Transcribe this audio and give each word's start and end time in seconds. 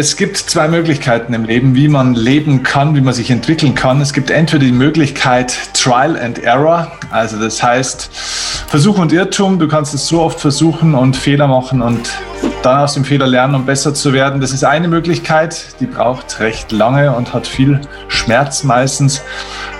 Es 0.00 0.16
gibt 0.16 0.38
zwei 0.38 0.66
Möglichkeiten 0.66 1.34
im 1.34 1.44
Leben, 1.44 1.74
wie 1.74 1.86
man 1.86 2.14
leben 2.14 2.62
kann, 2.62 2.94
wie 2.96 3.02
man 3.02 3.12
sich 3.12 3.30
entwickeln 3.30 3.74
kann. 3.74 4.00
Es 4.00 4.14
gibt 4.14 4.30
entweder 4.30 4.64
die 4.64 4.72
Möglichkeit 4.72 5.54
Trial 5.74 6.18
and 6.18 6.38
Error, 6.38 6.90
also 7.10 7.38
das 7.38 7.62
heißt 7.62 8.08
Versuch 8.66 8.96
und 8.96 9.12
Irrtum. 9.12 9.58
Du 9.58 9.68
kannst 9.68 9.92
es 9.92 10.06
so 10.06 10.22
oft 10.22 10.40
versuchen 10.40 10.94
und 10.94 11.18
Fehler 11.18 11.48
machen 11.48 11.82
und 11.82 12.08
dann 12.62 12.78
aus 12.78 12.94
dem 12.94 13.04
Fehler 13.04 13.26
lernen, 13.26 13.54
um 13.54 13.66
besser 13.66 13.92
zu 13.92 14.14
werden. 14.14 14.40
Das 14.40 14.52
ist 14.52 14.64
eine 14.64 14.88
Möglichkeit, 14.88 15.66
die 15.80 15.86
braucht 15.86 16.40
recht 16.40 16.72
lange 16.72 17.14
und 17.14 17.34
hat 17.34 17.46
viel 17.46 17.82
Schmerz 18.08 18.64
meistens. 18.64 19.20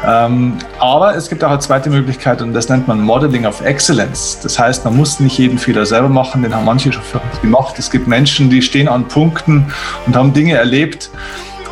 Ähm, 0.06 0.56
aber 0.78 1.14
es 1.14 1.28
gibt 1.28 1.44
auch 1.44 1.50
eine 1.50 1.58
zweite 1.58 1.90
Möglichkeit 1.90 2.40
und 2.40 2.54
das 2.54 2.68
nennt 2.68 2.88
man 2.88 3.00
Modeling 3.02 3.44
of 3.44 3.60
Excellence. 3.60 4.38
Das 4.42 4.58
heißt, 4.58 4.84
man 4.84 4.96
muss 4.96 5.20
nicht 5.20 5.36
jeden 5.38 5.58
Fehler 5.58 5.84
selber 5.84 6.08
machen, 6.08 6.42
den 6.42 6.54
haben 6.54 6.64
manche 6.64 6.92
schon 6.92 7.02
gemacht. 7.42 7.78
Es 7.78 7.90
gibt 7.90 8.08
Menschen, 8.08 8.48
die 8.48 8.62
stehen 8.62 8.88
an 8.88 9.06
Punkten 9.08 9.72
und 10.06 10.16
haben 10.16 10.32
Dinge 10.32 10.54
erlebt, 10.54 11.10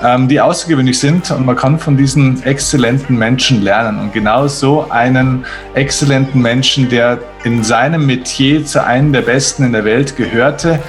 ähm, 0.05 0.28
die 0.28 0.41
außergewöhnlich 0.41 0.98
sind 0.98 1.30
und 1.30 1.46
man 1.46 1.56
kann 1.56 1.78
von 1.78 1.96
diesen 1.96 2.42
exzellenten 2.42 3.16
Menschen 3.16 3.62
lernen. 3.62 3.98
Und 3.98 4.12
genau 4.12 4.47
so 4.47 4.91
einen 4.91 5.47
exzellenten 5.74 6.42
Menschen, 6.42 6.88
der 6.91 7.19
in 7.45 7.64
seinem 7.64 8.05
Metier 8.05 8.64
zu 8.64 8.84
einem 8.84 9.12
der 9.12 9.22
Besten 9.22 9.64
in 9.64 9.72
der 9.72 9.84
Welt 9.84 10.16
gehörte, 10.16 10.80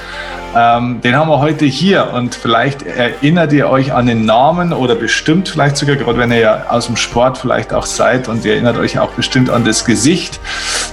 ähm, 0.55 1.01
den 1.01 1.15
haben 1.15 1.29
wir 1.29 1.39
heute 1.39 1.65
hier 1.65 2.11
und 2.13 2.33
vielleicht 2.33 2.83
erinnert 2.83 3.53
ihr 3.53 3.69
euch 3.69 3.93
an 3.93 4.07
den 4.07 4.25
Namen 4.25 4.73
oder 4.73 4.95
bestimmt 4.95 5.47
vielleicht 5.47 5.77
sogar, 5.77 5.95
gerade 5.95 6.17
wenn 6.17 6.31
ihr 6.31 6.39
ja 6.39 6.65
aus 6.69 6.87
dem 6.87 6.95
Sport 6.95 7.37
vielleicht 7.37 7.73
auch 7.73 7.85
seid 7.85 8.27
und 8.27 8.43
ihr 8.45 8.53
erinnert 8.53 8.77
euch 8.77 8.97
auch 8.97 9.11
bestimmt 9.11 9.49
an 9.49 9.63
das 9.63 9.85
Gesicht, 9.85 10.39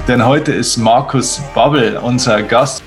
denn 0.08 0.24
heute 0.26 0.52
ist 0.52 0.76
Markus 0.76 1.40
Babbel 1.54 1.96
unser 1.96 2.42
Gast. 2.42 2.82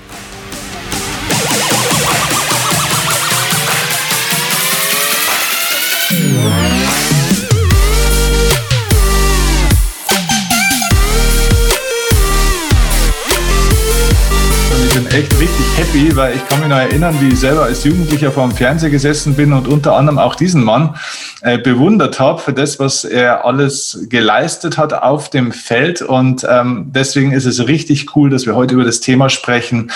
Weil 16.20 16.36
ich 16.36 16.46
kann 16.48 16.60
mich 16.60 16.68
noch 16.68 16.76
erinnern, 16.76 17.16
wie 17.20 17.28
ich 17.28 17.40
selber 17.40 17.62
als 17.62 17.82
Jugendlicher 17.82 18.30
vor 18.30 18.46
dem 18.46 18.54
Fernseher 18.54 18.90
gesessen 18.90 19.36
bin 19.36 19.54
und 19.54 19.66
unter 19.66 19.96
anderem 19.96 20.18
auch 20.18 20.34
diesen 20.34 20.62
Mann 20.62 20.96
äh, 21.40 21.56
bewundert 21.56 22.20
habe 22.20 22.42
für 22.42 22.52
das, 22.52 22.78
was 22.78 23.04
er 23.04 23.46
alles 23.46 24.04
geleistet 24.10 24.76
hat 24.76 24.92
auf 24.92 25.30
dem 25.30 25.50
Feld. 25.50 26.02
Und 26.02 26.46
ähm, 26.46 26.90
deswegen 26.94 27.32
ist 27.32 27.46
es 27.46 27.66
richtig 27.66 28.14
cool, 28.16 28.28
dass 28.28 28.44
wir 28.44 28.54
heute 28.54 28.74
über 28.74 28.84
das 28.84 29.00
Thema 29.00 29.30
sprechen. 29.30 29.90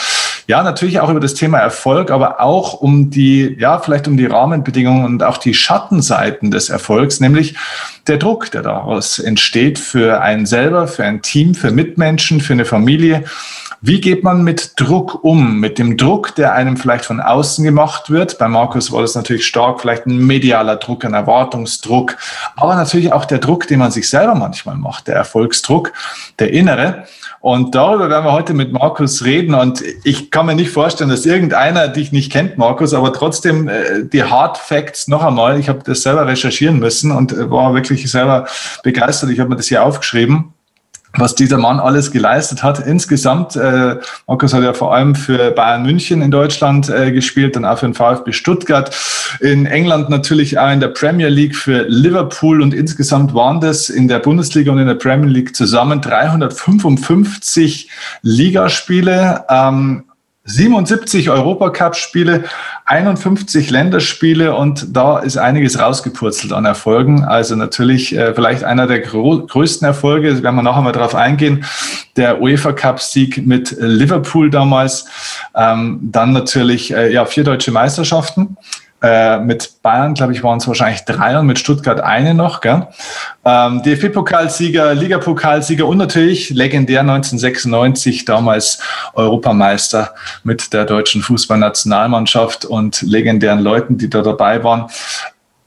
Ja, 0.46 0.62
natürlich 0.62 0.98
auch 1.00 1.10
über 1.10 1.20
das 1.20 1.34
Thema 1.34 1.58
Erfolg, 1.58 2.10
aber 2.10 2.40
auch 2.40 2.72
um 2.72 3.10
die, 3.10 3.56
ja, 3.58 3.78
vielleicht 3.78 4.08
um 4.08 4.16
die 4.16 4.24
Rahmenbedingungen 4.24 5.04
und 5.04 5.22
auch 5.22 5.36
die 5.36 5.52
Schattenseiten 5.52 6.50
des 6.50 6.70
Erfolgs, 6.70 7.20
nämlich 7.20 7.54
der 8.06 8.16
Druck, 8.16 8.50
der 8.50 8.62
daraus 8.62 9.18
entsteht 9.18 9.78
für 9.78 10.22
einen 10.22 10.46
selber, 10.46 10.86
für 10.86 11.04
ein 11.04 11.20
Team, 11.20 11.54
für 11.54 11.70
Mitmenschen, 11.70 12.40
für 12.40 12.54
eine 12.54 12.64
Familie. 12.64 13.24
Wie 13.86 14.00
geht 14.00 14.24
man 14.24 14.42
mit 14.44 14.80
Druck 14.80 15.24
um? 15.24 15.60
Mit 15.60 15.78
dem 15.78 15.98
Druck, 15.98 16.34
der 16.36 16.54
einem 16.54 16.78
vielleicht 16.78 17.04
von 17.04 17.20
außen 17.20 17.62
gemacht 17.62 18.08
wird. 18.08 18.38
Bei 18.38 18.48
Markus 18.48 18.90
war 18.90 19.02
das 19.02 19.14
natürlich 19.14 19.46
stark, 19.46 19.82
vielleicht 19.82 20.06
ein 20.06 20.26
medialer 20.26 20.76
Druck, 20.76 21.04
ein 21.04 21.12
Erwartungsdruck, 21.12 22.16
aber 22.56 22.76
natürlich 22.76 23.12
auch 23.12 23.26
der 23.26 23.40
Druck, 23.40 23.66
den 23.66 23.80
man 23.80 23.90
sich 23.90 24.08
selber 24.08 24.34
manchmal 24.36 24.76
macht, 24.76 25.08
der 25.08 25.16
Erfolgsdruck, 25.16 25.92
der 26.38 26.50
innere. 26.50 27.04
Und 27.40 27.74
darüber 27.74 28.08
werden 28.08 28.24
wir 28.24 28.32
heute 28.32 28.54
mit 28.54 28.72
Markus 28.72 29.22
reden. 29.22 29.54
Und 29.54 29.84
ich 30.02 30.30
kann 30.30 30.46
mir 30.46 30.54
nicht 30.54 30.70
vorstellen, 30.70 31.10
dass 31.10 31.26
irgendeiner 31.26 31.88
dich 31.88 32.10
nicht 32.10 32.32
kennt, 32.32 32.56
Markus, 32.56 32.94
aber 32.94 33.12
trotzdem 33.12 33.68
äh, 33.68 34.02
die 34.10 34.24
Hard 34.24 34.56
Facts 34.56 35.08
noch 35.08 35.22
einmal. 35.22 35.60
Ich 35.60 35.68
habe 35.68 35.80
das 35.84 36.00
selber 36.00 36.26
recherchieren 36.26 36.78
müssen 36.78 37.12
und 37.12 37.36
war 37.50 37.74
wirklich 37.74 38.10
selber 38.10 38.46
begeistert. 38.82 39.28
Ich 39.28 39.40
habe 39.40 39.50
mir 39.50 39.56
das 39.56 39.66
hier 39.66 39.84
aufgeschrieben 39.84 40.53
was 41.16 41.34
dieser 41.34 41.58
Mann 41.58 41.80
alles 41.80 42.10
geleistet 42.10 42.62
hat. 42.62 42.84
Insgesamt, 42.84 43.56
äh, 43.56 43.96
Markus 44.26 44.52
hat 44.52 44.62
ja 44.62 44.72
vor 44.72 44.94
allem 44.94 45.14
für 45.14 45.50
Bayern 45.50 45.82
München 45.82 46.22
in 46.22 46.30
Deutschland 46.30 46.88
äh, 46.88 47.12
gespielt, 47.12 47.56
dann 47.56 47.64
auch 47.64 47.78
für 47.78 47.86
den 47.86 47.94
VfB 47.94 48.32
Stuttgart, 48.32 48.94
in 49.40 49.66
England 49.66 50.10
natürlich 50.10 50.58
auch 50.58 50.70
in 50.70 50.80
der 50.80 50.88
Premier 50.88 51.28
League 51.28 51.56
für 51.56 51.82
Liverpool 51.88 52.62
und 52.62 52.74
insgesamt 52.74 53.34
waren 53.34 53.60
das 53.60 53.90
in 53.90 54.08
der 54.08 54.18
Bundesliga 54.18 54.72
und 54.72 54.78
in 54.78 54.86
der 54.86 54.94
Premier 54.94 55.30
League 55.30 55.54
zusammen 55.56 56.00
355 56.00 57.88
Ligaspiele. 58.22 59.44
Ähm, 59.48 60.04
77 60.46 61.30
Europacup-Spiele, 61.30 62.44
51 62.84 63.70
Länderspiele 63.70 64.54
und 64.54 64.94
da 64.94 65.18
ist 65.18 65.38
einiges 65.38 65.78
rausgepurzelt 65.78 66.52
an 66.52 66.66
Erfolgen. 66.66 67.24
Also 67.24 67.56
natürlich 67.56 68.14
äh, 68.14 68.34
vielleicht 68.34 68.62
einer 68.62 68.86
der 68.86 69.00
größten 69.00 69.86
Erfolge, 69.86 70.42
werden 70.42 70.56
wir 70.56 70.62
nachher 70.62 70.82
mal 70.82 70.92
drauf 70.92 71.14
eingehen, 71.14 71.64
der 72.16 72.42
UEFA 72.42 72.72
Cup-Sieg 72.72 73.46
mit 73.46 73.74
Liverpool 73.80 74.50
damals. 74.50 75.06
Ähm, 75.54 75.98
dann 76.02 76.32
natürlich 76.32 76.92
äh, 76.92 77.10
ja 77.10 77.24
vier 77.24 77.44
deutsche 77.44 77.72
Meisterschaften. 77.72 78.58
Äh, 79.02 79.40
mit 79.40 79.82
Bayern, 79.82 80.14
glaube 80.14 80.32
ich, 80.32 80.42
waren 80.42 80.58
es 80.58 80.66
wahrscheinlich 80.66 81.04
drei 81.04 81.38
und 81.38 81.46
mit 81.46 81.58
Stuttgart 81.58 82.00
eine 82.00 82.32
noch. 82.32 82.62
Gell? 82.62 82.86
Ähm, 83.44 83.82
DFB-Pokalsieger, 83.82 84.94
Ligapokalsieger 84.94 85.86
und 85.86 85.98
natürlich 85.98 86.48
legendär 86.50 87.00
1996 87.00 88.24
damals 88.24 88.80
Europameister 89.12 90.14
mit 90.42 90.72
der 90.72 90.86
deutschen 90.86 91.20
Fußballnationalmannschaft 91.20 92.64
und 92.64 93.02
legendären 93.02 93.60
Leuten, 93.60 93.98
die 93.98 94.08
da 94.08 94.22
dabei 94.22 94.64
waren. 94.64 94.86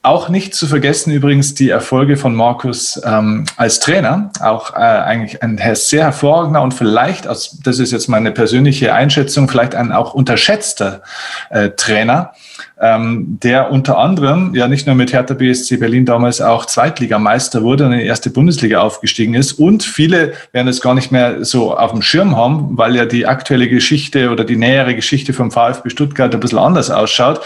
Auch 0.01 0.29
nicht 0.29 0.55
zu 0.55 0.67
vergessen 0.67 1.11
übrigens 1.11 1.53
die 1.53 1.69
Erfolge 1.69 2.17
von 2.17 2.33
Markus 2.33 2.99
ähm, 3.05 3.45
als 3.57 3.79
Trainer. 3.81 4.31
Auch 4.39 4.71
äh, 4.71 4.77
eigentlich 4.77 5.43
ein 5.43 5.59
sehr 5.75 6.05
hervorragender 6.05 6.61
und 6.61 6.73
vielleicht, 6.73 7.27
also 7.27 7.57
das 7.63 7.77
ist 7.77 7.91
jetzt 7.91 8.07
meine 8.07 8.31
persönliche 8.31 8.93
Einschätzung, 8.93 9.47
vielleicht 9.49 9.75
ein 9.75 9.91
auch 9.91 10.13
unterschätzter 10.13 11.03
äh, 11.49 11.71
Trainer 11.71 12.31
ähm, 12.79 13.39
der 13.41 13.71
unter 13.71 13.97
anderem 13.97 14.53
ja 14.53 14.67
nicht 14.67 14.85
nur 14.85 14.95
mit 14.95 15.11
Hertha 15.11 15.33
BSC 15.33 15.77
Berlin 15.77 16.05
damals 16.05 16.41
auch 16.41 16.65
Zweitligameister 16.65 17.63
wurde 17.63 17.85
und 17.85 17.93
in 17.93 17.99
die 17.99 18.05
erste 18.05 18.29
Bundesliga 18.29 18.81
aufgestiegen 18.81 19.33
ist. 19.33 19.53
Und 19.53 19.83
viele 19.83 20.33
werden 20.51 20.67
es 20.67 20.81
gar 20.81 20.93
nicht 20.93 21.11
mehr 21.11 21.43
so 21.43 21.75
auf 21.75 21.91
dem 21.91 22.03
Schirm 22.03 22.35
haben, 22.35 22.77
weil 22.77 22.95
ja 22.95 23.05
die 23.05 23.25
aktuelle 23.25 23.67
Geschichte 23.67 24.29
oder 24.29 24.43
die 24.43 24.57
nähere 24.57 24.93
Geschichte 24.93 25.33
vom 25.33 25.49
VfB 25.49 25.89
Stuttgart 25.89 26.33
ein 26.33 26.39
bisschen 26.39 26.59
anders 26.59 26.91
ausschaut. 26.91 27.41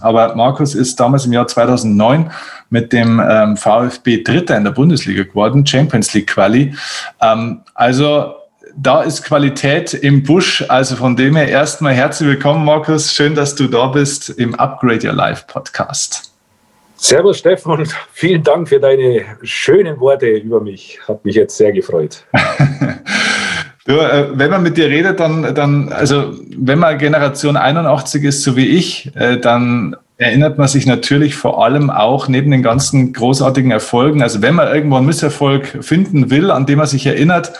Aber 0.00 0.36
Markus 0.36 0.74
ist 0.74 1.00
damals 1.00 1.26
im 1.26 1.32
Jahr 1.32 1.48
2009 1.48 2.30
mit 2.70 2.92
dem 2.92 3.20
ähm, 3.28 3.56
VfB 3.56 4.22
Dritter 4.22 4.56
in 4.56 4.64
der 4.64 4.70
Bundesliga 4.70 5.24
geworden, 5.24 5.66
Champions 5.66 6.14
League 6.14 6.28
Quali. 6.28 6.74
Ähm, 7.20 7.62
also 7.74 8.34
da 8.76 9.02
ist 9.02 9.24
Qualität 9.24 9.94
im 9.94 10.22
Busch. 10.22 10.64
Also 10.68 10.96
von 10.96 11.16
dem 11.16 11.36
her 11.36 11.48
erstmal 11.48 11.94
herzlich 11.94 12.28
willkommen, 12.28 12.64
Markus. 12.64 13.12
Schön, 13.12 13.34
dass 13.34 13.54
du 13.54 13.68
da 13.68 13.86
bist 13.86 14.28
im 14.30 14.54
Upgrade 14.54 15.06
Your 15.06 15.14
Life 15.14 15.44
Podcast. 15.46 16.32
Servus 16.96 17.38
Stefan 17.38 17.86
vielen 18.12 18.42
Dank 18.42 18.68
für 18.68 18.80
deine 18.80 19.24
schönen 19.42 19.98
Worte 20.00 20.28
über 20.28 20.60
mich. 20.60 20.98
Hat 21.08 21.24
mich 21.24 21.34
jetzt 21.34 21.56
sehr 21.56 21.72
gefreut. 21.72 22.24
du, 23.86 23.92
äh, 23.92 24.28
wenn 24.38 24.50
man 24.50 24.62
mit 24.62 24.76
dir 24.76 24.88
redet, 24.88 25.20
dann, 25.20 25.54
dann, 25.54 25.92
also 25.92 26.34
wenn 26.56 26.78
man 26.78 26.98
Generation 26.98 27.56
81 27.56 28.24
ist, 28.24 28.42
so 28.42 28.56
wie 28.56 28.66
ich, 28.66 29.10
äh, 29.14 29.38
dann 29.38 29.96
erinnert 30.18 30.56
man 30.56 30.68
sich 30.68 30.86
natürlich 30.86 31.34
vor 31.34 31.62
allem 31.62 31.90
auch 31.90 32.28
neben 32.28 32.50
den 32.50 32.62
ganzen 32.62 33.12
großartigen 33.12 33.70
Erfolgen. 33.70 34.22
Also 34.22 34.40
wenn 34.40 34.54
man 34.54 34.74
irgendwo 34.74 34.96
einen 34.96 35.06
Misserfolg 35.06 35.84
finden 35.84 36.30
will, 36.30 36.50
an 36.50 36.64
dem 36.64 36.78
man 36.78 36.86
sich 36.86 37.06
erinnert, 37.06 37.52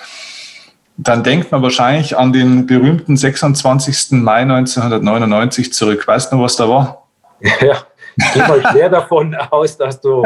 dann 0.99 1.23
denkt 1.23 1.53
man 1.53 1.63
wahrscheinlich 1.63 2.17
an 2.17 2.33
den 2.33 2.67
berühmten 2.67 3.17
26. 3.17 4.13
Mai 4.13 4.43
1999 4.43 5.73
zurück. 5.73 6.07
Weißt 6.07 6.33
du, 6.33 6.41
was 6.41 6.57
da 6.57 6.69
war? 6.69 7.03
Ja, 7.61 7.87
ich 8.17 8.33
gehe 8.33 8.49
mal 8.49 8.63
schwer 8.71 8.89
davon 8.89 9.35
aus, 9.51 9.77
dass 9.77 10.01
du 10.01 10.23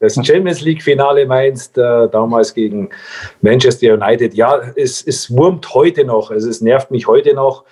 das 0.00 0.14
Champions 0.14 0.62
League-Finale 0.62 1.26
meinst, 1.26 1.76
äh, 1.76 2.08
damals 2.08 2.54
gegen 2.54 2.88
Manchester 3.42 3.92
United. 3.92 4.32
Ja, 4.32 4.60
es, 4.76 5.06
es 5.06 5.30
wurmt 5.30 5.74
heute 5.74 6.04
noch, 6.04 6.30
also 6.30 6.48
es 6.48 6.62
nervt 6.62 6.90
mich 6.90 7.06
heute 7.06 7.34
noch, 7.34 7.64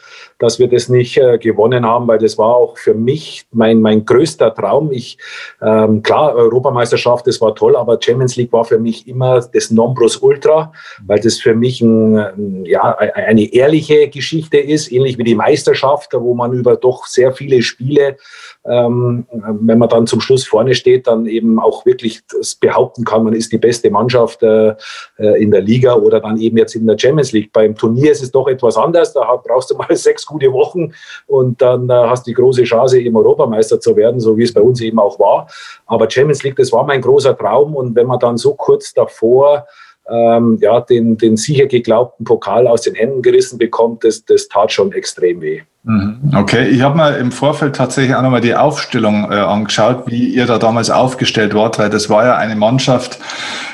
dass 0.42 0.58
wir 0.58 0.68
das 0.68 0.88
nicht 0.88 1.16
äh, 1.16 1.38
gewonnen 1.38 1.86
haben, 1.86 2.08
weil 2.08 2.18
das 2.18 2.36
war 2.36 2.56
auch 2.56 2.76
für 2.76 2.94
mich 2.94 3.46
mein, 3.52 3.80
mein 3.80 4.04
größter 4.04 4.52
Traum. 4.54 4.90
Ich, 4.90 5.18
ähm, 5.62 6.02
klar, 6.02 6.34
Europameisterschaft, 6.34 7.26
das 7.26 7.40
war 7.40 7.54
toll, 7.54 7.76
aber 7.76 7.98
Champions 8.00 8.36
League 8.36 8.52
war 8.52 8.64
für 8.64 8.78
mich 8.78 9.06
immer 9.06 9.40
das 9.40 9.70
Ultra, 10.16 10.72
weil 11.06 11.20
das 11.20 11.38
für 11.38 11.54
mich 11.54 11.80
ein, 11.80 12.64
ja, 12.64 12.96
eine 12.96 13.52
ehrliche 13.52 14.08
Geschichte 14.08 14.58
ist, 14.58 14.90
ähnlich 14.90 15.16
wie 15.16 15.24
die 15.24 15.34
Meisterschaft, 15.34 16.10
wo 16.12 16.34
man 16.34 16.52
über 16.52 16.76
doch 16.76 17.06
sehr 17.06 17.32
viele 17.32 17.62
Spiele, 17.62 18.16
ähm, 18.64 19.26
wenn 19.32 19.78
man 19.78 19.88
dann 19.88 20.06
zum 20.06 20.20
Schluss 20.20 20.44
vorne 20.44 20.74
steht, 20.74 21.06
dann 21.06 21.26
eben 21.26 21.58
auch 21.58 21.84
wirklich 21.86 22.20
behaupten 22.60 23.04
kann, 23.04 23.24
man 23.24 23.34
ist 23.34 23.52
die 23.52 23.58
beste 23.58 23.90
Mannschaft 23.90 24.42
äh, 24.42 24.74
äh, 25.18 25.42
in 25.42 25.50
der 25.50 25.62
Liga 25.62 25.94
oder 25.94 26.20
dann 26.20 26.36
eben 26.38 26.56
jetzt 26.56 26.74
in 26.74 26.86
der 26.86 26.98
Champions 26.98 27.32
League. 27.32 27.52
Beim 27.52 27.74
Turnier 27.74 28.12
ist 28.12 28.22
es 28.22 28.30
doch 28.30 28.48
etwas 28.48 28.76
anders, 28.76 29.12
da 29.12 29.34
brauchst 29.36 29.70
du 29.70 29.76
mal 29.76 29.94
sechs 29.96 30.24
gute 30.32 30.52
Wochen 30.52 30.92
und 31.26 31.62
dann 31.62 31.88
äh, 31.88 31.92
hast 31.92 32.26
du 32.26 32.30
die 32.30 32.34
große 32.34 32.64
Chance, 32.64 32.98
eben 32.98 33.16
Europameister 33.16 33.78
zu 33.78 33.94
werden, 33.96 34.20
so 34.20 34.36
wie 34.36 34.42
es 34.42 34.52
bei 34.52 34.60
uns 34.60 34.80
eben 34.80 34.98
auch 34.98 35.18
war. 35.18 35.46
Aber 35.86 36.10
Champions 36.10 36.42
League, 36.42 36.56
das 36.56 36.72
war 36.72 36.84
mein 36.84 37.00
großer 37.00 37.36
Traum 37.36 37.76
und 37.76 37.94
wenn 37.94 38.06
man 38.06 38.18
dann 38.18 38.36
so 38.36 38.54
kurz 38.54 38.92
davor 38.92 39.66
ähm, 40.08 40.58
ja, 40.60 40.80
den, 40.80 41.16
den 41.16 41.36
sicher 41.36 41.66
geglaubten 41.66 42.24
Pokal 42.24 42.66
aus 42.66 42.82
den 42.82 42.94
Händen 42.94 43.22
gerissen 43.22 43.58
bekommt, 43.58 44.04
das, 44.04 44.24
das 44.24 44.48
tat 44.48 44.72
schon 44.72 44.92
extrem 44.92 45.40
weh. 45.40 45.62
Mhm. 45.84 46.32
Okay, 46.34 46.68
ich 46.68 46.82
habe 46.82 46.96
mir 46.96 47.16
im 47.16 47.32
Vorfeld 47.32 47.74
tatsächlich 47.74 48.14
auch 48.14 48.22
nochmal 48.22 48.40
die 48.40 48.54
Aufstellung 48.54 49.30
äh, 49.32 49.34
angeschaut, 49.34 50.04
wie 50.06 50.28
ihr 50.28 50.46
da 50.46 50.58
damals 50.58 50.90
aufgestellt 50.90 51.54
wart, 51.54 51.78
weil 51.78 51.90
das 51.90 52.08
war 52.08 52.24
ja 52.24 52.36
eine 52.36 52.54
Mannschaft, 52.54 53.18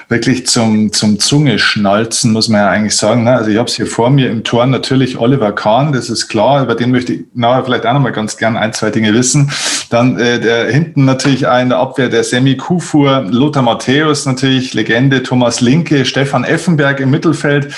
wirklich 0.08 0.46
zum, 0.46 0.92
zum 0.92 1.18
Zungeschnalzen, 1.18 2.32
muss 2.32 2.48
man 2.48 2.62
ja 2.62 2.70
eigentlich 2.70 2.96
sagen. 2.96 3.24
Ne? 3.24 3.34
Also 3.34 3.50
ich 3.50 3.58
habe 3.58 3.68
es 3.68 3.76
hier 3.76 3.86
vor 3.86 4.08
mir 4.08 4.30
im 4.30 4.42
Tor 4.42 4.64
natürlich 4.66 5.18
Oliver 5.18 5.52
Kahn, 5.52 5.92
das 5.92 6.08
ist 6.08 6.28
klar, 6.28 6.62
über 6.62 6.74
den 6.74 6.90
möchte 6.90 7.12
ich 7.12 7.24
nachher 7.34 7.64
vielleicht 7.64 7.84
auch 7.84 7.92
nochmal 7.92 8.12
ganz 8.12 8.38
gern 8.38 8.56
ein, 8.56 8.72
zwei 8.72 8.90
Dinge 8.90 9.12
wissen. 9.12 9.50
Dann 9.90 10.18
äh, 10.18 10.40
der 10.40 10.70
hinten 10.70 11.04
natürlich 11.04 11.46
auch 11.46 11.58
Abwehr 11.58 12.08
der 12.08 12.24
Semi 12.24 12.56
Kufur, 12.56 13.26
Lothar 13.28 13.62
Matthäus 13.62 14.24
natürlich, 14.24 14.72
Legende, 14.72 15.22
Thomas 15.22 15.60
Linke, 15.60 16.04
Stefan 16.06 16.44
Effenberg 16.44 17.00
im 17.00 17.10
Mittelfeld. 17.10 17.74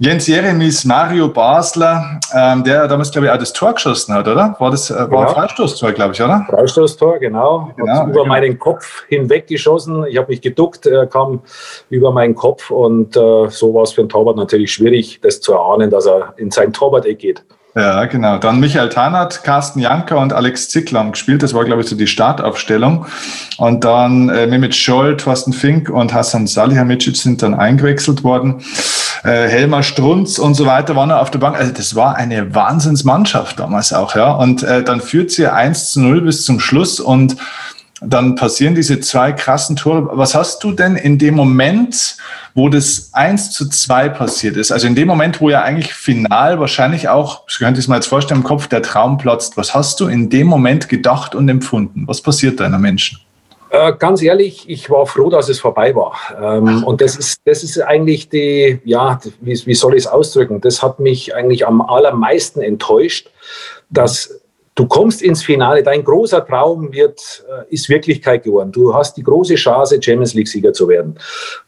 Jens 0.00 0.26
Jeremies, 0.26 0.84
Mario 0.84 1.28
Basler, 1.28 2.18
ähm, 2.34 2.64
der 2.64 2.88
damals, 2.88 3.12
glaube 3.12 3.28
ich, 3.28 3.32
auch 3.32 3.38
das 3.38 3.52
Tor 3.52 3.74
geschossen 3.74 4.12
hat, 4.12 4.26
oder? 4.26 4.56
War 4.58 4.72
das 4.72 4.90
äh, 4.90 4.94
war 4.94 5.06
genau. 5.06 5.20
ein 5.20 5.28
Freistoßtor, 5.28 5.92
glaube 5.92 6.14
ich, 6.14 6.20
oder? 6.20 6.44
Freistoßtor, 6.50 7.20
genau. 7.20 7.70
genau 7.76 8.02
über 8.02 8.12
genau. 8.12 8.24
meinen 8.24 8.58
Kopf 8.58 9.04
hinweg 9.06 9.46
geschossen. 9.46 10.04
Ich 10.08 10.16
habe 10.16 10.32
mich 10.32 10.40
geduckt, 10.40 10.86
er 10.86 11.06
kam 11.06 11.42
über 11.90 12.10
meinen 12.10 12.34
Kopf 12.34 12.72
und 12.72 13.16
äh, 13.16 13.48
so 13.50 13.72
war 13.72 13.84
es 13.84 13.92
für 13.92 14.00
einen 14.00 14.08
Torwart 14.08 14.36
natürlich 14.36 14.72
schwierig, 14.72 15.20
das 15.22 15.40
zu 15.40 15.52
erahnen, 15.52 15.90
dass 15.90 16.06
er 16.06 16.34
in 16.38 16.50
sein 16.50 16.72
Torwart-Eck 16.72 17.18
geht. 17.20 17.44
Ja, 17.76 18.04
genau. 18.04 18.38
Dann 18.38 18.60
Michael 18.60 18.88
Tanert, 18.88 19.42
Carsten 19.42 19.80
Janker 19.80 20.18
und 20.18 20.32
Alex 20.32 20.68
Zickler 20.68 21.00
haben 21.00 21.10
gespielt. 21.10 21.42
Das 21.42 21.54
war, 21.54 21.64
glaube 21.64 21.82
ich, 21.82 21.88
so 21.88 21.96
die 21.96 22.06
Startaufstellung. 22.06 23.06
Und 23.56 23.82
dann 23.82 24.28
äh, 24.28 24.46
Mehmet 24.46 24.76
Scholl, 24.76 25.16
Thorsten 25.16 25.52
Fink 25.52 25.90
und 25.90 26.14
Hassan 26.14 26.46
Salihamidzic 26.46 27.16
sind 27.16 27.42
dann 27.42 27.54
eingewechselt 27.54 28.22
worden. 28.22 28.62
Äh, 29.24 29.48
Helmer 29.48 29.82
Strunz 29.82 30.38
und 30.38 30.54
so 30.54 30.66
weiter 30.66 30.94
waren 30.94 31.10
auf 31.10 31.32
der 31.32 31.40
Bank. 31.40 31.56
Also 31.56 31.72
das 31.72 31.96
war 31.96 32.14
eine 32.14 32.54
Wahnsinnsmannschaft 32.54 33.58
damals 33.58 33.92
auch, 33.92 34.14
ja. 34.14 34.30
Und 34.30 34.62
äh, 34.62 34.84
dann 34.84 35.00
führt 35.00 35.32
sie 35.32 35.48
1 35.48 35.90
zu 35.90 36.00
0 36.00 36.20
bis 36.20 36.44
zum 36.44 36.60
Schluss 36.60 37.00
und 37.00 37.36
dann 38.06 38.34
passieren 38.34 38.74
diese 38.74 39.00
zwei 39.00 39.32
krassen 39.32 39.76
Tore. 39.76 40.08
Was 40.12 40.34
hast 40.34 40.62
du 40.64 40.72
denn 40.72 40.96
in 40.96 41.18
dem 41.18 41.34
Moment, 41.34 42.16
wo 42.54 42.68
das 42.68 43.10
1 43.12 43.52
zu 43.52 43.68
2 43.68 44.10
passiert 44.10 44.56
ist, 44.56 44.72
also 44.72 44.86
in 44.86 44.94
dem 44.94 45.08
Moment, 45.08 45.40
wo 45.40 45.50
ja 45.50 45.62
eigentlich 45.62 45.94
final 45.94 46.60
wahrscheinlich 46.60 47.08
auch, 47.08 47.42
ich 47.48 47.58
könnte 47.58 47.80
es 47.80 47.88
mir 47.88 47.96
jetzt 47.96 48.06
vorstellen, 48.06 48.40
im 48.40 48.46
Kopf 48.46 48.68
der 48.68 48.82
Traum 48.82 49.18
platzt, 49.18 49.56
was 49.56 49.74
hast 49.74 50.00
du 50.00 50.06
in 50.06 50.30
dem 50.30 50.46
Moment 50.46 50.88
gedacht 50.88 51.34
und 51.34 51.48
empfunden? 51.48 52.04
Was 52.06 52.20
passiert 52.20 52.60
deiner 52.60 52.78
Menschen? 52.78 53.20
Äh, 53.70 53.92
ganz 53.98 54.22
ehrlich, 54.22 54.68
ich 54.68 54.88
war 54.88 55.04
froh, 55.04 55.30
dass 55.30 55.48
es 55.48 55.58
vorbei 55.58 55.96
war. 55.96 56.16
Ähm, 56.40 56.84
und 56.84 57.00
das 57.00 57.16
ist, 57.16 57.40
das 57.44 57.64
ist 57.64 57.80
eigentlich 57.80 58.28
die, 58.28 58.78
ja, 58.84 59.18
wie, 59.40 59.60
wie 59.66 59.74
soll 59.74 59.94
ich 59.94 60.04
es 60.04 60.06
ausdrücken? 60.06 60.60
Das 60.60 60.80
hat 60.80 61.00
mich 61.00 61.34
eigentlich 61.34 61.66
am 61.66 61.80
allermeisten 61.80 62.62
enttäuscht, 62.62 63.30
dass 63.90 64.40
du 64.74 64.86
kommst 64.86 65.22
ins 65.22 65.42
Finale, 65.42 65.82
dein 65.82 66.02
großer 66.02 66.44
Traum 66.44 66.92
wird, 66.92 67.44
äh, 67.48 67.72
ist 67.72 67.88
Wirklichkeit 67.88 68.42
geworden. 68.42 68.72
Du 68.72 68.94
hast 68.94 69.16
die 69.16 69.22
große 69.22 69.54
Chance, 69.54 70.00
Champions 70.02 70.34
League-Sieger 70.34 70.72
zu 70.72 70.88
werden. 70.88 71.18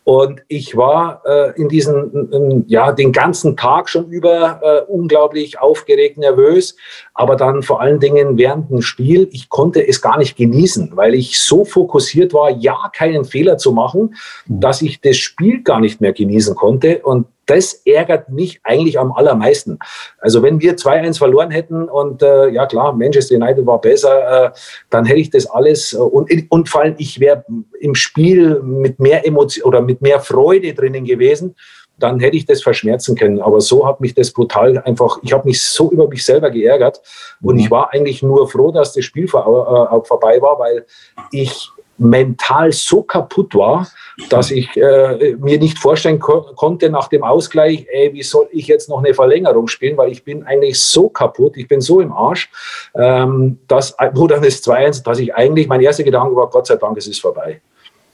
Und 0.04 0.42
ich 0.48 0.76
war 0.76 1.22
äh, 1.24 1.60
in 1.60 1.68
diesen, 1.68 2.64
ja, 2.68 2.92
den 2.92 3.12
ganzen 3.12 3.56
Tag 3.56 3.88
schon 3.88 4.08
über 4.08 4.60
äh, 4.62 4.90
unglaublich 4.90 5.60
aufgeregt, 5.60 6.18
nervös, 6.18 6.76
aber 7.14 7.36
dann 7.36 7.62
vor 7.62 7.80
allen 7.80 8.00
Dingen 8.00 8.36
während 8.38 8.70
dem 8.70 8.82
Spiel, 8.82 9.28
ich 9.32 9.48
konnte 9.48 9.86
es 9.86 10.00
gar 10.00 10.18
nicht 10.18 10.36
genießen, 10.36 10.92
weil 10.94 11.14
ich 11.14 11.40
so 11.40 11.64
fokussiert 11.64 12.34
war, 12.34 12.50
ja, 12.50 12.90
keinen 12.94 13.24
Fehler 13.24 13.58
zu 13.58 13.72
machen, 13.72 14.16
mhm. 14.46 14.60
dass 14.60 14.82
ich 14.82 15.00
das 15.00 15.16
Spiel 15.16 15.62
gar 15.62 15.80
nicht 15.80 16.00
mehr 16.00 16.12
genießen 16.12 16.54
konnte. 16.56 17.00
Und 17.02 17.26
das 17.46 17.82
ärgert 17.84 18.28
mich 18.28 18.60
eigentlich 18.64 18.98
am 18.98 19.12
allermeisten. 19.12 19.78
Also 20.18 20.42
wenn 20.42 20.60
wir 20.60 20.76
2-1 20.76 21.18
verloren 21.18 21.50
hätten 21.50 21.88
und 21.88 22.22
äh, 22.22 22.48
ja 22.48 22.66
klar, 22.66 22.92
Manchester 22.92 23.36
United 23.36 23.64
war 23.66 23.80
besser, 23.80 24.46
äh, 24.46 24.50
dann 24.90 25.04
hätte 25.04 25.20
ich 25.20 25.30
das 25.30 25.46
alles 25.46 25.92
äh, 25.92 25.98
und, 25.98 26.30
und 26.50 26.68
vor 26.68 26.82
allem 26.82 26.96
ich 26.98 27.20
wäre 27.20 27.44
im 27.80 27.94
Spiel 27.94 28.60
mit 28.60 28.98
mehr 28.98 29.26
Emotion 29.26 29.64
oder 29.64 29.80
mit 29.80 30.02
mehr 30.02 30.20
Freude 30.20 30.74
drinnen 30.74 31.04
gewesen, 31.04 31.54
dann 31.98 32.20
hätte 32.20 32.36
ich 32.36 32.44
das 32.44 32.62
verschmerzen 32.62 33.16
können. 33.16 33.40
Aber 33.40 33.60
so 33.60 33.86
hat 33.86 34.00
mich 34.00 34.14
das 34.14 34.30
brutal 34.30 34.78
einfach, 34.78 35.18
ich 35.22 35.32
habe 35.32 35.48
mich 35.48 35.62
so 35.62 35.90
über 35.90 36.08
mich 36.08 36.24
selber 36.24 36.50
geärgert 36.50 37.00
und 37.40 37.54
mhm. 37.54 37.60
ich 37.60 37.70
war 37.70 37.92
eigentlich 37.92 38.22
nur 38.22 38.48
froh, 38.48 38.70
dass 38.70 38.92
das 38.92 39.04
Spiel 39.04 39.28
vor, 39.28 39.90
äh, 39.92 40.06
vorbei 40.06 40.40
war, 40.42 40.58
weil 40.58 40.84
ich 41.30 41.70
mental 41.98 42.72
so 42.72 43.02
kaputt 43.02 43.54
war, 43.54 43.86
dass 44.28 44.50
ich 44.50 44.76
äh, 44.76 45.36
mir 45.38 45.58
nicht 45.58 45.78
vorstellen 45.78 46.18
ko 46.18 46.42
konnte 46.56 46.90
nach 46.90 47.08
dem 47.08 47.22
Ausgleich, 47.22 47.86
ey, 47.90 48.12
wie 48.12 48.22
soll 48.22 48.48
ich 48.50 48.66
jetzt 48.66 48.88
noch 48.88 48.98
eine 48.98 49.14
Verlängerung 49.14 49.68
spielen, 49.68 49.96
weil 49.96 50.10
ich 50.12 50.24
bin 50.24 50.44
eigentlich 50.44 50.80
so 50.80 51.08
kaputt, 51.08 51.56
ich 51.56 51.68
bin 51.68 51.80
so 51.80 52.00
im 52.00 52.12
Arsch, 52.12 52.50
ähm, 52.94 53.58
dass, 53.68 53.94
wo 54.12 54.26
dann 54.26 54.42
das 54.42 54.62
2-1, 54.62 55.02
dass 55.02 55.18
ich 55.18 55.34
eigentlich, 55.34 55.68
mein 55.68 55.80
erster 55.80 56.04
Gedanke 56.04 56.34
war, 56.36 56.48
Gott 56.48 56.66
sei 56.66 56.76
Dank, 56.76 56.96
es 56.96 57.06
ist 57.06 57.20
vorbei. 57.20 57.60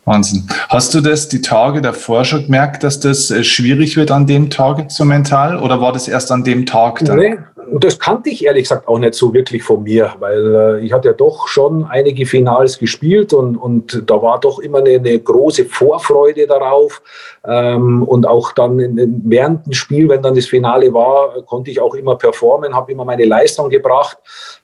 Wahnsinn. 0.05 0.49
Hast 0.69 0.95
du 0.95 1.01
das 1.01 1.29
die 1.29 1.43
Tage 1.43 1.81
davor 1.81 2.25
schon 2.25 2.45
gemerkt, 2.45 2.83
dass 2.83 2.99
das 2.99 3.31
äh, 3.31 3.45
schwierig 3.45 3.97
wird 3.97 4.11
an 4.11 4.27
dem 4.27 4.51
Tag 4.51 4.91
so 4.91 5.05
mental 5.05 5.59
oder 5.59 5.81
war 5.81 5.93
das 5.93 6.09
erst 6.09 6.33
an 6.33 6.43
dem 6.43 6.67
Tag 6.67 7.05
dann? 7.05 7.19
Nee, 7.19 7.39
das 7.71 7.99
kannte 7.99 8.31
ich 8.31 8.45
ehrlich 8.45 8.65
gesagt 8.65 8.89
auch 8.89 8.99
nicht 8.99 9.15
so 9.15 9.33
wirklich 9.35 9.63
von 9.63 9.83
mir, 9.83 10.15
weil 10.19 10.55
äh, 10.55 10.81
ich 10.85 10.93
hatte 10.93 11.09
ja 11.09 11.15
doch 11.15 11.49
schon 11.49 11.85
einige 11.85 12.27
Finals 12.27 12.79
gespielt 12.79 13.33
und, 13.33 13.57
und 13.57 14.03
da 14.07 14.21
war 14.23 14.41
doch 14.41 14.59
immer 14.59 14.79
eine, 14.79 14.91
eine 14.91 15.19
große 15.19 15.65
Vorfreude 15.67 16.47
darauf. 16.47 17.03
Ähm, 17.45 18.03
und 18.05 18.27
auch 18.27 18.53
dann 18.53 18.79
in, 18.79 19.23
während 19.25 19.67
dem 19.67 19.73
Spiel, 19.73 20.09
wenn 20.09 20.23
dann 20.23 20.35
das 20.35 20.47
Finale 20.47 20.93
war, 20.95 21.43
konnte 21.43 21.71
ich 21.71 21.81
auch 21.81 21.95
immer 21.95 22.17
performen, 22.17 22.75
habe 22.75 22.93
immer 22.93 23.05
meine 23.05 23.25
Leistung 23.25 23.69
gebracht. 23.69 24.19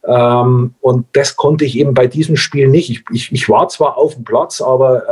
Ähm, 0.07 0.75
und 0.81 1.07
das 1.13 1.37
konnte 1.37 1.65
ich 1.65 1.79
eben 1.79 1.95
bei 1.95 2.07
diesem 2.07 2.37
Spiel 2.37 2.69
nicht. 2.69 2.91
Ich, 2.91 3.05
ich, 3.13 3.33
ich 3.33 3.49
war 3.49 3.69
zwar 3.69 3.99
auf 3.99 4.15
dem 4.15 4.25
Platz, 4.25 4.61
aber 4.61 5.03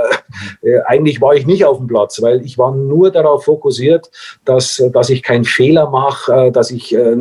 äh, 0.63 0.69
äh, 0.71 0.81
eigentlich 0.87 1.21
war 1.21 1.35
ich 1.35 1.47
nicht 1.47 1.65
auf 1.65 1.79
dem 1.79 1.87
Platz, 1.87 2.23
weil 2.23 2.45
ich 2.45 2.57
war 2.57 2.75
nur 2.75 3.11
darauf 3.11 3.45
fokussiert, 3.45 4.11
dass, 4.45 4.83
dass 4.93 5.11
ich 5.11 5.23
keinen 5.23 5.45
Fehler 5.45 5.91
mache, 5.91 6.33
äh, 6.33 6.53
dass 6.53 6.71
ich 6.71 6.95
äh, 6.95 7.17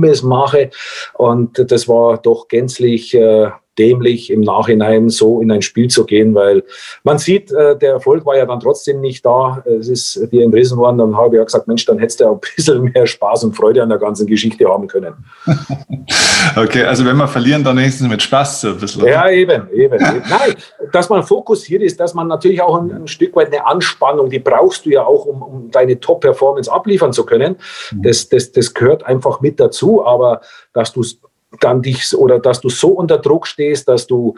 nichts 0.00 0.20
Dummes 0.20 0.22
mache. 0.22 0.70
Und 1.14 1.70
das 1.70 1.88
war 1.88 2.18
doch 2.18 2.48
gänzlich 2.48 3.14
äh, 3.14 3.50
dämlich, 3.78 4.30
im 4.30 4.40
Nachhinein 4.40 5.08
so 5.08 5.40
in 5.40 5.50
ein 5.50 5.62
Spiel 5.62 5.88
zu 5.88 6.04
gehen, 6.04 6.34
weil 6.34 6.64
man 7.04 7.18
sieht, 7.18 7.52
äh, 7.52 7.76
der 7.78 7.92
Erfolg 7.92 8.26
war 8.26 8.36
ja 8.36 8.46
dann 8.46 8.60
trotzdem 8.60 9.00
nicht 9.00 9.24
da. 9.24 9.62
Es 9.64 9.88
ist 9.88 10.32
dir 10.32 10.44
entrissen 10.44 10.78
worden. 10.78 10.98
Dann 10.98 11.16
habe 11.16 11.36
ich 11.36 11.38
ja 11.38 11.44
gesagt, 11.44 11.68
Mensch, 11.68 11.84
dann 11.84 11.98
hättest 11.98 12.20
du 12.20 12.28
ein 12.28 12.40
bisschen 12.56 12.82
mehr 12.82 13.06
Spaß 13.06 13.44
und 13.44 13.54
Freude 13.54 13.82
an 13.82 13.88
der 13.88 13.98
ganzen 13.98 14.26
Geschichte 14.26 14.68
haben 14.68 14.86
können. 14.86 15.14
okay, 16.56 16.84
also 16.84 17.04
wenn 17.04 17.16
wir 17.16 17.28
verlieren, 17.28 17.64
dann 17.64 17.76
wenigstens 17.76 18.08
mit 18.08 18.22
Spaß 18.22 18.60
so 18.62 18.68
ein 18.68 18.78
bisschen. 18.78 19.06
Ja, 19.06 19.28
eben, 19.30 19.68
eben. 19.72 19.98
Nein, 20.00 20.54
dass 20.92 21.08
man 21.08 21.22
fokussiert 21.22 21.82
ist, 21.82 21.98
dass 22.00 22.14
man 22.14 22.28
natürlich 22.28 22.60
auch 22.62 22.76
ein, 22.80 22.90
ein 22.92 23.08
Stück 23.08 23.34
weit 23.36 23.48
eine 23.48 23.66
Anspannung, 23.66 24.30
die 24.30 24.38
brauchst 24.38 24.86
du 24.86 24.90
ja 24.90 25.04
auch, 25.04 25.24
um, 25.26 25.42
um 25.42 25.70
deine 25.70 26.00
Top-Performance 26.00 26.70
abliefern 26.70 27.12
zu 27.12 27.24
können. 27.24 27.56
Mhm. 27.92 28.02
Das, 28.02 28.28
das, 28.28 28.52
das 28.52 28.74
gehört 28.74 29.04
einfach 29.04 29.40
mit 29.40 29.60
dazu, 29.60 30.04
aber 30.04 30.40
dass 30.72 30.92
du 30.92 31.00
es 31.00 31.20
dann 31.60 31.82
dich 31.82 32.14
oder 32.14 32.38
dass 32.38 32.60
du 32.60 32.68
so 32.68 32.88
unter 32.88 33.18
Druck 33.18 33.46
stehst, 33.46 33.88
dass 33.88 34.06
du 34.06 34.34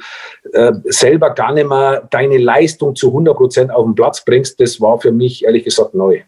äh, 0.52 0.72
selber 0.84 1.30
gar 1.30 1.52
nicht 1.52 1.68
mehr 1.68 2.06
deine 2.10 2.38
Leistung 2.38 2.94
zu 2.94 3.08
100 3.08 3.36
Prozent 3.36 3.70
auf 3.70 3.84
den 3.84 3.94
Platz 3.94 4.24
bringst, 4.24 4.60
das 4.60 4.80
war 4.80 5.00
für 5.00 5.12
mich 5.12 5.44
ehrlich 5.44 5.64
gesagt 5.64 5.94
neu. 5.94 6.22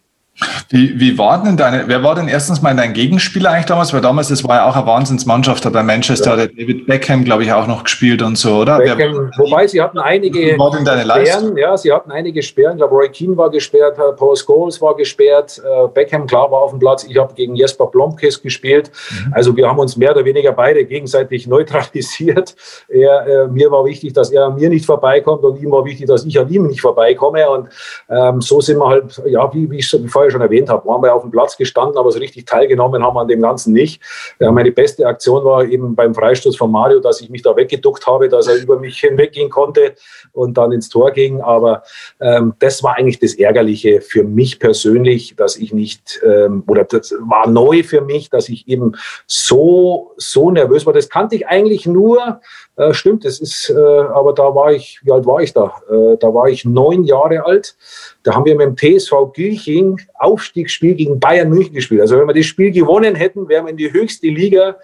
Wie, 0.70 0.98
wie 0.98 1.18
war 1.18 1.42
denn 1.42 1.58
deine, 1.58 1.84
wer 1.86 2.02
war 2.02 2.14
denn 2.14 2.26
erstens 2.26 2.62
mal 2.62 2.74
dein 2.74 2.94
Gegenspieler 2.94 3.50
eigentlich 3.50 3.66
damals? 3.66 3.92
Weil 3.92 4.00
damals, 4.00 4.28
das 4.28 4.42
war 4.44 4.56
ja 4.56 4.68
auch 4.68 4.74
eine 4.74 4.86
Wahnsinnsmannschaft 4.86 5.62
da 5.64 5.68
bei 5.68 5.82
Manchester, 5.82 6.36
ja. 6.36 6.44
hat 6.44 6.50
David 6.52 6.86
Beckham, 6.86 7.24
glaube 7.24 7.44
ich, 7.44 7.52
auch 7.52 7.66
noch 7.66 7.84
gespielt 7.84 8.22
und 8.22 8.38
so, 8.38 8.56
oder? 8.56 8.78
Beckham, 8.78 9.30
wobei 9.36 9.66
sie 9.66 9.82
hatten 9.82 9.98
einige 9.98 10.58
war 10.58 10.70
denn 10.70 10.86
deine 10.86 11.02
Sperren, 11.02 11.56
ja, 11.58 11.76
sie 11.76 11.92
hatten 11.92 12.10
einige 12.10 12.42
Sperren. 12.42 12.72
Ich 12.72 12.78
glaube, 12.78 12.94
Roy 12.94 13.10
Keane 13.10 13.36
war 13.36 13.50
gesperrt, 13.50 13.98
Paul 14.16 14.34
Scholes 14.34 14.80
war 14.80 14.96
gesperrt, 14.96 15.60
äh, 15.62 15.88
Beckham, 15.88 16.26
klar, 16.26 16.50
war 16.50 16.60
auf 16.60 16.70
dem 16.70 16.78
Platz. 16.78 17.04
Ich 17.04 17.18
habe 17.18 17.34
gegen 17.34 17.54
Jesper 17.54 17.86
Blomkes 17.86 18.40
gespielt. 18.40 18.90
Mhm. 19.10 19.34
Also 19.34 19.54
wir 19.54 19.68
haben 19.68 19.78
uns 19.78 19.98
mehr 19.98 20.12
oder 20.12 20.24
weniger 20.24 20.52
beide 20.52 20.86
gegenseitig 20.86 21.46
neutralisiert. 21.52 22.56
Er, 22.88 23.26
äh, 23.26 23.48
mir 23.48 23.70
war 23.70 23.84
wichtig, 23.84 24.14
dass 24.14 24.30
er 24.30 24.46
an 24.46 24.54
mir 24.54 24.70
nicht 24.70 24.86
vorbeikommt 24.86 25.44
und 25.44 25.60
ihm 25.60 25.70
war 25.70 25.84
wichtig, 25.84 26.06
dass 26.06 26.24
ich 26.24 26.38
an 26.38 26.48
ihm 26.48 26.66
nicht 26.66 26.80
vorbeikomme. 26.80 27.48
Und 27.50 27.68
ähm, 28.08 28.40
so 28.40 28.62
sind 28.62 28.78
wir 28.78 28.88
halt, 28.88 29.22
ja, 29.26 29.52
wie, 29.52 29.70
wie 29.70 29.78
ich 29.78 29.86
schon 29.86 30.08
vorher 30.22 30.30
schon 30.30 30.40
erwähnt 30.40 30.68
habe, 30.68 30.86
waren 30.86 31.02
wir 31.02 31.14
auf 31.14 31.22
dem 31.22 31.30
Platz 31.30 31.56
gestanden, 31.56 31.98
aber 31.98 32.12
so 32.12 32.18
richtig 32.20 32.46
teilgenommen 32.46 33.02
haben 33.02 33.14
wir 33.14 33.20
an 33.20 33.28
dem 33.28 33.42
Ganzen 33.42 33.72
nicht. 33.72 34.00
Ja, 34.38 34.52
meine 34.52 34.70
beste 34.70 35.06
Aktion 35.06 35.44
war 35.44 35.64
eben 35.64 35.96
beim 35.96 36.14
Freistoß 36.14 36.56
von 36.56 36.70
Mario, 36.70 37.00
dass 37.00 37.20
ich 37.20 37.28
mich 37.28 37.42
da 37.42 37.56
weggeduckt 37.56 38.06
habe, 38.06 38.28
dass 38.28 38.46
er 38.46 38.56
über 38.56 38.78
mich 38.78 39.00
hinweggehen 39.00 39.50
konnte 39.50 39.94
und 40.32 40.56
dann 40.56 40.70
ins 40.70 40.88
Tor 40.88 41.10
ging. 41.10 41.40
Aber 41.40 41.82
ähm, 42.20 42.54
das 42.60 42.82
war 42.82 42.96
eigentlich 42.96 43.18
das 43.18 43.34
Ärgerliche 43.34 44.00
für 44.00 44.22
mich 44.22 44.60
persönlich, 44.60 45.34
dass 45.36 45.56
ich 45.56 45.72
nicht, 45.72 46.20
ähm, 46.24 46.62
oder 46.68 46.84
das 46.84 47.14
war 47.18 47.48
neu 47.48 47.82
für 47.82 48.00
mich, 48.00 48.30
dass 48.30 48.48
ich 48.48 48.68
eben 48.68 48.92
so, 49.26 50.12
so 50.16 50.50
nervös 50.50 50.86
war. 50.86 50.92
Das 50.92 51.08
kannte 51.08 51.34
ich 51.34 51.48
eigentlich 51.48 51.86
nur, 51.86 52.40
äh, 52.76 52.94
stimmt, 52.94 53.24
das 53.24 53.40
ist, 53.40 53.70
äh, 53.70 53.74
aber 53.74 54.32
da 54.32 54.54
war 54.54 54.72
ich, 54.72 55.00
wie 55.02 55.12
alt 55.12 55.26
war 55.26 55.40
ich 55.40 55.52
da? 55.52 55.74
Äh, 55.90 56.16
da 56.18 56.32
war 56.32 56.48
ich 56.48 56.64
neun 56.64 57.04
Jahre 57.04 57.44
alt. 57.44 57.76
Da 58.22 58.34
haben 58.34 58.46
wir 58.46 58.56
mit 58.56 58.66
dem 58.66 58.98
TSV 58.98 59.32
Gilching 59.34 60.00
Aufstiegsspiel 60.14 60.94
gegen 60.94 61.20
Bayern 61.20 61.50
München 61.50 61.74
gespielt. 61.74 62.00
Also 62.00 62.18
wenn 62.18 62.26
wir 62.26 62.34
das 62.34 62.46
Spiel 62.46 62.70
gewonnen 62.70 63.14
hätten, 63.14 63.48
wären 63.48 63.66
wir 63.66 63.70
in 63.70 63.76
die 63.76 63.92
höchste 63.92 64.28
Liga 64.28 64.76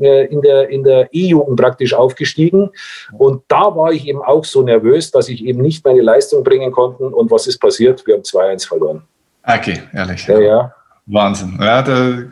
äh, 0.00 0.26
in 0.26 0.40
der, 0.42 0.68
in 0.68 0.82
der 0.82 1.08
E-Jugend 1.12 1.60
praktisch 1.60 1.94
aufgestiegen. 1.94 2.70
Und 3.16 3.42
da 3.48 3.74
war 3.76 3.92
ich 3.92 4.06
eben 4.06 4.22
auch 4.22 4.44
so 4.44 4.62
nervös, 4.62 5.10
dass 5.10 5.28
ich 5.28 5.44
eben 5.44 5.60
nicht 5.60 5.84
meine 5.84 6.02
Leistung 6.02 6.42
bringen 6.42 6.72
konnte. 6.72 7.04
Und 7.04 7.30
was 7.30 7.46
ist 7.46 7.58
passiert? 7.58 8.06
Wir 8.06 8.14
haben 8.14 8.22
2-1 8.22 8.66
verloren. 8.66 9.02
Okay, 9.44 9.82
ehrlich. 9.92 10.26
Ja, 10.26 10.40
ja. 10.40 10.74
Wahnsinn. 11.06 11.58
Ja, 11.60 11.82
der 11.82 12.30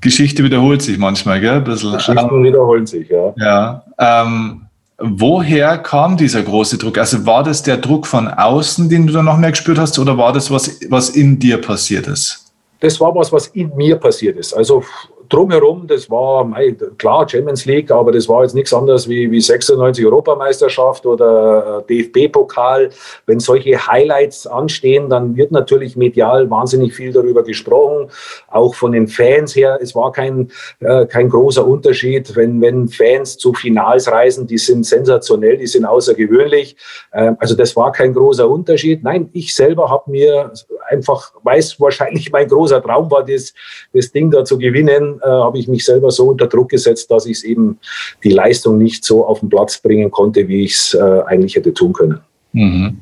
Geschichte 0.00 0.44
wiederholt 0.44 0.82
sich 0.82 0.98
manchmal, 0.98 1.40
gell? 1.40 1.56
Ein 1.56 1.64
bisschen. 1.64 1.92
Geschichten 1.92 2.44
wiederholen 2.44 2.86
sich, 2.86 3.08
ja. 3.08 3.34
Ja. 3.36 3.84
Ähm, 3.98 4.62
woher 4.98 5.78
kam 5.78 6.16
dieser 6.16 6.42
große 6.42 6.78
Druck? 6.78 6.98
Also 6.98 7.26
war 7.26 7.42
das 7.42 7.62
der 7.62 7.76
Druck 7.76 8.06
von 8.06 8.28
außen, 8.28 8.88
den 8.88 9.06
du 9.06 9.12
dann 9.12 9.24
noch 9.24 9.36
mehr 9.36 9.50
gespürt 9.50 9.78
hast, 9.78 9.98
oder 9.98 10.16
war 10.16 10.32
das 10.32 10.50
was, 10.50 10.80
was 10.88 11.10
in 11.10 11.38
dir 11.38 11.60
passiert 11.60 12.06
ist? 12.06 12.52
Das 12.80 12.98
war 13.00 13.14
was, 13.14 13.30
was 13.30 13.48
in 13.48 13.74
mir 13.76 13.96
passiert 13.96 14.38
ist. 14.38 14.54
Also 14.54 14.82
drumherum, 15.30 15.86
das 15.86 16.10
war 16.10 16.50
klar 16.98 17.28
Champions 17.28 17.64
League, 17.64 17.90
aber 17.90 18.12
das 18.12 18.28
war 18.28 18.42
jetzt 18.42 18.54
nichts 18.54 18.74
anderes 18.74 19.08
wie, 19.08 19.30
wie 19.30 19.40
96 19.40 20.04
Europameisterschaft 20.04 21.06
oder 21.06 21.84
äh, 21.88 22.10
DFB-Pokal. 22.10 22.90
Wenn 23.26 23.40
solche 23.40 23.86
Highlights 23.86 24.46
anstehen, 24.46 25.08
dann 25.08 25.36
wird 25.36 25.52
natürlich 25.52 25.96
medial 25.96 26.50
wahnsinnig 26.50 26.94
viel 26.94 27.12
darüber 27.12 27.44
gesprochen, 27.44 28.10
auch 28.48 28.74
von 28.74 28.92
den 28.92 29.06
Fans 29.06 29.54
her. 29.54 29.78
Es 29.80 29.94
war 29.94 30.10
kein, 30.12 30.50
äh, 30.80 31.06
kein 31.06 31.30
großer 31.30 31.66
Unterschied, 31.66 32.34
wenn, 32.34 32.60
wenn 32.60 32.88
Fans 32.88 33.38
zu 33.38 33.54
Finals 33.54 34.10
reisen, 34.10 34.46
die 34.46 34.58
sind 34.58 34.84
sensationell, 34.84 35.56
die 35.56 35.68
sind 35.68 35.84
außergewöhnlich. 35.84 36.76
Ähm, 37.12 37.36
also 37.38 37.54
das 37.54 37.76
war 37.76 37.92
kein 37.92 38.12
großer 38.12 38.48
Unterschied. 38.48 39.04
Nein, 39.04 39.30
ich 39.32 39.54
selber 39.54 39.90
habe 39.90 40.10
mir 40.10 40.52
einfach, 40.88 41.32
weiß 41.44 41.80
wahrscheinlich 41.80 42.32
mein 42.32 42.48
großer 42.48 42.82
Traum 42.82 43.10
war, 43.10 43.24
das, 43.24 43.54
das 43.94 44.10
Ding 44.10 44.30
da 44.32 44.44
zu 44.44 44.58
gewinnen 44.58 45.19
äh, 45.22 45.28
habe 45.28 45.58
ich 45.58 45.68
mich 45.68 45.84
selber 45.84 46.10
so 46.10 46.28
unter 46.28 46.46
Druck 46.46 46.70
gesetzt, 46.70 47.10
dass 47.10 47.26
ich 47.26 47.44
eben 47.44 47.78
die 48.24 48.30
Leistung 48.30 48.78
nicht 48.78 49.04
so 49.04 49.26
auf 49.26 49.40
den 49.40 49.48
Platz 49.48 49.78
bringen 49.78 50.10
konnte, 50.10 50.48
wie 50.48 50.64
ich 50.64 50.74
es 50.74 50.94
äh, 50.94 51.22
eigentlich 51.26 51.56
hätte 51.56 51.74
tun 51.74 51.92
können. 51.92 52.20
Mhm. 52.52 52.98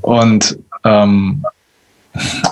Und 0.00 0.58
ähm, 0.84 1.44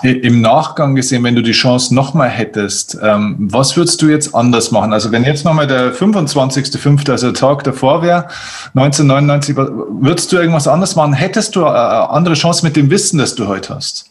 im 0.02 0.40
Nachgang 0.40 0.94
gesehen, 0.94 1.24
wenn 1.24 1.34
du 1.34 1.42
die 1.42 1.52
Chance 1.52 1.94
nochmal 1.94 2.28
hättest, 2.28 2.98
ähm, 3.02 3.36
was 3.38 3.76
würdest 3.76 4.00
du 4.02 4.08
jetzt 4.08 4.34
anders 4.34 4.70
machen? 4.70 4.92
Also 4.92 5.10
wenn 5.12 5.24
jetzt 5.24 5.44
nochmal 5.44 5.66
der 5.66 5.92
25.05., 5.92 7.10
also 7.10 7.30
der 7.30 7.34
Tag 7.34 7.64
davor 7.64 8.02
wäre, 8.02 8.28
1999, 8.74 9.56
würdest 9.56 10.30
du 10.30 10.36
irgendwas 10.36 10.68
anders 10.68 10.94
machen? 10.94 11.14
Hättest 11.14 11.56
du 11.56 11.64
eine 11.64 12.10
andere 12.10 12.34
Chance 12.34 12.64
mit 12.64 12.76
dem 12.76 12.90
Wissen, 12.90 13.18
das 13.18 13.34
du 13.34 13.48
heute 13.48 13.74
hast? 13.74 14.10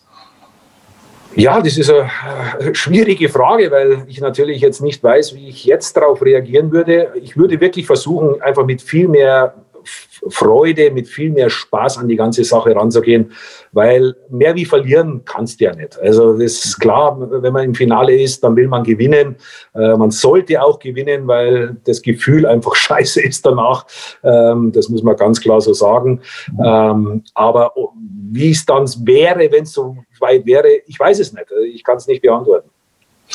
Ja, 1.36 1.62
das 1.62 1.77
ist 1.77 1.92
eine 1.92 2.74
schwierige 2.74 3.27
Frage, 3.27 3.70
weil 3.70 4.06
ich 4.08 4.22
natürlich 4.22 4.62
jetzt 4.62 4.82
nicht 4.82 5.04
weiß, 5.04 5.36
wie 5.36 5.50
ich 5.50 5.65
jetzt 5.65 5.98
darauf 5.98 6.22
reagieren 6.22 6.72
würde. 6.72 7.12
Ich 7.22 7.36
würde 7.36 7.60
wirklich 7.60 7.86
versuchen, 7.86 8.42
einfach 8.42 8.65
mit 8.65 8.82
viel 8.82 9.08
mehr 9.08 9.54
Freude, 10.30 10.92
mit 10.92 11.08
viel 11.08 11.32
mehr 11.32 11.50
Spaß 11.50 11.98
an 11.98 12.08
die 12.08 12.15
ganze 12.15 12.44
Sache 12.44 12.75
ranzugehen, 12.75 13.32
weil 13.72 14.15
mehr 14.30 14.56
wie 14.56 14.65
verlieren 14.65 15.22
kannst 15.25 15.60
du 15.60 15.65
ja 15.65 15.75
nicht. 15.75 16.00
Also 16.00 16.34
das 16.34 16.65
ist 16.65 16.80
klar, 16.80 17.18
wenn 17.20 17.54
man 17.54 17.65
im 17.65 17.75
Finale 17.75 18.20
ist, 18.20 18.44
dann 18.44 18.56
will 18.56 18.68
man 18.68 18.84
gewinnen. 18.84 19.36
Äh, 19.74 19.96
man 19.96 20.12
sollte 20.12 20.62
auch 20.62 20.80
gewinnen, 20.80 21.27
weil 21.27 21.77
das 21.86 22.01
Gefühl 22.01 22.46
einfach 22.46 22.75
scheiße 22.75 23.22
ist 23.22 23.46
danach. 23.46 23.86
Ähm, 24.24 24.72
das 24.72 24.89
muss 24.89 25.04
man 25.04 25.15
ganz 25.15 25.39
klar 25.42 25.62
so 25.62 25.74
sagen. 25.74 26.22
Ähm, 26.63 27.24
aber 27.34 27.74
wie 28.32 28.51
es 28.51 28.65
dann 28.65 28.86
wäre, 29.04 29.51
wenn 29.51 29.63
es 29.63 29.74
so 29.74 29.98
weit 30.20 30.46
wäre, 30.46 30.68
ich 30.86 31.00
weiß 31.00 31.20
es 31.20 31.34
nicht. 31.34 31.46
Ich 31.74 31.84
kann 31.84 31.98
es 31.98 32.08
nicht 32.08 32.22
beantworten. 32.22 32.70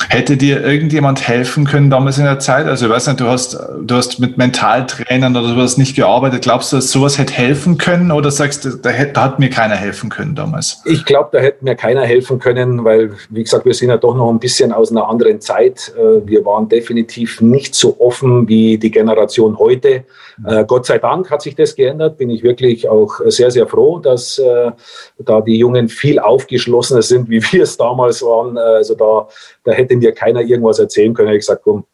Hätte 0.09 0.37
dir 0.37 0.63
irgendjemand 0.63 1.27
helfen 1.27 1.65
können 1.65 1.89
damals 1.89 2.17
in 2.17 2.23
der 2.23 2.39
Zeit? 2.39 2.65
Also 2.65 2.85
ich 2.85 2.91
weiß 2.91 3.07
nicht, 3.07 3.19
du 3.19 3.25
hast, 3.25 3.57
du 3.81 3.95
hast 3.95 4.19
mit 4.19 4.37
Mentaltrainern 4.37 5.35
oder 5.35 5.49
sowas 5.49 5.77
nicht 5.77 5.97
gearbeitet. 5.97 6.43
Glaubst 6.43 6.71
du, 6.71 6.77
dass 6.77 6.91
sowas 6.91 7.17
hätte 7.17 7.33
helfen 7.33 7.77
können 7.77 8.11
oder 8.11 8.31
sagst 8.31 8.63
du, 8.63 8.69
da, 8.69 8.91
da 8.91 9.21
hat 9.21 9.39
mir 9.39 9.49
keiner 9.49 9.75
helfen 9.75 10.09
können 10.09 10.33
damals? 10.33 10.81
Ich 10.85 11.03
glaube, 11.03 11.29
da 11.33 11.39
hätte 11.39 11.65
mir 11.65 11.75
keiner 11.75 12.03
helfen 12.03 12.39
können, 12.39 12.85
weil, 12.85 13.11
wie 13.29 13.43
gesagt, 13.43 13.65
wir 13.65 13.73
sind 13.73 13.89
ja 13.89 13.97
doch 13.97 14.15
noch 14.15 14.29
ein 14.29 14.39
bisschen 14.39 14.71
aus 14.71 14.91
einer 14.91 15.09
anderen 15.09 15.41
Zeit. 15.41 15.93
Äh, 15.97 16.25
wir 16.25 16.45
waren 16.45 16.69
definitiv 16.69 17.41
nicht 17.41 17.75
so 17.75 17.99
offen 17.99 18.47
wie 18.47 18.77
die 18.77 18.91
Generation 18.91 19.59
heute. 19.59 20.05
Äh, 20.47 20.63
Gott 20.65 20.85
sei 20.85 20.99
Dank 20.99 21.29
hat 21.29 21.41
sich 21.41 21.55
das 21.55 21.75
geändert. 21.75 22.17
Bin 22.17 22.29
ich 22.29 22.43
wirklich 22.43 22.87
auch 22.87 23.19
sehr, 23.25 23.51
sehr 23.51 23.67
froh, 23.67 23.99
dass 23.99 24.39
äh, 24.39 24.71
da 25.19 25.41
die 25.41 25.57
Jungen 25.57 25.89
viel 25.89 26.17
aufgeschlossener 26.17 27.01
sind, 27.01 27.29
wie 27.29 27.43
wir 27.51 27.63
es 27.63 27.75
damals 27.75 28.21
waren. 28.21 28.57
Also 28.57 28.95
da, 28.95 29.27
da 29.63 29.71
hätte 29.71 29.95
mir 29.95 30.13
keiner 30.13 30.41
irgendwas 30.41 30.79
erzählen 30.79 31.13
können. 31.13 31.29
Ich 31.29 31.39
gesagt, 31.39 31.61
komm, 31.63 31.85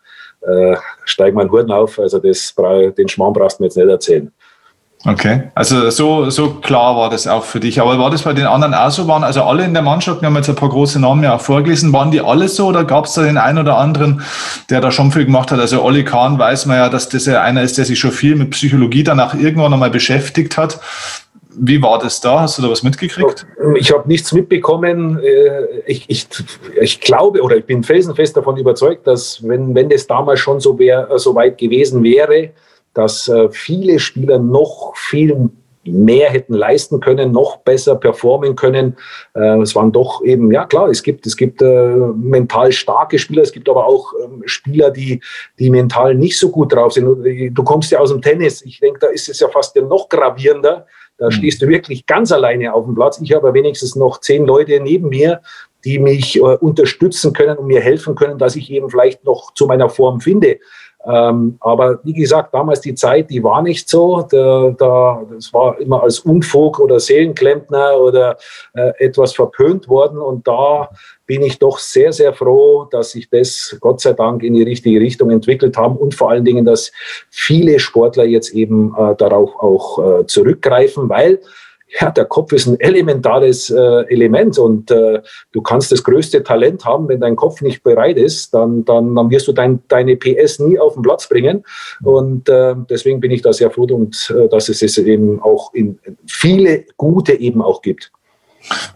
äh, 0.42 0.76
steig 1.06 1.34
mal 1.34 1.42
einen 1.42 1.52
Hurden 1.52 1.72
auf. 1.72 2.00
Also 2.00 2.20
das, 2.20 2.54
den 2.98 3.08
Schmarrn 3.08 3.34
brauchst 3.34 3.60
du 3.60 3.64
mir 3.64 3.68
jetzt 3.68 3.78
nicht 3.78 3.88
erzählen. 3.88 4.32
Okay, 5.06 5.44
also 5.54 5.92
so, 5.92 6.30
so 6.32 6.56
klar 6.56 6.98
war 6.98 7.10
das 7.10 7.28
auch 7.28 7.44
für 7.44 7.60
dich. 7.60 7.80
Aber 7.80 8.00
war 8.00 8.10
das 8.10 8.24
bei 8.24 8.34
den 8.34 8.48
anderen 8.48 8.74
auch 8.74 8.90
so? 8.90 9.08
Waren 9.08 9.24
also 9.24 9.44
alle 9.44 9.64
in 9.64 9.74
der 9.74 9.84
Mannschaft, 9.84 10.22
wir 10.22 10.26
haben 10.28 10.36
jetzt 10.36 10.50
ein 10.50 10.56
paar 10.56 10.70
große 10.70 11.00
Namen 11.00 11.24
ja 11.24 11.36
auch 11.36 11.42
vorgelesen, 11.42 11.94
waren 11.94 12.10
die 12.10 12.20
alle 12.20 12.48
so 12.48 12.68
oder 12.68 12.84
gab 12.84 13.06
es 13.06 13.14
da 13.14 13.22
den 13.22 13.38
einen 13.38 13.60
oder 13.60 13.78
anderen, 13.78 14.24
der 14.72 14.82
da 14.82 14.92
schon 14.92 15.12
viel 15.12 15.26
gemacht 15.26 15.52
hat? 15.52 15.60
Also 15.60 15.84
Olli 15.84 16.04
Kahn 16.04 16.40
weiß 16.40 16.66
man 16.66 16.78
ja, 16.78 16.90
dass 16.90 17.10
das 17.10 17.28
ja 17.28 17.42
einer 17.44 17.62
ist, 17.62 17.78
der 17.78 17.86
sich 17.86 18.00
schon 18.00 18.12
viel 18.12 18.36
mit 18.36 18.50
Psychologie 18.50 19.04
danach 19.04 19.36
irgendwann 19.36 19.72
einmal 19.72 19.92
beschäftigt 19.92 20.58
hat. 20.58 20.80
Wie 21.60 21.82
war 21.82 21.98
das 21.98 22.22
da? 22.22 22.42
Hast 22.42 22.58
du 22.58 22.62
da 22.62 22.70
was 22.70 22.84
mitgekriegt? 22.84 23.48
Ich 23.78 23.92
habe 23.92 24.08
nichts 24.08 24.32
mitbekommen. 24.32 25.20
Äh, 25.20 25.82
ich, 25.88 26.06
ich, 26.08 26.28
ich 26.80 27.02
glaube 27.02 27.42
oder 27.42 27.58
ich 27.58 27.66
bin 27.66 27.84
felsenfest 27.84 28.38
davon 28.38 28.58
überzeugt, 28.58 29.08
dass 29.08 29.46
wenn, 29.48 29.74
wenn 29.74 29.90
das 29.90 30.06
damals 30.06 30.40
schon 30.40 30.60
so, 30.60 30.78
wär, 30.78 31.10
so 31.18 31.34
weit 31.34 31.58
gewesen 31.58 32.04
wäre, 32.04 32.52
dass 32.94 33.28
äh, 33.28 33.50
viele 33.50 33.98
Spieler 33.98 34.38
noch 34.38 34.94
viel 34.96 35.50
mehr 35.84 36.30
hätten 36.30 36.54
leisten 36.54 37.00
können, 37.00 37.32
noch 37.32 37.58
besser 37.58 37.96
performen 37.96 38.56
können. 38.56 38.98
Äh, 39.34 39.62
es 39.62 39.74
waren 39.74 39.92
doch 39.92 40.24
eben, 40.24 40.52
ja 40.52 40.66
klar, 40.66 40.90
es 40.90 41.02
gibt, 41.02 41.26
es 41.26 41.36
gibt 41.36 41.62
mental 41.62 42.72
starke 42.72 43.18
Spieler, 43.18 43.42
es 43.42 43.52
gibt 43.52 43.68
aber 43.68 43.88
auch 43.88 44.14
ähm, 44.24 44.44
Spieler, 44.46 44.92
die, 44.92 45.22
die 45.58 45.70
mental 45.72 46.14
nicht 46.14 46.38
so 46.38 46.52
gut 46.52 46.74
drauf 46.74 46.94
sind. 46.94 47.08
Du 47.52 47.64
kommst 47.64 47.92
ja 47.92 48.00
aus 48.00 48.12
dem 48.12 48.22
Tennis. 48.22 48.62
Ich 48.64 48.80
denke, 48.80 49.00
da 49.00 49.08
ist 49.08 49.28
es 49.28 49.40
ja 49.40 49.48
fast 49.48 49.76
noch 49.76 50.08
gravierender 50.10 50.86
da 51.18 51.28
mhm. 51.28 51.32
stehst 51.32 51.62
du 51.62 51.68
wirklich 51.68 52.06
ganz 52.06 52.32
alleine 52.32 52.74
auf 52.74 52.86
dem 52.86 52.96
Platz. 52.96 53.20
Ich 53.22 53.34
habe 53.34 53.54
wenigstens 53.54 53.96
noch 53.96 54.20
zehn 54.20 54.46
Leute 54.46 54.80
neben 54.80 55.10
mir, 55.10 55.42
die 55.84 56.00
mich 56.00 56.38
äh, 56.38 56.42
unterstützen 56.42 57.34
können 57.34 57.58
und 57.58 57.68
mir 57.68 57.82
helfen 57.82 58.16
können, 58.16 58.38
dass 58.38 58.56
ich 58.56 58.72
eben 58.72 58.90
vielleicht 58.90 59.24
noch 59.24 59.54
zu 59.54 59.68
meiner 59.68 59.90
Form 59.90 60.22
finde. 60.22 60.60
Ähm, 61.08 61.58
aber 61.62 62.00
wie 62.04 62.14
gesagt, 62.14 62.54
damals 62.54 62.82
die 62.82 62.94
Zeit, 62.94 63.30
die 63.30 63.44
war 63.44 63.62
nicht 63.62 63.88
so. 63.88 64.28
Da, 64.30 64.76
da, 64.78 65.24
das 65.34 65.54
war 65.54 65.80
immer 65.80 66.04
als 66.04 66.20
Unfug 66.20 66.80
oder 66.80 67.00
Seelenklempner 67.00 67.98
oder 67.98 68.38
äh, 68.74 68.92
etwas 69.00 69.34
verpönt 69.34 69.88
worden. 69.88 70.20
Und 70.20 70.48
da 70.48 70.90
bin 71.26 71.42
ich 71.44 71.60
doch 71.60 71.80
sehr, 71.80 72.12
sehr 72.12 72.34
froh, 72.34 72.88
dass 72.92 73.12
sich 73.12 73.30
das 73.30 73.78
Gott 73.80 74.02
sei 74.02 74.14
Dank 74.14 74.44
in 74.44 74.54
die 74.54 74.64
richtige 74.64 75.00
Richtung 75.00 75.30
entwickelt 75.30 75.78
haben 75.78 75.96
und 75.96 76.14
vor 76.14 76.32
allen 76.32 76.46
Dingen, 76.46 76.66
dass 76.66 76.92
viele 77.30 77.80
Sportler 77.80 78.26
jetzt 78.26 78.54
eben 78.54 78.94
äh, 78.98 79.16
darauf 79.16 79.52
auch 79.60 80.00
äh, 80.22 80.26
zurückgreifen, 80.26 81.08
weil 81.10 81.40
ja, 82.00 82.12
der 82.12 82.26
Kopf 82.26 82.52
ist 82.52 82.68
ein 82.68 82.80
elementares 82.80 83.70
äh, 83.70 84.04
Element 84.10 84.58
und 84.60 84.92
äh, 84.92 85.22
du 85.52 85.62
kannst 85.62 85.92
das 85.92 86.04
größte 86.04 86.44
Talent 86.44 86.84
haben, 86.86 87.08
wenn 87.08 87.22
dein 87.22 87.36
Kopf 87.36 87.62
nicht 87.62 87.84
bereit 87.84 88.18
ist, 88.18 88.54
dann, 88.54 88.84
dann, 88.84 89.16
dann 89.16 89.30
wirst 89.30 89.48
du 89.48 89.54
dein, 89.54 89.82
deine 89.88 90.18
PS 90.18 90.60
nie 90.60 90.78
auf 90.78 90.94
den 90.94 91.02
Platz 91.02 91.30
bringen. 91.30 91.64
Und 92.04 92.50
äh, 92.50 92.76
deswegen 92.90 93.20
bin 93.20 93.32
ich 93.32 93.42
da 93.42 93.54
sehr 93.54 93.72
froh 93.72 93.88
und 93.90 94.34
äh, 94.38 94.50
dass 94.50 94.70
es 94.70 94.82
es 94.82 94.98
eben 94.98 95.42
auch 95.42 95.74
in 95.74 96.00
viele 96.26 96.86
gute 96.98 97.34
eben 97.34 97.62
auch 97.62 97.82
gibt. 97.82 98.12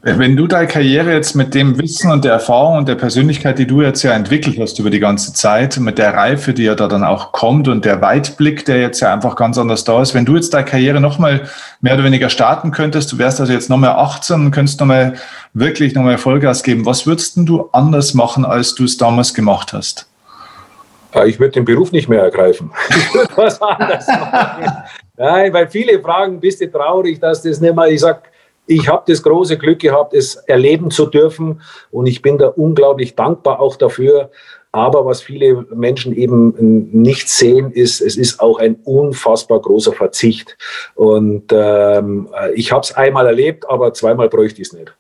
Wenn 0.01 0.35
du 0.35 0.47
deine 0.47 0.67
Karriere 0.67 1.13
jetzt 1.13 1.35
mit 1.35 1.53
dem 1.53 1.79
Wissen 1.79 2.11
und 2.11 2.25
der 2.25 2.33
Erfahrung 2.33 2.77
und 2.77 2.87
der 2.87 2.95
Persönlichkeit, 2.95 3.59
die 3.59 3.67
du 3.67 3.81
jetzt 3.81 4.03
ja 4.03 4.13
entwickelt 4.13 4.57
hast 4.59 4.79
über 4.79 4.89
die 4.89 4.99
ganze 4.99 5.33
Zeit, 5.33 5.77
mit 5.79 5.97
der 5.97 6.13
Reife, 6.13 6.53
die 6.53 6.63
ja 6.63 6.75
da 6.75 6.87
dann 6.87 7.03
auch 7.03 7.31
kommt 7.31 7.67
und 7.67 7.85
der 7.85 8.01
Weitblick, 8.01 8.65
der 8.65 8.81
jetzt 8.81 8.99
ja 8.99 9.13
einfach 9.13 9.35
ganz 9.35 9.57
anders 9.57 9.83
da 9.83 10.01
ist, 10.01 10.13
wenn 10.13 10.25
du 10.25 10.35
jetzt 10.35 10.53
deine 10.53 10.65
Karriere 10.65 10.99
nochmal 10.99 11.47
mehr 11.81 11.93
oder 11.93 12.03
weniger 12.03 12.29
starten 12.29 12.71
könntest, 12.71 13.11
du 13.11 13.17
wärst 13.17 13.39
also 13.39 13.53
jetzt 13.53 13.69
nochmal 13.69 13.91
18 13.91 14.45
und 14.45 14.51
könntest 14.51 14.79
nochmal 14.79 15.13
wirklich 15.53 15.93
nochmal 15.93 16.17
Vollgas 16.17 16.63
geben, 16.63 16.85
was 16.85 17.05
würdest 17.05 17.33
du 17.37 17.69
anders 17.71 18.13
machen, 18.13 18.45
als 18.45 18.75
du 18.75 18.85
es 18.85 18.97
damals 18.97 19.33
gemacht 19.33 19.73
hast? 19.73 20.07
Ich 21.25 21.39
würde 21.39 21.51
den 21.51 21.65
Beruf 21.65 21.91
nicht 21.91 22.07
mehr 22.07 22.23
ergreifen. 22.23 22.71
Ich 22.89 23.13
würde 23.13 23.33
was 23.35 23.61
anderes 23.61 24.07
machen. 24.07 24.71
Nein, 25.17 25.53
weil 25.53 25.67
viele 25.67 25.99
fragen, 25.99 26.39
bist 26.39 26.61
du 26.61 26.71
traurig, 26.71 27.19
dass 27.19 27.43
das 27.43 27.59
nicht 27.59 27.75
mehr, 27.75 27.85
ich 27.87 27.99
sage, 27.99 28.21
ich 28.67 28.87
habe 28.87 29.03
das 29.07 29.23
große 29.23 29.57
Glück 29.57 29.79
gehabt, 29.79 30.13
es 30.13 30.35
erleben 30.35 30.91
zu 30.91 31.05
dürfen 31.05 31.61
und 31.91 32.07
ich 32.07 32.21
bin 32.21 32.37
da 32.37 32.47
unglaublich 32.47 33.15
dankbar 33.15 33.59
auch 33.59 33.75
dafür. 33.75 34.29
Aber 34.73 35.05
was 35.05 35.21
viele 35.21 35.65
Menschen 35.73 36.15
eben 36.15 36.55
nicht 36.91 37.27
sehen, 37.27 37.71
ist, 37.71 37.99
es 37.99 38.15
ist 38.15 38.39
auch 38.39 38.57
ein 38.57 38.75
unfassbar 38.85 39.59
großer 39.59 39.91
Verzicht. 39.91 40.57
Und 40.95 41.51
ähm, 41.51 42.29
ich 42.55 42.71
habe 42.71 42.81
es 42.81 42.93
einmal 42.93 43.27
erlebt, 43.27 43.69
aber 43.69 43.93
zweimal 43.93 44.29
bräuchte 44.29 44.61
ich 44.61 44.69
es 44.69 44.73
nicht. 44.73 44.95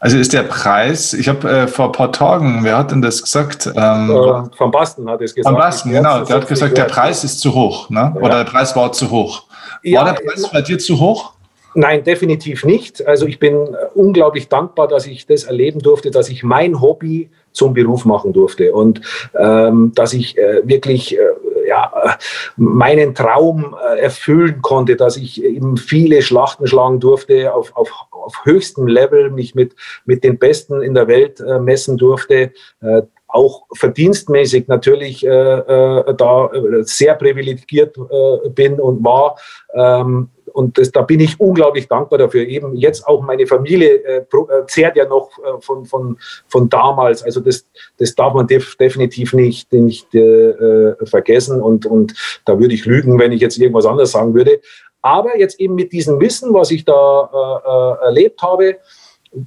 Also 0.00 0.16
ist 0.16 0.32
der 0.32 0.44
Preis, 0.44 1.12
ich 1.12 1.28
habe 1.28 1.48
äh, 1.48 1.68
vor 1.68 1.86
ein 1.86 1.92
paar 1.92 2.10
Tagen, 2.10 2.60
wer 2.62 2.78
hat 2.78 2.90
denn 2.90 3.02
das 3.02 3.22
gesagt? 3.22 3.66
Ähm, 3.66 4.10
äh, 4.10 4.58
Van 4.58 4.70
Basten 4.70 5.08
hat 5.10 5.20
es 5.20 5.34
gesagt. 5.34 5.54
Van 5.54 5.60
Basten, 5.60 5.92
genau. 5.92 6.24
Der 6.24 6.36
hat 6.36 6.48
gesagt, 6.48 6.78
der 6.78 6.84
Preis 6.84 7.22
ist 7.22 7.40
zu 7.40 7.52
hoch. 7.52 7.90
Ne? 7.90 8.14
Oder 8.16 8.44
der 8.44 8.50
Preis 8.50 8.74
war 8.74 8.92
zu 8.92 9.10
hoch. 9.10 9.44
War 9.48 9.78
ja, 9.82 10.04
der 10.04 10.22
Preis 10.22 10.48
bei 10.50 10.62
dir 10.62 10.78
zu 10.78 10.98
hoch? 10.98 11.34
Nein, 11.74 12.04
definitiv 12.04 12.64
nicht. 12.64 13.06
Also 13.06 13.26
ich 13.26 13.38
bin 13.38 13.54
äh, 13.54 13.76
unglaublich 13.94 14.48
dankbar, 14.48 14.88
dass 14.88 15.06
ich 15.06 15.26
das 15.26 15.44
erleben 15.44 15.80
durfte, 15.80 16.10
dass 16.10 16.28
ich 16.28 16.42
mein 16.42 16.80
Hobby 16.80 17.30
zum 17.52 17.74
Beruf 17.74 18.04
machen 18.04 18.32
durfte 18.32 18.72
und 18.72 19.00
ähm, 19.38 19.92
dass 19.94 20.12
ich 20.12 20.38
äh, 20.38 20.60
wirklich 20.64 21.18
äh, 21.18 21.20
ja, 21.66 22.16
meinen 22.56 23.14
Traum 23.14 23.74
äh, 23.74 24.00
erfüllen 24.00 24.60
konnte, 24.62 24.96
dass 24.96 25.16
ich 25.16 25.42
eben 25.42 25.76
viele 25.76 26.22
Schlachten 26.22 26.66
schlagen 26.66 27.00
durfte 27.00 27.54
auf, 27.54 27.76
auf, 27.76 27.90
auf 28.10 28.44
höchstem 28.44 28.86
Level, 28.86 29.30
mich 29.30 29.54
mit, 29.54 29.74
mit 30.04 30.24
den 30.24 30.38
Besten 30.38 30.82
in 30.82 30.94
der 30.94 31.08
Welt 31.08 31.40
äh, 31.40 31.58
messen 31.58 31.96
durfte. 31.96 32.52
Äh, 32.80 33.02
auch 33.28 33.64
verdienstmäßig 33.72 34.68
natürlich 34.68 35.24
äh, 35.24 35.30
äh, 35.30 36.14
da 36.14 36.50
sehr 36.82 37.14
privilegiert 37.14 37.96
äh, 37.96 38.48
bin 38.50 38.78
und 38.78 39.02
war. 39.02 39.38
Ähm, 39.74 40.28
und 40.52 40.78
das, 40.78 40.92
da 40.92 41.02
bin 41.02 41.20
ich 41.20 41.40
unglaublich 41.40 41.88
dankbar 41.88 42.18
dafür. 42.18 42.46
Eben 42.46 42.76
jetzt 42.76 43.06
auch 43.06 43.22
meine 43.22 43.46
Familie 43.46 44.04
äh, 44.04 44.16
äh, 44.18 44.66
zehrt 44.66 44.96
ja 44.96 45.06
noch 45.06 45.30
äh, 45.38 45.60
von, 45.60 45.84
von, 45.86 46.18
von 46.48 46.68
damals. 46.68 47.22
Also 47.22 47.40
das, 47.40 47.66
das 47.98 48.14
darf 48.14 48.34
man 48.34 48.46
def 48.46 48.76
definitiv 48.76 49.32
nicht, 49.32 49.72
nicht 49.72 50.14
äh, 50.14 50.94
vergessen. 51.06 51.60
Und, 51.60 51.86
und 51.86 52.14
da 52.44 52.58
würde 52.58 52.74
ich 52.74 52.84
lügen, 52.84 53.18
wenn 53.18 53.32
ich 53.32 53.40
jetzt 53.40 53.58
irgendwas 53.58 53.86
anderes 53.86 54.12
sagen 54.12 54.34
würde. 54.34 54.60
Aber 55.00 55.38
jetzt 55.38 55.58
eben 55.58 55.74
mit 55.74 55.92
diesem 55.92 56.20
Wissen, 56.20 56.54
was 56.54 56.70
ich 56.70 56.84
da 56.84 57.30
äh, 57.32 58.04
äh 58.04 58.06
erlebt 58.06 58.42
habe, 58.42 58.76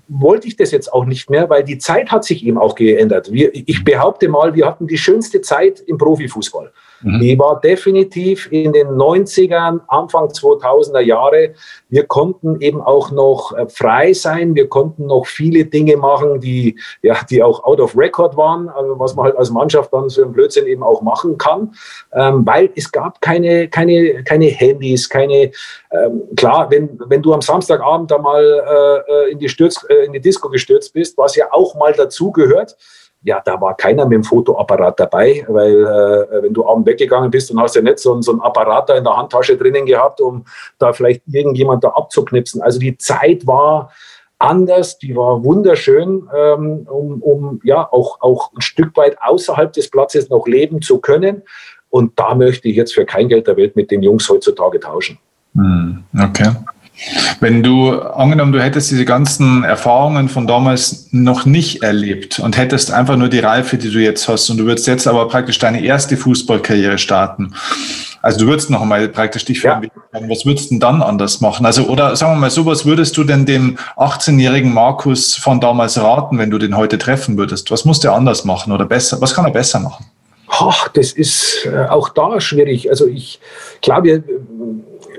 wollte 0.07 0.47
ich 0.47 0.55
das 0.55 0.71
jetzt 0.71 0.91
auch 0.91 1.05
nicht 1.05 1.29
mehr, 1.29 1.49
weil 1.49 1.63
die 1.63 1.77
Zeit 1.77 2.11
hat 2.11 2.25
sich 2.25 2.45
eben 2.45 2.57
auch 2.57 2.75
geändert. 2.75 3.31
Wir, 3.31 3.53
ich 3.53 3.83
behaupte 3.83 4.27
mal, 4.27 4.55
wir 4.55 4.65
hatten 4.65 4.87
die 4.87 4.97
schönste 4.97 5.41
Zeit 5.41 5.79
im 5.79 5.97
Profifußball. 5.97 6.71
Mhm. 7.01 7.19
Die 7.19 7.39
war 7.39 7.59
definitiv 7.59 8.51
in 8.51 8.73
den 8.73 8.87
90ern, 8.89 9.81
Anfang 9.87 10.27
2000er 10.27 10.99
Jahre. 10.99 11.53
Wir 11.89 12.05
konnten 12.05 12.61
eben 12.61 12.81
auch 12.81 13.11
noch 13.11 13.53
äh, 13.55 13.67
frei 13.67 14.13
sein. 14.13 14.55
Wir 14.55 14.67
konnten 14.67 15.07
noch 15.07 15.25
viele 15.25 15.65
Dinge 15.65 15.97
machen, 15.97 16.39
die, 16.39 16.79
ja, 17.01 17.15
die 17.29 17.43
auch 17.43 17.63
out 17.63 17.79
of 17.79 17.97
record 17.97 18.37
waren, 18.37 18.69
also 18.69 18.99
was 18.99 19.15
man 19.15 19.25
halt 19.25 19.37
als 19.37 19.51
Mannschaft 19.51 19.93
dann 19.93 20.09
so 20.09 20.23
einen 20.23 20.33
Blödsinn 20.33 20.67
eben 20.67 20.83
auch 20.83 21.01
machen 21.01 21.37
kann, 21.37 21.73
ähm, 22.13 22.45
weil 22.45 22.69
es 22.75 22.91
gab 22.91 23.21
keine, 23.21 23.67
keine, 23.67 24.23
keine 24.23 24.45
Handys, 24.45 25.09
keine, 25.09 25.51
ähm, 25.91 26.23
klar, 26.35 26.69
wenn, 26.69 26.99
wenn 27.07 27.21
du 27.21 27.33
am 27.33 27.41
Samstagabend 27.41 28.11
da 28.11 28.17
mal 28.17 28.43
äh, 28.43 29.11
äh 29.11 29.31
in, 29.31 29.39
die 29.39 29.49
Stürz, 29.49 29.85
äh, 29.89 30.05
in 30.05 30.13
die 30.13 30.21
Disco 30.21 30.49
gestürzt 30.49 30.93
bist, 30.93 31.17
was 31.17 31.35
ja 31.35 31.47
auch 31.51 31.75
mal 31.75 31.93
dazu 31.93 32.31
gehört, 32.31 32.75
ja, 33.25 33.41
da 33.43 33.59
war 33.59 33.75
keiner 33.75 34.05
mit 34.05 34.17
dem 34.17 34.23
Fotoapparat 34.23 34.99
dabei, 34.99 35.43
weil 35.47 35.83
äh, 35.83 36.43
wenn 36.43 36.53
du 36.53 36.65
abends 36.65 36.87
weggegangen 36.87 37.31
bist 37.31 37.49
und 37.49 37.59
hast 37.59 37.75
ja 37.75 37.81
nicht 37.81 37.97
so, 37.97 38.21
so 38.21 38.31
einen 38.31 38.41
Apparat 38.41 38.87
da 38.87 38.95
in 38.95 39.03
der 39.03 39.17
Handtasche 39.17 39.57
drinnen 39.57 39.87
gehabt, 39.87 40.21
um 40.21 40.45
da 40.77 40.93
vielleicht 40.93 41.23
irgendjemand 41.25 41.83
da 41.83 41.89
abzuknipsen. 41.89 42.61
Also 42.61 42.79
die 42.79 42.97
Zeit 42.97 43.47
war 43.47 43.91
anders, 44.37 44.99
die 44.99 45.15
war 45.15 45.43
wunderschön, 45.43 46.29
ähm, 46.37 46.87
um, 46.87 47.21
um 47.23 47.59
ja 47.63 47.91
auch, 47.91 48.21
auch 48.21 48.53
ein 48.53 48.61
Stück 48.61 48.95
weit 48.95 49.17
außerhalb 49.19 49.73
des 49.73 49.89
Platzes 49.89 50.29
noch 50.29 50.45
leben 50.45 50.83
zu 50.83 50.99
können. 50.99 51.41
Und 51.89 52.19
da 52.19 52.35
möchte 52.35 52.67
ich 52.67 52.75
jetzt 52.75 52.93
für 52.93 53.05
kein 53.05 53.27
Geld 53.27 53.47
der 53.47 53.57
Welt 53.57 53.75
mit 53.75 53.89
den 53.89 54.03
Jungs 54.03 54.29
heutzutage 54.29 54.79
tauschen. 54.79 55.17
Hm, 55.55 56.03
okay. 56.21 56.51
Wenn 57.39 57.61
du, 57.61 57.91
angenommen, 57.91 58.53
du 58.53 58.61
hättest 58.61 58.89
diese 58.89 59.05
ganzen 59.05 59.63
Erfahrungen 59.63 60.29
von 60.29 60.47
damals 60.47 61.09
noch 61.11 61.45
nicht 61.45 61.83
erlebt 61.83 62.39
und 62.39 62.57
hättest 62.57 62.91
einfach 62.91 63.17
nur 63.17 63.27
die 63.27 63.39
Reife, 63.39 63.77
die 63.77 63.91
du 63.91 63.99
jetzt 63.99 64.27
hast 64.27 64.49
und 64.49 64.57
du 64.57 64.65
würdest 64.65 64.87
jetzt 64.87 65.07
aber 65.07 65.27
praktisch 65.27 65.59
deine 65.59 65.83
erste 65.83 66.15
Fußballkarriere 66.17 66.97
starten. 66.97 67.53
Also 68.21 68.39
du 68.39 68.47
würdest 68.47 68.71
noch 68.71 68.81
einmal 68.81 69.07
praktisch 69.09 69.45
dich 69.45 69.61
fragen, 69.61 69.91
ja. 70.13 70.29
was 70.29 70.47
würdest 70.47 70.71
du 70.71 70.75
denn 70.75 70.79
dann 70.79 71.03
anders 71.03 71.41
machen? 71.41 71.63
Also, 71.65 71.83
oder 71.83 72.15
sagen 72.15 72.33
wir 72.33 72.39
mal 72.39 72.49
so, 72.49 72.65
was 72.65 72.83
würdest 72.83 73.15
du 73.17 73.23
denn 73.23 73.45
dem 73.45 73.77
18-jährigen 73.97 74.73
Markus 74.73 75.35
von 75.35 75.59
damals 75.59 76.01
raten, 76.01 76.39
wenn 76.39 76.49
du 76.49 76.57
den 76.57 76.75
heute 76.75 76.97
treffen 76.97 77.37
würdest? 77.37 77.69
Was 77.69 77.85
muss 77.85 77.99
der 77.99 78.13
anders 78.13 78.43
machen 78.43 78.73
oder 78.73 78.85
besser? 78.85 79.21
Was 79.21 79.35
kann 79.35 79.45
er 79.45 79.51
besser 79.51 79.79
machen? 79.79 80.05
Ach, 80.47 80.87
das 80.89 81.11
ist 81.11 81.65
äh, 81.65 81.85
auch 81.85 82.09
da 82.09 82.39
schwierig. 82.39 82.89
Also 82.89 83.07
ich 83.07 83.39
glaube, 83.81 84.23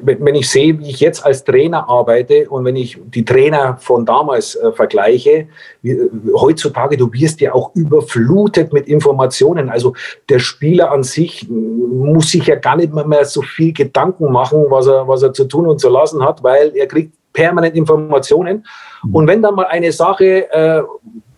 wenn 0.02 0.34
ich 0.34 0.48
sehe, 0.50 0.78
wie 0.78 0.90
ich 0.90 1.00
jetzt 1.00 1.24
als 1.24 1.44
Trainer 1.44 1.88
arbeite 1.88 2.48
und 2.48 2.64
wenn 2.64 2.76
ich 2.76 2.98
die 3.06 3.24
Trainer 3.24 3.76
von 3.78 4.04
damals 4.04 4.54
äh, 4.54 4.72
vergleiche, 4.72 5.48
wie, 5.82 5.92
äh, 5.92 6.10
heutzutage, 6.34 6.96
du 6.96 7.12
wirst 7.12 7.40
ja 7.40 7.54
auch 7.54 7.74
überflutet 7.74 8.72
mit 8.72 8.86
Informationen. 8.86 9.68
Also 9.68 9.94
der 10.28 10.38
Spieler 10.38 10.92
an 10.92 11.02
sich 11.02 11.48
muss 11.48 12.30
sich 12.30 12.46
ja 12.46 12.56
gar 12.56 12.76
nicht 12.76 12.92
mehr, 12.92 13.06
mehr 13.06 13.24
so 13.24 13.42
viel 13.42 13.72
Gedanken 13.72 14.30
machen, 14.30 14.66
was 14.68 14.86
er, 14.86 15.06
was 15.08 15.22
er 15.22 15.32
zu 15.32 15.44
tun 15.44 15.66
und 15.66 15.80
zu 15.80 15.88
lassen 15.88 16.24
hat, 16.24 16.42
weil 16.42 16.72
er 16.76 16.86
kriegt 16.86 17.14
permanent 17.32 17.76
Informationen. 17.76 18.66
Mhm. 19.04 19.14
Und 19.14 19.26
wenn 19.26 19.42
dann 19.42 19.54
mal 19.54 19.66
eine 19.66 19.92
Sache 19.92 20.50
äh, 20.50 20.82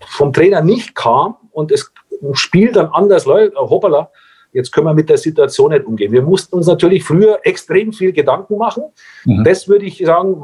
vom 0.07 0.33
Trainer 0.33 0.61
nicht 0.61 0.95
kam 0.95 1.37
und 1.53 1.73
es 1.73 1.93
Spiel 2.33 2.73
dann 2.73 2.87
anders 2.87 3.27
läuft, 3.27 3.57
hoppala, 3.57 4.11
Jetzt 4.53 4.73
können 4.73 4.87
wir 4.87 4.95
mit 4.95 5.09
der 5.09 5.19
Situation 5.19 5.73
nicht 5.73 5.85
umgehen. 5.85 6.11
Wir 6.11 6.23
mussten 6.23 6.57
uns 6.57 6.67
natürlich 6.67 7.05
früher 7.05 7.39
extrem 7.43 7.93
viel 7.93 8.13
Gedanken 8.13 8.57
machen. 8.57 8.85
Mhm. 9.25 9.45
Das 9.45 9.69
würde 9.69 9.85
ich 9.85 9.99
sagen, 9.99 10.43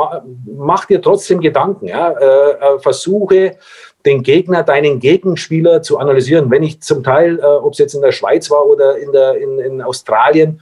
mach 0.57 0.85
dir 0.85 1.01
trotzdem 1.01 1.41
Gedanken. 1.41 1.87
Ja? 1.87 2.11
Äh, 2.11 2.51
äh, 2.53 2.79
versuche 2.81 3.57
den 4.05 4.23
Gegner, 4.23 4.63
deinen 4.63 5.01
Gegenspieler 5.01 5.81
zu 5.81 5.99
analysieren. 5.99 6.51
Wenn 6.51 6.63
ich 6.63 6.83
zum 6.83 7.03
Teil, 7.03 7.39
äh, 7.39 7.43
ob 7.43 7.73
es 7.73 7.79
jetzt 7.79 7.95
in 7.95 8.03
der 8.03 8.13
Schweiz 8.13 8.51
war 8.51 8.67
oder 8.67 8.99
in, 8.99 9.13
der, 9.13 9.39
in, 9.39 9.59
in 9.59 9.83
Australien, 9.83 10.61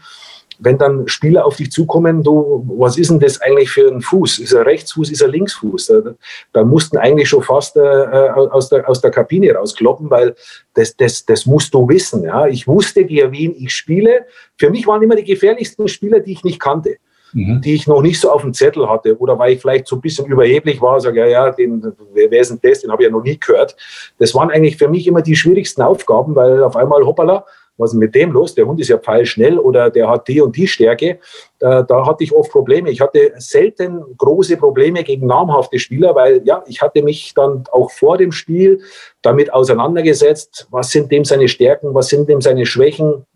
wenn 0.64 0.78
dann 0.78 1.08
Spieler 1.08 1.44
auf 1.44 1.56
dich 1.56 1.72
zukommen, 1.72 2.22
du, 2.22 2.64
was 2.78 2.96
ist 2.96 3.10
denn 3.10 3.18
das 3.18 3.40
eigentlich 3.40 3.70
für 3.70 3.88
ein 3.88 4.00
Fuß? 4.00 4.38
Ist 4.38 4.52
er 4.52 4.64
Rechtsfuß, 4.64 5.10
ist 5.10 5.20
er 5.20 5.28
Linksfuß? 5.28 5.86
Da, 5.86 6.14
da 6.52 6.64
mussten 6.64 6.96
eigentlich 6.98 7.28
schon 7.28 7.42
fast 7.42 7.76
äh, 7.76 7.80
aus, 7.80 8.68
der, 8.68 8.88
aus 8.88 9.00
der 9.00 9.10
Kabine 9.10 9.52
rauskloppen, 9.52 10.08
weil 10.08 10.34
das, 10.74 10.96
das, 10.96 11.26
das 11.26 11.46
musst 11.46 11.74
du 11.74 11.88
wissen. 11.88 12.22
Ja? 12.24 12.46
Ich 12.46 12.68
wusste, 12.68 13.04
gegen 13.04 13.32
wen 13.32 13.54
ich 13.56 13.74
spiele. 13.74 14.26
Für 14.56 14.70
mich 14.70 14.86
waren 14.86 15.02
immer 15.02 15.16
die 15.16 15.24
gefährlichsten 15.24 15.88
Spieler, 15.88 16.20
die 16.20 16.32
ich 16.32 16.44
nicht 16.44 16.60
kannte. 16.60 16.96
Mhm. 17.34 17.62
die 17.62 17.72
ich 17.72 17.86
noch 17.86 18.02
nicht 18.02 18.20
so 18.20 18.30
auf 18.30 18.42
dem 18.42 18.52
Zettel 18.52 18.90
hatte 18.90 19.16
oder 19.18 19.38
weil 19.38 19.54
ich 19.54 19.60
vielleicht 19.62 19.86
so 19.86 19.96
ein 19.96 20.02
bisschen 20.02 20.26
überheblich 20.26 20.82
war, 20.82 21.00
sage 21.00 21.20
ja, 21.20 21.26
ja, 21.26 21.50
den, 21.50 21.82
wer, 22.12 22.30
wer 22.30 22.40
ist 22.40 22.50
denn 22.50 22.60
das, 22.62 22.80
den 22.80 22.92
habe 22.92 23.02
ich 23.02 23.08
ja 23.08 23.10
noch 23.12 23.22
nie 23.22 23.38
gehört. 23.40 23.74
Das 24.18 24.34
waren 24.34 24.50
eigentlich 24.50 24.76
für 24.76 24.88
mich 24.88 25.06
immer 25.06 25.22
die 25.22 25.34
schwierigsten 25.34 25.80
Aufgaben, 25.80 26.34
weil 26.34 26.62
auf 26.62 26.76
einmal, 26.76 27.06
hoppala, 27.06 27.46
was 27.82 27.92
ist 27.92 27.98
mit 27.98 28.14
dem 28.14 28.32
los? 28.32 28.54
Der 28.54 28.66
Hund 28.66 28.80
ist 28.80 28.88
ja 28.88 28.98
pfeilschnell 28.98 29.58
oder 29.58 29.90
der 29.90 30.08
hat 30.08 30.28
die 30.28 30.40
und 30.40 30.56
die 30.56 30.66
Stärke. 30.66 31.18
Da, 31.58 31.82
da 31.82 32.06
hatte 32.06 32.24
ich 32.24 32.34
oft 32.34 32.50
Probleme. 32.50 32.90
Ich 32.90 33.00
hatte 33.00 33.32
selten 33.36 34.02
große 34.16 34.56
Probleme 34.56 35.04
gegen 35.04 35.26
namhafte 35.26 35.78
Spieler, 35.78 36.14
weil 36.14 36.42
ja, 36.44 36.64
ich 36.66 36.80
hatte 36.80 37.02
mich 37.02 37.34
dann 37.34 37.64
auch 37.70 37.90
vor 37.90 38.16
dem 38.16 38.32
Spiel 38.32 38.80
damit 39.20 39.52
auseinandergesetzt, 39.52 40.66
was 40.70 40.90
sind 40.90 41.12
dem 41.12 41.24
seine 41.24 41.48
Stärken, 41.48 41.94
was 41.94 42.08
sind 42.08 42.28
dem 42.28 42.40
seine 42.40 42.66
Schwächen. 42.66 43.26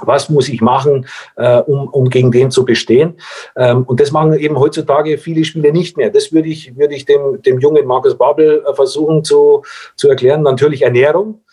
Was 0.00 0.28
muss 0.28 0.48
ich 0.48 0.60
machen, 0.60 1.06
äh, 1.36 1.60
um, 1.60 1.88
um 1.88 2.10
gegen 2.10 2.32
den 2.32 2.50
zu 2.50 2.64
bestehen? 2.64 3.14
Ähm, 3.56 3.84
und 3.84 4.00
das 4.00 4.10
machen 4.10 4.34
eben 4.34 4.58
heutzutage 4.58 5.18
viele 5.18 5.44
Spieler 5.44 5.70
nicht 5.70 5.96
mehr. 5.96 6.10
Das 6.10 6.32
würde 6.32 6.48
ich, 6.48 6.76
würde 6.76 6.96
ich 6.96 7.04
dem, 7.04 7.40
dem 7.42 7.60
jungen 7.60 7.86
Markus 7.86 8.18
Babel 8.18 8.64
äh, 8.66 8.74
versuchen 8.74 9.22
zu, 9.22 9.62
zu 9.94 10.08
erklären. 10.08 10.42
Natürlich 10.42 10.82
Ernährung 10.82 11.43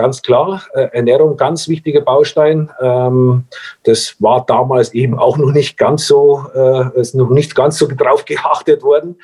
ganz 0.00 0.22
klar. 0.22 0.62
Äh, 0.72 0.88
Ernährung, 0.92 1.36
ganz 1.36 1.68
wichtiger 1.68 2.00
Baustein. 2.00 2.70
Ähm, 2.80 3.44
das 3.82 4.16
war 4.18 4.44
damals 4.46 4.94
eben 4.94 5.18
auch 5.18 5.36
noch 5.36 5.52
nicht 5.52 5.76
ganz 5.76 6.06
so, 6.06 6.46
äh, 6.54 6.98
ist 6.98 7.14
noch 7.14 7.30
nicht 7.30 7.54
ganz 7.54 7.78
so 7.78 7.86
drauf 7.86 8.24
geachtet 8.26 8.82
worden. 8.82 9.16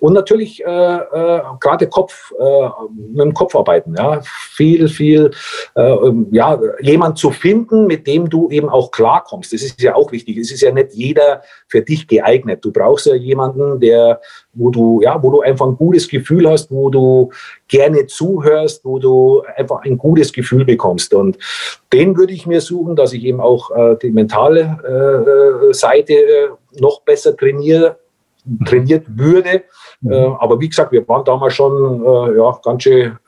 Ähm, 0.00 0.08
Und 0.08 0.12
natürlich 0.14 0.64
äh, 0.64 0.96
äh, 0.96 1.40
gerade 1.60 1.86
Kopf, 1.88 2.32
äh, 2.38 2.68
mit 2.96 3.20
dem 3.20 3.34
Kopf 3.34 3.54
arbeiten. 3.54 3.94
Ja? 3.96 4.20
Viel, 4.54 4.88
viel, 4.88 5.30
äh, 5.74 5.96
ja, 6.30 6.60
jemand 6.80 7.18
zu 7.18 7.30
finden, 7.30 7.86
mit 7.86 8.06
dem 8.06 8.28
du 8.28 8.48
eben 8.50 8.68
auch 8.68 8.90
klarkommst. 8.90 9.52
Das 9.52 9.62
ist 9.62 9.80
ja 9.80 9.94
auch 9.94 10.12
wichtig. 10.12 10.36
Es 10.38 10.52
ist 10.52 10.60
ja 10.60 10.72
nicht 10.72 10.92
jeder 10.92 11.42
für 11.68 11.82
dich 11.82 12.06
geeignet. 12.06 12.64
Du 12.64 12.72
brauchst 12.72 13.06
ja 13.06 13.14
jemanden, 13.14 13.80
der, 13.80 14.20
wo 14.54 14.70
du, 14.70 15.00
ja, 15.02 15.22
wo 15.22 15.30
du 15.30 15.40
einfach 15.40 15.66
ein 15.66 15.76
gutes 15.76 16.08
Gefühl 16.08 16.48
hast, 16.48 16.70
wo 16.70 16.90
du 16.90 17.30
gerne 17.68 18.06
zuhörst, 18.06 18.84
wo 18.84 18.98
du 18.98 19.42
einfach 19.56 19.82
ein 19.84 19.98
gutes 19.98 20.32
Gefühl 20.32 20.64
bekommst. 20.64 21.12
Und 21.14 21.38
den 21.92 22.16
würde 22.16 22.32
ich 22.32 22.46
mir 22.46 22.60
suchen, 22.60 22.96
dass 22.96 23.12
ich 23.12 23.24
eben 23.24 23.40
auch 23.40 23.70
äh, 23.70 23.96
die 24.00 24.10
mentale 24.10 24.78
äh, 25.70 25.72
Seite 25.74 26.14
äh, 26.14 26.48
noch 26.80 27.02
besser 27.02 27.36
trainiere 27.36 27.98
trainiert 28.64 29.04
würde. 29.08 29.62
Mhm. 30.00 30.12
Äh, 30.12 30.26
aber 30.38 30.60
wie 30.60 30.68
gesagt, 30.68 30.92
wir 30.92 31.06
waren 31.08 31.24
damals 31.24 31.54
schon 31.54 32.02
äh, 32.04 32.36
ja, 32.36 32.58
ganz 32.62 32.82
schön 32.82 33.18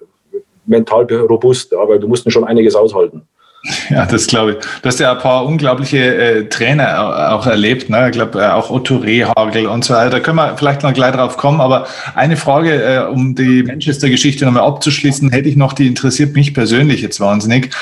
mental 0.67 1.05
robust, 1.05 1.75
aber 1.75 1.99
du 1.99 2.09
mussten 2.09 2.31
schon 2.31 2.45
einiges 2.45 2.75
aushalten. 2.75 3.23
Ja, 3.91 4.07
das 4.07 4.27
glaube 4.27 4.53
ich. 4.53 4.57
Du 4.81 4.87
hast 4.87 5.01
ja 5.01 5.13
ein 5.13 5.19
paar 5.19 5.45
unglaubliche 5.45 5.99
äh, 5.99 6.49
Trainer 6.49 7.35
auch 7.35 7.47
erlebt, 7.47 7.91
ne? 7.91 8.07
Ich 8.07 8.13
glaube, 8.13 8.41
äh, 8.41 8.49
auch 8.49 8.71
Otto 8.71 8.97
Rehagel 8.97 9.67
und 9.67 9.85
so 9.85 9.95
weiter. 9.95 10.11
Da 10.11 10.21
können 10.21 10.37
wir 10.37 10.57
vielleicht 10.57 10.83
noch 10.83 10.95
gleich 10.95 11.15
drauf 11.15 11.37
kommen. 11.37 11.61
Aber 11.61 11.87
eine 12.15 12.37
Frage, 12.37 12.83
äh, 12.83 13.07
um 13.07 13.35
die 13.35 13.63
Manchester-Geschichte 13.63 14.45
nochmal 14.45 14.63
abzuschließen, 14.63 15.31
hätte 15.31 15.49
ich 15.49 15.57
noch, 15.57 15.73
die 15.73 15.89
interessiert 15.89 16.35
mich 16.35 16.55
persönlich 16.55 17.03
jetzt 17.03 17.21
wahnsinnig. 17.21 17.75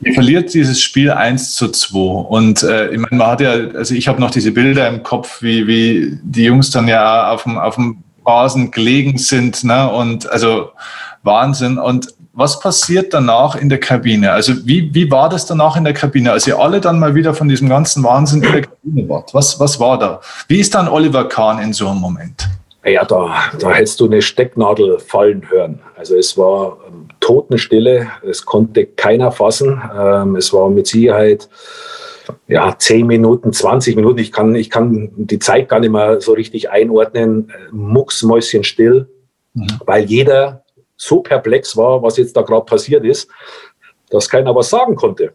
Ihr 0.00 0.14
verliert 0.14 0.54
dieses 0.54 0.80
Spiel 0.80 1.10
1 1.10 1.54
zu 1.54 1.68
2. 1.68 1.98
Und 1.98 2.62
äh, 2.62 2.90
ich 2.90 2.98
meine, 2.98 3.16
man 3.16 3.26
hat 3.26 3.40
ja, 3.40 3.50
also 3.50 3.94
ich 3.94 4.06
habe 4.06 4.20
noch 4.20 4.30
diese 4.30 4.52
Bilder 4.52 4.88
im 4.88 5.02
Kopf, 5.02 5.42
wie, 5.42 5.66
wie 5.66 6.18
die 6.22 6.44
Jungs 6.44 6.70
dann 6.70 6.86
ja 6.86 7.30
auf 7.30 7.42
dem, 7.42 7.58
auf 7.58 7.74
dem 7.74 8.04
Rasen 8.24 8.70
gelegen 8.70 9.18
sind. 9.18 9.64
Ne? 9.64 9.90
Und 9.90 10.30
also 10.30 10.70
Wahnsinn. 11.22 11.78
Und 11.78 12.14
was 12.32 12.60
passiert 12.60 13.12
danach 13.12 13.56
in 13.56 13.68
der 13.68 13.80
Kabine? 13.80 14.30
Also 14.30 14.54
wie, 14.64 14.94
wie 14.94 15.10
war 15.10 15.28
das 15.28 15.46
danach 15.46 15.76
in 15.76 15.82
der 15.82 15.94
Kabine, 15.94 16.30
als 16.30 16.46
ihr 16.46 16.58
alle 16.58 16.80
dann 16.80 17.00
mal 17.00 17.16
wieder 17.16 17.34
von 17.34 17.48
diesem 17.48 17.68
ganzen 17.68 18.04
Wahnsinn 18.04 18.44
in 18.44 18.52
der 18.52 18.62
Kabine 18.62 19.08
wart? 19.08 19.34
Was, 19.34 19.58
was 19.58 19.80
war 19.80 19.98
da? 19.98 20.20
Wie 20.46 20.60
ist 20.60 20.74
dann 20.76 20.86
Oliver 20.86 21.28
Kahn 21.28 21.58
in 21.60 21.72
so 21.72 21.88
einem 21.88 22.00
Moment? 22.00 22.48
Ja, 22.84 23.04
da, 23.04 23.34
da 23.58 23.72
hättest 23.72 23.98
du 23.98 24.06
eine 24.06 24.22
Stecknadel 24.22 25.00
fallen 25.00 25.50
hören. 25.50 25.80
Also 25.96 26.14
es 26.14 26.38
war 26.38 26.76
ähm, 26.86 27.07
Totenstille, 27.20 28.08
es 28.28 28.44
konnte 28.44 28.86
keiner 28.86 29.32
fassen. 29.32 29.80
Ähm, 29.96 30.36
es 30.36 30.52
war 30.52 30.70
mit 30.70 30.86
Sicherheit 30.86 31.48
ja, 32.46 32.76
10 32.76 33.06
Minuten, 33.06 33.52
20 33.52 33.96
Minuten. 33.96 34.18
Ich 34.18 34.32
kann, 34.32 34.54
ich 34.54 34.70
kann 34.70 35.10
die 35.16 35.38
Zeit 35.38 35.68
gar 35.68 35.80
nicht 35.80 35.90
mehr 35.90 36.20
so 36.20 36.32
richtig 36.32 36.70
einordnen. 36.70 37.52
Mucksmäuschen 37.70 38.64
still, 38.64 39.08
mhm. 39.54 39.68
weil 39.84 40.04
jeder 40.04 40.64
so 40.96 41.20
perplex 41.20 41.76
war, 41.76 42.02
was 42.02 42.16
jetzt 42.16 42.36
da 42.36 42.42
gerade 42.42 42.64
passiert 42.64 43.04
ist, 43.04 43.30
dass 44.10 44.28
keiner 44.28 44.54
was 44.54 44.70
sagen 44.70 44.96
konnte. 44.96 45.32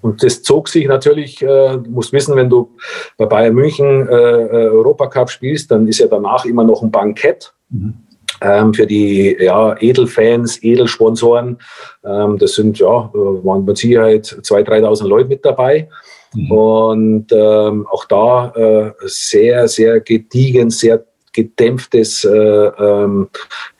Und 0.00 0.22
das 0.22 0.42
zog 0.42 0.68
sich 0.68 0.86
natürlich, 0.86 1.42
äh, 1.42 1.76
du 1.76 1.90
musst 1.90 2.12
wissen, 2.12 2.34
wenn 2.34 2.48
du 2.48 2.76
bei 3.18 3.26
Bayern 3.26 3.54
München 3.54 4.08
äh, 4.08 4.12
äh, 4.12 4.68
Europacup 4.68 5.30
spielst, 5.30 5.70
dann 5.70 5.86
ist 5.86 5.98
ja 5.98 6.06
danach 6.06 6.44
immer 6.46 6.64
noch 6.64 6.82
ein 6.82 6.90
Bankett. 6.90 7.52
Mhm. 7.68 7.94
Ähm, 8.40 8.72
für 8.72 8.86
die 8.86 9.36
ja, 9.38 9.76
Edelfans, 9.80 10.62
Edelsponsoren. 10.62 11.58
Ähm, 12.04 12.38
das 12.38 12.54
sind 12.54 12.78
ja, 12.78 13.10
waren 13.12 13.64
mit 13.64 13.78
Sicherheit 13.78 14.24
2.000, 14.24 14.80
3.000 14.82 15.06
Leute 15.06 15.28
mit 15.28 15.44
dabei. 15.44 15.88
Mhm. 16.34 16.52
Und 16.52 17.26
ähm, 17.32 17.86
auch 17.90 18.04
da 18.06 18.52
äh, 18.54 18.92
sehr, 19.06 19.68
sehr 19.68 20.00
gediegen, 20.00 20.70
sehr 20.70 21.04
gedämpftes, 21.32 22.24
äh, 22.24 22.30
ähm, 22.30 23.28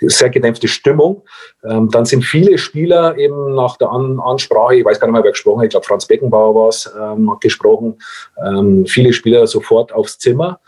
sehr 0.01 0.31
gedämpfte 0.31 0.69
Stimmung. 0.69 1.23
Ähm, 1.65 1.91
dann 1.91 2.05
sind 2.05 2.25
viele 2.25 2.59
Spieler 2.59 3.17
eben 3.19 3.55
nach 3.55 3.77
der 3.77 3.91
An 3.91 4.21
Ansprache, 4.21 4.77
ich 4.77 4.85
weiß 4.85 5.01
gar 5.01 5.09
nicht 5.09 5.15
mehr, 5.15 5.25
wer 5.25 5.33
gesprochen 5.33 5.59
hat, 5.61 5.65
ich 5.67 5.71
glaube 5.71 5.87
Franz 5.87 6.07
Beckenbauer 6.07 6.55
war 6.55 6.69
es, 6.69 6.91
ähm, 6.97 7.31
hat 7.31 7.41
gesprochen, 7.41 7.99
ähm, 8.45 8.87
viele 8.87 9.13
Spieler 9.13 9.47
sofort 9.47 9.93
aufs 9.93 10.19
Zimmer. 10.19 10.61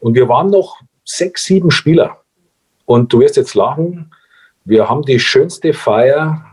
Und 0.00 0.14
wir 0.14 0.28
waren 0.28 0.50
noch 0.50 0.78
sechs, 1.04 1.44
sieben 1.44 1.70
Spieler. 1.70 2.18
Und 2.86 3.12
du 3.12 3.20
wirst 3.20 3.36
jetzt 3.36 3.54
lachen, 3.54 4.10
wir 4.64 4.88
haben 4.88 5.02
die 5.02 5.20
schönste 5.20 5.72
Feier 5.72 6.44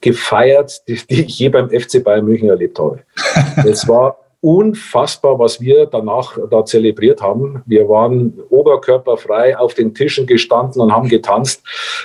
gefeiert, 0.00 0.82
die, 0.88 0.98
die 1.08 1.24
ich 1.24 1.38
je 1.38 1.48
beim 1.48 1.70
FC 1.70 2.02
Bayern 2.02 2.24
München 2.24 2.48
erlebt 2.48 2.78
habe. 2.78 3.02
Es 3.66 3.88
war 3.88 4.18
unfassbar, 4.40 5.38
was 5.38 5.60
wir 5.60 5.86
danach 5.86 6.38
da 6.50 6.64
zelebriert 6.64 7.22
haben. 7.22 7.62
Wir 7.66 7.88
waren 7.88 8.38
oberkörperfrei 8.50 9.58
auf 9.58 9.74
den 9.74 9.94
Tischen 9.94 10.26
gestanden 10.26 10.80
und 10.80 10.92
haben 10.92 11.08
getanzt. 11.08 11.62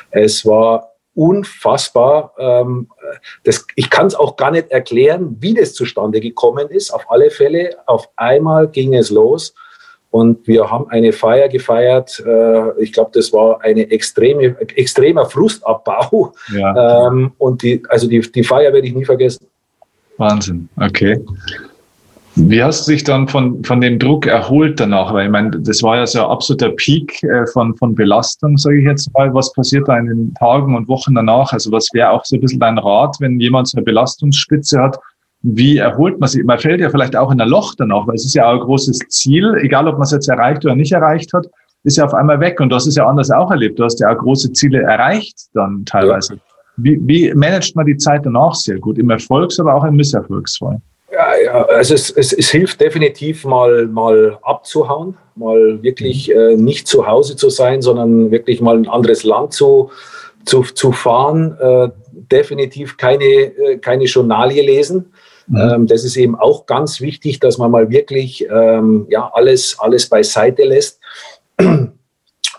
Es 0.09 0.45
war 0.45 0.91
unfassbar. 1.13 2.33
Ähm, 2.39 2.89
das, 3.43 3.65
ich 3.75 3.89
kann 3.89 4.07
es 4.07 4.15
auch 4.15 4.37
gar 4.37 4.51
nicht 4.51 4.71
erklären, 4.71 5.37
wie 5.39 5.53
das 5.53 5.73
zustande 5.73 6.19
gekommen 6.19 6.69
ist. 6.69 6.91
Auf 6.91 7.11
alle 7.11 7.29
Fälle, 7.29 7.77
auf 7.85 8.09
einmal 8.15 8.69
ging 8.69 8.95
es 8.95 9.09
los. 9.09 9.53
Und 10.11 10.45
wir 10.45 10.69
haben 10.69 10.89
eine 10.89 11.13
Feier 11.13 11.47
gefeiert. 11.47 12.21
Äh, 12.25 12.81
ich 12.81 12.91
glaube, 12.91 13.11
das 13.13 13.31
war 13.31 13.61
eine 13.63 13.89
extreme, 13.89 14.57
extremer 14.75 15.25
Frustabbau. 15.25 16.33
Ja. 16.53 17.07
Ähm, 17.07 17.31
und 17.37 17.63
die, 17.63 17.81
also 17.87 18.07
die, 18.07 18.19
die 18.19 18.43
Feier 18.43 18.73
werde 18.73 18.87
ich 18.87 18.93
nie 18.93 19.05
vergessen. 19.05 19.47
Wahnsinn, 20.17 20.69
okay. 20.75 21.17
Wie 22.35 22.63
hast 22.63 22.87
du 22.87 22.93
dich 22.93 23.03
dann 23.03 23.27
von, 23.27 23.63
von 23.63 23.81
dem 23.81 23.99
Druck 23.99 24.25
erholt 24.25 24.79
danach? 24.79 25.13
Weil 25.13 25.25
ich 25.25 25.31
meine, 25.31 25.51
das 25.51 25.83
war 25.83 25.97
ja 25.97 26.07
so 26.07 26.19
ein 26.19 26.29
absoluter 26.29 26.69
Peak 26.69 27.21
äh, 27.23 27.45
von, 27.47 27.75
von 27.75 27.93
Belastung, 27.93 28.57
sage 28.57 28.79
ich 28.79 28.85
jetzt 28.85 29.13
mal. 29.13 29.33
Was 29.33 29.51
passiert 29.51 29.87
da 29.87 29.97
in 29.97 30.07
den 30.07 30.33
Tagen 30.35 30.75
und 30.75 30.87
Wochen 30.87 31.15
danach? 31.15 31.51
Also 31.51 31.71
was 31.71 31.89
wäre 31.93 32.11
auch 32.11 32.23
so 32.23 32.37
ein 32.37 32.41
bisschen 32.41 32.59
dein 32.59 32.77
Rat, 32.77 33.17
wenn 33.19 33.39
jemand 33.39 33.67
so 33.67 33.77
eine 33.77 33.83
Belastungsspitze 33.83 34.79
hat? 34.79 34.97
Wie 35.43 35.77
erholt 35.77 36.19
man 36.19 36.29
sich? 36.29 36.43
Man 36.43 36.59
fällt 36.59 36.81
ja 36.81 36.89
vielleicht 36.89 37.15
auch 37.15 37.31
in 37.31 37.41
ein 37.41 37.49
Loch 37.49 37.73
danach, 37.75 38.07
weil 38.07 38.15
es 38.15 38.25
ist 38.25 38.35
ja 38.35 38.47
auch 38.47 38.53
ein 38.53 38.59
großes 38.59 38.99
Ziel, 39.09 39.55
egal 39.61 39.87
ob 39.87 39.95
man 39.95 40.03
es 40.03 40.11
jetzt 40.11 40.29
erreicht 40.29 40.63
oder 40.65 40.75
nicht 40.75 40.91
erreicht 40.91 41.33
hat, 41.33 41.47
ist 41.83 41.97
ja 41.97 42.05
auf 42.05 42.13
einmal 42.13 42.39
weg. 42.39 42.59
Und 42.59 42.69
du 42.69 42.75
hast 42.75 42.85
es 42.85 42.95
ja 42.95 43.07
anders 43.07 43.31
auch 43.31 43.49
erlebt. 43.49 43.79
Du 43.79 43.83
hast 43.83 43.99
ja 43.99 44.13
auch 44.13 44.17
große 44.17 44.53
Ziele 44.53 44.81
erreicht 44.81 45.35
dann 45.53 45.83
teilweise. 45.85 46.35
Ja. 46.35 46.39
Wie, 46.77 46.99
wie 47.03 47.33
managt 47.33 47.75
man 47.75 47.85
die 47.85 47.97
Zeit 47.97 48.25
danach 48.25 48.53
sehr 48.53 48.77
gut? 48.77 48.97
Im 48.97 49.09
Erfolgs-, 49.09 49.59
aber 49.59 49.75
auch 49.75 49.83
im 49.83 49.95
Misserfolgsfall? 49.95 50.79
Ja, 51.11 51.27
ja, 51.43 51.65
also 51.65 51.93
es, 51.93 52.09
es, 52.09 52.31
es, 52.31 52.49
hilft 52.49 52.79
definitiv 52.79 53.43
mal, 53.43 53.85
mal 53.87 54.37
abzuhauen, 54.43 55.17
mal 55.35 55.83
wirklich 55.83 56.29
mhm. 56.29 56.39
äh, 56.39 56.55
nicht 56.55 56.87
zu 56.87 57.05
Hause 57.05 57.35
zu 57.35 57.49
sein, 57.49 57.81
sondern 57.81 58.31
wirklich 58.31 58.61
mal 58.61 58.77
ein 58.77 58.87
anderes 58.87 59.23
Land 59.23 59.51
zu, 59.53 59.91
zu, 60.45 60.61
zu 60.61 60.93
fahren. 60.93 61.57
Äh, 61.59 61.89
definitiv 62.31 62.95
keine, 62.95 63.25
äh, 63.25 63.77
keine 63.77 64.05
Journalie 64.05 64.61
lesen. 64.61 65.10
Mhm. 65.51 65.57
Ähm, 65.57 65.87
das 65.87 66.03
ist 66.05 66.15
eben 66.15 66.35
auch 66.35 66.65
ganz 66.65 67.01
wichtig, 67.01 67.39
dass 67.39 67.57
man 67.57 67.71
mal 67.71 67.89
wirklich 67.89 68.47
ähm, 68.49 69.05
ja, 69.09 69.29
alles, 69.33 69.75
alles 69.79 70.07
beiseite 70.07 70.63
lässt 70.63 70.99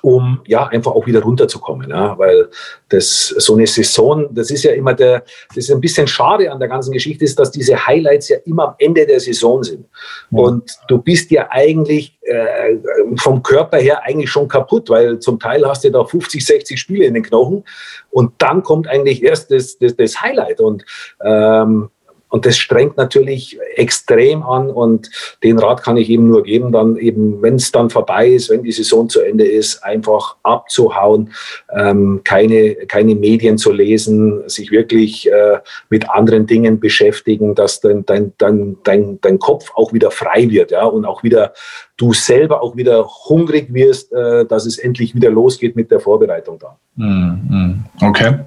um 0.02 0.40
ja 0.46 0.66
einfach 0.66 0.92
auch 0.92 1.06
wieder 1.06 1.22
runterzukommen. 1.22 1.88
Ja, 1.88 2.18
weil 2.18 2.50
das 2.90 3.28
so 3.28 3.54
eine 3.54 3.66
Saison, 3.66 4.28
das 4.34 4.50
ist 4.50 4.64
ja 4.64 4.72
immer 4.72 4.92
der, 4.92 5.24
das 5.48 5.56
ist 5.64 5.70
ein 5.70 5.80
bisschen 5.80 6.06
schade 6.06 6.52
an 6.52 6.58
der 6.58 6.68
ganzen 6.68 6.92
Geschichte, 6.92 7.24
ist, 7.24 7.38
dass 7.38 7.50
diese 7.50 7.86
Highlights 7.86 8.28
ja 8.28 8.36
immer 8.44 8.68
am 8.68 8.74
Ende 8.78 9.06
der 9.06 9.20
Saison 9.20 9.62
sind. 9.62 9.86
Ja. 10.30 10.40
Und 10.40 10.76
du 10.88 10.98
bist 10.98 11.30
ja 11.30 11.48
eigentlich 11.50 12.18
äh, 12.22 12.76
vom 13.16 13.42
Körper 13.42 13.78
her 13.78 14.02
eigentlich 14.04 14.30
schon 14.30 14.48
kaputt, 14.48 14.90
weil 14.90 15.18
zum 15.20 15.38
Teil 15.38 15.66
hast 15.66 15.84
du 15.84 15.90
da 15.90 16.04
50, 16.04 16.44
60 16.44 16.78
Spiele 16.78 17.06
in 17.06 17.14
den 17.14 17.22
Knochen 17.22 17.64
und 18.10 18.32
dann 18.38 18.62
kommt 18.62 18.88
eigentlich 18.88 19.22
erst 19.22 19.50
das, 19.50 19.78
das, 19.78 19.96
das 19.96 20.20
Highlight. 20.20 20.60
Und 20.60 20.84
ähm, 21.24 21.90
und 22.32 22.46
das 22.46 22.56
strengt 22.56 22.96
natürlich 22.96 23.58
extrem 23.76 24.42
an 24.42 24.70
und 24.70 25.10
den 25.42 25.58
Rat 25.58 25.82
kann 25.82 25.98
ich 25.98 26.08
eben 26.08 26.28
nur 26.28 26.42
geben, 26.42 26.72
dann 26.72 26.96
eben, 26.96 27.42
wenn 27.42 27.56
es 27.56 27.70
dann 27.72 27.90
vorbei 27.90 28.26
ist, 28.28 28.48
wenn 28.48 28.62
die 28.62 28.72
Saison 28.72 29.06
zu 29.10 29.20
Ende 29.20 29.44
ist, 29.44 29.84
einfach 29.84 30.36
abzuhauen, 30.42 31.34
ähm, 31.76 32.22
keine, 32.24 32.74
keine 32.86 33.16
Medien 33.16 33.58
zu 33.58 33.70
lesen, 33.70 34.48
sich 34.48 34.70
wirklich 34.70 35.30
äh, 35.30 35.58
mit 35.90 36.08
anderen 36.08 36.46
Dingen 36.46 36.80
beschäftigen, 36.80 37.54
dass 37.54 37.82
dein, 37.82 38.06
dein, 38.06 38.32
dein, 38.38 38.78
dein, 38.82 39.20
dein 39.20 39.38
Kopf 39.38 39.70
auch 39.74 39.92
wieder 39.92 40.10
frei 40.10 40.48
wird 40.48 40.70
ja, 40.70 40.86
und 40.86 41.04
auch 41.04 41.22
wieder 41.22 41.52
du 42.02 42.12
selber 42.12 42.62
auch 42.62 42.76
wieder 42.76 43.06
hungrig 43.28 43.72
wirst, 43.72 44.12
äh, 44.12 44.44
dass 44.44 44.66
es 44.66 44.76
endlich 44.76 45.14
wieder 45.14 45.30
losgeht 45.30 45.76
mit 45.76 45.92
der 45.92 46.00
Vorbereitung 46.00 46.58
dann. 46.58 46.72
Mhm, 46.96 47.84
okay. 48.02 48.40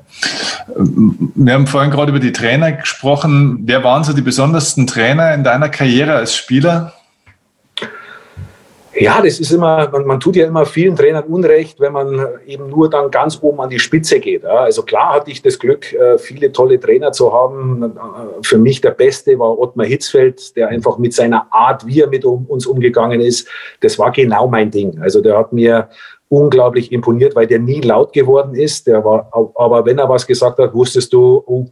Wir 1.36 1.54
haben 1.54 1.66
vorhin 1.66 1.90
gerade 1.90 2.12
über 2.12 2.20
die 2.20 2.34
Trainer 2.34 2.74
gesprochen. 2.74 3.60
Wer 3.64 3.84
waren 3.84 4.04
so 4.04 4.12
die 4.12 4.22
besondersten 4.22 4.88
Trainer 4.88 5.34
in 5.34 5.46
deiner 5.46 5.70
Karriere 5.70 6.16
als 6.16 6.36
Spieler? 6.36 6.94
Ja, 8.98 9.22
das 9.22 9.40
ist 9.40 9.52
immer, 9.52 9.90
man, 9.90 10.06
man, 10.06 10.20
tut 10.20 10.38
ja 10.38 10.48
immer 10.48 10.66
vielen 10.66 10.96
Trainern 10.96 11.26
Unrecht, 11.26 11.80
wenn 11.82 11.92
man 11.92 12.28
eben 12.48 12.70
nur 12.70 12.90
dann 12.90 13.12
ganz 13.12 13.38
oben 13.42 13.60
an 13.60 13.70
die 13.70 13.80
Spitze 13.80 14.20
geht. 14.20 14.46
Also 14.46 14.84
klar 14.84 15.16
hatte 15.16 15.32
ich 15.32 15.42
das 15.42 15.60
Glück, 15.60 15.92
äh, 15.94 16.18
viele 16.18 16.52
tolle 16.52 16.80
Trainer 16.80 17.12
zu 17.12 17.34
haben. 17.34 17.94
Für 18.42 18.58
mich 18.58 18.80
der 18.80 18.92
Beste 18.92 19.38
war 19.38 19.60
Ottmar 19.60 19.86
Hitzfeld, 19.86 20.56
der 20.56 20.70
einfach 20.70 20.98
mit 20.98 21.14
seiner 21.14 21.48
Art, 21.52 21.86
wie 21.86 22.02
er 22.02 22.08
mit 22.08 22.24
uns 22.24 22.66
umgegangen 22.66 23.20
ist, 23.20 23.48
das 23.82 24.00
war 24.00 24.12
genau 24.12 24.48
mein 24.48 24.72
Ding. 24.72 24.98
Also 25.02 25.22
der 25.22 25.38
hat 25.38 25.52
mir 25.52 25.90
unglaublich 26.30 26.92
imponiert, 26.92 27.36
weil 27.36 27.48
der 27.48 27.60
nie 27.60 27.82
laut 27.82 28.12
geworden 28.12 28.56
ist. 28.56 28.88
Der 28.88 29.04
war, 29.06 29.30
aber 29.56 29.86
wenn 29.86 30.00
er 30.00 30.10
was 30.10 30.26
gesagt 30.26 30.58
hat, 30.58 30.74
wusstest 30.74 31.14
du, 31.14 31.44
oh, 31.46 31.68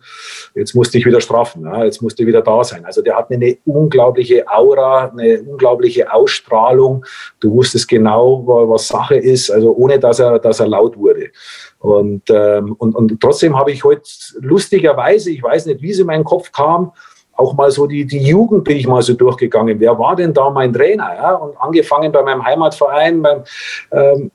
jetzt 0.53 0.75
musste 0.75 0.97
ich 0.97 1.05
wieder 1.05 1.21
strafen, 1.21 1.63
ja, 1.63 1.83
jetzt 1.83 2.01
musste 2.01 2.25
wieder 2.25 2.41
da 2.41 2.63
sein. 2.63 2.85
Also 2.85 3.01
der 3.01 3.17
hat 3.17 3.31
eine 3.31 3.57
unglaubliche 3.65 4.47
Aura, 4.47 5.09
eine 5.09 5.41
unglaubliche 5.41 6.13
Ausstrahlung. 6.13 7.05
Du 7.39 7.51
wusstest 7.51 7.87
genau, 7.87 8.43
was 8.45 8.87
Sache 8.87 9.15
ist, 9.15 9.49
also 9.49 9.73
ohne 9.75 9.99
dass 9.99 10.19
er, 10.19 10.39
dass 10.39 10.59
er 10.59 10.67
laut 10.67 10.97
wurde. 10.97 11.31
Und, 11.79 12.29
ähm, 12.29 12.75
und, 12.77 12.95
und 12.95 13.19
trotzdem 13.19 13.57
habe 13.57 13.71
ich 13.71 13.83
heute 13.83 14.03
lustigerweise, 14.39 15.31
ich 15.31 15.41
weiß 15.41 15.65
nicht, 15.65 15.81
wie 15.81 15.91
es 15.91 15.99
in 15.99 16.07
meinen 16.07 16.23
Kopf 16.23 16.51
kam, 16.51 16.91
auch 17.35 17.53
mal 17.53 17.71
so 17.71 17.87
die, 17.87 18.05
die 18.05 18.19
Jugend 18.19 18.63
bin 18.63 18.77
ich 18.77 18.87
mal 18.87 19.01
so 19.01 19.13
durchgegangen. 19.13 19.79
Wer 19.79 19.97
war 19.97 20.15
denn 20.15 20.33
da 20.33 20.49
mein 20.49 20.71
Trainer? 20.71 21.15
Ja? 21.15 21.33
Und 21.35 21.57
angefangen 21.57 22.11
bei 22.11 22.21
meinem 22.21 22.43
Heimatverein, 22.43 23.21
beim, 23.21 23.43
ähm, 23.91 24.31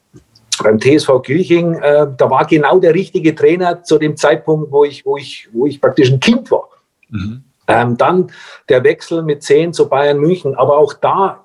beim 0.62 0.80
TSV 0.80 1.22
Kirching, 1.22 1.74
äh, 1.74 2.08
da 2.16 2.30
war 2.30 2.44
genau 2.46 2.78
der 2.78 2.94
richtige 2.94 3.34
Trainer 3.34 3.82
zu 3.82 3.98
dem 3.98 4.16
Zeitpunkt, 4.16 4.72
wo 4.72 4.84
ich, 4.84 5.06
wo 5.06 5.16
ich, 5.16 5.48
wo 5.52 5.66
ich 5.66 5.80
praktisch 5.80 6.11
ein 6.11 6.20
Kind 6.20 6.50
war. 6.50 6.68
Mhm. 7.11 7.44
Ähm, 7.68 7.96
dann 7.96 8.32
der 8.68 8.82
Wechsel 8.82 9.22
mit 9.22 9.42
10 9.42 9.74
zu 9.74 9.88
Bayern 9.88 10.18
München. 10.18 10.54
Aber 10.54 10.78
auch 10.78 10.94
da 10.94 11.44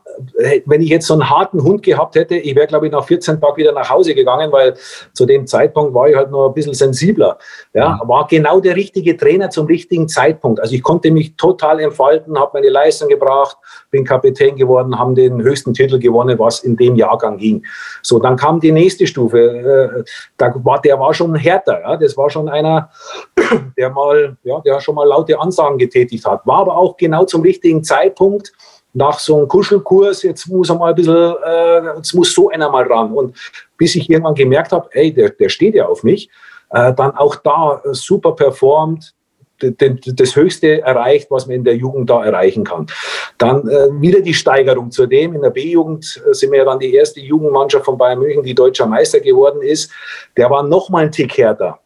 wenn 0.66 0.82
ich 0.82 0.90
jetzt 0.90 1.08
so 1.08 1.14
einen 1.14 1.30
harten 1.30 1.64
Hund 1.64 1.84
gehabt 1.84 2.16
hätte, 2.16 2.36
ich 2.36 2.56
wäre, 2.56 2.68
glaube 2.68 2.88
ich, 2.88 2.92
nach 2.92 3.06
14 3.06 3.40
Tagen 3.40 3.58
wieder 3.58 3.72
nach 3.72 3.90
Hause 3.90 4.14
gegangen, 4.14 4.52
weil 4.52 4.76
zu 5.14 5.26
dem 5.26 5.48
Zeitpunkt 5.48 5.94
war 5.94 6.10
ich 6.10 6.16
halt 6.16 6.32
noch 6.32 6.48
ein 6.48 6.54
bisschen 6.54 6.74
sensibler. 6.74 7.38
Ja, 7.74 8.00
mhm. 8.04 8.08
war 8.08 8.28
genau 8.28 8.60
der 8.60 8.76
richtige 8.76 9.18
Trainer 9.18 9.50
zum 9.50 9.68
richtigen 9.68 10.08
Zeitpunkt. 10.08 10.60
Also 10.60 10.76
ich 10.76 10.84
konnte 10.84 11.12
mich 11.12 11.36
total 11.36 11.80
entfalten, 11.80 12.38
habe 12.40 12.52
meine 12.56 12.70
Leistung 12.70 13.10
gebracht, 13.10 13.58
bin 13.92 14.06
Kapitän 14.06 14.56
geworden, 14.56 14.98
haben 14.98 15.16
den 15.16 15.42
höchsten 15.42 15.74
Titel 15.74 16.00
gewonnen, 16.00 16.38
was 16.40 16.60
in 16.60 16.76
dem 16.78 16.96
Jahrgang 16.96 17.38
ging. 17.38 17.66
So, 18.02 18.20
dann 18.20 18.36
kam 18.36 18.60
die 18.60 18.72
nächste 18.72 19.08
Stufe. 19.08 19.40
Äh, 19.40 20.04
da 20.38 20.54
war, 20.64 20.82
der 20.82 21.00
war 21.00 21.14
schon 21.14 21.36
härter. 21.36 21.82
Ja, 21.82 21.98
das 21.98 22.18
war 22.18 22.30
schon 22.30 22.50
einer, 22.50 22.90
der 23.78 23.90
mal, 23.90 24.38
ja, 24.44 24.60
der 24.62 24.80
schon 24.80 24.96
mal 24.96 25.08
laute 25.08 25.40
Ansagen 25.40 25.78
getätigt 25.78 26.26
hat. 26.26 26.46
War 26.46 26.60
aber 26.60 26.78
auch 26.78 26.98
genau 26.98 27.26
zum 27.26 27.42
richtigen 27.42 27.84
Zeitpunkt 27.84 28.54
nach 28.94 29.20
so 29.20 29.38
einem 29.38 29.48
Kuschelkurs, 29.48 30.24
jetzt 30.24 30.48
muss 30.48 30.70
er 30.70 30.78
mal 30.78 30.90
ein 30.90 30.96
bisschen, 30.96 31.36
äh, 31.46 31.98
jetzt 31.98 32.14
muss 32.14 32.34
so 32.34 32.50
einer 32.50 32.70
mal 32.70 32.84
ran. 32.84 33.12
Und 33.12 33.36
bis 33.78 33.96
ich 33.96 34.10
irgendwann 34.10 34.36
gemerkt 34.36 34.72
habe, 34.72 34.88
ey, 34.92 35.14
der, 35.14 35.30
der 35.30 35.50
steht 35.50 35.76
ja 35.76 35.88
auf 35.88 36.04
mich, 36.04 36.30
äh, 36.70 36.94
dann 36.94 37.16
auch 37.16 37.36
da 37.36 37.82
super 37.92 38.34
performt, 38.34 39.14
das 39.72 40.36
Höchste 40.36 40.82
erreicht, 40.82 41.32
was 41.32 41.48
man 41.48 41.58
in 41.58 41.64
der 41.64 41.76
Jugend 41.76 42.10
da 42.10 42.24
erreichen 42.24 42.64
kann. 42.64 42.88
Dann 43.38 43.68
äh, 43.68 43.90
wieder 44.02 44.22
die 44.22 44.34
Steigerung 44.34 44.92
zu 44.92 45.06
dem. 45.06 45.36
In 45.36 45.42
der 45.42 45.52
B-Jugend 45.52 46.22
äh, 46.28 46.34
sind 46.34 46.52
wir 46.52 46.60
ja 46.60 46.66
dann 46.66 46.80
die 46.80 46.94
erste 46.94 47.22
Jugendmannschaft 47.22 47.86
von 47.86 47.98
Bayern 47.98 48.20
München, 48.20 48.44
die 48.44 48.56
deutscher 48.56 48.86
Meister 48.86 49.20
geworden 49.20 49.62
ist. 49.62 49.92
Der 50.36 50.50
war 50.50 50.64
noch 50.64 50.90
mal 50.90 51.06
ein 51.06 51.12
Tick 51.12 51.38
härter. 51.38 51.80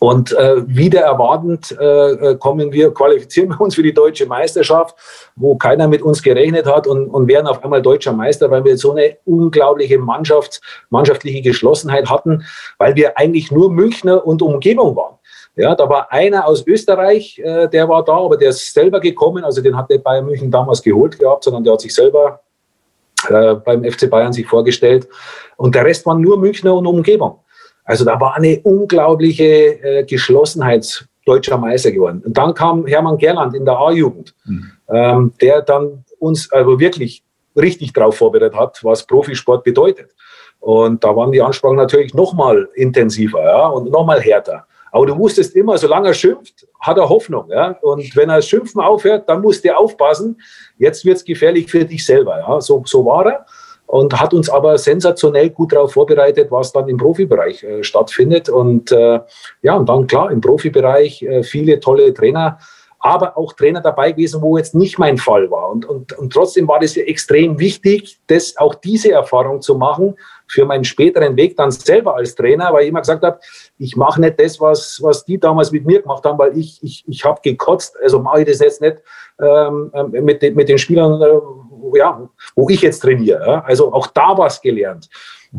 Und 0.00 0.32
äh, 0.32 0.66
wieder 0.66 1.02
erwartend 1.02 1.76
äh, 1.78 1.84
äh, 1.84 2.36
kommen 2.36 2.72
wir, 2.72 2.92
qualifizieren 2.94 3.50
wir 3.50 3.60
uns 3.60 3.74
für 3.74 3.82
die 3.82 3.92
deutsche 3.92 4.24
Meisterschaft, 4.24 4.96
wo 5.36 5.56
keiner 5.56 5.88
mit 5.88 6.00
uns 6.00 6.22
gerechnet 6.22 6.64
hat 6.64 6.86
und, 6.86 7.08
und 7.08 7.28
werden 7.28 7.46
auf 7.46 7.62
einmal 7.62 7.82
deutscher 7.82 8.14
Meister, 8.14 8.50
weil 8.50 8.64
wir 8.64 8.78
so 8.78 8.92
eine 8.92 9.18
unglaubliche 9.26 9.98
Mannschaft, 9.98 10.62
mannschaftliche 10.88 11.42
Geschlossenheit 11.42 12.08
hatten, 12.08 12.46
weil 12.78 12.96
wir 12.96 13.18
eigentlich 13.18 13.52
nur 13.52 13.70
Münchner 13.70 14.26
und 14.26 14.40
Umgebung 14.40 14.96
waren. 14.96 15.16
Ja, 15.56 15.74
da 15.74 15.86
war 15.86 16.10
einer 16.10 16.46
aus 16.46 16.66
Österreich, 16.66 17.38
äh, 17.38 17.68
der 17.68 17.86
war 17.86 18.02
da, 18.02 18.14
aber 18.14 18.38
der 18.38 18.48
ist 18.48 18.72
selber 18.72 19.00
gekommen. 19.00 19.44
Also 19.44 19.60
den 19.60 19.76
hat 19.76 19.90
der 19.90 19.98
Bayern 19.98 20.24
München 20.24 20.50
damals 20.50 20.80
geholt 20.80 21.18
gehabt, 21.18 21.44
sondern 21.44 21.62
der 21.62 21.74
hat 21.74 21.82
sich 21.82 21.94
selber 21.94 22.40
äh, 23.28 23.54
beim 23.54 23.84
FC 23.84 24.08
Bayern 24.08 24.32
sich 24.32 24.46
vorgestellt. 24.46 25.06
Und 25.58 25.74
der 25.74 25.84
Rest 25.84 26.06
waren 26.06 26.22
nur 26.22 26.38
Münchner 26.38 26.74
und 26.74 26.86
Umgebung. 26.86 27.40
Also 27.90 28.04
da 28.04 28.20
war 28.20 28.36
eine 28.36 28.60
unglaubliche 28.60 29.82
äh, 29.82 30.04
Geschlossenheit 30.04 31.08
deutscher 31.26 31.58
Meister 31.58 31.90
geworden. 31.90 32.22
Und 32.24 32.38
dann 32.38 32.54
kam 32.54 32.86
Hermann 32.86 33.18
Gerland 33.18 33.52
in 33.52 33.64
der 33.64 33.80
A-Jugend, 33.80 34.32
mhm. 34.44 34.70
ähm, 34.88 35.32
der 35.40 35.62
dann 35.62 36.04
uns 36.20 36.52
also 36.52 36.78
wirklich 36.78 37.24
richtig 37.56 37.92
darauf 37.92 38.16
vorbereitet 38.16 38.54
hat, 38.54 38.78
was 38.84 39.04
Profisport 39.04 39.64
bedeutet. 39.64 40.14
Und 40.60 41.02
da 41.02 41.16
waren 41.16 41.32
die 41.32 41.42
Ansprachen 41.42 41.78
natürlich 41.78 42.14
noch 42.14 42.32
mal 42.32 42.68
intensiver 42.74 43.42
ja, 43.42 43.66
und 43.66 43.90
noch 43.90 44.06
mal 44.06 44.20
härter. 44.20 44.66
Aber 44.92 45.06
du 45.06 45.18
wusstest 45.18 45.56
immer, 45.56 45.76
solange 45.76 46.08
er 46.08 46.14
schimpft, 46.14 46.68
hat 46.78 46.96
er 46.96 47.08
Hoffnung. 47.08 47.50
Ja? 47.50 47.76
Und 47.82 48.14
wenn 48.14 48.30
er 48.30 48.36
das 48.36 48.46
Schimpfen 48.46 48.80
aufhört, 48.80 49.28
dann 49.28 49.40
musst 49.40 49.64
du 49.64 49.76
aufpassen. 49.76 50.40
Jetzt 50.78 51.04
wird 51.04 51.16
es 51.16 51.24
gefährlich 51.24 51.68
für 51.68 51.84
dich 51.84 52.06
selber. 52.06 52.38
Ja? 52.38 52.60
So, 52.60 52.84
so 52.86 53.04
war 53.04 53.26
er 53.26 53.46
und 53.90 54.20
hat 54.20 54.32
uns 54.32 54.48
aber 54.48 54.78
sensationell 54.78 55.50
gut 55.50 55.72
darauf 55.72 55.94
vorbereitet, 55.94 56.52
was 56.52 56.72
dann 56.72 56.88
im 56.88 56.96
Profibereich 56.96 57.64
äh, 57.64 57.82
stattfindet. 57.82 58.48
Und 58.48 58.92
äh, 58.92 59.18
ja, 59.62 59.74
und 59.74 59.88
dann 59.88 60.06
klar, 60.06 60.30
im 60.30 60.40
Profibereich 60.40 61.22
äh, 61.22 61.42
viele 61.42 61.80
tolle 61.80 62.14
Trainer, 62.14 62.58
aber 63.00 63.36
auch 63.36 63.52
Trainer 63.54 63.80
dabei 63.80 64.12
gewesen, 64.12 64.42
wo 64.42 64.56
jetzt 64.56 64.76
nicht 64.76 65.00
mein 65.00 65.18
Fall 65.18 65.50
war. 65.50 65.70
Und, 65.70 65.86
und, 65.86 66.12
und 66.12 66.32
trotzdem 66.32 66.68
war 66.68 66.78
das 66.78 66.96
extrem 66.96 67.58
wichtig, 67.58 68.20
das, 68.28 68.56
auch 68.58 68.76
diese 68.76 69.10
Erfahrung 69.10 69.60
zu 69.60 69.74
machen 69.74 70.14
für 70.46 70.64
meinen 70.66 70.84
späteren 70.84 71.36
Weg 71.36 71.56
dann 71.56 71.72
selber 71.72 72.14
als 72.14 72.36
Trainer, 72.36 72.72
weil 72.72 72.82
ich 72.82 72.90
immer 72.90 73.00
gesagt 73.00 73.24
habe, 73.24 73.40
ich 73.78 73.96
mache 73.96 74.20
nicht 74.20 74.38
das, 74.38 74.60
was, 74.60 75.00
was 75.02 75.24
die 75.24 75.40
damals 75.40 75.72
mit 75.72 75.84
mir 75.84 76.00
gemacht 76.02 76.24
haben, 76.24 76.38
weil 76.38 76.56
ich, 76.56 76.80
ich, 76.84 77.02
ich 77.08 77.24
habe 77.24 77.40
gekotzt, 77.42 77.96
also 78.00 78.20
mache 78.20 78.42
ich 78.42 78.46
das 78.46 78.60
jetzt 78.60 78.80
nicht 78.80 78.98
ähm, 79.40 79.90
mit, 80.12 80.54
mit 80.54 80.68
den 80.68 80.78
Spielern, 80.78 81.20
äh, 81.20 81.40
ja, 81.94 82.28
wo 82.54 82.68
ich 82.68 82.82
jetzt 82.82 83.00
trainiere. 83.00 83.46
Ja? 83.46 83.64
Also 83.64 83.92
auch 83.92 84.06
da 84.08 84.36
was 84.36 84.60
gelernt. 84.60 85.08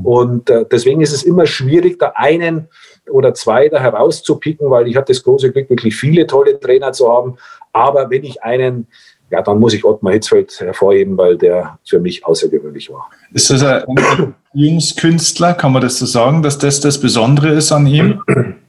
Und 0.03 0.49
äh, 0.49 0.65
deswegen 0.71 1.01
ist 1.01 1.13
es 1.13 1.23
immer 1.23 1.45
schwierig, 1.45 1.99
da 1.99 2.13
einen 2.15 2.69
oder 3.10 3.34
zwei 3.34 3.67
da 3.67 3.79
herauszupicken, 3.79 4.69
weil 4.69 4.88
ich 4.88 4.95
hatte 4.95 5.12
das 5.12 5.23
große 5.23 5.51
Glück, 5.51 5.69
wirklich 5.69 5.95
viele 5.95 6.27
tolle 6.27 6.60
Trainer 6.60 6.93
zu 6.93 7.12
haben. 7.12 7.38
Aber 7.73 8.10
wenn 8.10 8.23
ich 8.23 8.41
einen, 8.41 8.88
ja, 9.29 9.41
dann 9.41 9.60
muss 9.60 9.73
ich 9.73 9.84
Ottmar 9.84 10.13
Hitzfeld 10.13 10.57
hervorheben, 10.60 11.17
weil 11.17 11.38
der 11.38 11.77
für 11.86 11.99
mich 11.99 12.25
außergewöhnlich 12.25 12.89
war. 12.89 13.10
Ist 13.34 13.49
das 13.49 13.63
ein 13.63 14.34
Jungskünstler, 14.53 15.53
kann 15.53 15.73
man 15.73 15.81
das 15.81 15.99
so 15.99 16.05
sagen, 16.05 16.41
dass 16.41 16.57
das 16.57 16.79
das 16.79 16.99
Besondere 16.99 17.49
ist 17.49 17.71
an 17.71 17.86
ihm? 17.86 18.21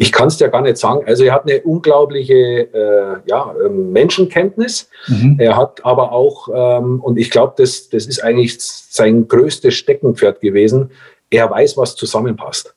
Ich 0.00 0.12
kann 0.12 0.28
es 0.28 0.38
dir 0.38 0.48
gar 0.48 0.62
nicht 0.62 0.78
sagen. 0.78 1.02
Also 1.06 1.24
er 1.24 1.34
hat 1.34 1.42
eine 1.42 1.60
unglaubliche 1.60 2.34
äh, 2.34 3.18
ja, 3.26 3.54
ähm, 3.62 3.92
Menschenkenntnis. 3.92 4.88
Mhm. 5.08 5.36
Er 5.38 5.58
hat 5.58 5.84
aber 5.84 6.12
auch, 6.12 6.48
ähm, 6.54 7.00
und 7.00 7.18
ich 7.18 7.30
glaube, 7.30 7.52
das, 7.58 7.90
das 7.90 8.06
ist 8.06 8.24
eigentlich 8.24 8.58
sein 8.58 9.28
größtes 9.28 9.74
Steckenpferd 9.74 10.40
gewesen, 10.40 10.90
er 11.28 11.50
weiß, 11.50 11.76
was 11.76 11.96
zusammenpasst. 11.96 12.74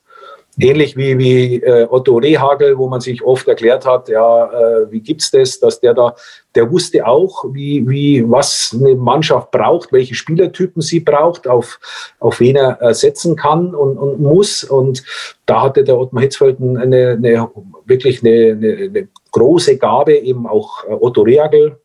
Ähnlich 0.58 0.96
wie, 0.96 1.18
wie 1.18 1.62
äh, 1.62 1.86
Otto 1.90 2.16
Rehagel, 2.16 2.78
wo 2.78 2.88
man 2.88 3.00
sich 3.00 3.24
oft 3.24 3.48
erklärt 3.48 3.84
hat, 3.84 4.08
ja, 4.08 4.46
äh, 4.46 4.90
wie 4.90 5.00
gibt's 5.00 5.30
das, 5.32 5.58
dass 5.58 5.80
der 5.80 5.94
da, 5.94 6.14
der 6.54 6.70
wusste 6.70 7.06
auch, 7.06 7.46
wie, 7.52 7.88
wie, 7.88 8.24
was 8.30 8.76
eine 8.78 8.94
Mannschaft 8.94 9.50
braucht, 9.50 9.92
welche 9.92 10.14
Spielertypen 10.14 10.80
sie 10.80 11.00
braucht, 11.00 11.48
auf, 11.48 11.80
auf 12.20 12.38
wen 12.38 12.54
er 12.54 12.80
äh, 12.80 12.94
setzen 12.94 13.34
kann 13.34 13.74
und, 13.74 13.98
und 13.98 14.20
muss. 14.20 14.62
Und 14.62 15.02
da 15.46 15.62
hatte 15.62 15.82
der 15.82 15.98
Ottmar 15.98 16.22
Hitzfeld 16.22 16.58
eine, 16.60 17.12
eine 17.12 17.50
wirklich 17.84 18.22
eine, 18.22 18.52
eine, 18.52 18.76
eine 18.84 19.08
große 19.32 19.76
Gabe, 19.78 20.16
eben 20.16 20.46
auch 20.46 20.84
äh, 20.84 20.92
Otto 20.92 21.22
Rehagel, 21.22 21.78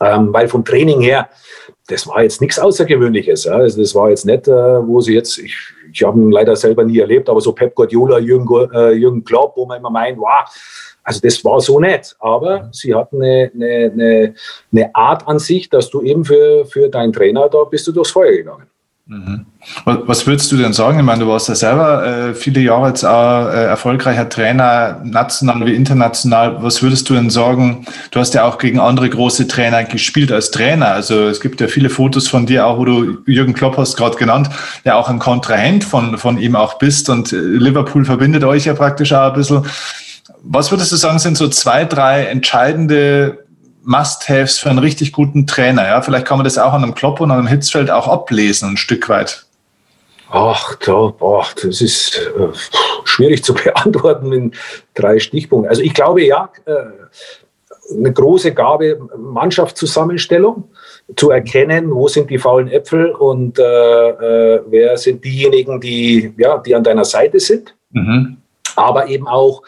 ähm, 0.00 0.32
weil 0.32 0.48
vom 0.48 0.64
Training 0.64 1.00
her, 1.00 1.28
das 1.88 2.06
war 2.06 2.22
jetzt 2.22 2.40
nichts 2.40 2.58
Außergewöhnliches. 2.58 3.44
Ja. 3.44 3.56
Also 3.56 3.80
das 3.80 3.94
war 3.94 4.10
jetzt 4.10 4.24
nicht, 4.24 4.48
äh, 4.48 4.86
wo 4.86 5.00
sie 5.00 5.14
jetzt, 5.14 5.38
ich 5.38 5.56
ich 5.92 6.02
habe 6.02 6.18
ihn 6.18 6.30
leider 6.30 6.56
selber 6.56 6.84
nie 6.84 6.98
erlebt, 6.98 7.28
aber 7.28 7.40
so 7.40 7.52
Pep 7.52 7.74
Guardiola, 7.74 8.18
Jürgen, 8.18 8.48
äh, 8.72 8.92
Jürgen 8.92 9.24
Klopp, 9.24 9.56
wo 9.56 9.66
man 9.66 9.78
immer 9.78 9.90
meint, 9.90 10.18
wow, 10.18 10.44
also 11.04 11.20
das 11.20 11.44
war 11.44 11.60
so 11.60 11.80
nett. 11.80 12.16
Aber 12.20 12.68
sie 12.72 12.94
hatten 12.94 13.22
eine, 13.22 13.50
eine, 13.54 14.34
eine, 14.72 14.94
Art 14.94 15.26
an 15.26 15.38
sich, 15.38 15.68
dass 15.68 15.90
du 15.90 16.02
eben 16.02 16.24
für, 16.24 16.64
für 16.66 16.88
deinen 16.88 17.12
Trainer, 17.12 17.48
da 17.48 17.64
bist 17.64 17.86
du 17.86 17.92
durchs 17.92 18.10
Feuer 18.10 18.32
gegangen. 18.32 18.66
Mhm. 19.06 19.46
Was 19.84 20.26
würdest 20.28 20.52
du 20.52 20.56
denn 20.56 20.72
sagen? 20.72 21.00
Ich 21.00 21.04
meine, 21.04 21.24
du 21.24 21.28
warst 21.28 21.48
ja 21.48 21.56
selber 21.56 22.06
äh, 22.06 22.34
viele 22.34 22.60
Jahre 22.60 22.88
jetzt 22.88 23.04
auch 23.04 23.48
äh, 23.48 23.64
erfolgreicher 23.64 24.28
Trainer, 24.28 25.00
national 25.02 25.66
wie 25.66 25.74
international. 25.74 26.62
Was 26.62 26.82
würdest 26.82 27.10
du 27.10 27.14
denn 27.14 27.28
sagen? 27.28 27.84
Du 28.12 28.20
hast 28.20 28.32
ja 28.34 28.44
auch 28.44 28.58
gegen 28.58 28.78
andere 28.78 29.10
große 29.10 29.48
Trainer 29.48 29.82
gespielt 29.82 30.30
als 30.30 30.52
Trainer. 30.52 30.88
Also 30.88 31.26
es 31.26 31.40
gibt 31.40 31.60
ja 31.60 31.66
viele 31.66 31.90
Fotos 31.90 32.28
von 32.28 32.46
dir 32.46 32.64
auch, 32.64 32.78
wo 32.78 32.84
du 32.84 33.18
Jürgen 33.26 33.54
Klopp 33.54 33.76
hast 33.76 33.96
gerade 33.96 34.16
genannt, 34.16 34.50
der 34.84 34.96
auch 34.96 35.08
ein 35.08 35.18
Kontrahent 35.18 35.82
von, 35.82 36.16
von 36.16 36.38
ihm 36.38 36.54
auch 36.54 36.78
bist. 36.78 37.10
Und 37.10 37.32
äh, 37.32 37.36
Liverpool 37.36 38.04
verbindet 38.04 38.44
euch 38.44 38.66
ja 38.66 38.74
praktisch 38.74 39.12
auch 39.12 39.32
ein 39.32 39.34
bisschen. 39.34 39.66
Was 40.44 40.70
würdest 40.70 40.92
du 40.92 40.96
sagen, 40.96 41.18
sind 41.18 41.36
so 41.36 41.48
zwei, 41.48 41.84
drei 41.84 42.26
entscheidende 42.26 43.44
Must-Haves 43.84 44.58
für 44.58 44.70
einen 44.70 44.78
richtig 44.78 45.12
guten 45.12 45.46
Trainer. 45.46 45.86
Ja? 45.86 46.02
Vielleicht 46.02 46.26
kann 46.26 46.38
man 46.38 46.44
das 46.44 46.58
auch 46.58 46.72
an 46.72 46.82
einem 46.82 46.94
Klopp 46.94 47.20
und 47.20 47.30
an 47.30 47.38
einem 47.38 47.48
Hitzfeld 47.48 47.90
auch 47.90 48.08
ablesen, 48.08 48.70
ein 48.70 48.76
Stück 48.76 49.08
weit. 49.08 49.46
Ach, 50.30 50.76
da, 50.76 51.12
das 51.62 51.80
ist 51.82 52.16
äh, 52.38 52.48
schwierig 53.04 53.44
zu 53.44 53.54
beantworten 53.64 54.32
in 54.32 54.52
drei 54.94 55.18
Stichpunkten. 55.18 55.68
Also 55.68 55.82
ich 55.82 55.92
glaube 55.92 56.22
ja, 56.24 56.48
äh, 56.64 56.72
eine 57.94 58.12
große 58.12 58.54
Gabe 58.54 58.98
Mannschaftszusammenstellung. 59.16 60.64
zu 61.16 61.30
erkennen, 61.30 61.90
wo 61.90 62.08
sind 62.08 62.30
die 62.30 62.38
faulen 62.38 62.68
Äpfel 62.68 63.10
und 63.10 63.58
äh, 63.58 63.62
äh, 63.62 64.62
wer 64.68 64.96
sind 64.96 65.22
diejenigen, 65.24 65.80
die, 65.80 66.32
ja, 66.38 66.58
die 66.58 66.74
an 66.74 66.84
deiner 66.84 67.04
Seite 67.04 67.38
sind. 67.40 67.74
Mhm. 67.90 68.38
Aber 68.76 69.08
eben 69.08 69.28
auch 69.28 69.62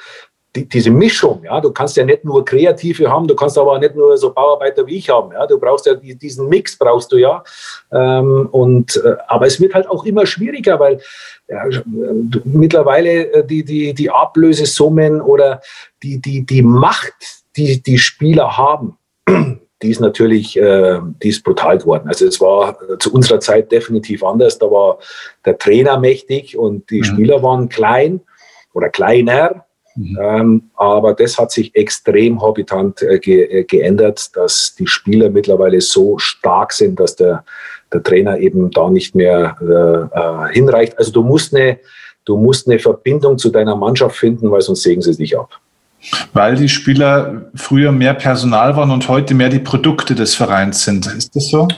die, 0.54 0.68
diese 0.68 0.90
Mischung, 0.90 1.42
ja, 1.44 1.60
du 1.60 1.72
kannst 1.72 1.96
ja 1.96 2.04
nicht 2.04 2.24
nur 2.24 2.44
Kreative 2.44 3.10
haben, 3.10 3.26
du 3.26 3.34
kannst 3.34 3.58
aber 3.58 3.72
auch 3.72 3.78
nicht 3.78 3.96
nur 3.96 4.16
so 4.16 4.32
Bauarbeiter 4.32 4.86
wie 4.86 4.96
ich 4.96 5.10
haben, 5.10 5.32
ja, 5.32 5.46
du 5.46 5.58
brauchst 5.58 5.86
ja 5.86 5.94
diesen 5.94 6.48
Mix, 6.48 6.78
brauchst 6.78 7.10
du 7.10 7.16
ja. 7.16 7.42
Ähm, 7.92 8.48
und, 8.52 8.96
äh, 9.04 9.16
aber 9.26 9.46
es 9.46 9.60
wird 9.60 9.74
halt 9.74 9.88
auch 9.88 10.04
immer 10.04 10.26
schwieriger, 10.26 10.78
weil 10.78 11.00
ja, 11.48 11.64
mittlerweile 12.44 13.32
äh, 13.32 13.46
die, 13.46 13.64
die, 13.64 13.94
die 13.94 14.10
Ablösesummen 14.10 15.20
oder 15.20 15.60
die, 16.02 16.20
die, 16.20 16.46
die 16.46 16.62
Macht, 16.62 17.14
die 17.56 17.82
die 17.82 17.98
Spieler 17.98 18.56
haben, 18.56 18.96
die 19.82 19.90
ist 19.90 20.00
natürlich 20.00 20.56
äh, 20.56 21.00
die 21.22 21.28
ist 21.28 21.44
brutal 21.44 21.78
geworden. 21.78 22.08
Also 22.08 22.26
es 22.26 22.40
war 22.40 22.78
zu 22.98 23.12
unserer 23.12 23.40
Zeit 23.40 23.70
definitiv 23.70 24.24
anders. 24.24 24.58
Da 24.58 24.70
war 24.70 24.98
der 25.44 25.58
Trainer 25.58 25.98
mächtig 25.98 26.56
und 26.56 26.90
die 26.90 26.98
mhm. 26.98 27.04
Spieler 27.04 27.42
waren 27.42 27.68
klein 27.68 28.20
oder 28.72 28.88
kleiner. 28.88 29.66
Mhm. 29.96 30.18
Ähm, 30.20 30.62
aber 30.74 31.14
das 31.14 31.38
hat 31.38 31.52
sich 31.52 31.74
extrem 31.74 32.42
habitant 32.42 33.02
äh, 33.02 33.18
ge 33.18 33.44
äh, 33.44 33.64
geändert, 33.64 34.36
dass 34.36 34.74
die 34.76 34.86
Spieler 34.86 35.30
mittlerweile 35.30 35.80
so 35.80 36.18
stark 36.18 36.72
sind, 36.72 36.98
dass 36.98 37.16
der, 37.16 37.44
der 37.92 38.02
Trainer 38.02 38.38
eben 38.38 38.70
da 38.70 38.90
nicht 38.90 39.14
mehr 39.14 39.56
äh, 39.60 40.48
äh, 40.48 40.52
hinreicht. 40.52 40.98
Also 40.98 41.12
du 41.12 41.22
musst, 41.22 41.54
eine, 41.54 41.78
du 42.24 42.36
musst 42.36 42.68
eine 42.68 42.78
Verbindung 42.78 43.38
zu 43.38 43.50
deiner 43.50 43.76
Mannschaft 43.76 44.16
finden, 44.16 44.50
weil 44.50 44.62
sonst 44.62 44.82
sägen 44.82 45.02
sie 45.02 45.16
dich 45.16 45.38
ab. 45.38 45.60
Weil 46.32 46.56
die 46.56 46.68
Spieler 46.68 47.42
früher 47.54 47.92
mehr 47.92 48.14
Personal 48.14 48.76
waren 48.76 48.90
und 48.90 49.08
heute 49.08 49.34
mehr 49.34 49.48
die 49.48 49.58
Produkte 49.58 50.14
des 50.14 50.34
Vereins 50.34 50.84
sind. 50.84 51.06
Ist 51.06 51.34
das 51.34 51.48
so? 51.48 51.68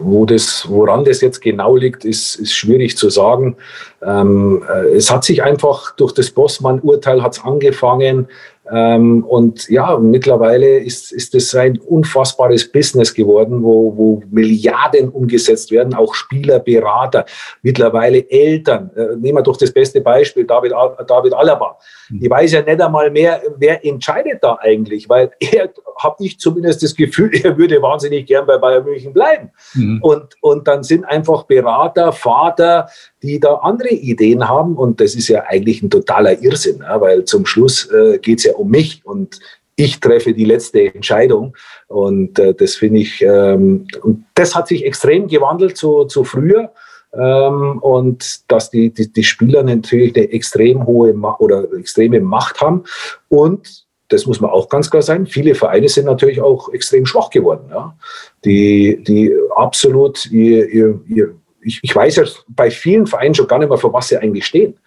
Wo 0.00 0.26
das, 0.26 0.66
woran 0.68 1.04
das 1.04 1.20
jetzt 1.20 1.40
genau 1.40 1.76
liegt, 1.76 2.04
ist, 2.04 2.36
ist 2.36 2.54
schwierig 2.54 2.96
zu 2.96 3.10
sagen. 3.10 3.56
Ähm, 4.02 4.62
äh, 4.68 4.96
es 4.96 5.10
hat 5.10 5.24
sich 5.24 5.42
einfach 5.42 5.94
durch 5.96 6.12
das 6.12 6.30
Bossmann-Urteil 6.30 7.20
angefangen, 7.20 8.28
ähm, 8.72 9.24
und 9.24 9.68
ja, 9.68 9.96
mittlerweile 9.98 10.78
ist, 10.78 11.12
ist 11.12 11.34
es 11.34 11.54
ein 11.54 11.78
unfassbares 11.78 12.70
Business 12.70 13.14
geworden, 13.14 13.62
wo, 13.62 13.96
wo 13.96 14.22
Milliarden 14.30 15.08
umgesetzt 15.08 15.70
werden, 15.70 15.94
auch 15.94 16.14
Spieler, 16.14 16.58
Berater, 16.58 17.26
mittlerweile 17.62 18.28
Eltern. 18.30 18.90
Äh, 18.96 19.16
nehmen 19.16 19.38
wir 19.38 19.42
doch 19.42 19.56
das 19.56 19.72
beste 19.72 20.00
Beispiel, 20.00 20.44
David, 20.44 20.72
David 21.06 21.34
Alaba. 21.34 21.78
Hm. 22.08 22.20
Ich 22.22 22.30
weiß 22.30 22.52
ja 22.52 22.62
nicht 22.62 22.80
einmal 22.80 23.10
mehr, 23.10 23.40
wer 23.58 23.84
entscheidet 23.84 24.42
da 24.42 24.58
eigentlich, 24.60 25.08
weil 25.08 25.30
er, 25.40 25.70
habe 25.98 26.24
ich 26.24 26.38
zumindest 26.38 26.82
das 26.82 26.94
Gefühl, 26.94 27.30
er 27.42 27.56
würde 27.56 27.80
wahnsinnig 27.80 28.26
gern 28.26 28.46
bei 28.46 28.58
Bayern 28.58 28.84
München 28.84 29.12
bleiben. 29.12 29.50
Mhm. 29.74 29.98
Und, 30.02 30.36
und 30.40 30.68
dann 30.68 30.82
sind 30.82 31.04
einfach 31.04 31.44
Berater, 31.44 32.12
Vater, 32.12 32.88
die 33.22 33.40
da 33.40 33.54
andere 33.56 33.90
Ideen 33.90 34.48
haben. 34.48 34.76
Und 34.76 35.00
das 35.00 35.14
ist 35.14 35.28
ja 35.28 35.44
eigentlich 35.48 35.82
ein 35.82 35.90
totaler 35.90 36.42
Irrsinn, 36.42 36.80
ja, 36.80 37.00
weil 37.00 37.24
zum 37.24 37.46
Schluss 37.46 37.90
äh, 37.90 38.18
geht 38.18 38.38
es 38.38 38.44
ja 38.44 38.55
um 38.56 38.70
mich 38.70 39.04
und 39.04 39.40
ich 39.76 40.00
treffe 40.00 40.32
die 40.32 40.46
letzte 40.46 40.94
Entscheidung. 40.94 41.54
Und 41.86 42.38
äh, 42.38 42.54
das 42.54 42.76
finde 42.76 43.00
ich, 43.00 43.22
ähm, 43.22 43.86
und 44.02 44.24
das 44.34 44.54
hat 44.54 44.68
sich 44.68 44.84
extrem 44.84 45.28
gewandelt 45.28 45.76
zu, 45.76 46.04
zu 46.04 46.24
früher. 46.24 46.72
Ähm, 47.12 47.78
und 47.80 48.50
dass 48.50 48.70
die, 48.70 48.90
die, 48.90 49.12
die 49.12 49.24
Spieler 49.24 49.62
natürlich 49.62 50.16
eine 50.16 50.30
extrem 50.32 50.86
hohe 50.86 51.12
Ma 51.12 51.36
oder 51.38 51.66
extreme 51.78 52.20
Macht 52.20 52.60
haben. 52.60 52.84
Und 53.28 53.86
das 54.08 54.26
muss 54.26 54.40
man 54.40 54.50
auch 54.50 54.68
ganz 54.68 54.90
klar 54.90 55.02
sein. 55.02 55.26
Viele 55.26 55.54
Vereine 55.54 55.88
sind 55.88 56.06
natürlich 56.06 56.40
auch 56.40 56.72
extrem 56.72 57.06
schwach 57.06 57.30
geworden, 57.30 57.68
ja? 57.70 57.96
die, 58.44 59.02
die 59.02 59.34
absolut 59.54 60.26
ihr, 60.26 60.68
ihr, 60.68 61.00
ihr 61.06 61.34
ich, 61.60 61.80
ich 61.82 61.94
weiß 61.94 62.16
ja 62.16 62.24
bei 62.48 62.70
vielen 62.70 63.06
Vereinen 63.06 63.34
schon 63.34 63.48
gar 63.48 63.58
nicht 63.58 63.68
mehr, 63.68 63.78
für 63.78 63.92
was 63.92 64.08
sie 64.08 64.16
eigentlich 64.16 64.46
stehen. 64.46 64.78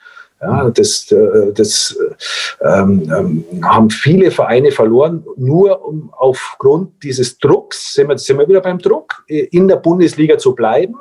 Ja, 0.42 0.70
das 0.70 1.12
äh, 1.12 1.52
das 1.54 1.98
ähm, 2.62 3.12
ähm, 3.14 3.46
haben 3.64 3.90
viele 3.90 4.32
Vereine 4.32 4.72
verloren, 4.72 5.26
nur 5.36 5.86
um 5.86 6.14
aufgrund 6.14 7.04
dieses 7.04 7.38
Drucks, 7.40 7.94
sind 7.94 8.08
wir, 8.08 8.18
sind 8.18 8.38
wir 8.38 8.48
wieder 8.48 8.62
beim 8.62 8.80
Druck, 8.80 9.24
in 9.28 9.68
der 9.68 9.78
Bundesliga 9.78 10.38
zu 10.38 10.56
bleiben, 10.56 10.96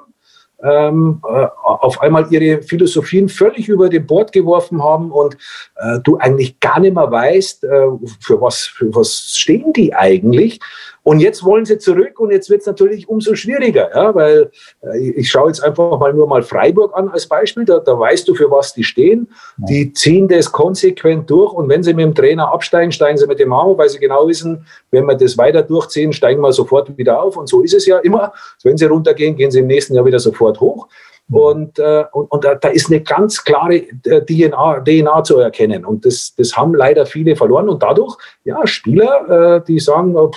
ähm, 0.63 1.23
äh, 1.29 1.47
auf 1.63 2.01
einmal 2.01 2.27
ihre 2.33 2.63
Philosophien 2.63 3.29
völlig 3.29 3.69
über 3.69 3.89
den 3.89 4.07
Bord 4.07 4.33
geworfen 4.33 4.83
haben 4.83 5.13
und 5.13 5.37
äh, 5.77 6.01
du 6.03 6.19
eigentlich 6.19 6.59
gar 6.59 6.81
nicht 6.81 6.95
mehr 6.95 7.11
weißt, 7.11 7.65
äh, 7.65 7.87
für, 8.21 8.41
was, 8.41 8.63
für 8.65 8.93
was 8.95 9.35
stehen 9.37 9.73
die 9.73 9.95
eigentlich. 9.95 10.59
Und 11.09 11.21
jetzt 11.21 11.43
wollen 11.43 11.65
sie 11.65 11.79
zurück 11.79 12.21
und 12.21 12.33
jetzt 12.33 12.51
wird 12.51 12.61
es 12.61 12.67
natürlich 12.67 13.09
umso 13.09 13.35
schwieriger, 13.35 13.89
ja, 13.95 14.15
weil 14.15 14.51
äh, 14.83 14.99
ich 14.99 15.31
schaue 15.31 15.49
jetzt 15.49 15.65
einfach 15.65 15.99
mal 15.99 16.13
nur 16.13 16.27
mal 16.27 16.43
Freiburg 16.43 16.95
an 16.95 17.09
als 17.09 17.27
Beispiel, 17.27 17.65
da, 17.65 17.79
da 17.79 17.99
weißt 17.99 18.29
du, 18.29 18.35
für 18.35 18.51
was 18.51 18.75
die 18.75 18.85
stehen. 18.85 19.27
Die 19.57 19.91
ziehen 19.95 20.29
das 20.29 20.53
konsequent 20.53 21.31
durch 21.31 21.55
und 21.55 21.71
wenn 21.71 21.83
sie 21.83 21.95
mit 21.95 22.05
dem 22.05 22.15
Trainer 22.15 22.53
absteigen, 22.53 22.93
steigen 22.93 23.17
sie 23.17 23.27
mit 23.27 23.39
dem 23.39 23.55
auf, 23.55 23.79
weil 23.79 23.89
sie 23.89 23.99
genau 23.99 24.29
wissen, 24.29 24.67
wenn 24.91 25.07
wir 25.07 25.15
das 25.15 25.39
weiter 25.39 25.63
durchziehen, 25.63 26.13
steigen 26.13 26.43
wir 26.43 26.53
sofort 26.53 26.95
wieder 26.99 27.23
auf. 27.23 27.39
Und 27.39 27.49
so 27.49 27.63
ist 27.63 27.73
es 27.73 27.87
ja 27.87 27.97
immer. 28.01 28.35
Wenn 28.63 28.77
sie 28.77 28.85
runtergehen, 28.85 29.35
gehen 29.35 29.51
sie 29.51 29.61
im 29.61 29.67
nächsten 29.67 29.95
Jahr 29.95 30.05
wieder 30.05 30.19
sofort 30.19 30.61
hoch. 30.61 30.89
Und, 31.31 31.79
äh, 31.79 32.05
und, 32.13 32.31
und 32.31 32.45
da, 32.45 32.55
da, 32.55 32.69
ist 32.69 32.91
eine 32.91 33.03
ganz 33.03 33.45
klare 33.45 33.77
äh, 33.77 34.23
DNA, 34.25 34.81
DNA 34.81 35.25
zu 35.25 35.39
erkennen. 35.39 35.85
Und 35.85 36.07
das, 36.07 36.35
das 36.37 36.57
haben 36.57 36.75
leider 36.75 37.05
viele 37.05 37.37
verloren. 37.37 37.69
Und 37.69 37.83
dadurch, 37.83 38.17
ja, 38.45 38.67
Spieler, 38.67 39.57
äh, 39.57 39.65
die 39.67 39.79
sagen, 39.79 40.17
oh, 40.17 40.31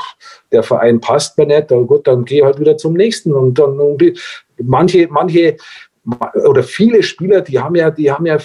der 0.51 0.63
Verein 0.63 0.99
passt 0.99 1.37
mir 1.37 1.45
nicht, 1.45 1.71
dann 1.71 1.87
gut, 1.87 2.07
dann 2.07 2.25
gehe 2.25 2.43
halt 2.43 2.59
wieder 2.59 2.75
zum 2.75 2.93
nächsten. 2.93 3.33
Und 3.33 3.57
dann 3.57 3.79
manche, 4.57 5.07
manche 5.09 5.55
oder 6.47 6.63
viele 6.63 7.03
Spieler, 7.03 7.41
die 7.41 7.59
haben 7.59 7.75
ja, 7.75 7.91
die 7.91 8.11
haben 8.11 8.25
ja, 8.25 8.37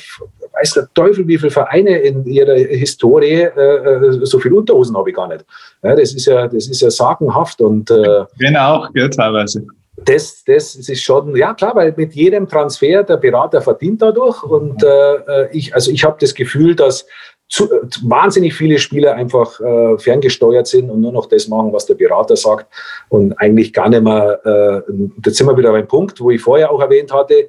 weiß 0.53 0.75
der 0.75 0.89
Teufel, 0.95 1.27
wie 1.27 1.39
viele 1.39 1.51
Vereine 1.51 1.99
in 1.99 2.25
ihrer 2.27 2.55
Historie, 2.55 3.43
äh, 3.43 3.49
äh 3.49 4.27
so 4.27 4.39
viele 4.39 4.57
Unterhosen 4.57 4.97
habe 4.97 5.11
ich 5.11 5.17
gar 5.17 5.29
nicht. 5.29 5.45
Ja, 5.83 5.97
das 5.97 6.15
ist 6.15 6.27
ja, 6.27 6.47
das 6.47 6.69
ist 6.69 6.83
ja 6.83 6.91
sagenhaft 6.91 7.61
und 7.61 7.91
äh, 7.91 8.25
genau, 8.39 8.87
ja, 8.95 9.09
teilweise 9.09 9.67
das, 9.97 10.45
das 10.45 10.75
ist 10.75 11.03
schon, 11.03 11.35
ja 11.37 11.55
klar, 11.55 11.75
weil 11.75 11.95
mit 11.97 12.15
jedem 12.15 12.49
Transfer 12.49 13.03
der 13.03 13.17
Berater 13.17 13.63
verdient 13.63 14.03
dadurch. 14.03 14.43
Und 14.43 14.83
äh, 14.83 15.15
äh 15.15 15.49
ich, 15.53 15.75
also 15.75 15.91
ich 15.91 16.05
habe 16.05 16.17
das 16.21 16.35
Gefühl, 16.35 16.75
dass 16.75 17.07
zu, 17.49 17.73
äh, 17.73 17.87
wahnsinnig 18.03 18.55
viele 18.55 18.79
Spieler 18.79 19.15
einfach 19.15 19.61
äh, 19.61 19.99
ferngesteuert 19.99 20.67
sind 20.67 20.91
und 20.91 21.01
nur 21.01 21.13
noch 21.13 21.27
das 21.27 21.49
machen, 21.49 21.73
was 21.73 21.87
der 21.87 21.95
Berater 21.95 22.37
sagt 22.37 22.67
und 23.09 23.33
eigentlich 23.41 23.73
gar 23.73 23.89
nicht 23.89 24.03
mehr, 24.03 24.41
äh, 24.45 24.93
jetzt 25.25 25.37
sind 25.37 25.47
wir 25.47 25.57
wieder 25.57 25.73
beim 25.73 25.87
Punkt, 25.87 26.21
wo 26.21 26.31
ich 26.31 26.41
vorher 26.41 26.71
auch 26.71 26.81
erwähnt 26.81 27.13
hatte, 27.13 27.49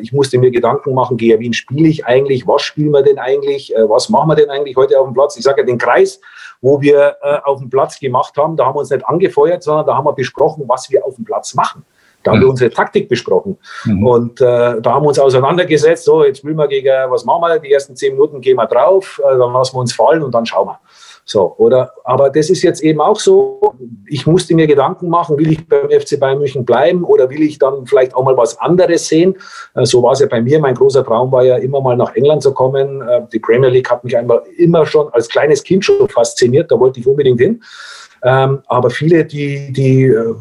ich 0.00 0.12
musste 0.12 0.38
mir 0.38 0.50
Gedanken 0.50 0.94
machen, 0.94 1.16
gehe, 1.16 1.38
wen 1.38 1.52
spiele 1.52 1.88
ich 1.88 2.04
eigentlich, 2.06 2.46
was 2.46 2.62
spielen 2.62 2.92
wir 2.92 3.02
denn 3.02 3.18
eigentlich, 3.18 3.74
äh, 3.74 3.88
was 3.88 4.08
machen 4.08 4.28
wir 4.28 4.36
denn 4.36 4.50
eigentlich 4.50 4.76
heute 4.76 4.98
auf 4.98 5.06
dem 5.06 5.14
Platz? 5.14 5.36
Ich 5.36 5.42
sage 5.42 5.62
ja 5.62 5.66
den 5.66 5.78
Kreis, 5.78 6.20
wo 6.60 6.80
wir 6.80 7.16
äh, 7.22 7.38
auf 7.44 7.58
dem 7.58 7.70
Platz 7.70 7.98
gemacht 7.98 8.36
haben, 8.36 8.56
da 8.56 8.66
haben 8.66 8.74
wir 8.74 8.80
uns 8.80 8.90
nicht 8.90 9.06
angefeuert, 9.06 9.62
sondern 9.62 9.86
da 9.86 9.96
haben 9.96 10.04
wir 10.04 10.12
besprochen, 10.12 10.64
was 10.66 10.90
wir 10.90 11.04
auf 11.04 11.16
dem 11.16 11.24
Platz 11.24 11.54
machen. 11.54 11.84
Da 12.22 12.32
haben 12.32 12.40
wir 12.40 12.44
mhm. 12.44 12.50
unsere 12.50 12.70
Taktik 12.70 13.08
besprochen. 13.08 13.56
Mhm. 13.84 14.06
Und 14.06 14.40
äh, 14.40 14.80
da 14.80 14.92
haben 14.92 15.04
wir 15.04 15.08
uns 15.08 15.18
auseinandergesetzt, 15.18 16.04
so, 16.04 16.22
jetzt 16.22 16.44
will 16.44 16.54
wir 16.54 16.68
gegen, 16.68 17.10
was 17.10 17.24
machen 17.24 17.42
wir, 17.42 17.58
die 17.58 17.72
ersten 17.72 17.96
zehn 17.96 18.12
Minuten 18.12 18.40
gehen 18.42 18.56
wir 18.56 18.66
drauf, 18.66 19.20
äh, 19.24 19.38
dann 19.38 19.52
lassen 19.52 19.76
wir 19.76 19.80
uns 19.80 19.94
fallen 19.94 20.22
und 20.22 20.34
dann 20.34 20.44
schauen 20.44 20.68
wir. 20.68 20.80
So, 21.24 21.54
oder, 21.58 21.92
aber 22.04 22.30
das 22.30 22.50
ist 22.50 22.62
jetzt 22.62 22.82
eben 22.82 23.00
auch 23.00 23.18
so, 23.18 23.60
ich 24.06 24.26
musste 24.26 24.54
mir 24.54 24.66
Gedanken 24.66 25.08
machen, 25.08 25.38
will 25.38 25.52
ich 25.52 25.68
beim 25.68 25.88
FC 25.88 26.18
Bayern 26.18 26.38
München 26.38 26.64
bleiben 26.64 27.04
oder 27.04 27.30
will 27.30 27.42
ich 27.42 27.58
dann 27.58 27.86
vielleicht 27.86 28.14
auch 28.14 28.24
mal 28.24 28.36
was 28.36 28.58
anderes 28.58 29.06
sehen? 29.06 29.36
Äh, 29.74 29.84
so 29.84 30.02
war 30.02 30.12
es 30.12 30.20
ja 30.20 30.26
bei 30.26 30.40
mir. 30.40 30.58
Mein 30.58 30.74
großer 30.74 31.04
Traum 31.04 31.30
war 31.30 31.44
ja 31.44 31.56
immer 31.56 31.80
mal 31.80 31.96
nach 31.96 32.14
England 32.14 32.42
zu 32.42 32.52
kommen. 32.52 33.02
Äh, 33.02 33.22
die 33.32 33.38
Premier 33.38 33.68
League 33.68 33.90
hat 33.90 34.02
mich 34.04 34.16
einfach 34.16 34.42
immer 34.56 34.86
schon 34.86 35.08
als 35.12 35.28
kleines 35.28 35.62
Kind 35.62 35.84
schon 35.84 36.08
fasziniert, 36.08 36.70
da 36.70 36.78
wollte 36.78 37.00
ich 37.00 37.06
unbedingt 37.06 37.40
hin. 37.40 37.62
Ähm, 38.22 38.62
aber 38.66 38.90
viele, 38.90 39.24
die, 39.24 39.72
die 39.72 40.04
äh, 40.04 40.34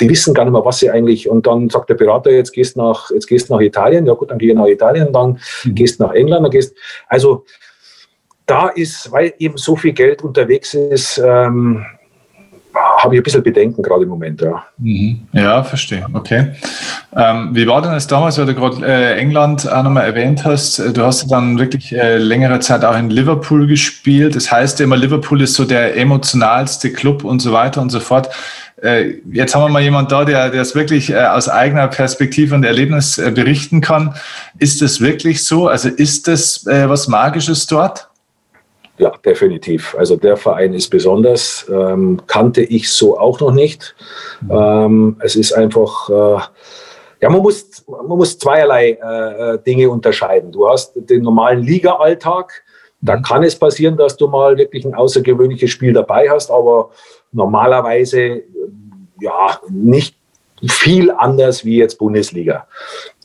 die 0.00 0.08
wissen 0.08 0.34
gar 0.34 0.44
nicht 0.44 0.52
mehr, 0.52 0.64
was 0.64 0.78
sie 0.78 0.90
eigentlich. 0.90 1.28
Und 1.28 1.46
dann 1.46 1.68
sagt 1.70 1.90
der 1.90 1.94
Berater, 1.94 2.30
jetzt 2.30 2.52
gehst 2.52 2.76
nach, 2.76 3.10
jetzt 3.10 3.26
gehst 3.26 3.50
nach 3.50 3.60
Italien. 3.60 4.06
Ja 4.06 4.14
gut, 4.14 4.30
dann 4.30 4.40
ich 4.40 4.54
nach 4.54 4.66
Italien, 4.66 5.12
dann 5.12 5.38
mhm. 5.64 5.74
gehst 5.74 6.00
nach 6.00 6.12
England, 6.12 6.44
dann 6.44 6.50
gehst. 6.50 6.76
Also 7.08 7.44
da 8.52 8.68
ist, 8.68 9.10
weil 9.10 9.32
eben 9.38 9.56
so 9.56 9.76
viel 9.76 9.92
Geld 9.92 10.22
unterwegs 10.22 10.74
ist, 10.74 11.18
ähm, 11.24 11.84
habe 12.74 13.14
ich 13.14 13.20
ein 13.20 13.24
bisschen 13.24 13.42
Bedenken 13.42 13.82
gerade 13.82 14.02
im 14.04 14.08
Moment. 14.08 14.40
Ja, 14.40 14.64
mhm. 14.78 15.26
ja 15.32 15.62
verstehe. 15.62 16.06
Okay. 16.12 16.52
Ähm, 17.14 17.50
wie 17.52 17.66
war 17.66 17.82
denn 17.82 17.92
es 17.92 18.06
damals, 18.06 18.38
weil 18.38 18.46
du 18.46 18.54
gerade 18.54 18.86
äh, 18.86 19.18
England 19.18 19.70
auch 19.70 19.82
nochmal 19.82 20.06
erwähnt 20.06 20.44
hast? 20.44 20.78
Du 20.78 21.02
hast 21.02 21.30
dann 21.30 21.58
wirklich 21.58 21.92
äh, 21.92 22.18
längere 22.18 22.60
Zeit 22.60 22.84
auch 22.84 22.96
in 22.96 23.10
Liverpool 23.10 23.66
gespielt. 23.66 24.36
Das 24.36 24.50
heißt 24.50 24.80
immer, 24.80 24.96
Liverpool 24.96 25.42
ist 25.42 25.54
so 25.54 25.64
der 25.64 25.96
emotionalste 25.96 26.92
Club 26.92 27.24
und 27.24 27.40
so 27.40 27.52
weiter 27.52 27.80
und 27.82 27.90
so 27.90 28.00
fort. 28.00 28.30
Äh, 28.82 29.14
jetzt 29.30 29.54
haben 29.54 29.62
wir 29.62 29.68
mal 29.68 29.82
jemand 29.82 30.10
da, 30.10 30.24
der, 30.24 30.52
es 30.54 30.74
wirklich 30.74 31.10
äh, 31.10 31.24
aus 31.24 31.48
eigener 31.48 31.88
Perspektive 31.88 32.54
und 32.54 32.64
Erlebnis 32.64 33.18
äh, 33.18 33.30
berichten 33.30 33.80
kann. 33.80 34.14
Ist 34.58 34.82
das 34.82 35.00
wirklich 35.00 35.44
so? 35.44 35.68
Also 35.68 35.88
ist 35.88 36.28
das 36.28 36.64
was 36.64 37.08
Magisches 37.08 37.66
dort? 37.66 38.08
Ja, 39.02 39.10
definitiv. 39.24 39.96
Also 39.98 40.14
der 40.14 40.36
Verein 40.36 40.74
ist 40.74 40.88
besonders, 40.88 41.66
ähm, 41.68 42.20
kannte 42.28 42.62
ich 42.62 42.88
so 42.88 43.18
auch 43.18 43.40
noch 43.40 43.50
nicht. 43.50 43.96
Mhm. 44.42 44.50
Ähm, 44.52 45.16
es 45.24 45.34
ist 45.34 45.52
einfach, 45.54 46.08
äh, 46.08 46.40
ja, 47.20 47.28
man 47.28 47.42
muss, 47.42 47.84
man 47.88 48.16
muss 48.16 48.38
zweierlei 48.38 48.90
äh, 49.02 49.54
äh 49.54 49.58
Dinge 49.58 49.90
unterscheiden. 49.90 50.52
Du 50.52 50.68
hast 50.68 50.92
den 50.94 51.22
normalen 51.22 51.64
Liga-Alltag, 51.64 52.62
da 53.00 53.16
mhm. 53.16 53.22
kann 53.22 53.42
es 53.42 53.56
passieren, 53.56 53.96
dass 53.96 54.16
du 54.16 54.28
mal 54.28 54.56
wirklich 54.56 54.84
ein 54.84 54.94
außergewöhnliches 54.94 55.70
Spiel 55.70 55.92
dabei 55.92 56.30
hast, 56.30 56.52
aber 56.52 56.90
normalerweise 57.32 58.44
ja 59.20 59.58
nicht 59.68 60.14
viel 60.68 61.10
anders 61.10 61.64
wie 61.64 61.78
jetzt 61.78 61.98
Bundesliga. 61.98 62.68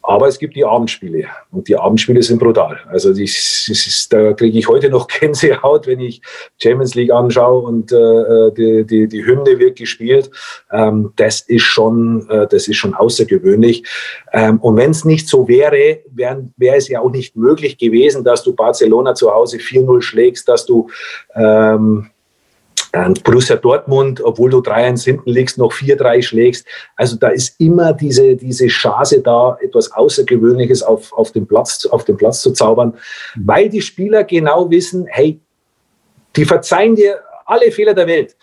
Aber 0.07 0.29
es 0.29 0.39
gibt 0.39 0.55
die 0.55 0.63
Abendspiele 0.63 1.25
und 1.51 1.67
die 1.67 1.75
Abendspiele 1.75 2.23
sind 2.23 2.39
brutal. 2.39 2.79
Also 2.87 3.11
ich, 3.11 3.67
ist, 3.67 4.13
da 4.13 4.31
kriege 4.31 4.57
ich 4.57 4.69
heute 4.69 4.89
noch 4.89 5.07
Gänsehaut, 5.19 5.85
wenn 5.85 5.99
ich 5.99 6.21
Champions 6.57 6.95
League 6.95 7.11
anschaue 7.11 7.61
und 7.61 7.91
äh, 7.91 8.51
die, 8.53 8.85
die, 8.85 9.07
die 9.09 9.25
Hymne 9.25 9.59
wird 9.59 9.77
gespielt. 9.77 10.31
Ähm, 10.71 11.11
das 11.17 11.41
ist 11.41 11.63
schon, 11.63 12.25
äh, 12.29 12.47
das 12.47 12.69
ist 12.69 12.77
schon 12.77 12.93
außergewöhnlich. 12.93 13.83
Ähm, 14.31 14.59
und 14.61 14.77
wenn 14.77 14.91
es 14.91 15.03
nicht 15.03 15.27
so 15.27 15.45
wäre, 15.49 15.99
wäre 16.09 16.47
wär 16.55 16.77
es 16.77 16.87
ja 16.87 17.01
auch 17.01 17.11
nicht 17.11 17.35
möglich 17.35 17.77
gewesen, 17.77 18.23
dass 18.23 18.43
du 18.43 18.55
Barcelona 18.55 19.13
zu 19.13 19.33
Hause 19.33 19.57
4-0 19.57 20.01
schlägst, 20.01 20.47
dass 20.47 20.65
du 20.65 20.87
ähm, 21.35 22.11
Borussia 23.23 23.55
Dortmund, 23.55 24.21
obwohl 24.23 24.49
du 24.49 24.59
3-1 24.59 25.03
hinten 25.03 25.29
liegst, 25.29 25.57
noch 25.57 25.73
4-3 25.73 26.21
schlägst. 26.21 26.67
Also 26.95 27.15
da 27.15 27.29
ist 27.29 27.59
immer 27.59 27.93
diese, 27.93 28.35
diese 28.35 28.67
Chance 28.67 29.21
da, 29.21 29.57
etwas 29.61 29.91
Außergewöhnliches 29.91 30.83
auf, 30.83 31.11
auf, 31.13 31.31
den 31.31 31.47
Platz, 31.47 31.85
auf 31.85 32.05
den 32.05 32.17
Platz 32.17 32.41
zu 32.41 32.51
zaubern, 32.51 32.93
weil 33.35 33.69
die 33.69 33.81
Spieler 33.81 34.23
genau 34.23 34.69
wissen, 34.69 35.05
hey, 35.09 35.39
die 36.35 36.45
verzeihen 36.45 36.95
dir 36.95 37.19
alle 37.45 37.71
Fehler 37.71 37.93
der 37.93 38.07
Welt, 38.07 38.35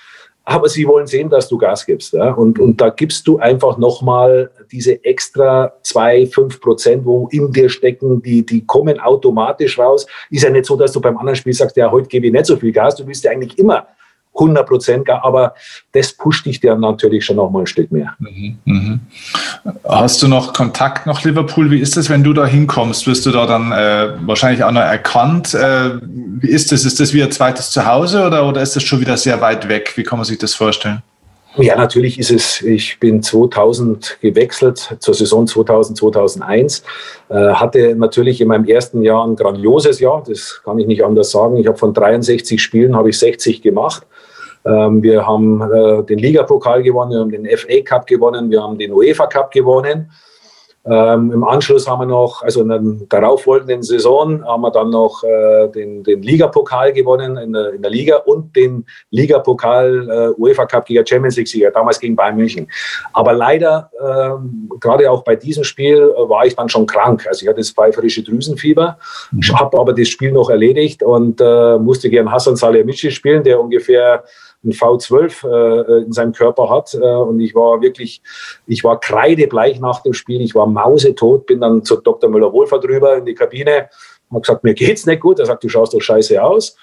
aber 0.45 0.69
sie 0.69 0.87
wollen 0.87 1.07
sehen, 1.07 1.31
dass 1.31 1.49
du 1.49 1.57
Gas 1.57 1.87
gibst. 1.87 2.13
Ja? 2.13 2.33
Und, 2.33 2.59
und 2.59 2.81
da 2.81 2.91
gibst 2.91 3.27
du 3.27 3.39
einfach 3.39 3.79
nochmal 3.79 4.51
diese 4.71 5.03
extra 5.05 5.73
2, 5.83 6.27
5 6.27 6.61
Prozent, 6.61 7.05
wo 7.07 7.29
in 7.31 7.51
dir 7.51 7.71
stecken, 7.71 8.23
die, 8.23 8.45
die 8.45 8.65
kommen 8.67 9.01
automatisch 9.01 9.79
raus. 9.79 10.07
Ist 10.31 10.43
ja 10.43 10.51
nicht 10.51 10.67
so, 10.67 10.77
dass 10.77 10.93
du 10.93 11.01
beim 11.01 11.17
anderen 11.17 11.37
Spiel 11.37 11.55
sagst, 11.55 11.77
ja, 11.77 11.91
heute 11.91 12.09
gebe 12.09 12.27
ich 12.27 12.33
nicht 12.33 12.47
so 12.47 12.57
viel 12.57 12.73
Gas, 12.73 12.97
du 12.97 13.07
bist 13.07 13.25
ja 13.25 13.31
eigentlich 13.31 13.59
immer 13.59 13.87
100 14.35 14.67
Prozent, 14.67 15.11
aber 15.11 15.55
das 15.93 16.13
pusht 16.13 16.47
dich 16.47 16.61
dann 16.61 16.81
natürlich 16.81 17.25
schon 17.25 17.37
noch 17.37 17.51
mal 17.51 17.61
ein 17.61 17.67
Stück 17.67 17.93
mehr. 17.93 18.15
Mhm, 18.19 18.59
mhm. 18.65 19.01
Hast 19.85 20.23
du 20.23 20.29
noch 20.29 20.53
Kontakt 20.53 21.07
nach 21.07 21.23
Liverpool? 21.25 21.71
Wie 21.71 21.79
ist 21.79 21.97
das, 21.97 22.11
wenn 22.11 22.25
du 22.25 22.33
da 22.33 22.47
hinkommst? 22.47 23.07
Wirst 23.07 23.27
du 23.27 23.31
da 23.31 23.47
dann 23.47 23.73
äh, 23.73 24.15
wahrscheinlich 24.27 24.65
auch 24.65 24.73
noch 24.73 24.81
erkannt? 24.81 25.55
Äh, 25.55 25.99
wie 26.03 26.49
ist 26.49 26.73
das? 26.73 26.85
Ist 26.85 27.01
das 27.01 27.13
wie 27.13 27.23
ein 27.23 27.33
zweites 27.33 27.71
Zuhause 27.71 28.27
oder, 28.27 28.47
oder 28.47 28.61
ist 28.61 28.77
das 28.77 28.83
schon 28.83 29.01
wieder 29.01 29.17
sehr 29.17 29.41
weit 29.41 29.69
weg? 29.69 29.93
Wie 29.97 30.03
kann 30.03 30.19
man 30.19 30.25
sich 30.25 30.39
das 30.39 30.55
vorstellen? 30.55 31.03
Ja, 31.57 31.77
natürlich 31.77 32.19
ist 32.19 32.33
es, 32.33 32.63
ich 32.63 32.99
bin 32.99 33.23
2000 33.23 34.19
gewechselt 34.21 34.97
zur 34.99 35.15
Saison 35.15 35.47
2000, 35.47 35.97
2001, 35.99 36.83
äh, 37.29 37.35
hatte 37.35 37.95
natürlich 37.95 38.41
in 38.41 38.49
meinem 38.49 38.65
ersten 38.65 39.03
Jahr 39.03 39.25
ein 39.25 39.37
grandioses 39.37 40.01
Jahr, 40.01 40.25
das 40.27 40.63
kann 40.65 40.81
ich 40.81 40.89
nicht 40.89 41.05
anders 41.05 41.31
sagen. 41.31 41.57
Ich 41.57 41.69
habe 41.69 41.79
von 41.79 41.95
63 41.95 42.61
Spielen, 42.61 42.97
habe 42.97 43.11
ich 43.11 43.19
60 43.21 43.63
gemacht. 43.63 44.05
Ähm, 44.67 45.03
wir 45.03 45.27
haben 45.27 45.61
äh, 45.61 46.03
den 46.05 46.19
Ligapokal 46.19 46.83
gewonnen, 46.83 47.13
wir 47.13 47.21
haben 47.21 47.31
den 47.31 47.57
FA 47.57 47.81
Cup 47.85 48.07
gewonnen, 48.07 48.51
wir 48.51 48.63
haben 48.63 48.79
den 48.79 48.93
UEFA 48.93 49.27
Cup 49.27 49.51
gewonnen. 49.51 50.11
Ähm, 50.87 51.33
Im 51.33 51.45
Anschluss 51.45 51.89
haben 51.89 52.01
wir 52.01 52.07
noch, 52.07 52.43
also 52.43 52.61
in 52.61 52.69
der 52.69 52.81
darauffolgenden 53.09 53.83
Saison, 53.83 54.45
haben 54.45 54.61
wir 54.61 54.71
dann 54.71 54.91
noch 54.91 55.25
äh, 55.25 55.69
den, 55.69 56.03
den 56.05 56.23
Ligapokal 56.23 56.93
gewonnen 56.93 57.39
in 57.39 57.55
der, 57.55 57.73
in 57.73 57.81
der 57.81 57.91
Liga 57.91 58.17
und 58.17 58.55
den 58.55 58.85
Ligapokal 59.11 60.35
äh, 60.37 60.41
UEFA 60.41 60.67
Cup 60.67 60.85
gegen 60.85 61.07
Champions 61.07 61.37
League 61.37 61.49
Sieger, 61.49 61.71
damals 61.71 61.99
gegen 61.99 62.15
Bayern 62.15 62.37
München. 62.37 62.69
Aber 63.15 63.33
leider, 63.33 63.91
ähm, 63.99 64.71
gerade 64.79 65.11
auch 65.11 65.25
bei 65.25 65.37
diesem 65.37 65.65
Spiel, 65.65 65.97
äh, 65.97 66.29
war 66.29 66.45
ich 66.45 66.55
dann 66.55 66.69
schon 66.69 66.85
krank. 66.85 67.25
Also 67.27 67.45
ich 67.45 67.49
hatte 67.49 67.61
das 67.61 67.71
pfeiferische 67.71 68.23
Drüsenfieber, 68.23 68.99
mhm. 69.33 69.59
habe 69.59 69.79
aber 69.79 69.95
das 69.95 70.09
Spiel 70.09 70.33
noch 70.33 70.51
erledigt 70.51 71.03
und 71.03 71.41
äh, 71.41 71.79
musste 71.79 72.11
gegen 72.11 72.31
Hassan 72.31 72.57
Salihamidzic 72.57 73.13
spielen, 73.13 73.43
der 73.43 73.59
ungefähr 73.59 74.23
ein 74.65 74.73
V12 74.73 75.47
äh, 75.47 76.03
in 76.05 76.13
seinem 76.13 76.33
Körper 76.33 76.71
hat. 76.71 76.95
Äh, 76.95 76.99
und 76.99 77.41
ich 77.41 77.55
war 77.55 77.81
wirklich, 77.83 78.23
ich 78.67 78.85
war 78.85 78.99
kreidebleich 79.01 79.81
nach 79.81 80.03
dem 80.03 80.13
Spiel, 80.13 80.41
ich 80.41 80.55
war 80.55 80.67
mausetot, 80.67 81.47
bin 81.47 81.61
dann 81.61 81.85
zu 81.85 81.97
Dr. 81.97 82.31
Müller-Wohlfahrt 82.31 82.85
rüber 82.85 83.17
in 83.17 83.25
die 83.25 83.35
Kabine, 83.35 83.89
habe 84.31 84.41
gesagt, 84.41 84.65
mir 84.65 84.75
geht's 84.75 85.07
nicht 85.07 85.21
gut. 85.21 85.39
Er 85.39 85.47
sagt, 85.47 85.63
du 85.65 85.69
schaust 85.69 85.95
doch 85.95 86.01
scheiße 86.01 86.43
aus. 86.43 86.77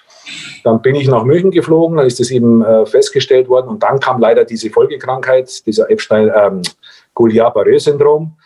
Dann 0.64 0.80
bin 0.80 0.94
ich 0.94 1.08
nach 1.08 1.24
München 1.24 1.50
geflogen, 1.50 1.96
dann 1.96 2.06
ist 2.06 2.20
das 2.20 2.30
eben 2.30 2.62
äh, 2.62 2.86
festgestellt 2.86 3.48
worden 3.48 3.68
und 3.68 3.82
dann 3.82 3.98
kam 3.98 4.20
leider 4.20 4.44
diese 4.44 4.70
Folgekrankheit, 4.70 5.66
dieser 5.66 5.90
Epstein, 5.90 6.30
ähm, 6.34 6.62
Gouliard-Barré-Syndrom. 7.14 8.36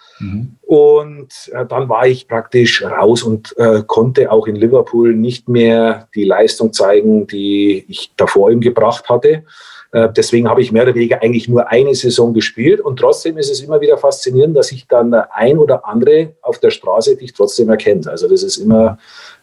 Und 0.63 1.29
äh, 1.53 1.67
dann 1.67 1.89
war 1.89 2.07
ich 2.07 2.29
praktisch 2.29 2.83
raus 2.83 3.23
und 3.23 3.57
äh, 3.59 3.83
konnte 3.87 4.31
auch 4.31 4.47
in 4.47 4.57
Liverpool 4.57 5.15
nicht 5.15 5.49
mehr 5.49 6.09
die 6.15 6.25
Leistung 6.25 6.73
zeigen, 6.73 7.27
die 7.27 7.85
ich 7.89 8.13
davor 8.17 8.51
ihm 8.51 8.61
gebracht 8.61 9.09
hatte. 9.09 9.45
Äh, 9.93 10.09
deswegen 10.15 10.49
habe 10.49 10.63
ich 10.63 10.73
mehr 10.73 10.83
oder 10.83 10.95
weniger 10.95 11.23
eigentlich 11.23 11.49
nur 11.49 11.69
eine 11.69 11.95
Saison 11.95 12.35
gespielt 12.35 12.81
und 12.81 12.99
trotzdem 12.99 13.39
ist 13.39 13.51
es 13.51 13.61
immer 13.61 13.81
wieder 13.81 13.99
faszinierend, 13.99 14.57
dass 14.57 14.69
sich 14.69 14.87
dann 14.89 15.11
der 15.11 15.35
ein 15.35 15.59
oder 15.59 15.87
andere 15.87 16.35
auf 16.43 16.59
der 16.59 16.71
Straße 16.71 17.17
dich 17.17 17.33
trotzdem 17.33 17.69
erkennt. 17.69 18.09
Also 18.09 18.29
das 18.29 18.43
ist 18.43 18.57
immer 18.57 18.99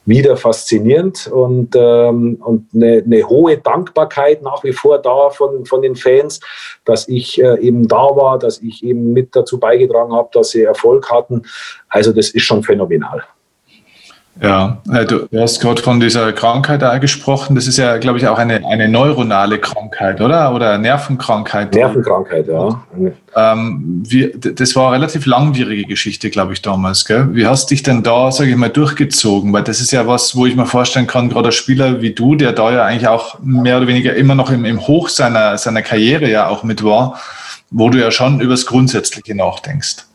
wieder 0.06 0.36
faszinierend 0.36 1.28
und, 1.28 1.76
ähm, 1.76 2.38
und 2.42 2.68
eine, 2.74 3.04
eine, 3.06 3.24
hohe 3.24 3.58
Dankbarkeit 3.58 4.42
nach 4.42 4.64
wie 4.64 4.74
vor 4.74 5.00
da 5.00 5.30
von, 5.30 5.66
von 5.66 5.82
den 5.82 5.96
Fans, 5.96 6.40
dass 6.86 7.08
ich 7.08 7.42
äh, 7.42 7.60
eben 7.60 7.88
da 7.88 8.16
war, 8.16 8.38
dass 8.38 8.62
ich 8.62 8.84
eben 8.84 9.14
mit 9.14 9.36
dazu 9.36 9.60
beigetragen 9.60 10.14
habe, 10.14 10.30
dass 10.34 10.52
sie 10.52 10.64
Erfolg 10.64 11.10
hatten. 11.10 11.44
Also 11.88 12.12
das 12.12 12.30
ist 12.30 12.44
schon 12.44 12.64
phänomenal. 12.64 13.24
Ja, 14.42 14.82
äh, 14.92 15.06
du 15.06 15.28
hast 15.36 15.60
gerade 15.60 15.82
von 15.82 16.00
dieser 16.00 16.34
Krankheit 16.34 16.82
da 16.82 16.98
gesprochen. 16.98 17.56
Das 17.56 17.68
ist 17.68 17.78
ja, 17.78 17.98
glaube 17.98 18.18
ich, 18.18 18.28
auch 18.28 18.40
eine, 18.40 18.66
eine 18.66 18.90
neuronale 18.90 19.60
Krankheit, 19.60 20.22
oder? 20.22 20.54
Oder 20.56 20.80
Nervenkrankheit. 20.80 21.74
Nervenkrankheit, 21.74 22.48
ja. 22.48 22.84
Ähm, 23.36 24.04
wie, 24.08 24.34
das 24.36 24.76
war 24.76 24.88
eine 24.88 24.96
relativ 24.96 25.28
langwierige 25.28 25.86
Geschichte, 25.86 26.32
glaube 26.32 26.54
ich, 26.54 26.64
damals. 26.64 27.06
Gell? 27.06 27.30
Wie 27.34 27.46
hast 27.46 27.70
dich 27.70 27.84
denn 27.84 28.02
da, 28.02 28.32
sage 28.32 28.50
ich 28.50 28.56
mal, 28.56 28.70
durchgezogen? 28.70 29.54
Weil 29.54 29.64
das 29.64 29.80
ist 29.80 29.92
ja 29.92 30.08
was, 30.08 30.36
wo 30.36 30.48
ich 30.48 30.56
mir 30.56 30.66
vorstellen 30.66 31.08
kann, 31.08 31.30
gerade 31.30 31.50
ein 31.50 31.54
Spieler 31.54 32.02
wie 32.02 32.14
du, 32.14 32.34
der 32.36 32.54
da 32.54 32.72
ja 32.72 32.86
eigentlich 32.86 33.08
auch 33.08 33.38
mehr 33.40 33.78
oder 33.78 33.88
weniger 33.88 34.16
immer 34.16 34.34
noch 34.34 34.50
im, 34.50 34.66
im 34.66 34.88
Hoch 34.88 35.10
seiner, 35.10 35.60
seiner 35.60 35.84
Karriere 35.84 36.30
ja 36.30 36.48
auch 36.48 36.64
mit 36.64 36.84
war, 36.84 37.20
wo 37.70 37.90
du 37.90 38.00
ja 38.00 38.10
schon 38.10 38.42
übers 38.42 38.66
Grundsätzliche 38.66 39.36
nachdenkst. 39.36 40.06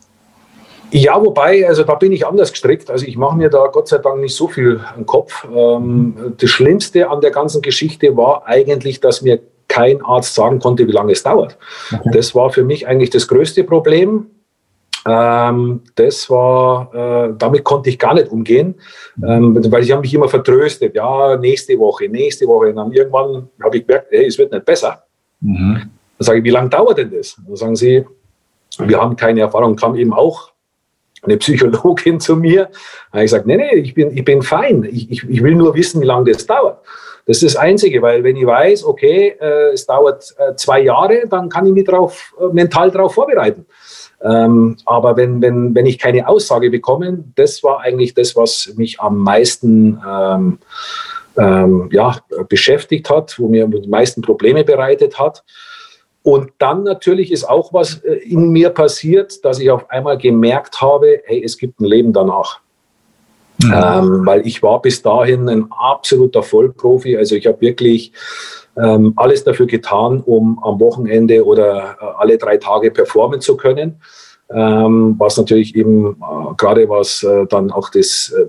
Ja, 0.91 1.23
wobei, 1.23 1.67
also 1.67 1.83
da 1.83 1.95
bin 1.95 2.11
ich 2.11 2.25
anders 2.25 2.51
gestrickt. 2.51 2.89
Also 2.89 3.05
ich 3.05 3.17
mache 3.17 3.37
mir 3.37 3.49
da 3.49 3.67
Gott 3.67 3.87
sei 3.87 3.99
Dank 3.99 4.21
nicht 4.21 4.35
so 4.35 4.47
viel 4.47 4.79
im 4.97 5.05
Kopf. 5.05 5.47
Ähm, 5.53 6.35
das 6.37 6.49
Schlimmste 6.49 7.09
an 7.09 7.21
der 7.21 7.31
ganzen 7.31 7.61
Geschichte 7.61 8.15
war 8.17 8.47
eigentlich, 8.47 8.99
dass 8.99 9.21
mir 9.21 9.39
kein 9.67 10.03
Arzt 10.03 10.33
sagen 10.33 10.59
konnte, 10.59 10.87
wie 10.87 10.91
lange 10.91 11.11
es 11.11 11.23
dauert. 11.23 11.57
Okay. 11.93 12.09
Das 12.11 12.33
war 12.33 12.49
für 12.49 12.63
mich 12.63 12.87
eigentlich 12.87 13.11
das 13.11 13.27
größte 13.27 13.63
Problem. 13.63 14.27
Ähm, 15.05 15.81
das 15.95 16.29
war, 16.29 16.93
äh, 16.93 17.33
damit 17.37 17.63
konnte 17.63 17.89
ich 17.89 17.99
gar 17.99 18.15
nicht 18.15 18.29
umgehen, 18.29 18.75
ähm, 19.25 19.55
weil 19.71 19.83
ich 19.83 19.91
habe 19.91 20.01
mich 20.01 20.13
immer 20.13 20.27
vertröstet. 20.27 20.95
Ja, 20.95 21.37
nächste 21.37 21.77
Woche, 21.77 22.09
nächste 22.09 22.47
Woche. 22.47 22.69
Und 22.69 22.75
dann 22.75 22.91
irgendwann 22.91 23.49
habe 23.63 23.77
ich 23.77 23.87
gemerkt, 23.87 24.07
hey, 24.09 24.25
es 24.25 24.37
wird 24.37 24.51
nicht 24.51 24.65
besser. 24.65 25.03
Mhm. 25.39 25.89
Dann 26.17 26.25
sage 26.25 26.39
ich, 26.39 26.43
wie 26.43 26.49
lange 26.49 26.69
dauert 26.69 26.97
denn 26.97 27.11
das? 27.11 27.37
Dann 27.45 27.55
sagen 27.55 27.75
sie, 27.75 28.05
wir 28.79 29.01
haben 29.01 29.15
keine 29.15 29.41
Erfahrung, 29.41 29.75
kam 29.75 29.95
eben 29.95 30.13
auch 30.13 30.51
eine 31.23 31.37
Psychologin 31.37 32.19
zu 32.19 32.35
mir. 32.35 32.69
Habe 33.11 33.23
ich 33.23 33.31
gesagt, 33.31 33.45
nee, 33.45 33.57
nee, 33.57 33.75
ich 33.75 33.93
bin, 33.93 34.15
ich 34.15 34.23
bin 34.23 34.41
fein. 34.41 34.87
Ich, 34.91 35.11
ich, 35.11 35.29
ich 35.29 35.43
will 35.43 35.55
nur 35.55 35.75
wissen, 35.75 36.01
wie 36.01 36.05
lange 36.05 36.31
das 36.31 36.45
dauert. 36.45 36.79
Das 37.25 37.43
ist 37.43 37.55
das 37.55 37.61
Einzige, 37.61 38.01
weil 38.01 38.23
wenn 38.23 38.35
ich 38.35 38.45
weiß, 38.45 38.85
okay, 38.85 39.35
äh, 39.39 39.73
es 39.73 39.85
dauert 39.85 40.33
äh, 40.37 40.55
zwei 40.55 40.81
Jahre, 40.81 41.27
dann 41.29 41.47
kann 41.49 41.67
ich 41.67 41.73
mich 41.73 41.85
drauf, 41.85 42.33
äh, 42.39 42.51
mental 42.53 42.89
darauf 42.89 43.13
vorbereiten. 43.13 43.65
Ähm, 44.21 44.77
aber 44.85 45.15
wenn, 45.15 45.41
wenn, 45.41 45.75
wenn 45.75 45.85
ich 45.85 45.99
keine 45.99 46.27
Aussage 46.27 46.69
bekomme, 46.69 47.23
das 47.35 47.63
war 47.63 47.81
eigentlich 47.81 48.13
das, 48.13 48.35
was 48.35 48.73
mich 48.75 48.99
am 48.99 49.19
meisten 49.19 50.01
ähm, 50.05 50.59
ähm, 51.37 51.89
ja, 51.91 52.17
beschäftigt 52.49 53.09
hat, 53.09 53.39
wo 53.39 53.47
mir 53.47 53.67
die 53.67 53.87
meisten 53.87 54.21
Probleme 54.21 54.63
bereitet 54.63 55.19
hat. 55.19 55.43
Und 56.23 56.51
dann 56.57 56.83
natürlich 56.83 57.31
ist 57.31 57.47
auch 57.47 57.73
was 57.73 58.03
äh, 58.03 58.13
in 58.15 58.49
mir 58.49 58.69
passiert, 58.71 59.43
dass 59.45 59.59
ich 59.59 59.71
auf 59.71 59.89
einmal 59.89 60.17
gemerkt 60.17 60.81
habe, 60.81 61.21
hey, 61.25 61.41
es 61.43 61.57
gibt 61.57 61.79
ein 61.79 61.85
Leben 61.85 62.13
danach. 62.13 62.59
Mhm. 63.61 63.73
Ähm, 63.73 64.25
weil 64.25 64.47
ich 64.47 64.63
war 64.63 64.81
bis 64.81 65.01
dahin 65.01 65.49
ein 65.49 65.67
absoluter 65.71 66.43
Vollprofi. 66.43 67.17
Also 67.17 67.35
ich 67.35 67.45
habe 67.45 67.59
wirklich 67.61 68.13
ähm, 68.77 69.13
alles 69.15 69.43
dafür 69.43 69.65
getan, 69.65 70.21
um 70.21 70.59
am 70.63 70.79
Wochenende 70.79 71.45
oder 71.45 71.97
äh, 71.99 72.05
alle 72.17 72.37
drei 72.37 72.57
Tage 72.57 72.91
performen 72.91 73.41
zu 73.41 73.57
können. 73.57 74.01
Ähm, 74.51 75.15
was 75.19 75.37
natürlich 75.37 75.75
eben 75.75 76.13
äh, 76.13 76.53
gerade 76.57 76.89
was 76.89 77.21
äh, 77.21 77.45
dann 77.47 77.69
auch 77.71 77.89
das 77.89 78.33
äh, 78.35 78.47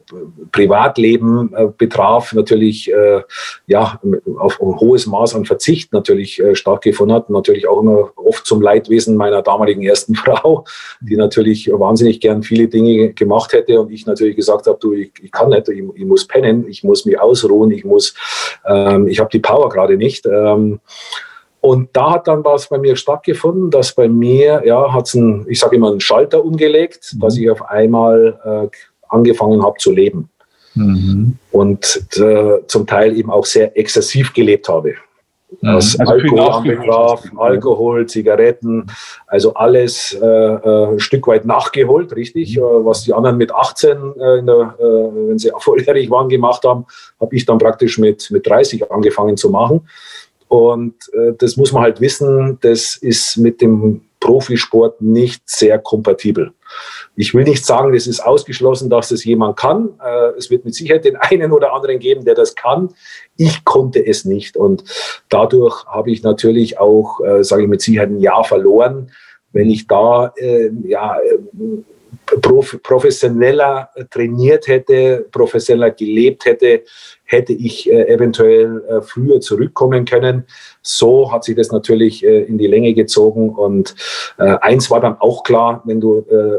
Privatleben 0.51 1.53
äh, 1.55 1.67
betraf, 1.77 2.33
natürlich 2.33 2.91
äh, 2.91 3.23
ja 3.67 4.01
auf 4.39 4.61
ein 4.61 4.81
hohes 4.81 5.07
Maß 5.07 5.35
an 5.35 5.45
Verzicht 5.45 5.93
natürlich 5.93 6.41
äh, 6.41 6.55
stattgefunden 6.55 7.15
hat. 7.15 7.29
Natürlich 7.29 7.69
auch 7.69 7.81
immer 7.81 8.11
oft 8.17 8.47
zum 8.47 8.63
Leidwesen 8.63 9.17
meiner 9.17 9.43
damaligen 9.43 9.83
ersten 9.83 10.15
Frau, 10.17 10.65
die 11.03 11.17
natürlich 11.17 11.71
wahnsinnig 11.71 12.21
gern 12.21 12.43
viele 12.43 12.69
Dinge 12.69 13.13
gemacht 13.13 13.53
hätte 13.53 13.79
und 13.81 13.93
ich 13.93 14.07
natürlich 14.07 14.37
gesagt 14.37 14.67
habe, 14.67 14.79
du, 14.81 14.95
ich, 14.95 15.13
ich 15.21 15.31
kann 15.31 15.51
nicht, 15.51 15.69
ich, 15.69 15.85
ich, 15.95 16.05
muss 16.07 16.27
pennen, 16.27 16.67
ich 16.67 16.83
muss 16.83 17.05
mich 17.05 17.21
ausruhen, 17.21 17.71
ich 17.73 17.85
muss, 17.85 18.15
ähm, 18.67 19.07
ich 19.07 19.21
habe 19.21 19.31
die 19.31 19.41
Power 19.41 19.69
gerade 19.69 19.99
nicht. 19.99 20.25
Ähm, 20.27 20.81
und 21.61 21.91
da 21.93 22.13
hat 22.13 22.29
dann 22.29 22.45
was 22.45 22.69
bei 22.69 22.79
mir 22.79 22.97
stattgefunden, 22.97 23.71
dass 23.71 23.95
bei 23.95 24.09
mir, 24.09 24.63
ja, 24.65 24.93
hat 24.93 25.09
es 25.09 25.15
ein, 25.15 25.45
ich 25.49 25.61
sage 25.61 25.77
immer, 25.77 25.91
einen 25.91 26.01
Schalter 26.01 26.45
umgelegt, 26.45 27.13
mhm. 27.15 27.21
dass 27.21 27.37
ich 27.37 27.51
auf 27.51 27.63
einmal 27.69 28.39
äh, 28.45 28.77
angefangen 29.09 29.63
habe 29.63 29.77
zu 29.79 29.93
leben. 29.93 30.31
Mhm. 30.75 31.37
Und 31.51 32.03
äh, 32.17 32.59
zum 32.67 32.87
Teil 32.87 33.17
eben 33.17 33.31
auch 33.31 33.45
sehr 33.45 33.77
exzessiv 33.77 34.33
gelebt 34.33 34.69
habe. 34.69 34.95
Mhm. 35.61 35.75
Was 35.75 35.99
also 35.99 36.13
Alkohol 36.13 36.63
betraf, 36.63 37.25
Alkohol, 37.37 38.07
Zigaretten, 38.07 38.87
also 39.27 39.55
alles 39.55 40.17
äh, 40.21 40.27
äh, 40.27 40.93
ein 40.93 41.01
Stück 41.01 41.27
weit 41.27 41.45
nachgeholt, 41.45 42.15
richtig. 42.15 42.57
Mhm. 42.57 42.63
Äh, 42.63 42.85
was 42.85 43.03
die 43.03 43.13
anderen 43.13 43.37
mit 43.37 43.53
18, 43.53 43.91
äh, 43.91 44.43
der, 44.45 44.75
äh, 44.79 44.83
wenn 44.83 45.39
sie 45.39 45.51
volljährig 45.59 46.11
waren, 46.11 46.29
gemacht 46.29 46.65
haben, 46.65 46.87
habe 47.21 47.35
ich 47.37 47.45
dann 47.45 47.59
praktisch 47.59 47.99
mit, 47.99 48.31
mit 48.31 48.47
30 48.47 48.91
angefangen 48.91 49.37
zu 49.37 49.51
machen. 49.51 49.89
Und 50.51 50.97
äh, 51.13 51.33
das 51.39 51.57
muss 51.57 51.71
man 51.71 51.85
halt 51.85 52.01
wissen, 52.01 52.59
das 52.61 52.97
ist 52.97 53.37
mit 53.37 53.61
dem 53.61 54.01
Profisport 54.19 55.01
nicht 55.01 55.49
sehr 55.49 55.79
kompatibel. 55.79 56.53
Ich 57.15 57.35
will 57.35 57.45
nicht 57.45 57.65
sagen, 57.65 57.95
es 57.95 58.09
ist 58.09 58.19
ausgeschlossen, 58.19 58.91
dass 58.91 59.11
das 59.11 59.25
jemand 59.25 59.57
kann. 59.57 59.91
Äh, 60.05 60.37
es 60.37 60.51
wird 60.51 60.65
mit 60.65 60.75
Sicherheit 60.75 61.05
den 61.05 61.15
einen 61.21 61.53
oder 61.53 61.73
anderen 61.73 62.01
geben, 62.01 62.25
der 62.25 62.35
das 62.35 62.57
kann. 62.57 62.89
Ich 63.37 63.65
konnte 63.65 64.05
es 64.05 64.25
nicht. 64.25 64.57
Und 64.57 64.83
dadurch 65.29 65.87
habe 65.87 66.11
ich 66.11 66.25
natürlich 66.25 66.81
auch, 66.81 67.21
äh, 67.21 67.45
sage 67.45 67.63
ich 67.63 67.69
mit 67.69 67.81
Sicherheit, 67.81 68.11
ein 68.11 68.19
Jahr 68.19 68.43
verloren. 68.43 69.13
Wenn 69.53 69.71
ich 69.71 69.87
da 69.87 70.33
äh, 70.35 70.73
ja, 72.31 72.79
professioneller 72.83 73.91
trainiert 74.11 74.69
hätte, 74.69 75.27
professioneller 75.31 75.91
gelebt 75.91 76.45
hätte, 76.45 76.83
hätte 77.25 77.53
ich 77.53 77.91
äh, 77.91 78.13
eventuell 78.13 78.83
äh, 78.89 79.03
früher 79.03 79.41
zurückkommen 79.41 80.05
können. 80.05 80.45
So 80.83 81.31
hat 81.31 81.45
sich 81.45 81.55
das 81.55 81.71
natürlich 81.71 82.25
äh, 82.25 82.43
in 82.43 82.59
die 82.59 82.67
Länge 82.67 82.93
gezogen. 82.93 83.51
Und 83.51 83.95
äh, 84.39 84.57
eins 84.61 84.91
war 84.91 85.01
dann 85.01 85.17
auch 85.21 85.45
klar, 85.45 85.83
wenn 85.85 86.01
du, 86.01 86.27
äh, 86.29 86.59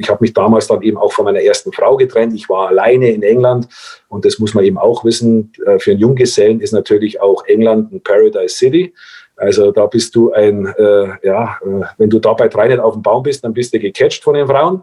ich 0.00 0.10
habe 0.10 0.18
mich 0.22 0.32
damals 0.32 0.66
dann 0.66 0.82
eben 0.82 0.96
auch 0.96 1.12
von 1.12 1.24
meiner 1.24 1.40
ersten 1.40 1.72
Frau 1.72 1.96
getrennt. 1.96 2.34
Ich 2.34 2.48
war 2.48 2.68
alleine 2.68 3.10
in 3.10 3.22
England 3.22 3.68
und 4.08 4.24
das 4.24 4.38
muss 4.38 4.54
man 4.54 4.64
eben 4.64 4.78
auch 4.78 5.04
wissen. 5.04 5.52
Äh, 5.64 5.78
für 5.78 5.92
einen 5.92 6.00
Junggesellen 6.00 6.60
ist 6.60 6.72
natürlich 6.72 7.20
auch 7.20 7.44
England 7.46 7.92
ein 7.92 8.00
Paradise 8.00 8.56
City. 8.56 8.92
Also 9.36 9.72
da 9.72 9.86
bist 9.86 10.14
du 10.14 10.32
ein, 10.32 10.66
äh, 10.66 11.08
ja, 11.22 11.58
äh, 11.62 11.84
wenn 11.98 12.10
du 12.10 12.18
dabei 12.18 12.48
drei 12.48 12.68
nicht 12.68 12.78
auf 12.78 12.94
dem 12.94 13.02
Baum 13.02 13.22
bist, 13.22 13.44
dann 13.44 13.52
bist 13.52 13.74
du 13.74 13.78
gecatcht 13.78 14.22
von 14.22 14.34
den 14.34 14.46
Frauen. 14.46 14.82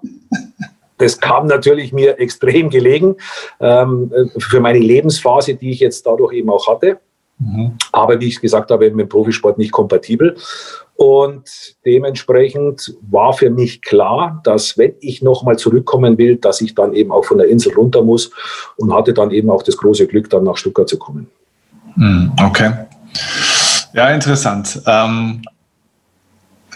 Das 0.98 1.20
kam 1.20 1.48
natürlich 1.48 1.94
mir 1.94 2.20
extrem 2.20 2.70
gelegen 2.70 3.16
ähm, 3.60 4.12
für 4.38 4.60
meine 4.60 4.80
Lebensphase, 4.80 5.56
die 5.56 5.72
ich 5.72 5.80
jetzt 5.80 6.06
dadurch 6.06 6.34
eben 6.34 6.50
auch 6.50 6.68
hatte. 6.68 7.00
Mhm. 7.40 7.74
Aber 7.92 8.20
wie 8.20 8.28
ich 8.28 8.40
gesagt 8.40 8.70
habe, 8.70 8.92
mit 8.92 9.00
dem 9.00 9.10
Profisport 9.10 9.58
nicht 9.58 9.72
kompatibel. 9.72 10.36
Und 10.96 11.76
dementsprechend 11.84 12.96
war 13.10 13.34
für 13.34 13.50
mich 13.50 13.82
klar, 13.82 14.40
dass 14.44 14.78
wenn 14.78 14.94
ich 15.00 15.24
nochmal 15.24 15.58
zurückkommen 15.58 16.20
will, 16.20 16.36
dass 16.36 16.62
ich 16.62 16.76
dann 16.76 16.94
eben 16.94 17.12
auch 17.12 17.26
von 17.26 17.40
der 17.40 17.48
Insel 17.48 17.74
runter 17.74 18.04
muss 18.04 18.30
und 18.78 18.94
hatte 18.94 19.14
dann 19.14 19.32
eben 19.32 19.50
auch 19.50 19.64
das 19.64 19.78
große 19.78 20.06
Glück, 20.06 20.30
dann 20.30 20.44
nach 20.44 20.58
Stuttgart 20.58 20.88
zu 20.88 21.00
kommen. 21.00 21.28
Mhm, 21.96 22.32
okay. 22.46 22.72
Ja, 23.94 24.10
interessant. 24.10 24.82
Ähm, 24.86 25.42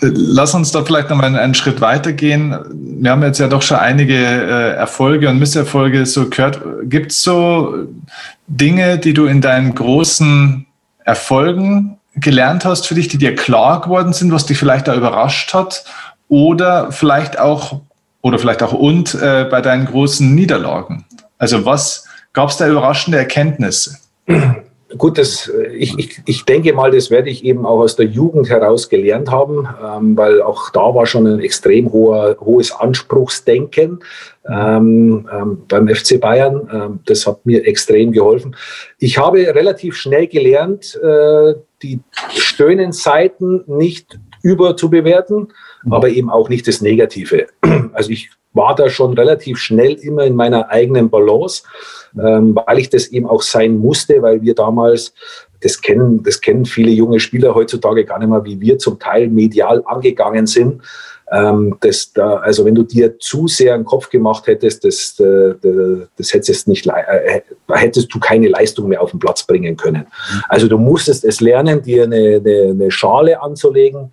lass 0.01 0.53
uns 0.53 0.72
da 0.72 0.84
vielleicht 0.84 1.09
noch 1.09 1.18
mal 1.18 1.36
einen 1.36 1.53
Schritt 1.53 1.82
weitergehen. 1.82 2.55
Wir 2.72 3.11
haben 3.11 3.24
jetzt 3.24 3.39
ja 3.39 3.47
doch 3.47 3.61
schon 3.61 3.78
einige 3.78 4.16
äh, 4.16 4.76
Erfolge 4.76 5.30
und 5.30 5.39
Misserfolge 5.39 6.05
so 6.05 6.30
gehört. 6.30 6.61
Gibt 6.84 7.11
es 7.11 7.22
so 7.22 7.88
Dinge, 8.47 8.97
die 8.97 9.13
du 9.13 9.26
in 9.26 9.41
deinen 9.41 9.74
großen 9.74 10.66
Erfolgen 11.03 11.97
gelernt 12.16 12.66
hast 12.66 12.88
für 12.88 12.95
dich, 12.95 13.07
die 13.07 13.18
dir 13.18 13.36
klar 13.36 13.82
geworden 13.82 14.13
sind, 14.13 14.32
was 14.32 14.45
dich 14.45 14.57
vielleicht 14.57 14.88
da 14.88 14.95
überrascht 14.95 15.53
hat? 15.53 15.86
Oder 16.28 16.91
vielleicht 16.91 17.39
auch, 17.39 17.82
oder 18.22 18.39
vielleicht 18.39 18.63
auch 18.63 18.74
und 18.74 19.13
äh, 19.16 19.45
bei 19.49 19.61
deinen 19.61 19.86
großen 19.86 20.34
Niederlagen? 20.34 21.05
Also 21.38 21.66
was 21.66 22.05
gab 22.34 22.49
es 22.49 22.57
da 22.57 22.68
überraschende 22.68 23.18
Erkenntnisse? 23.18 23.97
Gut, 24.98 25.18
das, 25.18 25.48
äh, 25.48 25.74
ich, 25.74 25.98
ich, 25.98 26.22
ich 26.26 26.46
denke 26.46 26.72
mal, 26.74 26.92
das 26.92 27.10
werde 27.10 27.30
ich 27.30 27.44
eben 27.44 27.66
auch 27.66 27.80
aus 27.80 27.96
der 27.96 28.06
Jugend 28.06 28.50
heraus 28.50 28.88
gelernt 28.88 29.32
haben, 29.32 29.68
ähm, 29.84 30.16
weil 30.16 30.44
auch 30.44 30.70
da 30.70 30.94
war 30.94 31.08
schon 31.08 31.26
ein 31.26 31.40
extrem 31.40 31.92
hoher, 31.92 32.38
hohes 32.40 32.72
Anspruchsdenken 32.72 34.00
ähm, 34.48 35.28
ähm, 35.34 35.64
beim 35.68 35.88
FC 35.88 36.22
Bayern. 36.22 36.70
Ähm, 36.72 37.00
das 37.06 37.26
hat 37.26 37.46
mir 37.48 37.66
extrem 37.66 38.12
geholfen. 38.12 38.56
Ich 39.00 39.18
habe 39.18 39.40
relativ 39.40 39.96
schnell 39.96 40.28
gelernt, 40.28 41.00
äh, 41.02 41.56
die 41.82 42.00
schönen 42.36 42.92
Seiten 42.92 43.64
nicht 43.66 44.20
überzubewerten, 44.44 45.48
mhm. 45.84 45.94
aber 45.94 46.10
eben 46.10 46.30
auch 46.30 46.48
nicht 46.48 46.68
das 46.68 46.82
Negative. 46.82 47.48
Also 47.94 48.12
ich 48.12 48.30
war 48.56 48.74
da 48.74 48.89
schon 48.89 49.14
relativ 49.14 49.60
schnell 49.60 49.93
immer 49.93 50.24
in 50.24 50.36
meiner 50.36 50.70
eigenen 50.70 51.10
Balance 51.12 51.62
ähm, 52.18 52.56
weil 52.66 52.80
ich 52.80 52.89
das 52.89 53.08
eben 53.08 53.28
auch 53.28 53.41
sein 53.41 53.78
musste, 53.78 54.22
weil 54.22 54.41
wir 54.41 54.56
damals, 54.56 55.14
das 55.62 55.82
kennen, 55.82 56.24
das 56.24 56.39
kennen 56.41 56.66
viele 56.66 56.91
junge 56.91 57.20
Spieler 57.20 57.56
heutzutage 57.56 58.06
gar 58.06 58.20
nicht 58.20 58.30
mehr, 58.30 58.45
wie 58.45 58.60
wir 58.60 58.78
zum 58.78 58.99
Teil 58.99 59.30
medial 59.30 59.84
angegangen 59.86 60.47
sind. 60.47 60.82
Ähm, 61.32 61.78
das 61.82 62.14
da, 62.14 62.36
also 62.36 62.66
wenn 62.66 62.76
du 62.76 62.84
dir 62.84 63.18
zu 63.18 63.47
sehr 63.47 63.74
einen 63.74 63.84
Kopf 63.84 64.10
gemacht 64.10 64.45
hättest, 64.45 64.86
das, 64.86 65.16
das, 65.16 65.58
das 66.18 66.34
hättest, 66.34 66.68
nicht, 66.68 66.86
äh, 66.86 67.41
hättest 67.70 68.14
du 68.14 68.20
keine 68.20 68.47
Leistung 68.47 68.88
mehr 68.88 69.01
auf 69.01 69.12
den 69.12 69.20
Platz 69.20 69.43
bringen 69.43 69.76
können. 69.76 70.06
Also 70.49 70.68
du 70.68 70.78
musstest 70.78 71.26
es 71.26 71.41
lernen, 71.41 71.82
dir 71.82 72.03
eine, 72.03 72.41
eine, 72.45 72.70
eine 72.72 72.91
Schale 72.91 73.41
anzulegen, 73.41 74.12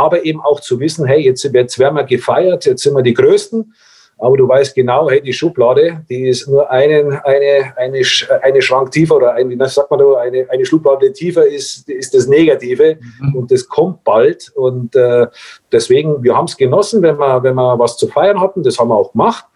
aber 0.00 0.24
eben 0.24 0.40
auch 0.40 0.60
zu 0.60 0.80
wissen, 0.80 1.06
hey, 1.06 1.20
jetzt, 1.20 1.44
jetzt 1.44 1.78
werden 1.78 1.96
wir 1.96 2.04
gefeiert, 2.04 2.66
jetzt 2.66 2.82
sind 2.82 2.94
wir 2.94 3.02
die 3.02 3.14
Größten 3.14 3.72
aber 4.20 4.36
du 4.36 4.46
weißt 4.46 4.74
genau, 4.74 5.08
hey, 5.08 5.22
die 5.22 5.32
Schublade, 5.32 6.04
die 6.10 6.28
ist 6.28 6.46
nur 6.46 6.70
einen, 6.70 7.12
eine, 7.24 7.72
eine, 7.76 8.02
eine 8.42 8.62
Schrank 8.62 8.90
tiefer 8.90 9.16
oder 9.16 9.34
ein, 9.34 9.58
was 9.58 9.74
sagt 9.74 9.90
man 9.90 9.98
da, 9.98 10.18
eine, 10.18 10.46
eine 10.50 10.66
Schublade 10.66 11.12
tiefer 11.12 11.46
ist, 11.46 11.88
ist 11.88 12.14
das 12.14 12.26
Negative 12.26 12.98
mhm. 13.20 13.34
und 13.34 13.50
das 13.50 13.66
kommt 13.66 14.04
bald. 14.04 14.52
Und 14.54 14.94
äh, 14.94 15.26
deswegen, 15.72 16.22
wir 16.22 16.36
haben 16.36 16.44
es 16.44 16.56
genossen, 16.56 17.02
wenn 17.02 17.16
wir, 17.16 17.42
wenn 17.42 17.54
wir 17.54 17.78
was 17.78 17.96
zu 17.96 18.08
feiern 18.08 18.40
hatten, 18.40 18.62
das 18.62 18.78
haben 18.78 18.88
wir 18.88 18.96
auch 18.96 19.12
gemacht. 19.12 19.46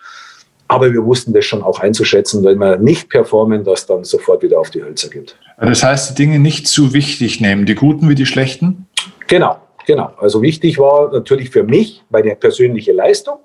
Aber 0.67 0.91
wir 0.91 1.05
wussten 1.05 1.35
das 1.35 1.45
schon 1.45 1.63
auch 1.63 1.81
einzuschätzen, 1.81 2.43
wenn 2.43 2.57
wir 2.57 2.79
nicht 2.79 3.11
performen, 3.11 3.65
dass 3.65 3.85
dann 3.85 4.03
sofort 4.03 4.43
wieder 4.43 4.59
auf 4.59 4.71
die 4.71 4.83
Hölzer 4.83 5.11
geht. 5.11 5.37
Das 5.61 5.85
heißt, 5.85 6.11
die 6.11 6.15
Dinge 6.15 6.39
nicht 6.39 6.69
zu 6.69 6.95
wichtig 6.95 7.43
nehmen, 7.43 7.67
die 7.67 7.75
guten 7.75 8.09
wie 8.09 8.15
die 8.15 8.25
schlechten? 8.25 8.87
Genau, 9.27 9.59
genau. 9.87 10.13
Also 10.19 10.43
wichtig 10.43 10.79
war 10.79 11.13
natürlich 11.13 11.51
für 11.51 11.65
mich 11.65 12.05
meine 12.11 12.35
persönliche 12.37 12.93
Leistung. 12.93 13.39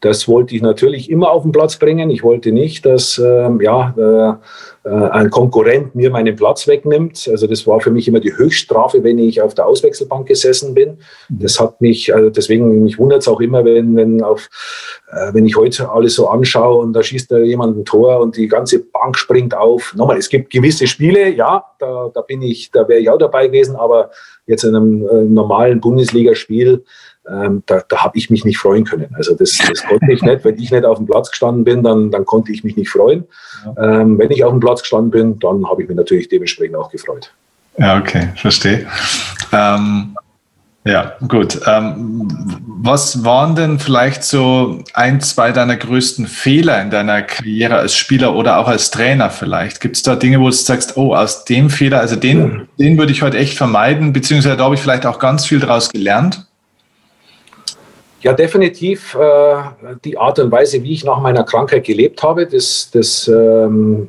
Das 0.00 0.28
wollte 0.28 0.54
ich 0.54 0.62
natürlich 0.62 1.10
immer 1.10 1.30
auf 1.30 1.42
den 1.42 1.50
Platz 1.50 1.76
bringen. 1.76 2.10
Ich 2.10 2.22
wollte 2.22 2.52
nicht, 2.52 2.86
dass 2.86 3.18
ähm, 3.18 3.60
ja, 3.60 3.94
äh, 4.84 4.88
äh, 4.88 5.10
ein 5.10 5.30
Konkurrent 5.30 5.94
mir 5.94 6.10
meinen 6.10 6.36
Platz 6.36 6.68
wegnimmt. 6.68 7.28
Also 7.28 7.48
das 7.48 7.66
war 7.66 7.80
für 7.80 7.90
mich 7.90 8.06
immer 8.06 8.20
die 8.20 8.36
Höchststrafe, 8.36 9.02
wenn 9.02 9.18
ich 9.18 9.42
auf 9.42 9.54
der 9.54 9.66
Auswechselbank 9.66 10.28
gesessen 10.28 10.74
bin. 10.74 10.98
Das 11.28 11.58
hat 11.58 11.80
mich, 11.80 12.14
also 12.14 12.30
deswegen 12.30 12.84
mich 12.84 12.98
wundert 12.98 13.22
es 13.22 13.28
auch 13.28 13.40
immer, 13.40 13.64
wenn, 13.64 13.96
wenn, 13.96 14.22
auf, 14.22 14.48
äh, 15.10 15.34
wenn 15.34 15.46
ich 15.46 15.56
heute 15.56 15.90
alles 15.90 16.14
so 16.14 16.28
anschaue 16.28 16.78
und 16.78 16.92
da 16.92 17.02
schießt 17.02 17.32
da 17.32 17.38
jemand 17.38 17.76
ein 17.76 17.84
Tor 17.84 18.20
und 18.20 18.36
die 18.36 18.46
ganze 18.46 18.78
Bank 18.78 19.18
springt 19.18 19.56
auf. 19.56 19.94
Nochmal, 19.96 20.18
es 20.18 20.28
gibt 20.28 20.50
gewisse 20.50 20.86
Spiele, 20.86 21.30
ja, 21.30 21.64
da, 21.80 22.10
da 22.14 22.20
bin 22.20 22.40
ich, 22.42 22.70
da 22.70 22.86
wäre 22.86 23.00
ich 23.00 23.10
auch 23.10 23.18
dabei 23.18 23.48
gewesen, 23.48 23.74
aber 23.74 24.10
jetzt 24.48 24.64
in 24.64 24.74
einem 24.74 25.06
äh, 25.06 25.22
normalen 25.22 25.80
Bundesligaspiel 25.80 26.82
ähm, 27.30 27.62
da, 27.66 27.82
da 27.88 27.98
habe 27.98 28.16
ich 28.16 28.30
mich 28.30 28.44
nicht 28.44 28.58
freuen 28.58 28.84
können. 28.84 29.14
Also 29.14 29.34
das, 29.34 29.58
das 29.58 29.84
konnte 29.84 30.10
ich 30.10 30.22
nicht. 30.22 30.44
Wenn 30.44 30.58
ich 30.58 30.70
nicht 30.70 30.84
auf 30.84 30.98
dem 30.98 31.06
Platz 31.06 31.30
gestanden 31.30 31.64
bin, 31.64 31.82
dann, 31.82 32.10
dann 32.10 32.24
konnte 32.24 32.52
ich 32.52 32.64
mich 32.64 32.76
nicht 32.76 32.88
freuen. 32.88 33.24
Ja. 33.76 34.00
Ähm, 34.00 34.18
wenn 34.18 34.30
ich 34.30 34.44
auf 34.44 34.50
dem 34.50 34.60
Platz 34.60 34.80
gestanden 34.80 35.10
bin, 35.10 35.38
dann 35.38 35.68
habe 35.68 35.82
ich 35.82 35.88
mich 35.88 35.96
natürlich 35.96 36.28
dementsprechend 36.28 36.76
auch 36.76 36.90
gefreut. 36.90 37.32
Ja, 37.76 37.98
okay, 37.98 38.28
verstehe. 38.36 38.86
Ähm, 39.52 40.16
ja, 40.88 41.12
gut. 41.28 41.60
Ähm, 41.66 42.28
was 42.80 43.24
waren 43.24 43.54
denn 43.54 43.78
vielleicht 43.78 44.24
so 44.24 44.78
ein, 44.94 45.20
zwei 45.20 45.52
deiner 45.52 45.76
größten 45.76 46.26
Fehler 46.26 46.80
in 46.80 46.90
deiner 46.90 47.22
Karriere 47.22 47.76
als 47.76 47.94
Spieler 47.94 48.34
oder 48.34 48.58
auch 48.58 48.68
als 48.68 48.90
Trainer 48.90 49.28
vielleicht? 49.28 49.80
Gibt 49.80 49.96
es 49.96 50.02
da 50.02 50.16
Dinge, 50.16 50.40
wo 50.40 50.46
du 50.46 50.52
sagst, 50.52 50.96
oh, 50.96 51.14
aus 51.14 51.44
dem 51.44 51.68
Fehler, 51.68 52.00
also 52.00 52.16
den, 52.16 52.38
ja. 52.38 52.64
den 52.78 52.98
würde 52.98 53.12
ich 53.12 53.20
heute 53.22 53.36
echt 53.36 53.58
vermeiden, 53.58 54.14
beziehungsweise 54.14 54.56
da 54.56 54.64
habe 54.64 54.76
ich 54.76 54.80
vielleicht 54.80 55.04
auch 55.04 55.18
ganz 55.18 55.44
viel 55.44 55.60
daraus 55.60 55.90
gelernt? 55.90 56.46
Ja, 58.22 58.32
definitiv 58.32 59.14
äh, 59.14 59.56
die 60.04 60.16
Art 60.16 60.38
und 60.38 60.50
Weise, 60.50 60.82
wie 60.82 60.92
ich 60.92 61.04
nach 61.04 61.20
meiner 61.20 61.44
Krankheit 61.44 61.84
gelebt 61.84 62.22
habe, 62.22 62.46
das, 62.46 62.90
das, 62.92 63.28
ähm, 63.28 64.08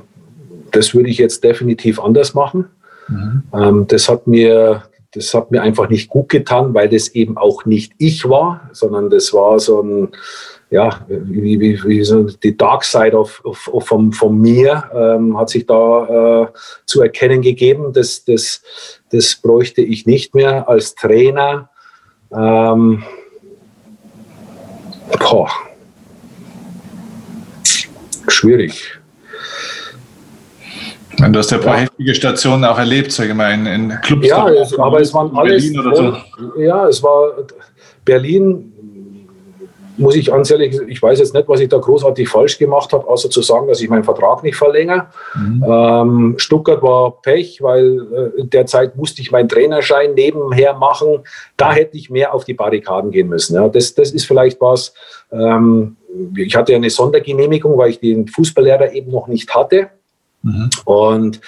das 0.71 0.95
würde 0.95 1.09
ich 1.09 1.17
jetzt 1.17 1.43
definitiv 1.43 1.99
anders 1.99 2.33
machen. 2.33 2.65
Mhm. 3.09 3.43
Ähm, 3.53 3.87
das, 3.87 4.07
hat 4.07 4.25
mir, 4.27 4.83
das 5.11 5.33
hat 5.33 5.51
mir 5.51 5.61
einfach 5.61 5.89
nicht 5.89 6.09
gut 6.09 6.29
getan, 6.29 6.73
weil 6.73 6.87
das 6.87 7.09
eben 7.09 7.37
auch 7.37 7.65
nicht 7.65 7.93
ich 7.97 8.29
war, 8.29 8.69
sondern 8.73 9.09
das 9.09 9.33
war 9.33 9.59
so 9.59 9.81
ein, 9.81 10.09
ja, 10.69 11.03
wie, 11.07 11.59
wie, 11.59 11.83
wie 11.83 12.03
so 12.03 12.23
die 12.23 12.55
Dark 12.55 12.83
Side 12.83 13.17
of, 13.17 13.43
of, 13.43 13.67
of 13.73 13.87
von, 13.87 14.13
von 14.13 14.39
mir 14.39 14.83
ähm, 14.93 15.37
hat 15.37 15.49
sich 15.49 15.65
da 15.65 16.43
äh, 16.43 16.47
zu 16.85 17.01
erkennen 17.01 17.41
gegeben. 17.41 17.91
Das, 17.91 18.23
das, 18.23 18.61
das 19.11 19.35
bräuchte 19.35 19.81
ich 19.81 20.05
nicht 20.05 20.35
mehr 20.35 20.69
als 20.69 20.93
Trainer. 20.93 21.71
Ähm, 22.31 23.03
boah. 25.17 25.49
Schwierig. 28.27 28.98
Du 31.19 31.39
hast 31.39 31.51
ja 31.51 31.57
ein 31.57 31.63
paar 31.63 31.75
ja. 31.75 31.81
heftige 31.81 32.15
Stationen 32.15 32.63
auch 32.65 32.77
erlebt, 32.77 33.11
sage 33.11 33.29
ich 33.29 33.35
mal, 33.35 33.53
in, 33.53 33.65
in 33.65 33.89
Clubs. 34.01 34.27
Ja, 34.27 34.49
es, 34.49 34.77
aber 34.77 35.01
es 35.01 35.13
waren 35.13 35.35
alles. 35.35 35.63
Berlin 35.63 35.79
oder 35.79 35.95
so. 35.95 36.61
Ja, 36.61 36.87
es 36.87 37.03
war 37.03 37.33
Berlin 38.05 38.73
muss 39.99 40.15
ich 40.15 40.27
ganz 40.27 40.49
ehrlich, 40.49 40.79
ich 40.87 41.01
weiß 41.01 41.19
jetzt 41.19 41.33
nicht, 41.33 41.47
was 41.47 41.59
ich 41.59 41.67
da 41.67 41.77
großartig 41.77 42.27
falsch 42.27 42.57
gemacht 42.57 42.93
habe, 42.93 43.07
außer 43.07 43.29
zu 43.29 43.41
sagen, 43.41 43.67
dass 43.67 43.81
ich 43.81 43.89
meinen 43.89 44.03
Vertrag 44.03 44.43
nicht 44.43 44.55
verlängere. 44.55 45.07
Mhm. 45.35 45.65
Ähm, 45.67 46.33
Stuttgart 46.37 46.81
war 46.81 47.21
Pech, 47.21 47.61
weil 47.61 47.99
äh, 48.13 48.41
in 48.41 48.49
der 48.49 48.65
Zeit 48.65 48.95
musste 48.95 49.21
ich 49.21 49.31
meinen 49.31 49.49
Trainerschein 49.49 50.13
nebenher 50.13 50.73
machen. 50.73 51.19
Da 51.57 51.73
hätte 51.73 51.97
ich 51.97 52.09
mehr 52.09 52.33
auf 52.33 52.45
die 52.45 52.53
Barrikaden 52.53 53.11
gehen 53.11 53.27
müssen. 53.27 53.55
Ja. 53.55 53.67
Das, 53.67 53.93
das 53.93 54.11
ist 54.11 54.25
vielleicht 54.25 54.59
was. 54.61 54.93
Ähm, 55.31 55.97
ich 56.35 56.55
hatte 56.55 56.73
eine 56.73 56.89
Sondergenehmigung, 56.89 57.77
weil 57.77 57.91
ich 57.91 57.99
den 57.99 58.27
Fußballlehrer 58.27 58.93
eben 58.93 59.11
noch 59.11 59.27
nicht 59.27 59.53
hatte. 59.53 59.89
Mhm. 60.41 60.69
Und 60.85 61.41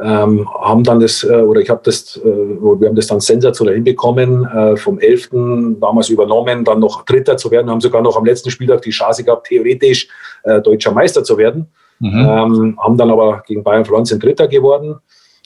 ähm, 0.00 0.48
haben 0.52 0.84
dann 0.84 1.00
das, 1.00 1.24
äh, 1.24 1.40
oder 1.40 1.60
ich 1.60 1.70
habe 1.70 1.80
das, 1.84 2.16
äh, 2.16 2.24
wir 2.24 2.88
haben 2.88 2.96
das 2.96 3.06
dann 3.06 3.20
sensationell 3.20 3.74
hinbekommen, 3.74 4.44
äh, 4.44 4.76
vom 4.76 4.98
11. 4.98 5.78
damals 5.80 6.10
übernommen, 6.10 6.64
dann 6.64 6.80
noch 6.80 7.04
Dritter 7.04 7.36
zu 7.36 7.50
werden, 7.50 7.70
haben 7.70 7.80
sogar 7.80 8.02
noch 8.02 8.16
am 8.16 8.24
letzten 8.24 8.50
Spieltag 8.50 8.82
die 8.82 8.90
Chance 8.90 9.24
gehabt, 9.24 9.46
theoretisch 9.48 10.08
äh, 10.44 10.60
deutscher 10.60 10.92
Meister 10.92 11.24
zu 11.24 11.36
werden. 11.38 11.66
Mhm. 11.98 12.18
Ähm, 12.18 12.78
haben 12.78 12.96
dann 12.98 13.10
aber 13.10 13.42
gegen 13.46 13.64
Bayern 13.64 13.84
verloren, 13.84 14.04
sind 14.04 14.22
Dritter 14.22 14.48
geworden. 14.48 14.96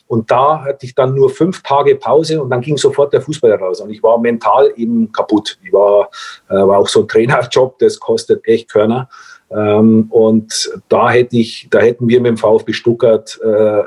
Und 0.09 0.29
da 0.29 0.65
hatte 0.65 0.87
ich 0.87 0.95
dann 0.97 1.15
nur 1.15 1.31
fünf 1.31 1.63
Tage 1.63 1.95
Pause 1.95 2.43
und 2.43 2.51
dann 2.51 2.61
ging 2.61 2.77
sofort 2.77 3.13
der 3.13 3.21
Fußball 3.21 3.53
raus. 3.53 3.81
Und 3.81 3.91
ich 3.91 4.03
war 4.03 4.19
mental 4.19 4.73
eben 4.75 5.13
kaputt. 5.13 5.57
Ich 5.63 5.73
war, 5.73 6.11
äh, 6.49 6.55
war 6.55 6.79
auch 6.79 6.89
so 6.89 7.03
ein 7.03 7.09
Trainerjob, 7.09 7.79
das 7.79 8.01
kostet 8.01 8.45
echt 8.45 8.69
Körner. 8.69 9.09
Ähm, 9.51 10.07
und 10.11 10.71
da 10.89 11.11
hätte 11.11 11.37
ich, 11.37 11.69
da 11.71 11.81
hätten 11.81 12.09
wir 12.09 12.21
mit 12.21 12.31
dem 12.31 12.37
VfB 12.37 12.73
Stuttgart 12.73 13.39
äh, 13.43 13.49
äh, 13.49 13.85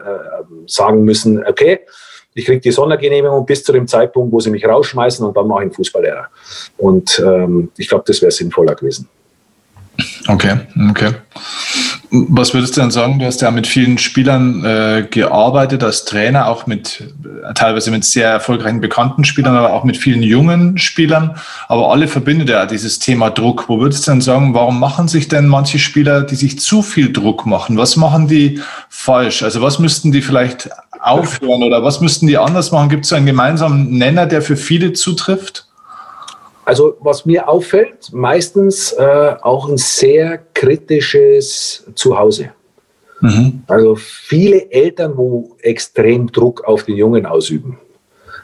sagen 0.68 1.04
müssen, 1.04 1.44
okay, 1.46 1.80
ich 2.34 2.46
kriege 2.46 2.60
die 2.60 2.72
Sondergenehmigung 2.72 3.46
bis 3.46 3.64
zu 3.64 3.72
dem 3.72 3.88
Zeitpunkt, 3.88 4.34
wo 4.34 4.40
sie 4.40 4.50
mich 4.50 4.66
rausschmeißen 4.66 5.26
und 5.26 5.38
dann 5.38 5.48
mache 5.48 5.60
ich 5.60 5.66
einen 5.66 5.74
Fußballlehrer. 5.74 6.28
Und 6.78 7.22
ähm, 7.26 7.72
ich 7.78 7.88
glaube, 7.88 8.04
das 8.08 8.22
wäre 8.22 8.32
sinnvoller 8.32 8.76
gewesen. 8.76 9.08
Okay, 10.28 10.58
okay. 10.90 11.12
Was 12.10 12.54
würdest 12.54 12.78
du 12.78 12.82
denn 12.82 12.92
sagen? 12.92 13.20
Du 13.20 13.26
hast 13.26 13.42
ja 13.42 13.52
mit 13.52 13.68
vielen 13.68 13.98
Spielern 13.98 14.64
äh, 14.64 15.08
gearbeitet 15.10 15.84
als 15.84 16.06
Trainer, 16.06 16.48
auch 16.48 16.68
mit 16.68 17.02
äh, 17.02 17.54
teilweise 17.54 17.92
mit 17.92 18.06
sehr 18.06 18.30
erfolgreichen 18.30 18.82
bekannten 18.82 19.24
Spielern, 19.24 19.56
aber 19.56 19.74
auch 19.74 19.84
mit 19.84 19.98
vielen 19.98 20.22
jungen 20.22 20.78
Spielern. 20.78 21.36
Aber 21.68 21.92
alle 21.92 22.08
verbindet 22.08 22.50
ja 22.50 22.66
dieses 22.66 23.00
Thema 23.00 23.30
Druck. 23.30 23.68
Wo 23.68 23.80
würdest 23.80 24.08
du 24.08 24.12
denn 24.12 24.22
sagen, 24.22 24.54
warum 24.54 24.80
machen 24.80 25.08
sich 25.08 25.28
denn 25.28 25.48
manche 25.48 25.80
Spieler, 25.80 26.22
die 26.22 26.36
sich 26.36 26.60
zu 26.60 26.82
viel 26.82 27.12
Druck 27.12 27.46
machen? 27.46 27.78
Was 27.78 27.96
machen 27.96 28.28
die 28.28 28.62
falsch? 28.90 29.44
Also 29.44 29.62
was 29.62 29.80
müssten 29.80 30.12
die 30.12 30.22
vielleicht 30.22 30.70
aufhören 31.00 31.64
oder 31.64 31.84
was 31.84 32.00
müssten 32.00 32.28
die 32.28 32.38
anders 32.38 32.72
machen? 32.72 32.90
Gibt 32.90 33.04
es 33.04 33.10
so 33.10 33.16
einen 33.16 33.26
gemeinsamen 33.26 33.90
Nenner, 33.90 34.26
der 34.26 34.42
für 34.42 34.56
viele 34.56 34.94
zutrifft? 34.94 35.66
Also 36.66 36.96
was 37.00 37.26
mir 37.26 37.50
auffällt, 37.50 38.12
meistens 38.14 38.94
äh, 38.94 39.36
auch 39.42 39.68
ein 39.68 39.78
sehr 39.78 40.40
kritisches 40.54 41.86
Zuhause. 41.96 42.52
Mhm. 43.24 43.64
Also 43.68 43.96
viele 43.96 44.70
Eltern, 44.72 45.14
wo 45.16 45.56
extrem 45.62 46.32
Druck 46.32 46.64
auf 46.66 46.84
den 46.84 46.98
Jungen 46.98 47.26
ausüben, 47.26 47.80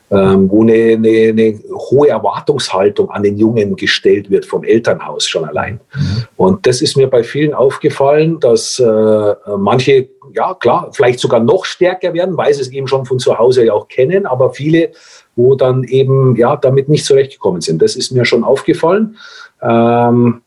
ähm, 0.10 0.50
wo 0.50 0.64
eine, 0.64 0.94
eine, 0.94 1.30
eine, 1.30 1.60
hohe 1.74 2.10
Erwartungshaltung 2.10 3.10
an 3.12 3.24
den 3.24 3.38
Jungen 3.38 3.76
gestellt 3.76 4.30
wird 4.30 4.46
vom 4.46 4.64
Elternhaus 4.64 5.28
schon 5.28 5.46
allein. 5.46 5.82
Mhm. 5.94 6.24
Und 6.38 6.66
das 6.66 6.82
ist 6.82 6.96
mir 6.96 7.08
bei 7.08 7.24
vielen 7.24 7.54
aufgefallen, 7.54 8.40
dass 8.40 8.80
äh, 8.80 9.36
manche, 9.58 10.10
ja 10.34 10.54
klar, 10.54 10.90
vielleicht 10.94 11.20
sogar 11.20 11.42
noch 11.42 11.66
stärker 11.66 12.14
werden, 12.14 12.38
weil 12.38 12.54
sie 12.54 12.62
es 12.62 12.72
eben 12.72 12.88
schon 12.88 13.06
von 13.06 13.20
zu 13.20 13.38
Hause 13.38 13.66
ja 13.66 13.74
auch 13.74 13.90
kennen, 13.90 14.26
aber 14.26 14.54
viele 14.54 14.92
wo 15.40 15.56
dann 15.56 15.86
eben 15.86 16.36
ja 16.36 16.58
damit 16.58 16.90
nicht 16.90 17.06
zurechtgekommen 17.06 17.62
sind. 17.62 17.82
Das 17.82 17.96
ist 17.96 18.12
mir 18.12 18.26
schon 18.26 18.44
aufgefallen. 18.44 19.16
Ähm, 19.62 20.42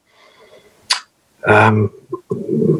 ähm, 1.45 1.91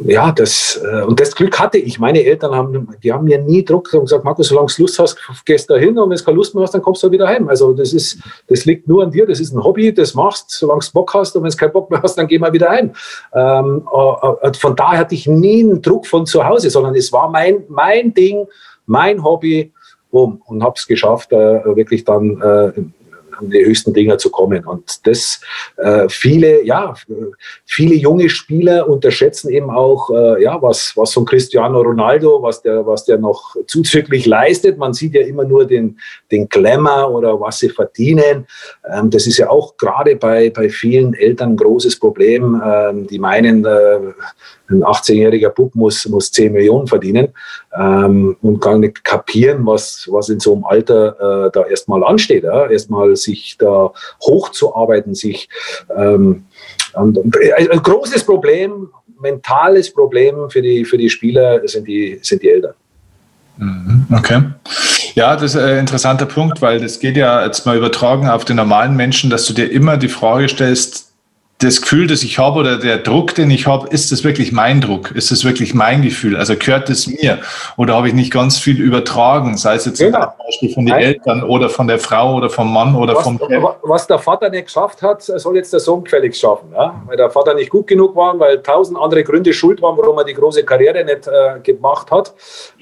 ja, 0.05 0.31
das, 0.31 0.81
äh, 0.85 1.03
und 1.03 1.19
das 1.19 1.35
Glück 1.35 1.59
hatte 1.59 1.79
ich. 1.79 1.99
Meine 1.99 2.23
Eltern 2.23 2.55
haben, 2.55 2.89
die 3.03 3.13
haben 3.13 3.25
mir 3.25 3.39
nie 3.41 3.65
Druck 3.65 3.93
und 3.95 4.03
gesagt, 4.03 4.25
Markus, 4.25 4.49
solange 4.49 4.69
du 4.77 4.83
Lust 4.83 4.99
hast, 4.99 5.17
gehst 5.45 5.71
da 5.71 5.77
hin 5.77 5.99
und 5.99 6.11
wenn 6.11 6.19
du 6.19 6.25
keine 6.25 6.37
Lust 6.37 6.55
mehr 6.55 6.63
hast, 6.63 6.75
dann 6.75 6.83
kommst 6.83 7.03
du 7.03 7.11
wieder 7.11 7.27
heim. 7.27 7.49
Also 7.49 7.73
das 7.73 7.93
ist, 7.93 8.19
das 8.49 8.67
liegt 8.67 8.87
nur 8.87 9.03
an 9.03 9.11
dir, 9.11 9.27
das 9.27 9.41
ist 9.41 9.55
ein 9.55 9.65
Hobby, 9.65 9.93
das 9.93 10.15
machst, 10.15 10.51
solange 10.51 10.81
du 10.81 10.93
Bock 10.93 11.15
hast 11.15 11.35
und 11.35 11.43
wenn 11.43 11.51
du 11.51 11.57
keinen 11.57 11.73
Bock 11.73 11.91
mehr 11.91 12.03
hast, 12.03 12.17
dann 12.17 12.27
geh 12.27 12.39
mal 12.39 12.53
wieder 12.53 12.69
heim. 12.69 12.93
Ähm, 13.35 13.89
äh, 13.91 14.49
äh, 14.49 14.55
von 14.55 14.77
daher 14.77 14.99
hatte 15.01 15.15
ich 15.15 15.27
nie 15.27 15.63
einen 15.65 15.81
Druck 15.81 16.07
von 16.07 16.27
zu 16.27 16.45
Hause, 16.45 16.69
sondern 16.69 16.95
es 16.95 17.13
war 17.13 17.31
mein, 17.31 17.65
mein 17.69 18.13
Ding, 18.13 18.47
mein 18.87 19.25
Hobby 19.25 19.72
boom, 20.13 20.41
und 20.47 20.63
habe 20.63 20.75
es 20.77 20.87
geschafft, 20.87 21.33
äh, 21.33 21.65
wirklich 21.65 22.05
dann 22.05 22.41
äh, 22.41 22.73
an 23.43 23.51
die 23.51 23.65
höchsten 23.65 23.93
Dinger 23.93 24.19
zu 24.19 24.31
kommen. 24.31 24.65
Und 24.67 25.07
das 25.07 25.41
äh, 25.77 26.09
viele, 26.09 26.65
ja, 26.65 26.95
viele 27.67 27.95
junge 27.95 28.29
Spieler 28.29 28.89
unterschätzen 28.89 29.51
eben 29.51 29.71
auch, 29.71 30.11
äh, 30.11 30.43
ja, 30.43 30.61
was, 30.61 30.93
was 30.97 31.13
so 31.13 31.21
ein 31.21 31.27
Cristiano 31.27 31.81
Ronaldo, 31.81 32.43
was 32.43 32.63
der, 32.63 32.87
was 32.87 33.05
der 33.05 33.19
noch 33.19 33.57
zuzüglich 33.67 34.27
leistet. 34.27 34.79
Man 34.79 34.93
sieht 34.93 35.15
ja 35.15 35.23
immer 35.23 35.45
nur 35.45 35.67
den, 35.67 35.99
den 36.31 36.49
Glamour 36.49 37.11
oder 37.11 37.41
was 37.41 37.59
sie 37.59 37.69
verdienen. 37.69 38.47
Ähm, 38.93 39.11
das 39.11 39.27
ist 39.27 39.39
ja 39.39 39.51
auch 39.51 39.77
gerade 39.77 40.17
bei, 40.17 40.51
bei 40.51 40.69
vielen 40.69 41.15
Eltern 41.15 41.53
ein 41.53 41.57
großes 41.57 41.99
Problem. 41.99 42.61
Ähm, 42.65 43.07
die 43.07 43.19
meinen, 43.19 43.65
äh, 43.65 43.99
ein 44.73 44.85
18-jähriger 44.85 45.51
Bub 45.51 45.75
muss, 45.75 46.07
muss 46.09 46.33
10 46.33 46.53
Millionen 46.53 46.87
verdienen 46.87 47.29
ähm, 47.77 48.37
und 48.43 48.61
gar 48.61 48.79
nicht 48.79 49.05
kapieren, 49.05 49.67
was, 49.67 50.09
was 50.11 50.29
in 50.29 50.41
so 50.41 50.55
einem 50.55 50.65
Alter 50.65 51.47
äh, 51.47 51.51
da 51.53 51.65
erstmal 51.67 52.03
ansteht. 52.05 52.45
Ja? 52.45 52.69
Erstmal 52.69 53.15
sich 53.35 53.57
da 53.59 53.93
hochzuarbeiten, 54.23 55.15
sich 55.15 55.49
ähm, 55.97 56.45
ein 56.95 57.83
großes 57.83 58.25
Problem, 58.25 58.89
mentales 59.21 59.93
Problem 59.93 60.51
für 60.51 60.63
die, 60.63 60.85
für 60.85 60.99
die 60.99 61.09
Spieler 61.09 61.67
sind 61.67 61.87
die, 61.87 62.19
sind 62.23 62.43
die 62.43 62.51
Eltern. 62.51 62.75
Mhm, 63.57 64.07
okay. 64.15 64.43
Ja, 65.15 65.37
das 65.37 65.55
ist 65.55 65.61
ein 65.61 65.79
interessanter 65.79 66.27
Punkt, 66.27 66.63
weil 66.63 66.81
das 66.81 66.99
geht 66.99 67.17
ja 67.17 67.45
jetzt 67.45 67.67
mal 67.67 67.77
übertragen 67.77 68.29
auf 68.29 68.45
den 68.45 68.57
normalen 68.57 68.97
Menschen, 68.97 69.31
dass 69.31 69.47
du 69.47 69.53
dir 69.53 69.71
immer 69.71 69.97
die 69.97 70.09
Frage 70.09 70.49
stellst, 70.49 71.12
das 71.63 71.81
Gefühl, 71.81 72.07
das 72.07 72.23
ich 72.23 72.39
habe 72.39 72.61
oder 72.61 72.79
der 72.79 72.99
Druck, 72.99 73.35
den 73.35 73.51
ich 73.51 73.67
habe, 73.67 73.89
ist 73.89 74.13
das 74.13 74.25
wirklich 74.25 74.53
mein 74.53 74.81
Druck? 74.81 75.13
Ist 75.13 75.31
das 75.31 75.45
wirklich 75.45 75.75
mein 75.75 76.03
Gefühl? 76.03 76.37
Also 76.37 76.57
gehört 76.57 76.91
es 76.91 77.07
mir? 77.07 77.39
Oder 77.77 77.95
habe 77.95 78.09
ich 78.09 78.15
nicht 78.15 78.33
ganz 78.33 78.59
viel 78.59 78.81
übertragen, 78.81 79.57
sei 79.57 79.75
es 79.75 79.87
jetzt 79.87 79.99
genau. 79.99 80.21
zum 80.21 80.47
Beispiel 80.47 80.75
von 80.75 80.87
den 80.87 80.95
Nein. 80.95 81.03
Eltern 81.03 81.43
oder 81.43 81.69
von 81.69 81.87
der 81.87 81.99
Frau 81.99 82.35
oder 82.35 82.51
vom 82.51 82.73
Mann 82.73 82.95
oder 82.95 83.15
was, 83.15 83.23
vom 83.23 83.41
Was 83.83 84.07
der 84.07 84.19
Vater 84.19 84.51
nicht 84.51 84.67
geschafft 84.67 85.03
hat, 85.03 85.23
soll 85.23 85.57
jetzt 85.57 85.73
der 85.73 85.81
Sohn 85.81 86.05
gefälligst 86.05 86.41
schaffen. 86.41 86.69
Ja? 86.75 87.01
Weil 87.07 87.17
der 87.17 87.31
Vater 87.31 87.55
nicht 87.55 87.71
gut 87.71 87.87
genug 87.87 88.15
war, 88.17 88.39
weil 88.39 88.63
tausend 88.63 88.99
andere 88.99 89.25
Gründe 89.25 89.53
schuld 89.53 89.81
waren, 89.83 89.97
warum 89.97 90.19
er 90.19 90.25
die 90.25 90.35
große 90.35 90.65
Karriere 90.65 91.05
nicht 91.05 91.27
äh, 91.27 91.61
gemacht 91.63 92.11
hat, 92.11 92.35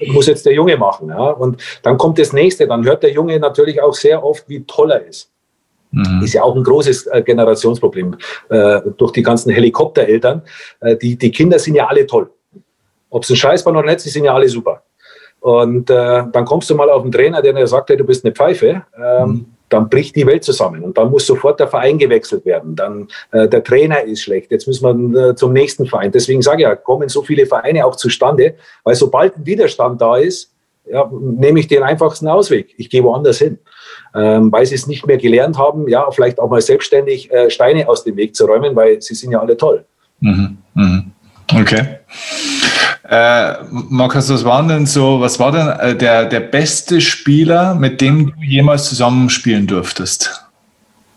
muss 0.07 0.27
jetzt 0.27 0.45
der 0.45 0.53
Junge 0.53 0.77
machen. 0.77 1.09
Ja? 1.09 1.31
Und 1.31 1.61
dann 1.83 1.97
kommt 1.97 2.19
das 2.19 2.33
Nächste, 2.33 2.67
dann 2.67 2.85
hört 2.85 3.03
der 3.03 3.11
Junge 3.11 3.39
natürlich 3.39 3.81
auch 3.81 3.93
sehr 3.93 4.23
oft, 4.23 4.47
wie 4.47 4.63
toll 4.65 4.91
er 4.91 5.05
ist. 5.05 5.30
Mhm. 5.91 6.21
Ist 6.23 6.33
ja 6.33 6.43
auch 6.43 6.55
ein 6.55 6.63
großes 6.63 7.07
äh, 7.07 7.21
Generationsproblem 7.21 8.17
äh, 8.49 8.81
durch 8.97 9.11
die 9.11 9.21
ganzen 9.21 9.51
Helikoptereltern. 9.51 10.41
Äh, 10.79 10.95
die, 10.97 11.17
die 11.17 11.31
Kinder 11.31 11.59
sind 11.59 11.75
ja 11.75 11.87
alle 11.87 12.05
toll. 12.05 12.29
Ob 13.09 13.23
es 13.23 13.29
ein 13.29 13.35
Scheiß 13.35 13.65
war 13.65 13.73
oder 13.73 13.83
nicht, 13.83 13.99
sie 13.99 14.09
sind 14.09 14.25
ja 14.25 14.33
alle 14.33 14.47
super. 14.47 14.83
Und 15.41 15.89
äh, 15.89 16.23
dann 16.31 16.45
kommst 16.45 16.69
du 16.69 16.75
mal 16.75 16.89
auf 16.89 17.01
einen 17.01 17.11
Trainer, 17.11 17.41
der 17.41 17.53
dir 17.53 17.67
sagt, 17.67 17.89
hey, 17.89 17.97
du 17.97 18.03
bist 18.05 18.23
eine 18.23 18.33
Pfeife. 18.33 18.83
Ähm, 18.95 19.27
mhm. 19.27 19.45
Dann 19.69 19.89
bricht 19.89 20.15
die 20.17 20.27
Welt 20.27 20.43
zusammen 20.43 20.83
und 20.83 20.97
dann 20.97 21.09
muss 21.09 21.25
sofort 21.25 21.57
der 21.59 21.67
Verein 21.67 21.97
gewechselt 21.97 22.45
werden. 22.45 22.75
Dann 22.75 23.07
äh, 23.31 23.47
der 23.47 23.63
Trainer 23.63 24.03
ist 24.03 24.21
schlecht. 24.21 24.51
Jetzt 24.51 24.67
müssen 24.67 25.13
wir 25.13 25.29
äh, 25.29 25.35
zum 25.35 25.53
nächsten 25.53 25.85
Verein. 25.85 26.11
Deswegen 26.11 26.41
sage 26.41 26.57
ich 26.57 26.63
ja, 26.63 26.75
kommen 26.75 27.07
so 27.07 27.21
viele 27.21 27.45
Vereine 27.45 27.85
auch 27.85 27.95
zustande, 27.95 28.55
weil 28.83 28.95
sobald 28.95 29.37
ein 29.37 29.45
Widerstand 29.45 30.01
da 30.01 30.17
ist, 30.17 30.53
ja, 30.85 31.09
nehme 31.11 31.59
ich 31.59 31.67
den 31.67 31.83
einfachsten 31.83 32.27
Ausweg. 32.27 32.73
Ich 32.77 32.89
gehe 32.89 33.03
woanders 33.03 33.37
hin. 33.37 33.59
Ähm, 34.15 34.51
weil 34.51 34.65
sie 34.65 34.75
es 34.75 34.87
nicht 34.87 35.05
mehr 35.07 35.17
gelernt 35.17 35.57
haben, 35.57 35.87
ja, 35.87 36.09
vielleicht 36.11 36.39
auch 36.39 36.49
mal 36.49 36.61
selbstständig 36.61 37.31
äh, 37.31 37.49
Steine 37.49 37.87
aus 37.87 38.03
dem 38.03 38.15
Weg 38.17 38.35
zu 38.35 38.45
räumen, 38.45 38.75
weil 38.75 39.01
sie 39.01 39.15
sind 39.15 39.31
ja 39.31 39.39
alle 39.39 39.57
toll. 39.57 39.85
Mhm. 40.19 40.57
Mhm. 40.73 41.11
Okay. 41.53 41.97
Äh, 43.09 43.55
Markus, 43.69 44.29
was 44.29 44.45
war 44.45 44.65
denn 44.65 44.85
so, 44.85 45.19
was 45.19 45.39
war 45.39 45.51
denn 45.51 45.67
äh, 45.67 45.95
der, 45.95 46.25
der 46.25 46.39
beste 46.39 47.01
Spieler, 47.01 47.75
mit 47.75 47.99
dem 47.99 48.27
du 48.27 48.41
jemals 48.41 48.87
zusammenspielen 48.87 49.67
durftest? 49.67 50.47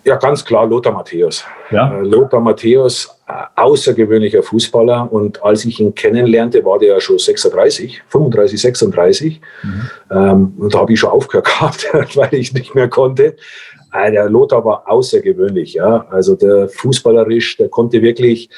Ja, 0.02 0.16
ganz 0.16 0.44
klar, 0.44 0.66
Lothar 0.66 0.92
Matthäus. 0.92 1.44
Ja? 1.70 1.92
Äh, 1.92 2.02
Lothar 2.02 2.40
Matthäus, 2.40 3.13
außergewöhnlicher 3.26 4.42
Fußballer. 4.42 5.10
Und 5.10 5.42
als 5.42 5.64
ich 5.64 5.80
ihn 5.80 5.94
kennenlernte, 5.94 6.64
war 6.64 6.78
der 6.78 6.88
ja 6.94 7.00
schon 7.00 7.18
36, 7.18 8.02
35, 8.08 8.60
36. 8.60 9.40
Mhm. 9.62 9.90
Ähm, 10.10 10.54
und 10.58 10.74
da 10.74 10.80
habe 10.80 10.92
ich 10.92 11.00
schon 11.00 11.10
aufgehört 11.10 11.46
gehabt, 11.92 12.16
weil 12.16 12.34
ich 12.34 12.52
nicht 12.52 12.74
mehr 12.74 12.88
konnte. 12.88 13.36
Äh, 13.92 14.12
der 14.12 14.28
Lothar 14.28 14.64
war 14.64 14.84
außergewöhnlich. 14.86 15.74
Ja? 15.74 16.06
Also 16.10 16.34
der 16.34 16.68
fußballerisch, 16.68 17.56
der 17.56 17.68
konnte 17.68 18.02
wirklich. 18.02 18.50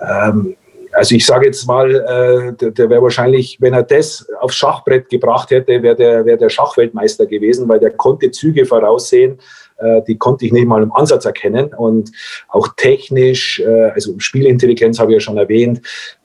Ähm, 0.00 0.56
also 0.92 1.14
ich 1.14 1.26
sage 1.26 1.46
jetzt 1.46 1.66
mal, 1.66 1.94
äh, 1.94 2.52
der, 2.54 2.70
der 2.70 2.88
wäre 2.88 3.02
wahrscheinlich, 3.02 3.58
wenn 3.60 3.74
er 3.74 3.82
das 3.82 4.26
aufs 4.40 4.56
Schachbrett 4.56 5.10
gebracht 5.10 5.50
hätte, 5.50 5.82
wäre 5.82 5.94
der, 5.94 6.24
wär 6.24 6.38
der 6.38 6.48
Schachweltmeister 6.48 7.26
gewesen, 7.26 7.68
weil 7.68 7.78
der 7.78 7.90
konnte 7.90 8.30
Züge 8.30 8.64
voraussehen, 8.64 9.38
äh, 9.78 10.02
die 10.06 10.16
konnte 10.16 10.46
ich 10.46 10.52
nicht 10.52 10.66
mal 10.66 10.82
im 10.82 10.92
Ansatz 10.92 11.24
erkennen. 11.24 11.72
Und 11.74 12.12
auch 12.48 12.68
technisch, 12.76 13.60
äh, 13.60 13.90
also 13.90 14.14
Spielintelligenz 14.18 14.98
habe 14.98 15.12
ich 15.12 15.16
ja 15.16 15.20
schon 15.20 15.36
erwähnt, 15.36 15.80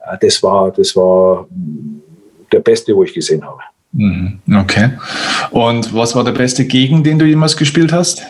äh, 0.06 0.16
das, 0.20 0.42
war, 0.42 0.70
das 0.70 0.94
war 0.96 1.46
der 2.52 2.60
beste, 2.60 2.94
wo 2.94 3.04
ich 3.04 3.14
gesehen 3.14 3.44
habe. 3.44 3.58
Mhm, 3.92 4.40
okay. 4.60 4.90
Und 5.50 5.94
was 5.94 6.16
war 6.16 6.24
der 6.24 6.32
beste 6.32 6.64
Gegen, 6.64 7.04
den 7.04 7.18
du 7.18 7.24
jemals 7.24 7.56
gespielt 7.56 7.92
hast? 7.92 8.22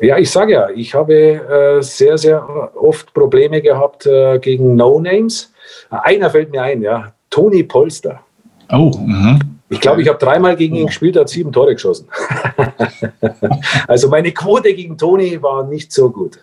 Ja, 0.00 0.16
ich 0.16 0.30
sage 0.30 0.52
ja, 0.52 0.70
ich 0.70 0.94
habe 0.94 1.14
äh, 1.14 1.82
sehr, 1.82 2.16
sehr 2.18 2.70
oft 2.76 3.12
Probleme 3.12 3.60
gehabt 3.60 4.06
äh, 4.06 4.38
gegen 4.38 4.76
No-Names. 4.76 5.52
Einer 5.90 6.30
fällt 6.30 6.52
mir 6.52 6.62
ein, 6.62 6.82
ja, 6.82 7.12
Toni 7.30 7.64
Polster. 7.64 8.20
Oh, 8.70 8.92
mh. 8.96 9.40
Ich 9.70 9.80
glaube, 9.80 10.02
ich 10.02 10.08
habe 10.08 10.18
dreimal 10.18 10.56
gegen 10.56 10.76
ihn 10.76 10.86
gespielt, 10.86 11.16
er 11.16 11.20
hat 11.20 11.28
sieben 11.28 11.52
Tore 11.52 11.74
geschossen. 11.74 12.08
also 13.86 14.08
meine 14.08 14.32
Quote 14.32 14.72
gegen 14.74 14.96
Toni 14.96 15.42
war 15.42 15.64
nicht 15.64 15.92
so 15.92 16.10
gut. 16.10 16.38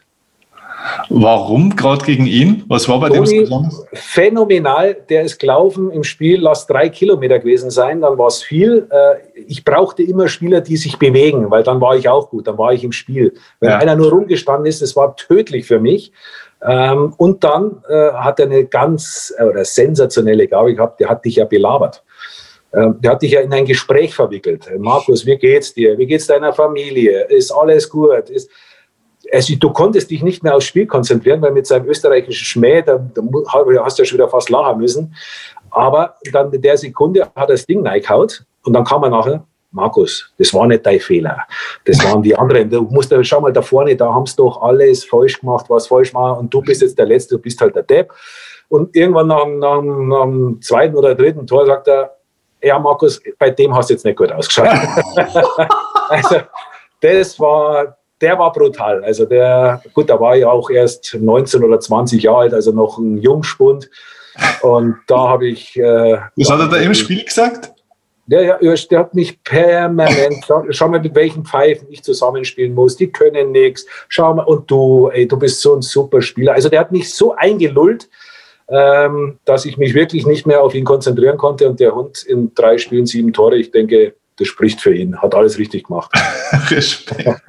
Warum 1.10 1.76
gerade 1.76 2.06
gegen 2.06 2.28
ihn? 2.28 2.64
Was 2.68 2.88
war 2.88 3.00
bei 3.00 3.10
Toni, 3.10 3.30
dem 3.30 3.40
besonders? 3.42 3.86
Phänomenal. 3.94 4.96
Der 5.10 5.24
ist 5.24 5.40
gelaufen 5.40 5.92
im 5.92 6.04
Spiel, 6.04 6.40
lass 6.40 6.68
drei 6.68 6.90
Kilometer 6.90 7.40
gewesen 7.40 7.72
sein, 7.72 8.02
dann 8.02 8.18
war 8.18 8.28
es 8.28 8.44
viel. 8.44 8.88
Äh, 8.90 9.42
ich 9.48 9.66
brauchte 9.66 10.04
immer 10.04 10.28
Spieler, 10.28 10.62
die 10.62 10.78
sich 10.78 11.00
bewegen, 11.00 11.50
weil 11.50 11.64
dann 11.64 11.82
war 11.82 11.96
ich 11.96 12.08
auch 12.10 12.30
gut, 12.30 12.48
dann 12.48 12.58
war 12.58 12.74
ich 12.74 12.84
im 12.84 12.92
Spiel. 12.92 13.34
Wenn 13.60 13.72
ja. 13.72 13.78
einer 13.78 13.96
nur 13.96 14.12
rumgestanden 14.12 14.68
ist, 14.68 14.82
das 14.82 14.96
war 14.96 15.16
tödlich 15.16 15.66
für 15.66 15.80
mich. 15.80 16.12
Ähm, 16.62 17.14
und 17.18 17.44
dann 17.44 17.84
äh, 17.90 18.12
hat 18.14 18.40
er 18.40 18.46
eine 18.46 18.66
ganz 18.66 19.34
oder 19.40 19.66
sensationelle 19.66 20.48
Gabe 20.48 20.76
gehabt, 20.76 21.00
der 21.00 21.10
hat 21.10 21.26
dich 21.26 21.38
ja 21.38 21.46
belabert. 21.46 22.04
Ähm, 22.76 22.98
der 23.00 23.12
hat 23.12 23.22
dich 23.22 23.32
ja 23.32 23.42
in 23.42 23.54
ein 23.54 23.66
Gespräch 23.66 24.14
verwickelt. 24.14 24.70
Markus, 24.78 25.26
wie 25.26 25.38
geht's 25.38 25.74
dir? 25.74 25.98
Wie 25.98 26.06
geht's 26.06 26.28
deiner 26.28 26.52
Familie? 26.52 27.26
Ist 27.26 27.52
alles 27.52 27.90
gut? 27.90 28.30
Ist, 28.30 28.50
also 29.32 29.56
du 29.56 29.70
konntest 29.72 30.12
dich 30.12 30.22
nicht 30.22 30.44
mehr 30.44 30.56
aufs 30.56 30.66
Spiel 30.66 30.86
konzentrieren, 30.86 31.42
weil 31.42 31.52
mit 31.52 31.68
seinem 31.68 31.88
österreichischen 31.88 32.46
Schmäh, 32.46 32.82
da, 32.82 32.98
da 32.98 33.22
hast 33.84 33.98
du 33.98 34.04
ja 34.04 34.06
schon 34.06 34.18
wieder 34.18 34.30
fast 34.30 34.50
lachen 34.50 34.78
müssen. 34.78 35.16
Aber 35.72 36.16
dann 36.32 36.52
in 36.52 36.62
der 36.62 36.78
Sekunde 36.78 37.22
hat 37.24 37.32
er 37.36 37.48
das 37.48 37.66
Ding 37.66 37.86
reingehaut 37.86 38.44
und 38.64 38.74
dann 38.74 38.84
kam 38.84 39.04
er 39.04 39.10
nachher, 39.10 39.46
Markus, 39.72 40.34
das 40.38 40.54
war 40.54 40.68
nicht 40.68 40.86
dein 40.86 41.00
Fehler. 41.00 41.40
Das 41.84 42.02
waren 42.04 42.24
die 42.24 42.36
anderen. 42.36 42.70
Du 42.70 42.84
musst 42.84 43.12
ja, 43.12 43.22
schau 43.24 43.42
mal 43.42 43.52
da 43.52 43.62
vorne, 43.62 43.96
da 43.96 44.14
haben 44.14 44.26
sie 44.26 44.38
doch 44.38 44.62
alles 44.62 45.04
falsch 45.04 45.40
gemacht, 45.42 45.66
was 45.68 45.88
falsch 45.88 46.14
war 46.14 46.40
und 46.40 46.54
du 46.54 46.62
bist 46.62 46.82
jetzt 46.82 46.98
der 46.98 47.06
Letzte, 47.06 47.36
du 47.36 47.42
bist 47.42 47.60
halt 47.60 47.76
der 47.76 47.84
Depp. 47.84 48.14
Und 48.70 48.96
irgendwann 48.96 49.28
nach, 49.28 49.46
nach, 49.46 49.82
nach 49.82 50.24
dem 50.24 50.62
zweiten 50.62 50.96
oder 50.96 51.14
dritten 51.14 51.46
Tor 51.46 51.66
sagt 51.66 51.88
er, 51.90 52.16
ja, 52.66 52.80
Markus, 52.80 53.22
bei 53.38 53.52
dem 53.52 53.76
hast 53.76 53.90
du 53.90 53.94
jetzt 53.94 54.06
nicht 54.06 54.18
gut 54.18 54.32
ausgeschaut. 54.32 54.68
also, 56.10 56.38
das 57.00 57.40
war, 57.40 57.98
der 58.20 58.40
war 58.40 58.52
brutal. 58.52 59.04
Also 59.04 59.26
der, 59.26 59.82
gut, 59.94 60.10
da 60.10 60.20
war 60.20 60.36
ja 60.36 60.50
auch 60.50 60.70
erst 60.70 61.16
19 61.20 61.64
oder 61.64 61.80
20 61.80 62.24
Jahre 62.24 62.40
alt, 62.40 62.54
also 62.54 62.72
noch 62.72 62.98
ein 62.98 63.18
Jungspund. 63.18 63.90
Und 64.62 64.98
da 65.08 65.30
habe 65.30 65.48
ich. 65.48 65.78
Äh, 65.78 66.18
Was 66.36 66.50
hat 66.50 66.60
er 66.60 66.68
da 66.68 66.78
im 66.78 66.94
Spiel 66.94 67.24
gesagt? 67.24 67.72
Der, 68.28 68.60
ja, 68.60 68.74
der 68.74 69.00
hat 69.00 69.14
mich 69.14 69.44
permanent, 69.44 70.44
schau 70.70 70.88
mal, 70.88 71.00
mit 71.00 71.14
welchen 71.14 71.46
Pfeifen 71.46 71.88
ich 71.92 72.04
zusammenspielen 72.04 72.74
muss, 72.74 72.96
die 72.96 73.12
können 73.12 73.52
nichts, 73.52 73.86
schau 74.10 74.34
mal, 74.34 74.46
und 74.46 74.70
du, 74.72 75.10
ey, 75.14 75.28
du 75.28 75.38
bist 75.38 75.62
so 75.62 75.76
ein 75.76 75.84
super 75.84 76.24
Spieler. 76.24 76.54
Also 76.54 76.70
der 76.70 76.80
hat 76.80 76.92
mich 76.92 77.14
so 77.14 77.36
eingelullt, 77.36 78.10
ähm, 78.68 79.38
dass 79.46 79.66
ich 79.66 79.78
mich 79.78 79.94
wirklich 79.94 80.26
nicht 80.26 80.48
mehr 80.48 80.62
auf 80.62 80.74
ihn 80.74 80.86
konzentrieren 80.86 81.38
konnte 81.38 81.70
und 81.70 81.80
der 81.80 81.94
Hund 81.94 82.24
in 82.24 82.54
drei 82.56 82.78
Spielen 82.78 83.06
sieben 83.06 83.34
Tore, 83.34 83.58
ich 83.58 83.72
denke, 83.72 84.16
das 84.38 84.48
spricht 84.48 84.82
für 84.82 84.94
ihn, 84.94 85.22
hat 85.22 85.34
alles 85.34 85.58
richtig 85.58 85.86
gemacht. 85.86 86.12
Respekt. 86.70 87.42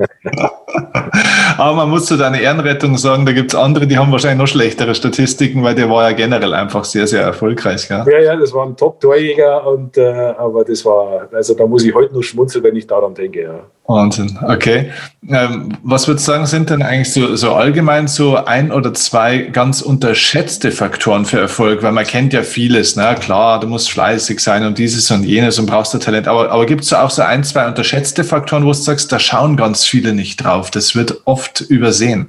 Aber 1.58 1.74
man 1.74 1.90
muss 1.90 2.06
zu 2.06 2.16
deiner 2.16 2.40
Ehrenrettung 2.40 2.96
sagen, 2.96 3.26
da 3.26 3.32
gibt 3.32 3.52
es 3.52 3.58
andere, 3.58 3.86
die 3.86 3.98
haben 3.98 4.12
wahrscheinlich 4.12 4.38
noch 4.38 4.46
schlechtere 4.46 4.94
Statistiken, 4.94 5.62
weil 5.64 5.74
der 5.74 5.90
war 5.90 6.08
ja 6.08 6.16
generell 6.16 6.54
einfach 6.54 6.84
sehr, 6.84 7.06
sehr 7.06 7.22
erfolgreich. 7.22 7.88
Gell? 7.88 8.04
Ja, 8.08 8.20
ja, 8.20 8.36
das 8.36 8.52
war 8.52 8.66
ein 8.66 8.76
Top-Torjäger, 8.76 9.66
und, 9.66 9.96
äh, 9.96 10.34
aber 10.38 10.64
das 10.64 10.84
war, 10.84 11.28
also 11.32 11.54
da 11.54 11.66
muss 11.66 11.84
ich 11.84 11.94
heute 11.94 12.12
nur 12.12 12.22
schmunzeln, 12.22 12.62
wenn 12.62 12.76
ich 12.76 12.86
daran 12.86 13.14
denke. 13.14 13.42
Ja. 13.42 13.60
Wahnsinn, 13.88 14.36
okay. 14.42 14.90
Ähm, 15.28 15.78
was 15.84 16.08
würdest 16.08 16.26
du 16.26 16.32
sagen, 16.32 16.46
sind 16.46 16.70
denn 16.70 16.82
eigentlich 16.82 17.12
so, 17.12 17.36
so 17.36 17.54
allgemein 17.54 18.08
so 18.08 18.34
ein 18.34 18.72
oder 18.72 18.92
zwei 18.94 19.38
ganz 19.38 19.80
unterschätzte 19.80 20.72
Faktoren 20.72 21.24
für 21.24 21.38
Erfolg? 21.38 21.84
Weil 21.84 21.92
man 21.92 22.04
kennt 22.04 22.32
ja 22.32 22.42
vieles, 22.42 22.96
na 22.96 23.12
ne? 23.12 23.18
klar, 23.18 23.60
du 23.60 23.68
musst 23.68 23.90
fleißig 23.90 24.40
sein 24.40 24.64
und 24.64 24.78
dieses 24.78 25.08
und 25.12 25.22
jenes 25.22 25.60
und 25.60 25.66
brauchst 25.66 25.94
du 25.94 25.98
Talent. 25.98 26.26
Aber, 26.26 26.50
aber 26.50 26.66
gibt 26.66 26.82
es 26.82 26.92
auch 26.92 27.10
so 27.10 27.22
ein, 27.22 27.44
zwei 27.44 27.66
unterschätzte 27.68 28.24
Faktoren, 28.24 28.64
wo 28.64 28.68
du 28.68 28.74
sagst, 28.74 29.12
da 29.12 29.20
schauen 29.20 29.56
ganz 29.56 29.84
viele 29.84 30.14
nicht 30.14 30.42
drauf. 30.42 30.72
Das 30.72 30.96
wird 30.96 31.22
oft 31.24 31.60
übersehen. 31.60 32.28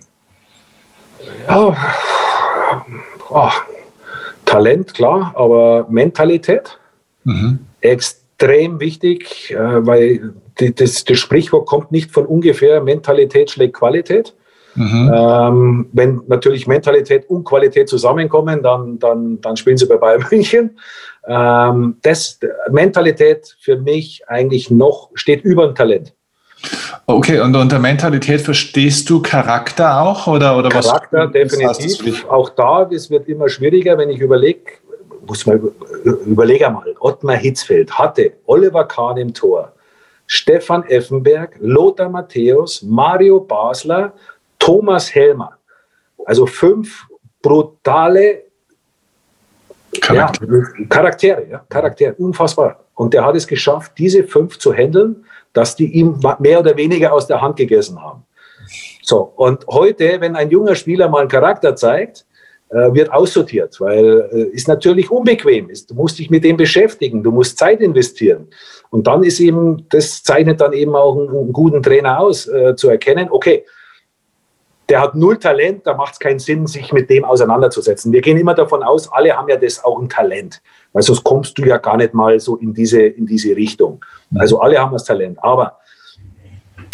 Ja, 1.48 1.76
oh, 3.30 3.50
Talent, 4.46 4.94
klar, 4.94 5.34
aber 5.36 5.88
Mentalität. 5.90 6.78
Mhm. 7.24 7.60
Extrem 7.82 8.80
wichtig, 8.80 9.52
äh, 9.52 9.86
weil 10.60 10.72
das, 10.72 11.04
das 11.04 11.18
Sprichwort 11.18 11.68
kommt 11.68 11.92
nicht 11.92 12.12
von 12.12 12.26
ungefähr, 12.26 12.82
Mentalität 12.82 13.52
schlägt 13.52 13.76
Qualität. 13.76 14.34
Mhm. 14.76 15.12
Ähm, 15.14 15.90
wenn 15.92 16.22
natürlich 16.28 16.68
Mentalität 16.68 17.28
und 17.30 17.44
Qualität 17.46 17.90
zusammenkommen, 17.90 18.62
dann, 18.62 19.00
dann, 19.00 19.42
dann 19.42 19.58
spielen 19.58 19.78
sie 19.78 19.88
bei 19.88 19.98
Bayern 19.98 20.26
München. 20.32 20.78
Ähm, 21.28 21.98
das, 22.04 22.40
Mentalität 22.70 23.56
für 23.60 23.78
mich 23.78 24.22
eigentlich 24.28 24.70
noch 24.70 25.10
steht 25.16 25.44
über 25.44 25.66
dem 25.66 25.74
Talent. 25.74 26.14
Okay, 27.06 27.40
und 27.40 27.56
unter 27.56 27.80
Mentalität 27.80 28.42
verstehst 28.42 29.10
du 29.10 29.22
Charakter 29.22 30.02
auch? 30.02 30.28
Oder, 30.28 30.58
oder 30.58 30.70
Charakter, 30.70 31.26
was, 31.26 31.32
definitiv. 31.32 32.26
Auch 32.30 32.50
da, 32.50 32.86
das 32.86 33.10
wird 33.10 33.28
immer 33.28 33.50
schwieriger, 33.50 33.98
wenn 33.98 34.10
ich 34.10 34.20
überlege, 34.20 34.74
muss 35.26 35.46
man 35.46 35.60
überlege 36.26 36.70
mal, 36.70 36.96
Ottmar 37.00 37.36
Hitzfeld 37.36 37.92
hatte 37.92 38.34
Oliver 38.46 38.86
Kahn 38.86 39.18
im 39.18 39.34
Tor, 39.34 39.74
Stefan 40.28 40.84
Effenberg, 40.84 41.56
Lothar 41.60 42.10
Matthäus, 42.10 42.84
Mario 42.84 43.40
Basler, 43.40 44.14
Thomas 44.60 45.14
Helmer. 45.14 45.58
Also 46.26 46.46
fünf 46.46 47.06
brutale 47.42 48.44
Charaktere. 50.02 50.64
Ja, 50.78 50.86
Charaktere, 50.90 51.48
ja, 51.50 51.66
Charaktere, 51.70 52.14
unfassbar. 52.16 52.84
Und 52.96 53.14
der 53.14 53.24
hat 53.26 53.36
es 53.36 53.48
geschafft, 53.48 53.94
diese 53.98 54.24
fünf 54.24 54.58
zu 54.60 54.74
handeln, 54.74 55.26
dass 55.54 55.76
die 55.76 55.94
ihm 55.94 56.20
mehr 56.40 56.60
oder 56.60 56.76
weniger 56.76 57.14
aus 57.14 57.28
der 57.28 57.42
Hand 57.42 57.56
gegessen 57.56 58.02
haben. 58.02 58.24
So, 59.02 59.34
und 59.38 59.66
heute, 59.68 60.20
wenn 60.20 60.36
ein 60.36 60.50
junger 60.50 60.76
Spieler 60.76 61.08
mal 61.08 61.22
einen 61.22 61.30
Charakter 61.30 61.76
zeigt, 61.76 62.26
äh, 62.70 62.94
wird 62.94 63.12
aussortiert, 63.14 63.80
weil 63.80 64.30
äh, 64.34 64.42
ist 64.54 64.68
natürlich 64.68 65.10
unbequem 65.10 65.70
ist. 65.70 65.90
Du 65.90 65.96
musst 65.96 66.20
dich 66.20 66.30
mit 66.30 66.44
dem 66.44 66.58
beschäftigen, 66.58 67.24
du 67.24 67.32
musst 67.32 67.58
Zeit 67.58 67.80
investieren. 67.80 68.48
Und 68.90 69.08
dann 69.08 69.24
ist 69.24 69.40
eben, 69.40 69.88
das 69.90 70.24
zeichnet 70.24 70.62
dann 70.62 70.74
eben 70.74 70.96
auch 70.96 71.18
einen, 71.18 71.30
einen 71.30 71.54
guten 71.54 71.84
Trainer 71.84 72.20
aus, 72.20 72.48
äh, 72.48 72.76
zu 72.76 72.90
erkennen, 72.90 73.28
okay, 73.30 73.66
der 74.90 75.02
hat 75.02 75.16
null 75.16 75.38
Talent, 75.38 75.86
da 75.86 75.96
macht 75.96 76.14
es 76.14 76.20
keinen 76.20 76.40
Sinn, 76.40 76.66
sich 76.66 76.94
mit 76.94 77.10
dem 77.10 77.26
auseinanderzusetzen. 77.26 78.14
Wir 78.14 78.22
gehen 78.22 78.38
immer 78.38 78.54
davon 78.54 78.84
aus, 78.84 79.12
alle 79.12 79.36
haben 79.36 79.50
ja 79.50 79.58
das 79.58 79.84
auch 79.84 80.00
ein 80.00 80.08
Talent, 80.08 80.62
weil 80.94 81.04
sonst 81.04 81.24
kommst 81.24 81.58
du 81.58 81.64
ja 81.64 81.78
gar 81.78 81.98
nicht 81.98 82.14
mal 82.14 82.40
so 82.40 82.56
in 82.56 82.74
diese, 82.74 83.02
in 83.02 83.26
diese 83.26 83.56
Richtung. 83.56 84.04
Also 84.36 84.60
alle 84.62 84.80
haben 84.80 84.94
das 84.94 85.04
Talent, 85.04 85.38
aber 85.44 85.78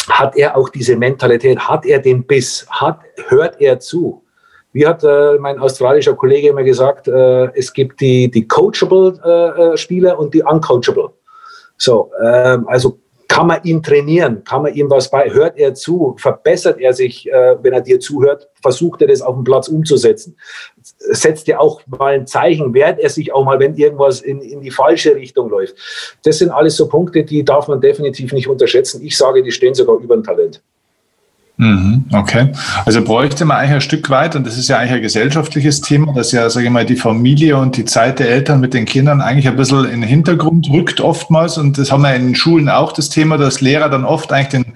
hat 0.08 0.36
er 0.36 0.56
auch 0.56 0.68
diese 0.68 0.96
Mentalität, 0.96 1.58
hat 1.58 1.86
er 1.86 2.00
den 2.00 2.26
Biss, 2.26 2.66
hat, 2.68 3.00
hört 3.28 3.60
er 3.60 3.78
zu? 3.78 4.22
Wie 4.72 4.86
hat 4.86 5.04
äh, 5.04 5.38
mein 5.38 5.60
australischer 5.60 6.14
Kollege 6.14 6.48
immer 6.48 6.64
gesagt, 6.64 7.06
äh, 7.06 7.46
es 7.56 7.72
gibt 7.72 8.00
die, 8.00 8.28
die 8.28 8.46
coachable 8.48 9.20
äh, 9.24 9.74
äh 9.74 9.76
Spieler 9.76 10.18
und 10.18 10.34
die 10.34 10.42
uncoachable. 10.42 11.12
So, 11.76 12.10
ähm, 12.22 12.66
also 12.68 12.98
kann 13.28 13.48
man 13.48 13.64
ihn 13.64 13.82
trainieren? 13.82 14.44
Kann 14.44 14.62
man 14.62 14.74
ihm 14.74 14.88
was 14.90 15.10
bei? 15.10 15.28
Hört 15.28 15.58
er 15.58 15.74
zu? 15.74 16.14
Verbessert 16.18 16.78
er 16.78 16.92
sich, 16.92 17.28
äh, 17.28 17.56
wenn 17.62 17.72
er 17.72 17.80
dir 17.80 17.98
zuhört? 17.98 18.48
Versucht 18.62 19.02
er 19.02 19.08
das 19.08 19.22
auf 19.22 19.34
dem 19.34 19.42
Platz 19.44 19.66
umzusetzen? 19.66 20.36
Setzt 20.80 21.48
er 21.48 21.60
auch 21.60 21.80
mal 21.86 22.14
ein 22.14 22.26
Zeichen? 22.26 22.74
Wehrt 22.74 23.00
er 23.00 23.10
sich 23.10 23.32
auch 23.32 23.44
mal, 23.44 23.58
wenn 23.58 23.74
irgendwas 23.74 24.20
in, 24.20 24.40
in 24.40 24.60
die 24.60 24.70
falsche 24.70 25.16
Richtung 25.16 25.48
läuft? 25.48 25.74
Das 26.22 26.38
sind 26.38 26.50
alles 26.50 26.76
so 26.76 26.88
Punkte, 26.88 27.24
die 27.24 27.44
darf 27.44 27.66
man 27.66 27.80
definitiv 27.80 28.32
nicht 28.32 28.48
unterschätzen. 28.48 29.02
Ich 29.02 29.16
sage, 29.16 29.42
die 29.42 29.50
stehen 29.50 29.74
sogar 29.74 29.98
über 29.98 30.16
dem 30.16 30.22
Talent. 30.22 30.62
Mhm, 31.56 32.06
okay. 32.12 32.52
Also 32.84 33.02
bräuchte 33.02 33.44
man 33.44 33.58
eigentlich 33.58 33.74
ein 33.74 33.80
Stück 33.80 34.10
weit, 34.10 34.34
und 34.34 34.44
das 34.44 34.58
ist 34.58 34.68
ja 34.68 34.78
eigentlich 34.78 34.94
ein 34.94 35.02
gesellschaftliches 35.02 35.80
Thema, 35.80 36.12
dass 36.12 36.32
ja, 36.32 36.50
sage 36.50 36.66
ich 36.66 36.72
mal, 36.72 36.84
die 36.84 36.96
Familie 36.96 37.56
und 37.58 37.76
die 37.76 37.84
Zeit 37.84 38.18
der 38.18 38.28
Eltern 38.28 38.58
mit 38.58 38.74
den 38.74 38.86
Kindern 38.86 39.20
eigentlich 39.20 39.46
ein 39.46 39.54
bisschen 39.54 39.84
in 39.84 40.00
den 40.00 40.08
Hintergrund 40.08 40.68
rückt 40.70 41.00
oftmals. 41.00 41.56
Und 41.56 41.78
das 41.78 41.92
haben 41.92 42.02
wir 42.02 42.14
in 42.14 42.26
den 42.26 42.34
Schulen 42.34 42.68
auch 42.68 42.90
das 42.90 43.08
Thema, 43.08 43.38
dass 43.38 43.60
Lehrer 43.60 43.88
dann 43.88 44.04
oft 44.04 44.32
eigentlich 44.32 44.64
den 44.64 44.74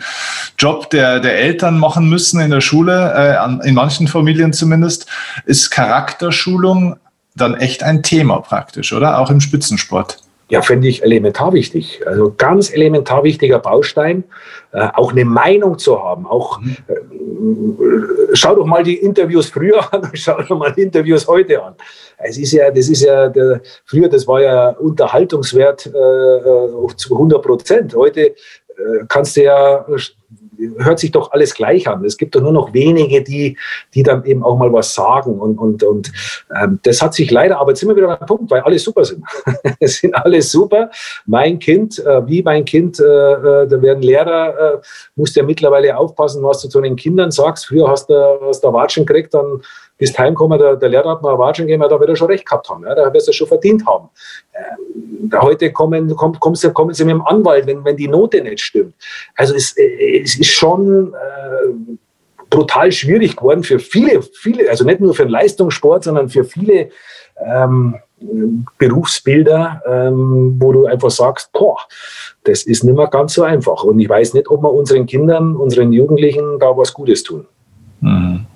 Job 0.57 0.89
der, 0.91 1.19
der 1.19 1.39
Eltern 1.41 1.79
machen 1.79 2.09
müssen 2.09 2.41
in 2.41 2.51
der 2.51 2.61
Schule, 2.61 3.13
äh, 3.13 3.69
in 3.69 3.75
manchen 3.75 4.07
Familien 4.07 4.53
zumindest. 4.53 5.07
Ist 5.47 5.71
Charakterschulung 5.71 6.97
dann 7.35 7.57
echt 7.57 7.83
ein 7.83 8.05
Thema 8.05 8.39
praktisch, 8.39 8.93
oder? 8.93 9.19
Auch 9.19 9.31
im 9.31 9.41
Spitzensport. 9.41 10.19
Ja, 10.51 10.63
finde 10.63 10.89
ich 10.89 11.03
elementar 11.03 11.53
wichtig. 11.53 12.01
Also 12.07 12.33
ganz 12.37 12.73
elementar 12.73 13.23
wichtiger 13.23 13.59
Baustein, 13.59 14.25
äh, 14.73 14.89
auch 14.95 15.13
eine 15.13 15.27
Meinung 15.27 15.79
zu 15.79 16.03
haben. 16.03 16.27
Auch 16.27 16.59
mhm. 16.61 16.77
äh, 16.89 18.35
schau 18.35 18.55
doch 18.55 18.65
mal 18.65 18.83
die 18.83 18.97
Interviews 18.97 19.51
früher 19.51 19.93
an 19.93 20.03
und 20.03 20.11
schau 20.19 20.41
doch 20.41 20.59
mal 20.59 20.73
die 20.73 20.83
Interviews 20.83 21.27
heute 21.27 21.63
an. 21.63 21.75
Es 22.17 22.39
ist 22.39 22.53
ja, 22.53 22.71
das 22.71 22.89
ist 22.89 23.03
ja 23.03 23.29
der, 23.29 23.61
früher, 23.85 24.09
das 24.09 24.27
war 24.27 24.41
ja 24.41 24.71
Unterhaltungswert 24.71 25.87
äh, 25.87 25.91
äh 25.91 26.97
zu 26.97 27.15
100 27.15 27.43
Prozent. 27.43 27.95
Heute 27.95 28.21
äh, 28.29 28.35
kannst 29.07 29.37
du 29.37 29.43
ja 29.43 29.85
hört 30.79 30.99
sich 30.99 31.13
doch 31.13 31.33
alles 31.33 31.55
gleich 31.55 31.89
an. 31.89 32.05
Es 32.05 32.17
gibt 32.17 32.35
doch 32.35 32.41
nur 32.41 32.53
noch 32.53 32.73
wenige, 32.73 33.23
die, 33.23 33.57
die 33.95 34.03
dann 34.03 34.25
eben 34.25 34.43
auch 34.43 34.59
mal 34.59 34.73
was 34.73 34.95
sagen. 34.95 35.39
Und, 35.39 35.59
und, 35.59 35.83
und 35.83 36.13
ähm, 36.61 36.81
das 36.83 37.01
hat 37.03 37.15
sich 37.15 37.31
leider, 37.31 37.59
aber 37.59 37.71
jetzt 37.71 37.81
sind 37.81 37.89
wir 37.89 37.97
wieder 37.97 38.17
beim 38.17 38.27
Punkt, 38.27 38.51
weil 38.51 38.61
alle 38.61 38.79
super 38.79 39.05
sind. 39.05 39.25
es 39.81 39.99
sind 39.99 40.15
alle 40.15 40.43
super. 40.43 40.91
Mein 41.27 41.59
Kind, 41.59 41.99
äh, 42.05 42.27
wie 42.27 42.43
mein 42.43 42.65
Kind, 42.65 42.99
äh, 43.01 43.05
äh, 43.05 43.67
da 43.69 43.83
werden 43.83 44.03
Lehrer, 44.03 44.75
äh, 44.75 44.79
musst 45.17 45.37
ja 45.37 45.43
mittlerweile 45.43 45.97
aufpassen, 45.97 46.43
was 46.43 46.63
du 46.63 46.69
zu 46.69 46.81
den 46.81 46.97
Kindern 46.97 47.31
sagst. 47.31 47.67
Früher 47.67 47.89
hast 47.89 48.09
du, 48.11 48.41
hast 48.43 48.63
du 48.63 48.73
Watschen 48.73 49.07
gekriegt, 49.07 49.35
dann 49.35 49.63
bist 49.99 50.19
heimgekommen, 50.19 50.59
der, 50.59 50.77
der 50.77 50.89
Lehrer 50.89 51.11
hat 51.11 51.23
mal 51.23 51.39
Watschen 51.39 51.67
gegeben, 51.67 51.85
da 51.89 52.01
wird 52.01 52.09
er 52.09 52.17
schon 52.17 52.29
recht 52.29 52.47
gehabt 52.47 52.71
haben. 52.71 52.85
Ja, 52.85 52.95
da 52.95 53.13
wirst 53.13 53.29
du 53.29 53.33
schon 53.33 53.49
verdient 53.49 53.85
haben. 53.85 54.09
Ähm, 54.55 55.31
heute 55.41 55.73
kommen, 55.73 56.15
kommt, 56.17 56.41
kommen, 56.41 56.55
sie, 56.55 56.73
kommen 56.73 56.95
sie 56.95 57.05
mit 57.05 57.15
dem 57.15 57.27
Anwalt, 57.27 57.67
wenn, 57.67 57.85
wenn 57.85 57.97
die 57.97 58.09
Note 58.09 58.41
nicht 58.41 58.61
stimmt. 58.61 58.95
Also 59.37 59.55
es, 59.55 59.77
äh, 59.77 60.23
es 60.23 60.39
ist 60.39 60.51
schon 60.51 61.13
äh, 61.13 61.97
brutal 62.49 62.93
schwierig 62.93 63.37
geworden 63.37 63.63
für 63.63 63.79
viele, 63.79 64.23
viele, 64.23 64.71
also 64.71 64.85
nicht 64.85 65.01
nur 65.01 65.15
für 65.15 65.25
den 65.25 65.33
Leistungssport, 65.33 66.05
sondern 66.05 66.29
für 66.29 66.45
viele 66.45 66.91
ähm, 67.45 67.97
Berufsbilder, 68.79 69.83
ähm, 69.87 70.57
wo 70.59 70.73
du 70.73 70.87
einfach 70.87 71.11
sagst, 71.11 71.53
boah, 71.53 71.79
das 72.45 72.65
ist 72.65 72.85
nicht 72.85 72.97
mehr 72.97 73.07
ganz 73.09 73.35
so 73.35 73.43
einfach. 73.43 73.85
Und 73.85 74.01
ich 74.01 74.09
weiß 74.09 74.35
nicht, 74.35 74.49
ob 74.49 74.63
wir 74.63 74.73
unseren 74.73 75.07
Kindern, 75.07 75.57
unseren 75.57 75.93
Jugendlichen 75.93 76.59
da 76.59 76.77
was 76.77 76.93
Gutes 76.95 77.23
tun. 77.23 77.47
Mhm. 78.01 78.47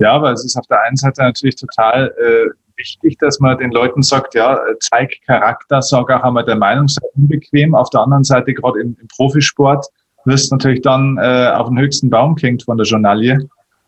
Ja, 0.00 0.12
aber 0.12 0.32
es 0.32 0.44
ist 0.44 0.56
auf 0.56 0.66
der 0.66 0.82
einen 0.82 0.96
Seite 0.96 1.22
natürlich 1.22 1.56
total 1.56 2.12
äh, 2.18 2.50
wichtig, 2.76 3.18
dass 3.18 3.38
man 3.38 3.58
den 3.58 3.70
Leuten 3.70 4.02
sagt, 4.02 4.34
ja, 4.34 4.58
zeig 4.80 5.20
Charakter, 5.26 5.82
sag 5.82 6.10
auch 6.10 6.22
einmal 6.22 6.44
der 6.44 6.56
Meinung, 6.56 6.88
sei 6.88 7.06
unbequem. 7.14 7.74
Auf 7.74 7.90
der 7.90 8.00
anderen 8.00 8.24
Seite, 8.24 8.54
gerade 8.54 8.80
im, 8.80 8.96
im 8.98 9.08
Profisport, 9.08 9.86
wirst 10.24 10.50
natürlich 10.52 10.80
dann 10.80 11.18
äh, 11.20 11.50
auf 11.54 11.68
den 11.68 11.78
höchsten 11.78 12.08
Baum 12.08 12.34
klingt 12.34 12.62
von 12.62 12.78
der 12.78 12.86
Journalie. 12.86 13.38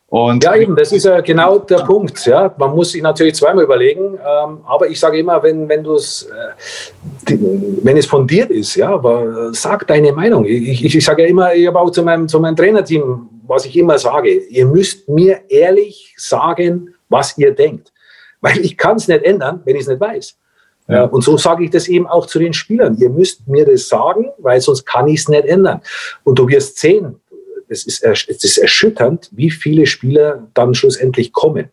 Und 0.09 0.45
ja, 0.45 0.55
eben, 0.55 0.77
das 0.77 0.93
ist 0.93 1.05
ja 1.05 1.23
genau 1.23 1.59
der 1.59 1.79
Punkt. 1.79 2.27
Ja, 2.27 2.55
man 2.59 2.75
muss 2.75 2.93
sich 2.93 3.01
natürlich 3.01 3.35
zweimal 3.35 3.65
überlegen, 3.65 4.19
ähm, 4.19 4.59
aber 4.67 4.87
ich 4.89 5.01
sage 5.01 5.19
immer, 5.19 5.43
wenn, 5.43 5.67
wenn 5.71 5.83
du 5.83 5.95
es, 5.95 6.29
äh, 7.27 7.39
wenn 7.83 7.97
es 7.97 8.05
fundiert 8.05 8.51
ist, 8.51 8.75
ja, 8.75 8.91
aber 8.91 9.55
sag 9.55 9.87
deine 9.87 10.13
Meinung. 10.13 10.45
Ich, 10.45 10.85
ich, 10.85 10.97
ich 10.97 11.05
sage 11.05 11.23
ja 11.23 11.29
immer, 11.29 11.55
ich 11.55 11.67
habe 11.67 11.81
auch 11.81 11.89
zu 11.89 12.03
meinem, 12.03 12.29
zu 12.29 12.39
meinem 12.41 12.57
Trainerteam, 12.57 13.31
was 13.53 13.67
ich 13.67 13.77
immer 13.77 13.99
sage, 13.99 14.31
ihr 14.31 14.67
müsst 14.67 15.09
mir 15.09 15.43
ehrlich 15.49 16.15
sagen, 16.17 16.95
was 17.11 17.37
ihr 17.37 17.55
denkt. 17.55 17.93
Weil 18.41 18.59
ich 18.61 18.79
kann 18.79 18.97
es 18.97 19.09
nicht 19.09 19.23
ändern, 19.25 19.61
wenn 19.65 19.77
ich 19.77 19.83
es 19.83 19.89
nicht 19.89 20.01
weiß. 20.01 20.39
Ja. 20.89 21.05
Und 21.05 21.23
so 21.23 21.37
sage 21.37 21.65
ich 21.65 21.71
das 21.71 21.87
eben 21.87 22.07
auch 22.07 22.27
zu 22.27 22.39
den 22.39 22.55
Spielern. 22.55 22.97
Ihr 22.97 23.11
müsst 23.11 23.47
mir 23.47 23.67
das 23.67 23.89
sagen, 23.89 24.31
weil 24.39 24.61
sonst 24.61 24.87
kann 24.87 25.07
ich 25.07 25.21
es 25.21 25.29
nicht 25.29 25.45
ändern. 25.45 25.83
Und 26.25 26.39
du 26.39 26.49
wirst 26.49 26.79
sehen, 26.79 27.21
es 27.69 27.85
ist, 27.85 28.03
es 28.03 28.43
ist 28.43 28.57
erschütternd, 28.57 29.31
wie 29.33 29.51
viele 29.51 29.85
Spieler 29.87 30.49
dann 30.55 30.75
schlussendlich 30.75 31.33
kommen. 31.33 31.69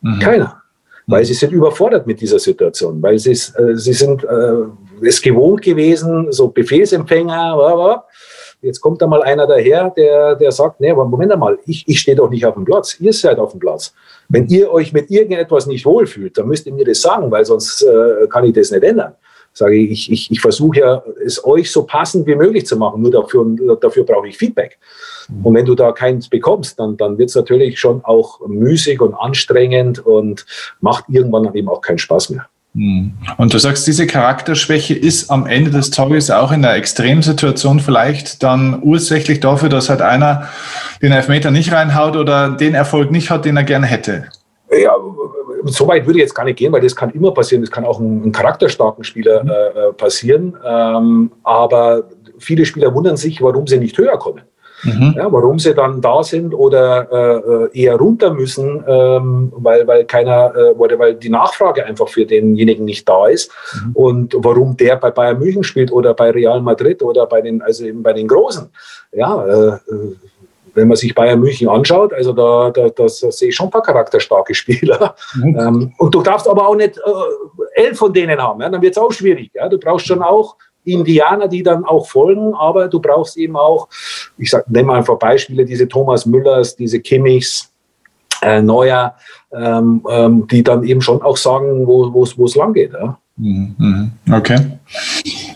Mhm. 0.00 0.18
Keiner. 0.18 0.62
Weil 1.06 1.24
sie 1.24 1.34
sind 1.34 1.52
überfordert 1.52 2.06
mit 2.08 2.20
dieser 2.20 2.40
Situation, 2.40 3.00
weil 3.02 3.18
sie, 3.18 3.30
äh, 3.30 3.74
sie 3.74 3.94
sind 3.94 4.24
äh, 4.24 5.06
es 5.06 5.22
gewohnt 5.22 5.62
gewesen, 5.62 6.32
so 6.32 6.48
Befehlsempfänger, 6.48 7.56
Jetzt 8.60 8.80
kommt 8.80 9.00
da 9.00 9.06
mal 9.06 9.22
einer 9.22 9.46
daher, 9.46 9.90
der, 9.90 10.34
der 10.34 10.50
sagt, 10.50 10.80
nee, 10.80 10.90
aber 10.90 11.04
Moment 11.04 11.30
einmal, 11.30 11.58
ich, 11.64 11.86
ich 11.86 12.00
stehe 12.00 12.16
doch 12.16 12.28
nicht 12.28 12.44
auf 12.44 12.54
dem 12.54 12.64
Platz, 12.64 12.98
ihr 12.98 13.12
seid 13.12 13.38
auf 13.38 13.52
dem 13.52 13.60
Platz. 13.60 13.94
Wenn 14.28 14.48
ihr 14.48 14.72
euch 14.72 14.92
mit 14.92 15.10
irgendetwas 15.10 15.66
nicht 15.66 15.86
wohlfühlt, 15.86 16.36
dann 16.36 16.48
müsst 16.48 16.66
ihr 16.66 16.72
mir 16.72 16.84
das 16.84 17.00
sagen, 17.00 17.30
weil 17.30 17.44
sonst 17.44 17.82
äh, 17.82 18.26
kann 18.28 18.44
ich 18.44 18.52
das 18.54 18.72
nicht 18.72 18.82
ändern. 18.82 19.14
Sage 19.52 19.76
ich, 19.76 19.90
ich, 19.90 20.12
ich, 20.12 20.30
ich 20.30 20.40
versuche 20.40 20.80
ja, 20.80 21.02
es 21.24 21.44
euch 21.44 21.70
so 21.70 21.84
passend 21.84 22.26
wie 22.26 22.34
möglich 22.34 22.66
zu 22.66 22.76
machen, 22.76 23.00
nur 23.02 23.10
dafür, 23.10 23.46
dafür 23.80 24.04
brauche 24.04 24.28
ich 24.28 24.36
Feedback. 24.36 24.78
Und 25.42 25.54
wenn 25.54 25.64
du 25.64 25.74
da 25.74 25.92
keins 25.92 26.28
bekommst, 26.28 26.78
dann, 26.78 26.96
dann 26.96 27.18
wird 27.18 27.28
es 27.28 27.34
natürlich 27.34 27.78
schon 27.78 28.04
auch 28.04 28.40
müßig 28.46 29.00
und 29.00 29.14
anstrengend 29.14 30.04
und 30.04 30.46
macht 30.80 31.04
irgendwann 31.08 31.44
dann 31.44 31.54
eben 31.54 31.68
auch 31.68 31.80
keinen 31.80 31.98
Spaß 31.98 32.30
mehr. 32.30 32.48
Hm. 32.78 33.12
Und 33.38 33.52
du 33.52 33.58
sagst, 33.58 33.88
diese 33.88 34.06
Charakterschwäche 34.06 34.94
ist 34.94 35.30
am 35.30 35.46
Ende 35.46 35.72
des 35.72 35.90
Tages 35.90 36.30
auch 36.30 36.52
in 36.52 36.64
einer 36.64 36.76
Extremsituation 36.76 37.80
vielleicht 37.80 38.44
dann 38.44 38.80
ursächlich 38.82 39.40
dafür, 39.40 39.68
dass 39.68 39.90
halt 39.90 40.00
einer 40.00 40.48
den 41.02 41.10
Elfmeter 41.10 41.50
nicht 41.50 41.72
reinhaut 41.72 42.14
oder 42.14 42.50
den 42.50 42.74
Erfolg 42.74 43.10
nicht 43.10 43.30
hat, 43.30 43.44
den 43.44 43.56
er 43.56 43.64
gerne 43.64 43.86
hätte. 43.86 44.28
Ja, 44.70 44.92
so 45.64 45.88
weit 45.88 46.06
würde 46.06 46.20
ich 46.20 46.22
jetzt 46.22 46.34
gar 46.34 46.44
nicht 46.44 46.58
gehen, 46.58 46.70
weil 46.72 46.80
das 46.80 46.94
kann 46.94 47.10
immer 47.10 47.32
passieren. 47.32 47.62
Das 47.62 47.70
kann 47.70 47.84
auch 47.84 47.98
einem 47.98 48.30
charakterstarken 48.30 49.02
Spieler 49.02 49.42
mhm. 49.42 49.50
äh, 49.50 49.92
passieren. 49.94 50.56
Ähm, 50.64 51.32
aber 51.42 52.04
viele 52.38 52.64
Spieler 52.64 52.94
wundern 52.94 53.16
sich, 53.16 53.42
warum 53.42 53.66
sie 53.66 53.78
nicht 53.78 53.98
höher 53.98 54.18
kommen. 54.18 54.42
Mhm. 54.84 55.14
Ja, 55.16 55.32
warum 55.32 55.58
sie 55.58 55.74
dann 55.74 56.00
da 56.00 56.22
sind 56.22 56.54
oder 56.54 57.68
äh, 57.72 57.80
eher 57.80 57.96
runter 57.96 58.32
müssen, 58.32 58.84
ähm, 58.86 59.52
weil, 59.56 59.86
weil 59.86 60.04
keiner 60.04 60.52
äh, 60.54 60.70
oder 60.72 60.98
weil 60.98 61.14
die 61.14 61.30
Nachfrage 61.30 61.84
einfach 61.84 62.08
für 62.08 62.24
denjenigen 62.24 62.84
nicht 62.84 63.08
da 63.08 63.26
ist 63.26 63.50
mhm. 63.74 63.92
und 63.94 64.34
warum 64.38 64.76
der 64.76 64.96
bei 64.96 65.10
Bayern 65.10 65.38
München 65.38 65.64
spielt 65.64 65.92
oder 65.92 66.14
bei 66.14 66.30
Real 66.30 66.60
Madrid 66.60 67.02
oder 67.02 67.26
bei 67.26 67.40
den 67.40 67.62
also 67.62 67.84
eben 67.84 68.02
bei 68.02 68.12
den 68.12 68.28
Großen. 68.28 68.70
Ja, 69.12 69.44
äh, 69.46 69.68
äh 69.68 70.16
wenn 70.78 70.88
man 70.88 70.96
sich 70.96 71.14
Bayern 71.14 71.40
München 71.40 71.68
anschaut, 71.68 72.12
also 72.12 72.32
da, 72.32 72.70
da, 72.70 72.88
da 72.88 73.08
sehe 73.08 73.48
ich 73.48 73.54
schon 73.54 73.66
ein 73.66 73.70
paar 73.70 73.82
charakterstarke 73.82 74.54
Spieler. 74.54 75.16
Mhm. 75.34 75.58
Ähm, 75.58 75.92
und 75.98 76.14
du 76.14 76.22
darfst 76.22 76.48
aber 76.48 76.68
auch 76.68 76.76
nicht 76.76 76.96
äh, 76.98 77.82
elf 77.82 77.98
von 77.98 78.12
denen 78.12 78.40
haben, 78.40 78.60
ja? 78.60 78.68
dann 78.68 78.80
wird 78.80 78.92
es 78.92 78.98
auch 78.98 79.12
schwierig. 79.12 79.50
Ja? 79.54 79.68
Du 79.68 79.78
brauchst 79.78 80.06
schon 80.06 80.22
auch 80.22 80.56
Indianer, 80.92 81.48
die 81.48 81.62
dann 81.62 81.84
auch 81.84 82.06
folgen, 82.06 82.54
aber 82.54 82.88
du 82.88 83.00
brauchst 83.00 83.36
eben 83.36 83.56
auch, 83.56 83.88
ich 84.36 84.50
sag, 84.50 84.68
nehme 84.70 84.92
einfach 84.92 85.18
Beispiele, 85.18 85.64
diese 85.64 85.88
Thomas 85.88 86.26
Müllers, 86.26 86.76
diese 86.76 87.00
Kimmichs, 87.00 87.72
äh, 88.42 88.62
Neuer, 88.62 89.14
ähm, 89.52 90.04
ähm, 90.10 90.46
die 90.46 90.62
dann 90.62 90.84
eben 90.84 91.00
schon 91.00 91.22
auch 91.22 91.36
sagen, 91.36 91.86
wo 91.86 92.22
es 92.22 92.54
lang 92.54 92.72
geht. 92.72 92.92
Ja? 92.92 93.18
Mhm, 93.38 93.74
mhm. 93.78 94.12
Okay. 94.32 94.58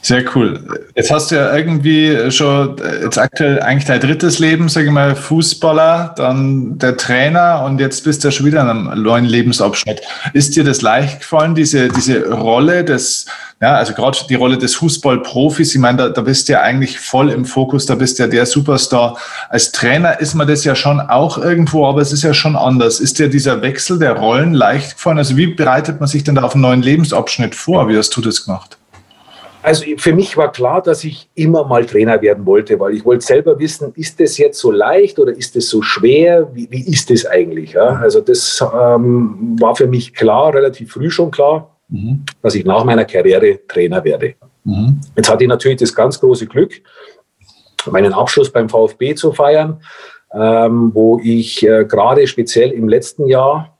Sehr 0.02 0.24
cool. 0.34 0.60
Jetzt 0.94 1.10
hast 1.10 1.30
du 1.30 1.36
ja 1.36 1.56
irgendwie 1.56 2.30
schon 2.30 2.76
jetzt 3.02 3.18
aktuell 3.18 3.60
eigentlich 3.60 3.86
dein 3.86 4.00
drittes 4.00 4.38
Leben, 4.38 4.68
sage 4.68 4.86
ich 4.86 4.92
mal, 4.92 5.16
Fußballer, 5.16 6.14
dann 6.16 6.78
der 6.78 6.96
Trainer 6.96 7.64
und 7.64 7.80
jetzt 7.80 8.04
bist 8.04 8.24
du 8.24 8.30
schon 8.30 8.46
wieder 8.46 8.62
in 8.62 8.68
einem 8.68 9.02
neuen 9.02 9.24
Lebensabschnitt. 9.24 10.00
Ist 10.32 10.54
dir 10.54 10.64
das 10.64 10.82
leicht 10.82 11.20
gefallen, 11.20 11.54
diese, 11.54 11.88
diese 11.88 12.32
Rolle 12.32 12.84
des 12.84 13.26
ja, 13.62 13.76
also 13.76 13.94
gerade 13.94 14.18
die 14.28 14.34
Rolle 14.34 14.58
des 14.58 14.74
Fußballprofis, 14.74 15.72
ich 15.72 15.80
meine, 15.80 15.96
da, 15.96 16.08
da 16.08 16.22
bist 16.22 16.48
du 16.48 16.54
ja 16.54 16.62
eigentlich 16.62 16.98
voll 16.98 17.30
im 17.30 17.44
Fokus, 17.44 17.86
da 17.86 17.94
bist 17.94 18.18
du 18.18 18.24
ja 18.24 18.28
der 18.28 18.44
Superstar. 18.44 19.16
Als 19.50 19.70
Trainer 19.70 20.18
ist 20.18 20.34
man 20.34 20.48
das 20.48 20.64
ja 20.64 20.74
schon 20.74 20.98
auch 20.98 21.38
irgendwo, 21.38 21.86
aber 21.86 22.00
es 22.00 22.12
ist 22.12 22.24
ja 22.24 22.34
schon 22.34 22.56
anders. 22.56 22.98
Ist 22.98 23.20
dir 23.20 23.28
dieser 23.28 23.62
Wechsel 23.62 24.00
der 24.00 24.18
Rollen 24.18 24.52
leicht 24.52 24.94
gefallen? 24.94 25.18
Also 25.18 25.36
wie 25.36 25.46
bereitet 25.46 26.00
man 26.00 26.08
sich 26.08 26.24
denn 26.24 26.34
da 26.34 26.42
auf 26.42 26.54
einen 26.54 26.62
neuen 26.62 26.82
Lebensabschnitt 26.82 27.54
vor? 27.54 27.88
Wie 27.88 27.96
hast 27.96 28.16
du 28.16 28.20
das 28.20 28.44
gemacht? 28.44 28.78
Also 29.62 29.84
für 29.96 30.12
mich 30.12 30.36
war 30.36 30.50
klar, 30.50 30.82
dass 30.82 31.04
ich 31.04 31.28
immer 31.36 31.64
mal 31.64 31.86
Trainer 31.86 32.20
werden 32.20 32.44
wollte, 32.44 32.80
weil 32.80 32.94
ich 32.94 33.04
wollte 33.04 33.24
selber 33.24 33.60
wissen, 33.60 33.92
ist 33.94 34.18
das 34.18 34.38
jetzt 34.38 34.58
so 34.58 34.72
leicht 34.72 35.20
oder 35.20 35.30
ist 35.30 35.54
das 35.54 35.68
so 35.68 35.82
schwer? 35.82 36.48
Wie, 36.52 36.68
wie 36.68 36.82
ist 36.90 37.10
das 37.10 37.26
eigentlich? 37.26 37.74
Ja? 37.74 38.00
Also 38.02 38.20
das 38.22 38.60
ähm, 38.60 39.56
war 39.60 39.76
für 39.76 39.86
mich 39.86 40.14
klar, 40.14 40.52
relativ 40.52 40.94
früh 40.94 41.10
schon 41.10 41.30
klar 41.30 41.71
mhm. 41.92 42.24
dass 42.42 42.54
ich 42.54 42.64
nach 42.64 42.84
meiner 42.84 43.04
Karriere 43.04 43.60
Trainer 43.68 44.02
werde. 44.02 44.34
Mhm. 44.64 45.00
Jetzt 45.16 45.30
hatte 45.30 45.44
ich 45.44 45.48
natürlich 45.48 45.78
das 45.78 45.94
ganz 45.94 46.18
große 46.18 46.46
Glück, 46.46 46.72
meinen 47.90 48.12
Abschluss 48.12 48.50
beim 48.50 48.68
VfB 48.68 49.14
zu 49.14 49.32
feiern, 49.32 49.80
ähm, 50.34 50.90
wo 50.94 51.20
ich 51.22 51.66
äh, 51.66 51.84
gerade 51.84 52.26
speziell 52.26 52.70
im 52.70 52.88
letzten 52.88 53.26
Jahr, 53.26 53.78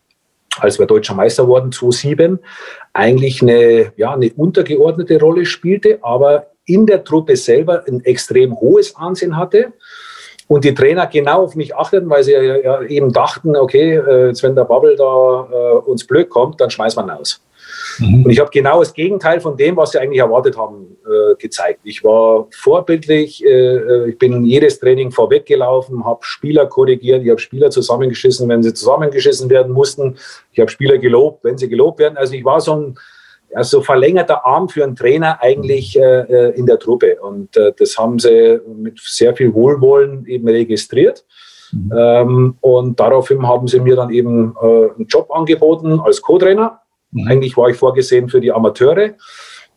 als 0.59 0.79
wir 0.79 0.87
deutscher 0.87 1.15
Meister 1.15 1.47
wurden, 1.49 1.73
2007, 1.73 2.39
eigentlich 2.93 3.41
eine, 3.41 3.93
ja, 3.97 4.13
eine 4.13 4.31
untergeordnete 4.33 5.19
Rolle 5.19 5.47
spielte, 5.47 5.99
aber 6.03 6.49
in 6.67 6.87
der 6.87 7.05
Truppe 7.05 7.37
selber 7.37 7.85
ein 7.89 8.05
extrem 8.05 8.55
hohes 8.61 8.95
Ansehen 8.97 9.37
hatte 9.37 9.73
und 10.47 10.65
die 10.65 10.75
Trainer 10.75 11.07
genau 11.07 11.45
auf 11.45 11.55
mich 11.55 11.75
achteten, 11.75 12.11
weil 12.11 12.23
sie 12.23 12.33
ja 12.33 12.83
eben 12.83 13.13
dachten, 13.13 13.57
okay, 13.57 13.97
äh, 13.97 14.27
jetzt 14.29 14.43
wenn 14.43 14.55
der 14.55 14.65
Bubble 14.65 14.97
da 14.97 15.49
äh, 15.51 15.91
uns 15.91 16.07
blöd 16.07 16.29
kommt, 16.29 16.61
dann 16.61 16.71
schmeißt 16.71 16.97
man 16.97 17.09
aus. 17.09 17.41
Mhm. 17.99 18.25
Und 18.25 18.31
ich 18.31 18.41
habe 18.41 18.51
genau 18.51 18.81
das 18.81 18.95
Gegenteil 18.95 19.41
von 19.41 19.57
dem, 19.57 19.77
was 19.77 19.93
sie 19.93 19.99
eigentlich 19.99 20.21
erwartet 20.21 20.57
haben, 20.57 20.97
äh, 21.05 21.35
gezeigt. 21.37 21.81
Ich 21.85 22.03
war 22.05 22.49
vorbildlich, 22.51 23.45
äh, 23.45 23.49
äh 23.49 24.11
ich 24.11 24.19
bin 24.19 24.45
jedes 24.45 24.79
Training 24.79 25.11
vorweggelaufen, 25.11 26.05
habe 26.05 26.21
Spieler 26.23 26.67
korrigiert, 26.67 27.23
ich 27.23 27.31
habe 27.31 27.41
Spieler 27.41 27.71
zusammengeschissen, 27.71 28.49
wenn 28.49 28.63
sie 28.63 28.75
zusammengeschissen 28.75 29.51
werden 29.51 29.73
mussten. 29.73 30.17
Ich 30.53 30.61
habe 30.61 30.71
Spieler 30.71 30.99
gelobt, 30.99 31.45
wenn 31.45 31.59
sie 31.59 31.69
gelobt 31.69 31.99
werden. 31.99 32.17
Also 32.17 32.35
ich 32.35 32.45
war 32.45 32.61
so 32.61 32.75
ein 32.75 32.99
also 33.55 33.83
verlängerter 33.83 34.47
Arm 34.47 34.69
für 34.69 34.85
einen 34.85 34.97
Trainer 34.97 35.39
eigentlich 35.43 35.99
äh, 35.99 36.21
äh, 36.21 36.59
in 36.59 36.67
der 36.67 36.79
Truppe. 36.79 37.21
Und 37.21 37.57
äh, 37.57 37.73
das 37.77 37.99
haben 37.99 38.19
sie 38.19 38.61
mit 38.67 38.99
sehr 39.01 39.35
viel 39.37 39.53
Wohlwollen 39.55 40.27
eben 40.27 40.49
registriert. 40.49 41.25
Mhm. 41.73 41.93
Ähm, 41.97 42.57
und 42.61 43.01
daraufhin 43.01 43.47
haben 43.47 43.67
sie 43.67 43.81
mir 43.81 43.97
dann 43.97 44.11
eben 44.11 44.55
äh, 44.61 44.67
einen 44.67 45.07
Job 45.07 45.31
angeboten 45.31 46.01
als 46.01 46.21
Co-Trainer. 46.23 46.81
Mhm. 47.13 47.29
Eigentlich 47.29 47.57
war 47.57 47.69
ich 47.69 47.77
vorgesehen 47.77 48.29
für 48.29 48.41
die 48.41 48.53
Amateure. 48.53 49.15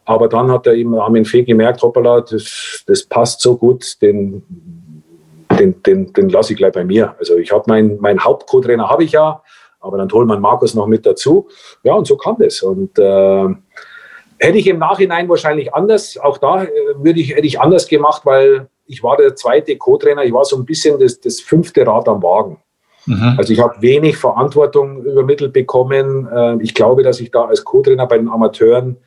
Aber 0.05 0.27
dann 0.27 0.51
hat 0.51 0.67
er 0.67 0.73
eben 0.73 0.97
Armin 0.97 1.25
Fee 1.25 1.43
gemerkt, 1.43 1.81
hoppala, 1.81 2.21
das, 2.21 2.83
das 2.85 3.03
passt 3.03 3.41
so 3.41 3.57
gut, 3.57 3.99
den, 4.01 4.43
den, 5.59 5.81
den, 5.81 6.13
den 6.13 6.29
lasse 6.29 6.53
ich 6.53 6.57
gleich 6.57 6.73
bei 6.73 6.83
mir. 6.83 7.15
Also 7.17 7.37
ich 7.37 7.51
habe 7.51 7.63
meinen 7.67 7.97
mein 7.99 8.23
Haupt-Co-Trainer 8.23 8.87
habe 8.87 9.03
ich 9.03 9.13
ja, 9.13 9.41
aber 9.79 9.97
dann 9.97 10.11
holt 10.11 10.27
man 10.27 10.41
Markus 10.41 10.75
noch 10.75 10.85
mit 10.85 11.05
dazu. 11.05 11.47
Ja, 11.83 11.93
und 11.93 12.05
so 12.05 12.17
kam 12.17 12.37
das. 12.37 12.61
Und 12.61 12.99
äh, 12.99 13.47
hätte 14.37 14.57
ich 14.57 14.67
im 14.67 14.77
Nachhinein 14.77 15.27
wahrscheinlich 15.27 15.73
anders, 15.73 16.17
auch 16.17 16.37
da 16.37 16.63
äh, 16.63 16.69
würde 16.97 17.19
ich, 17.19 17.35
hätte 17.35 17.47
ich 17.47 17.59
anders 17.59 17.87
gemacht, 17.87 18.25
weil 18.25 18.67
ich 18.85 19.01
war 19.01 19.17
der 19.17 19.35
zweite 19.35 19.75
Co-Trainer, 19.75 20.23
ich 20.23 20.33
war 20.33 20.45
so 20.45 20.55
ein 20.55 20.65
bisschen 20.65 20.99
das, 20.99 21.19
das 21.19 21.39
fünfte 21.39 21.85
Rad 21.85 22.07
am 22.07 22.21
Wagen. 22.21 22.57
Mhm. 23.05 23.35
Also 23.37 23.53
ich 23.53 23.59
habe 23.59 23.81
wenig 23.81 24.17
Verantwortung 24.17 25.03
übermittelt 25.03 25.53
bekommen. 25.53 26.27
Äh, 26.31 26.57
ich 26.63 26.73
glaube, 26.73 27.03
dass 27.03 27.19
ich 27.19 27.31
da 27.31 27.45
als 27.45 27.63
Co-Trainer 27.63 28.07
bei 28.07 28.17
den 28.17 28.29
Amateuren 28.29 28.97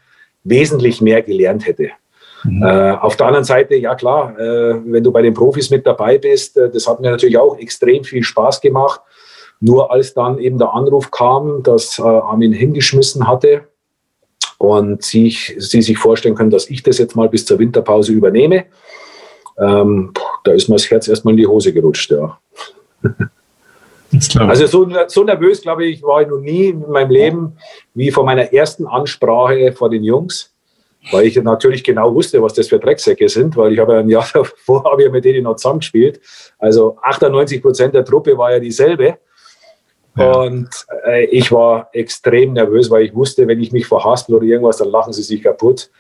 wesentlich 0.45 1.01
mehr 1.01 1.23
gelernt 1.23 1.67
hätte. 1.67 1.91
Mhm. 2.45 2.63
Äh, 2.63 2.93
auf 2.93 3.17
der 3.17 3.27
anderen 3.27 3.45
Seite, 3.45 3.75
ja 3.77 3.95
klar, 3.95 4.39
äh, 4.39 4.81
wenn 4.85 5.03
du 5.03 5.11
bei 5.11 5.23
den 5.23 5.35
Profis 5.35 5.71
mit 5.71 5.87
dabei 5.87 6.19
bist, 6.19 6.57
äh, 6.57 6.71
das 6.71 6.87
hat 6.87 7.01
mir 7.01 7.11
natürlich 7.11 7.39
auch 7.39 7.59
extrem 7.59 8.05
viel 8.05 8.23
Spaß 8.23 8.61
gemacht. 8.61 9.01
Nur 9.61 9.91
als 9.91 10.15
dann 10.15 10.39
eben 10.39 10.59
der 10.59 10.73
Anruf 10.73 11.11
kam, 11.11 11.65
dass 11.65 11.99
Armin 11.99 12.53
hingeschmissen 12.53 13.27
hatte 13.27 13.63
und 14.57 15.03
sie, 15.03 15.31
sie 15.31 15.83
sich 15.83 15.99
vorstellen 15.99 16.37
können, 16.37 16.51
dass 16.51 16.71
ich 16.71 16.85
das 16.85 16.99
jetzt 16.99 17.17
mal 17.17 17.29
bis 17.29 17.45
zur 17.45 17.59
Winterpause 17.59 18.13
übernehme, 18.13 18.67
ähm, 19.59 20.13
da 20.45 20.53
ist 20.53 20.69
mir 20.69 20.77
das 20.77 20.89
Herz 20.89 21.09
erstmal 21.09 21.33
in 21.33 21.39
die 21.39 21.47
Hose 21.49 21.73
gerutscht. 21.73 22.13
Ja. 22.13 22.39
Also 24.39 24.67
so, 24.67 24.89
so, 25.09 25.25
nervös, 25.25 25.61
glaube 25.63 25.85
ich, 25.85 26.03
war 26.03 26.23
ich 26.23 26.29
noch 26.29 26.39
nie 26.39 26.69
in 26.69 26.89
meinem 26.89 27.11
Leben 27.11 27.57
wie 27.95 28.11
vor 28.11 28.25
meiner 28.25 28.53
ersten 28.53 28.87
Ansprache 28.87 29.73
vor 29.73 29.91
den 29.91 30.03
Jungs, 30.03 30.55
weil 31.11 31.27
ich 31.27 31.37
natürlich 31.37 31.85
genau 31.85 32.15
wusste, 32.15 32.43
was 32.43 32.55
das 32.55 32.69
für 32.69 32.79
Drecksäcke 32.79 33.29
sind, 33.29 33.57
weil 33.57 33.73
ich 33.73 33.79
habe 33.79 33.95
ja 33.95 33.99
ein 34.01 34.09
Jahr 34.09 34.27
davor 34.33 34.85
habe 34.85 35.05
ich 35.05 35.11
mit 35.11 35.25
denen 35.25 35.45
noch 35.45 35.57
zusammengespielt. 35.57 36.21
Also 36.59 36.97
98 37.03 37.61
Prozent 37.61 37.95
der 37.95 38.05
Truppe 38.05 38.37
war 38.39 38.53
ja 38.53 38.59
dieselbe. 38.59 39.19
Und 40.17 40.69
äh, 41.07 41.27
ich 41.27 41.53
war 41.53 41.91
extrem 41.93 42.55
nervös, 42.55 42.91
weil 42.91 43.05
ich 43.05 43.15
wusste, 43.15 43.47
wenn 43.47 43.61
ich 43.61 43.71
mich 43.71 43.87
verhaspel 43.87 44.35
oder 44.35 44.45
irgendwas, 44.47 44.79
dann 44.79 44.89
lachen 44.89 45.13
sie 45.13 45.23
sich 45.23 45.43
kaputt. 45.43 45.91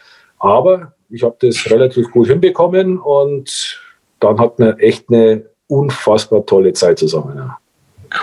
Aber 0.41 0.93
ich 1.09 1.23
habe 1.23 1.37
das 1.41 1.71
relativ 1.71 2.11
gut 2.11 2.27
hinbekommen 2.27 2.99
und 2.99 3.81
dann 4.19 4.41
hatten 4.41 4.65
wir 4.65 4.77
echt 4.81 5.09
eine 5.09 5.45
unfassbar 5.69 6.45
tolle 6.45 6.73
Zeit 6.73 6.99
zusammen. 6.99 7.37
Ja. 7.37 7.59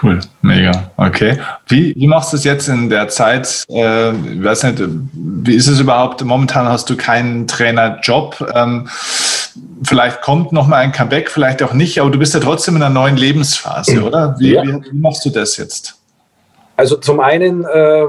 Cool, 0.02 0.20
mega. 0.42 0.92
Okay. 0.98 1.38
Wie, 1.68 1.94
wie 1.96 2.08
machst 2.08 2.34
du 2.34 2.38
es 2.38 2.44
jetzt 2.44 2.68
in 2.68 2.90
der 2.90 3.08
Zeit? 3.08 3.66
Äh, 3.70 4.12
ich 4.12 4.44
weiß 4.44 4.64
nicht, 4.64 4.84
wie 5.14 5.56
ist 5.56 5.68
es 5.68 5.80
überhaupt? 5.80 6.24
Momentan 6.24 6.68
hast 6.68 6.90
du 6.90 6.98
keinen 6.98 7.48
Trainerjob. 7.48 8.54
Ähm, 8.54 8.88
vielleicht 9.84 10.22
kommt 10.22 10.52
noch 10.52 10.68
mal 10.68 10.78
ein 10.78 10.92
Comeback, 10.92 11.30
vielleicht 11.30 11.62
auch 11.64 11.74
nicht, 11.74 12.00
aber 12.00 12.10
du 12.10 12.20
bist 12.20 12.34
ja 12.34 12.40
trotzdem 12.40 12.76
in 12.76 12.84
einer 12.84 12.94
neuen 12.94 13.18
Lebensphase, 13.18 14.04
oder? 14.04 14.36
Wie, 14.40 14.54
ja. 14.54 14.64
wie, 14.64 14.82
wie 14.92 14.98
machst 14.98 15.26
du 15.26 15.30
das 15.30 15.58
jetzt? 15.58 15.96
Also 16.78 16.98
zum 16.98 17.20
einen 17.20 17.64
äh, 17.64 18.04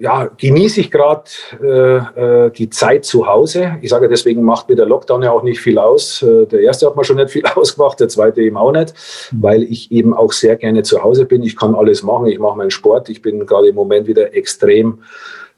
ja, 0.00 0.30
genieße 0.34 0.80
ich 0.80 0.90
gerade 0.90 1.24
äh, 1.62 2.46
äh, 2.46 2.50
die 2.50 2.70
Zeit 2.70 3.04
zu 3.04 3.26
Hause. 3.26 3.76
Ich 3.82 3.90
sage 3.90 4.08
deswegen 4.08 4.42
macht 4.42 4.70
mir 4.70 4.74
der 4.74 4.86
Lockdown 4.86 5.22
ja 5.22 5.30
auch 5.30 5.42
nicht 5.42 5.60
viel 5.60 5.78
aus. 5.78 6.22
Äh, 6.22 6.46
der 6.46 6.60
erste 6.60 6.86
hat 6.86 6.96
mir 6.96 7.04
schon 7.04 7.16
nicht 7.16 7.30
viel 7.30 7.44
ausgemacht, 7.54 8.00
der 8.00 8.08
zweite 8.08 8.40
eben 8.40 8.56
auch 8.56 8.72
nicht, 8.72 8.94
mhm. 9.30 9.42
weil 9.42 9.62
ich 9.62 9.92
eben 9.92 10.14
auch 10.14 10.32
sehr 10.32 10.56
gerne 10.56 10.82
zu 10.82 11.02
Hause 11.02 11.26
bin. 11.26 11.42
Ich 11.42 11.54
kann 11.54 11.74
alles 11.74 12.02
machen. 12.02 12.26
Ich 12.26 12.38
mache 12.38 12.56
meinen 12.56 12.70
Sport. 12.70 13.10
Ich 13.10 13.20
bin 13.20 13.44
gerade 13.44 13.68
im 13.68 13.74
Moment 13.74 14.06
wieder 14.06 14.34
extrem 14.34 15.02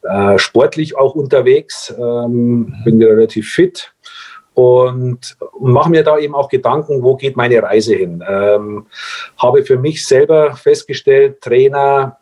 äh, 0.03 0.37
sportlich 0.39 0.99
auch 0.99 1.15
unterwegs. 1.15 1.95
Ähm, 1.97 2.57
mhm. 2.57 2.75
bin 2.85 2.99
wieder 2.99 3.11
relativ 3.11 3.49
fit 3.49 3.93
und, 4.55 5.37
und 5.53 5.73
mache 5.73 5.89
mir 5.89 6.03
da 6.03 6.19
eben 6.19 6.35
auch 6.35 6.49
Gedanken, 6.49 7.05
wo 7.05 7.15
geht 7.15 7.37
meine 7.37 7.63
Reise 7.63 7.95
hin. 7.95 8.25
Ähm, 8.29 8.87
habe 9.39 9.65
für 9.65 9.79
mich 9.79 10.05
selber 10.05 10.57
festgestellt, 10.57 11.41
Trainer 11.41 12.19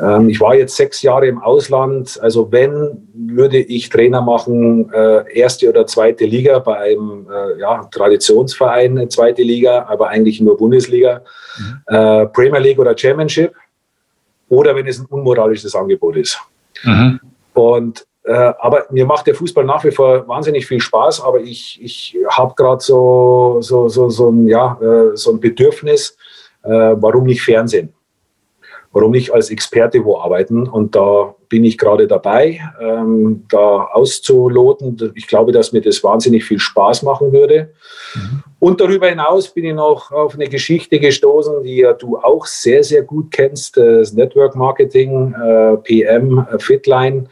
ähm, 0.00 0.28
ich 0.28 0.40
war 0.40 0.54
jetzt 0.54 0.76
sechs 0.76 1.02
Jahre 1.02 1.26
im 1.26 1.38
Ausland. 1.38 2.18
Also 2.22 2.50
wenn, 2.52 3.08
würde 3.14 3.58
ich 3.58 3.88
Trainer 3.88 4.22
machen, 4.22 4.92
äh, 4.92 5.32
erste 5.32 5.68
oder 5.68 5.86
zweite 5.86 6.24
Liga 6.24 6.58
bei 6.58 6.76
einem 6.78 7.26
äh, 7.30 7.60
ja, 7.60 7.88
Traditionsverein, 7.90 9.08
zweite 9.10 9.42
Liga, 9.42 9.86
aber 9.88 10.08
eigentlich 10.08 10.40
nur 10.40 10.56
Bundesliga, 10.56 11.22
mhm. 11.58 11.82
äh, 11.86 12.26
Premier 12.26 12.60
League 12.60 12.78
oder 12.78 12.96
Championship. 12.96 13.54
Oder 14.48 14.74
wenn 14.74 14.86
es 14.86 14.98
ein 14.98 15.06
unmoralisches 15.06 15.74
Angebot 15.74 16.16
ist. 16.16 16.40
Mhm. 16.82 17.20
Und 17.52 18.06
äh, 18.24 18.52
aber 18.58 18.86
mir 18.90 19.06
macht 19.06 19.26
der 19.26 19.34
Fußball 19.34 19.64
nach 19.64 19.84
wie 19.84 19.90
vor 19.90 20.28
wahnsinnig 20.28 20.66
viel 20.66 20.80
Spaß, 20.80 21.22
aber 21.22 21.40
ich, 21.40 21.78
ich 21.82 22.16
habe 22.28 22.54
gerade 22.54 22.82
so, 22.82 23.58
so, 23.60 23.88
so, 23.88 24.10
so, 24.10 24.30
ein, 24.30 24.46
ja, 24.46 24.78
äh, 24.82 25.16
so 25.16 25.32
ein 25.32 25.40
Bedürfnis, 25.40 26.16
äh, 26.62 26.68
warum 26.68 27.24
nicht 27.24 27.40
Fernsehen? 27.40 27.94
Warum 28.98 29.12
nicht 29.12 29.32
als 29.32 29.50
Experte 29.50 30.04
wo 30.04 30.18
arbeiten? 30.18 30.66
Und 30.66 30.96
da 30.96 31.34
bin 31.48 31.62
ich 31.62 31.78
gerade 31.78 32.08
dabei, 32.08 32.60
ähm, 32.80 33.44
da 33.48 33.84
auszuloten. 33.92 35.12
Ich 35.14 35.28
glaube, 35.28 35.52
dass 35.52 35.72
mir 35.72 35.80
das 35.80 36.02
wahnsinnig 36.02 36.44
viel 36.44 36.58
Spaß 36.58 37.04
machen 37.04 37.32
würde. 37.32 37.72
Mhm. 38.14 38.42
Und 38.58 38.80
darüber 38.80 39.08
hinaus 39.08 39.54
bin 39.54 39.64
ich 39.64 39.74
noch 39.74 40.10
auf 40.10 40.34
eine 40.34 40.48
Geschichte 40.48 40.98
gestoßen, 40.98 41.62
die 41.62 41.76
ja 41.76 41.92
du 41.92 42.18
auch 42.18 42.44
sehr, 42.46 42.82
sehr 42.82 43.02
gut 43.02 43.30
kennst, 43.30 43.76
das 43.76 44.12
Network 44.12 44.56
Marketing, 44.56 45.32
äh, 45.32 45.76
PM, 45.76 46.44
äh, 46.50 46.58
Fitline 46.58 47.28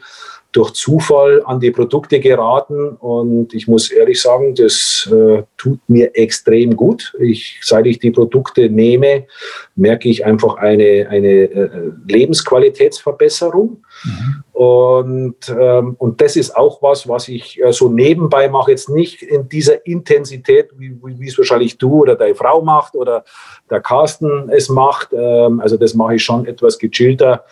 durch 0.57 0.73
Zufall 0.73 1.43
an 1.45 1.59
die 1.59 1.69
Produkte 1.69 2.19
geraten 2.19 2.89
und 2.89 3.53
ich 3.53 3.67
muss 3.67 3.91
ehrlich 3.91 4.19
sagen, 4.19 4.55
das 4.55 5.07
äh, 5.13 5.43
tut 5.55 5.79
mir 5.87 6.15
extrem 6.15 6.75
gut. 6.75 7.15
Ich, 7.19 7.59
seit 7.61 7.85
ich 7.85 7.99
die 7.99 8.09
Produkte 8.09 8.67
nehme, 8.67 9.27
merke 9.75 10.09
ich 10.09 10.25
einfach 10.25 10.55
eine, 10.55 11.07
eine 11.11 11.43
äh, 11.43 11.69
Lebensqualitätsverbesserung. 12.07 13.83
Mhm. 14.03 14.43
Und, 14.51 15.35
ähm, 15.49 15.95
und 15.99 16.21
das 16.21 16.35
ist 16.35 16.57
auch 16.57 16.81
was, 16.81 17.07
was 17.07 17.27
ich 17.27 17.61
äh, 17.61 17.71
so 17.71 17.89
nebenbei 17.89 18.49
mache, 18.49 18.71
jetzt 18.71 18.89
nicht 18.89 19.21
in 19.21 19.47
dieser 19.47 19.85
Intensität, 19.85 20.69
wie, 20.75 20.97
wie 21.03 21.27
es 21.27 21.37
wahrscheinlich 21.37 21.77
du 21.77 22.01
oder 22.01 22.15
deine 22.15 22.33
Frau 22.33 22.63
macht 22.63 22.95
oder 22.95 23.23
der 23.69 23.81
Carsten 23.81 24.49
es 24.49 24.69
macht. 24.69 25.09
Ähm, 25.13 25.59
also 25.59 25.77
das 25.77 25.93
mache 25.93 26.15
ich 26.15 26.23
schon 26.23 26.47
etwas 26.47 26.79
gechillter 26.79 27.43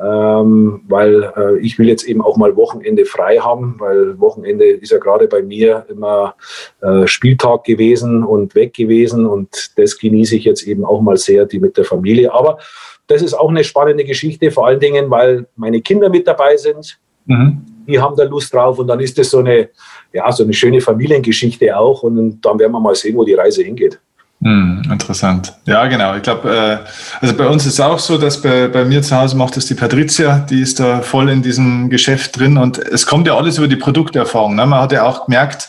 ähm, 0.00 0.82
weil 0.88 1.32
äh, 1.36 1.58
ich 1.58 1.78
will 1.78 1.88
jetzt 1.88 2.04
eben 2.04 2.22
auch 2.22 2.36
mal 2.36 2.56
Wochenende 2.56 3.04
frei 3.04 3.38
haben, 3.38 3.76
weil 3.78 4.18
Wochenende 4.20 4.64
ist 4.64 4.92
ja 4.92 4.98
gerade 4.98 5.26
bei 5.26 5.42
mir 5.42 5.86
immer 5.88 6.34
äh, 6.80 7.06
Spieltag 7.06 7.64
gewesen 7.64 8.24
und 8.24 8.54
weg 8.54 8.74
gewesen 8.74 9.26
und 9.26 9.72
das 9.76 9.98
genieße 9.98 10.36
ich 10.36 10.44
jetzt 10.44 10.66
eben 10.66 10.84
auch 10.84 11.00
mal 11.00 11.16
sehr, 11.16 11.46
die 11.46 11.58
mit 11.58 11.76
der 11.76 11.84
Familie. 11.84 12.32
Aber 12.32 12.58
das 13.06 13.22
ist 13.22 13.34
auch 13.34 13.48
eine 13.48 13.64
spannende 13.64 14.04
Geschichte, 14.04 14.50
vor 14.50 14.66
allen 14.66 14.80
Dingen, 14.80 15.10
weil 15.10 15.46
meine 15.56 15.80
Kinder 15.80 16.08
mit 16.08 16.26
dabei 16.26 16.56
sind. 16.56 16.98
Mhm. 17.26 17.62
Die 17.86 17.98
haben 17.98 18.16
da 18.16 18.24
Lust 18.24 18.52
drauf 18.52 18.78
und 18.78 18.86
dann 18.86 19.00
ist 19.00 19.18
das 19.18 19.30
so 19.30 19.38
eine, 19.38 19.70
ja, 20.12 20.30
so 20.30 20.44
eine 20.44 20.52
schöne 20.52 20.80
Familiengeschichte 20.80 21.76
auch 21.76 22.02
und 22.02 22.40
dann 22.42 22.58
werden 22.58 22.72
wir 22.72 22.80
mal 22.80 22.94
sehen, 22.94 23.16
wo 23.16 23.24
die 23.24 23.34
Reise 23.34 23.62
hingeht. 23.62 23.98
Hm, 24.40 24.82
interessant. 24.88 25.52
Ja, 25.66 25.84
genau. 25.88 26.14
Ich 26.14 26.22
glaube, 26.22 26.48
äh, 26.48 26.78
also 27.20 27.34
bei 27.34 27.48
uns 27.48 27.66
ist 27.66 27.72
es 27.72 27.80
auch 27.80 27.98
so, 27.98 28.18
dass 28.18 28.40
bei, 28.40 28.68
bei 28.68 28.84
mir 28.84 29.02
zu 29.02 29.16
Hause 29.16 29.36
macht 29.36 29.56
das 29.56 29.66
die 29.66 29.74
Patricia, 29.74 30.38
die 30.38 30.60
ist 30.60 30.78
da 30.78 31.00
voll 31.02 31.28
in 31.28 31.42
diesem 31.42 31.90
Geschäft 31.90 32.38
drin 32.38 32.56
und 32.56 32.78
es 32.78 33.04
kommt 33.04 33.26
ja 33.26 33.36
alles 33.36 33.58
über 33.58 33.66
die 33.66 33.74
Produkterfahrung. 33.74 34.54
Ne? 34.54 34.64
Man 34.64 34.80
hat 34.80 34.92
ja 34.92 35.02
auch 35.02 35.24
gemerkt, 35.24 35.68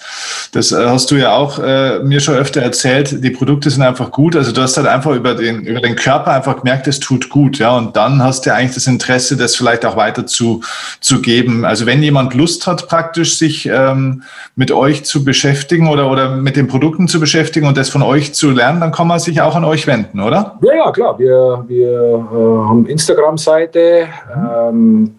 das 0.51 0.71
äh, 0.71 0.85
hast 0.85 1.09
du 1.09 1.15
ja 1.15 1.31
auch 1.31 1.57
äh, 1.57 1.97
mir 2.03 2.19
schon 2.19 2.35
öfter 2.35 2.61
erzählt, 2.61 3.23
die 3.23 3.31
Produkte 3.31 3.71
sind 3.71 3.81
einfach 3.81 4.11
gut. 4.11 4.35
Also 4.35 4.51
du 4.51 4.61
hast 4.61 4.77
halt 4.77 4.85
einfach 4.85 5.15
über 5.15 5.33
den, 5.33 5.61
über 5.61 5.81
den 5.81 5.95
Körper 5.95 6.33
einfach 6.33 6.57
gemerkt, 6.57 6.87
es 6.87 6.99
tut 6.99 7.29
gut. 7.29 7.57
Ja, 7.57 7.75
und 7.75 7.95
dann 7.95 8.21
hast 8.21 8.45
du 8.45 8.53
eigentlich 8.53 8.75
das 8.75 8.85
Interesse, 8.85 9.35
das 9.35 9.55
vielleicht 9.55 9.83
auch 9.83 9.95
weiter 9.95 10.27
zu, 10.27 10.61
zu 10.99 11.23
geben. 11.23 11.65
Also 11.65 11.87
wenn 11.87 12.03
jemand 12.03 12.35
Lust 12.35 12.67
hat, 12.67 12.87
praktisch 12.87 13.35
sich 13.39 13.65
ähm, 13.65 14.21
mit 14.55 14.71
euch 14.71 15.05
zu 15.05 15.23
beschäftigen 15.23 15.87
oder, 15.87 16.11
oder 16.11 16.35
mit 16.35 16.55
den 16.55 16.67
Produkten 16.67 17.07
zu 17.07 17.19
beschäftigen 17.19 17.65
und 17.65 17.75
das 17.75 17.89
von 17.89 18.03
euch 18.03 18.35
zu 18.35 18.58
lernen, 18.59 18.79
dann 18.79 18.91
kann 18.91 19.07
man 19.07 19.19
sich 19.19 19.41
auch 19.41 19.55
an 19.55 19.65
euch 19.65 19.87
wenden, 19.87 20.19
oder? 20.19 20.59
Ja, 20.61 20.75
ja, 20.75 20.91
klar. 20.91 21.17
Wir, 21.17 21.63
wir 21.67 21.89
äh, 21.89 22.67
haben 22.67 22.85
Instagram-Seite. 22.85 24.07
Ähm, 24.35 25.15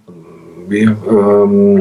wir, 0.68 0.96
ähm, 1.08 1.80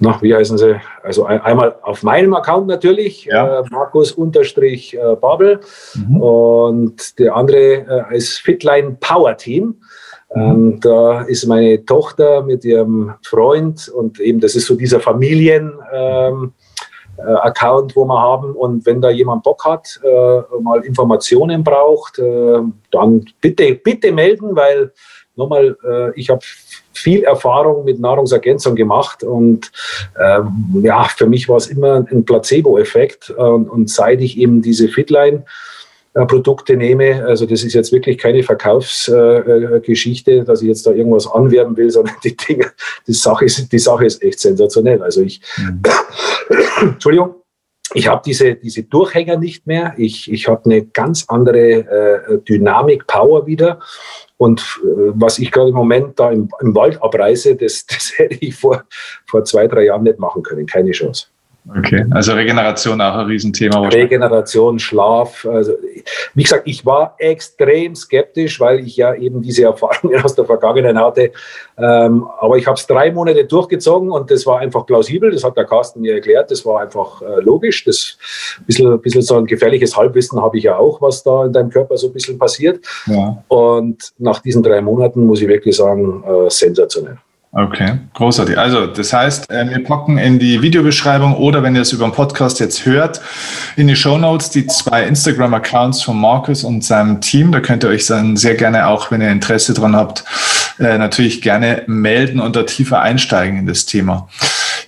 na, 0.00 0.18
wie 0.20 0.34
heißen 0.34 0.58
sie? 0.58 0.80
Also 1.02 1.24
ein, 1.26 1.40
einmal 1.42 1.76
auf 1.82 2.02
meinem 2.02 2.34
Account 2.34 2.66
natürlich, 2.66 3.26
ja. 3.26 3.60
äh, 3.60 3.64
Markus-Babel. 3.70 5.60
Mhm. 5.94 6.16
Und 6.20 7.18
der 7.18 7.36
andere 7.36 8.06
äh, 8.10 8.16
ist 8.16 8.38
Fitline 8.38 8.96
Power 8.98 9.36
Team. 9.36 9.76
Mhm. 10.34 10.42
Ähm, 10.42 10.80
da 10.80 11.22
ist 11.22 11.46
meine 11.46 11.84
Tochter 11.84 12.42
mit 12.42 12.64
ihrem 12.64 13.14
Freund 13.22 13.88
und 13.88 14.18
eben 14.20 14.40
das 14.40 14.56
ist 14.56 14.66
so 14.66 14.74
dieser 14.74 15.00
Familien. 15.00 15.74
Ähm, 15.92 16.52
äh, 16.52 16.57
Account, 17.22 17.96
wo 17.96 18.04
wir 18.04 18.20
haben. 18.20 18.52
Und 18.52 18.86
wenn 18.86 19.00
da 19.00 19.10
jemand 19.10 19.42
Bock 19.42 19.64
hat, 19.64 20.00
äh, 20.02 20.60
mal 20.60 20.80
Informationen 20.84 21.64
braucht, 21.64 22.18
äh, 22.18 22.60
dann 22.90 23.26
bitte, 23.40 23.74
bitte 23.74 24.12
melden, 24.12 24.54
weil 24.54 24.92
nochmal, 25.36 25.76
äh, 25.84 26.18
ich 26.18 26.30
habe 26.30 26.40
viel 26.92 27.22
Erfahrung 27.22 27.84
mit 27.84 28.00
Nahrungsergänzung 28.00 28.74
gemacht 28.74 29.22
und 29.22 29.70
ähm, 30.20 30.80
ja, 30.82 31.04
für 31.04 31.26
mich 31.26 31.48
war 31.48 31.56
es 31.56 31.68
immer 31.68 32.04
ein 32.10 32.24
Placebo-Effekt. 32.24 33.30
Und, 33.30 33.68
und 33.68 33.88
seit 33.88 34.20
ich 34.20 34.36
eben 34.36 34.62
diese 34.62 34.88
Fitline 34.88 35.36
äh, 35.36 35.67
Produkte 36.12 36.76
nehme. 36.76 37.24
Also 37.24 37.46
das 37.46 37.64
ist 37.64 37.74
jetzt 37.74 37.92
wirklich 37.92 38.18
keine 38.18 38.42
Verkaufsgeschichte, 38.42 40.32
äh, 40.32 40.44
dass 40.44 40.62
ich 40.62 40.68
jetzt 40.68 40.86
da 40.86 40.92
irgendwas 40.92 41.30
anwerben 41.30 41.76
will, 41.76 41.90
sondern 41.90 42.14
die 42.24 42.36
Dinge, 42.36 42.70
die 43.06 43.12
Sache 43.12 43.44
ist, 43.44 43.70
die 43.72 43.78
Sache 43.78 44.06
ist 44.06 44.22
echt 44.22 44.40
sensationell. 44.40 45.02
Also 45.02 45.22
ich, 45.22 45.40
mhm. 45.58 45.82
Entschuldigung, 46.82 47.34
ich 47.94 48.06
habe 48.06 48.22
diese, 48.24 48.54
diese 48.54 48.82
Durchhänger 48.82 49.38
nicht 49.38 49.66
mehr. 49.66 49.94
Ich, 49.96 50.30
ich 50.30 50.46
habe 50.46 50.64
eine 50.66 50.84
ganz 50.84 51.24
andere 51.28 51.58
äh, 51.58 52.38
Dynamik, 52.46 53.06
Power 53.06 53.46
wieder. 53.46 53.80
Und 54.36 54.60
äh, 54.84 55.12
was 55.14 55.38
ich 55.38 55.50
gerade 55.50 55.70
im 55.70 55.74
Moment 55.74 56.18
da 56.20 56.30
im, 56.30 56.48
im 56.60 56.74
Wald 56.74 57.02
abreiße, 57.02 57.56
das, 57.56 57.86
das 57.88 58.12
hätte 58.16 58.36
ich 58.40 58.54
vor, 58.54 58.84
vor 59.26 59.44
zwei, 59.44 59.66
drei 59.66 59.84
Jahren 59.84 60.02
nicht 60.02 60.18
machen 60.18 60.42
können. 60.42 60.66
Keine 60.66 60.90
Chance. 60.90 61.26
Okay, 61.76 62.06
also 62.12 62.32
Regeneration 62.32 62.98
auch 63.00 63.14
ein 63.14 63.26
Riesenthema. 63.26 63.88
Regeneration, 63.88 64.78
Schlaf. 64.78 65.44
Also, 65.44 65.74
wie 66.34 66.42
gesagt, 66.42 66.62
ich 66.64 66.86
war 66.86 67.14
extrem 67.18 67.94
skeptisch, 67.94 68.58
weil 68.58 68.80
ich 68.80 68.96
ja 68.96 69.14
eben 69.14 69.42
diese 69.42 69.64
Erfahrungen 69.64 70.18
aus 70.24 70.34
der 70.34 70.46
Vergangenheit 70.46 70.96
hatte. 70.96 71.32
Ähm, 71.76 72.26
aber 72.40 72.56
ich 72.56 72.66
habe 72.66 72.76
es 72.76 72.86
drei 72.86 73.12
Monate 73.12 73.44
durchgezogen 73.44 74.10
und 74.10 74.30
das 74.30 74.46
war 74.46 74.60
einfach 74.60 74.86
plausibel. 74.86 75.30
Das 75.30 75.44
hat 75.44 75.58
der 75.58 75.66
Carsten 75.66 76.00
mir 76.00 76.14
erklärt. 76.14 76.50
Das 76.50 76.64
war 76.64 76.80
einfach 76.80 77.20
äh, 77.20 77.40
logisch. 77.40 77.84
Das 77.84 78.16
bisschen, 78.66 78.98
bisschen 79.02 79.22
so 79.22 79.36
ein 79.36 79.44
gefährliches 79.44 79.94
Halbwissen 79.94 80.40
habe 80.40 80.56
ich 80.56 80.64
ja 80.64 80.78
auch, 80.78 81.02
was 81.02 81.22
da 81.22 81.44
in 81.44 81.52
deinem 81.52 81.68
Körper 81.68 81.98
so 81.98 82.06
ein 82.06 82.14
bisschen 82.14 82.38
passiert. 82.38 82.80
Ja. 83.06 83.44
Und 83.48 84.12
nach 84.16 84.40
diesen 84.40 84.62
drei 84.62 84.80
Monaten 84.80 85.26
muss 85.26 85.42
ich 85.42 85.48
wirklich 85.48 85.76
sagen, 85.76 86.24
äh, 86.24 86.48
sensationell. 86.48 87.18
Okay, 87.50 87.98
großartig. 88.12 88.58
Also 88.58 88.86
das 88.86 89.12
heißt, 89.12 89.50
äh, 89.50 89.70
wir 89.70 89.82
packen 89.82 90.18
in 90.18 90.38
die 90.38 90.60
Videobeschreibung 90.60 91.34
oder 91.34 91.62
wenn 91.62 91.74
ihr 91.74 91.80
es 91.80 91.92
über 91.92 92.04
den 92.04 92.12
Podcast 92.12 92.60
jetzt 92.60 92.84
hört, 92.84 93.22
in 93.76 93.88
die 93.88 93.96
Show 93.96 94.18
Notes 94.18 94.50
die 94.50 94.66
zwei 94.66 95.04
Instagram-Accounts 95.04 96.02
von 96.02 96.20
Markus 96.20 96.62
und 96.62 96.84
seinem 96.84 97.22
Team. 97.22 97.50
Da 97.50 97.60
könnt 97.60 97.84
ihr 97.84 97.90
euch 97.90 98.06
dann 98.06 98.36
sehr 98.36 98.54
gerne 98.54 98.86
auch, 98.86 99.10
wenn 99.10 99.22
ihr 99.22 99.30
Interesse 99.30 99.72
dran 99.72 99.96
habt, 99.96 100.24
äh, 100.78 100.98
natürlich 100.98 101.40
gerne 101.40 101.84
melden 101.86 102.38
und 102.38 102.54
da 102.54 102.64
tiefer 102.64 103.00
einsteigen 103.00 103.60
in 103.60 103.66
das 103.66 103.86
Thema. 103.86 104.28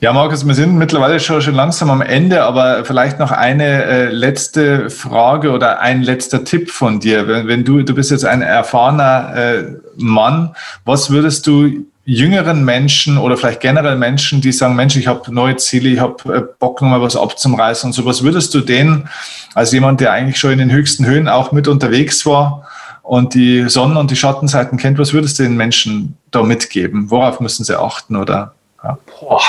Ja, 0.02 0.12
Markus, 0.12 0.46
wir 0.46 0.54
sind 0.54 0.76
mittlerweile 0.76 1.20
schon, 1.20 1.42
schon 1.42 1.54
langsam 1.54 1.90
am 1.90 2.00
Ende, 2.00 2.42
aber 2.42 2.84
vielleicht 2.84 3.18
noch 3.18 3.32
eine 3.32 3.84
äh, 3.84 4.06
letzte 4.10 4.88
Frage 4.88 5.50
oder 5.50 5.80
ein 5.80 6.02
letzter 6.02 6.44
Tipp 6.44 6.70
von 6.70 7.00
dir. 7.00 7.26
Wenn, 7.26 7.48
wenn 7.48 7.64
du, 7.64 7.82
du 7.82 7.94
bist 7.94 8.10
jetzt 8.10 8.24
ein 8.24 8.40
erfahrener 8.40 9.34
äh, 9.34 9.64
Mann, 9.96 10.54
was 10.84 11.10
würdest 11.10 11.46
du 11.46 11.86
jüngeren 12.04 12.64
Menschen 12.64 13.18
oder 13.18 13.36
vielleicht 13.36 13.60
generell 13.60 13.96
Menschen, 13.96 14.40
die 14.40 14.52
sagen, 14.52 14.74
Mensch, 14.74 14.96
ich 14.96 15.06
habe 15.06 15.32
neue 15.32 15.56
Ziele, 15.56 15.90
ich 15.90 16.00
habe 16.00 16.34
äh, 16.34 16.42
Bock, 16.58 16.80
nochmal 16.80 17.02
was 17.02 17.16
abzureißen 17.16 17.88
und 17.88 17.92
so, 17.92 18.04
was 18.04 18.22
würdest 18.22 18.54
du 18.54 18.60
denen 18.60 19.08
als 19.54 19.72
jemand, 19.72 20.00
der 20.00 20.12
eigentlich 20.12 20.38
schon 20.38 20.52
in 20.52 20.58
den 20.58 20.72
höchsten 20.72 21.06
Höhen 21.06 21.28
auch 21.28 21.52
mit 21.52 21.68
unterwegs 21.68 22.24
war 22.26 22.66
und 23.02 23.34
die 23.34 23.68
Sonnen- 23.68 23.96
und 23.96 24.10
die 24.10 24.16
Schattenseiten 24.16 24.78
kennt, 24.78 24.98
was 24.98 25.12
würdest 25.12 25.38
du 25.38 25.42
den 25.42 25.56
Menschen 25.56 26.16
da 26.30 26.42
mitgeben? 26.42 27.10
Worauf 27.10 27.40
müssen 27.40 27.64
sie 27.64 27.78
achten 27.78 28.16
oder? 28.16 28.54
Ja? 28.82 28.98
Boah, 29.20 29.42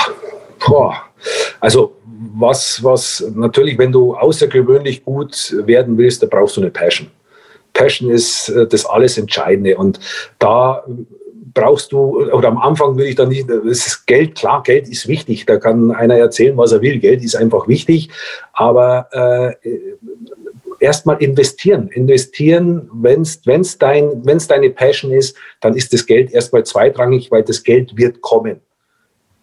boah. 0.66 0.96
Also 1.60 1.96
was, 2.34 2.82
was 2.82 3.24
natürlich, 3.34 3.78
wenn 3.78 3.92
du 3.92 4.14
außergewöhnlich 4.14 5.04
gut 5.04 5.54
werden 5.64 5.96
willst, 5.98 6.22
da 6.22 6.26
brauchst 6.26 6.56
du 6.56 6.60
eine 6.60 6.70
Passion. 6.70 7.08
Passion 7.72 8.10
ist 8.10 8.48
äh, 8.50 8.66
das 8.66 8.84
alles 8.84 9.18
Entscheidende 9.18 9.76
und 9.76 9.98
da 10.38 10.84
brauchst 11.54 11.92
du, 11.92 12.30
oder 12.32 12.48
am 12.48 12.58
Anfang 12.58 12.96
würde 12.96 13.08
ich 13.08 13.16
dann 13.16 13.28
nicht, 13.28 13.48
das 13.48 13.86
ist 13.86 14.06
Geld, 14.06 14.34
klar, 14.34 14.62
Geld 14.62 14.88
ist 14.88 15.08
wichtig, 15.08 15.46
da 15.46 15.58
kann 15.58 15.90
einer 15.90 16.16
erzählen, 16.16 16.56
was 16.56 16.72
er 16.72 16.80
will, 16.80 16.98
Geld 16.98 17.22
ist 17.22 17.36
einfach 17.36 17.68
wichtig, 17.68 18.10
aber 18.52 19.08
äh, 19.64 19.70
erstmal 20.82 21.22
investieren. 21.22 21.88
Investieren, 21.88 22.90
wenn 22.92 23.22
es 23.22 23.78
dein, 23.78 24.22
deine 24.24 24.70
Passion 24.70 25.12
ist, 25.12 25.36
dann 25.60 25.74
ist 25.74 25.92
das 25.92 26.06
Geld 26.06 26.32
erstmal 26.32 26.64
zweitrangig, 26.64 27.30
weil 27.30 27.44
das 27.44 27.62
Geld 27.62 27.96
wird 27.96 28.20
kommen. 28.20 28.60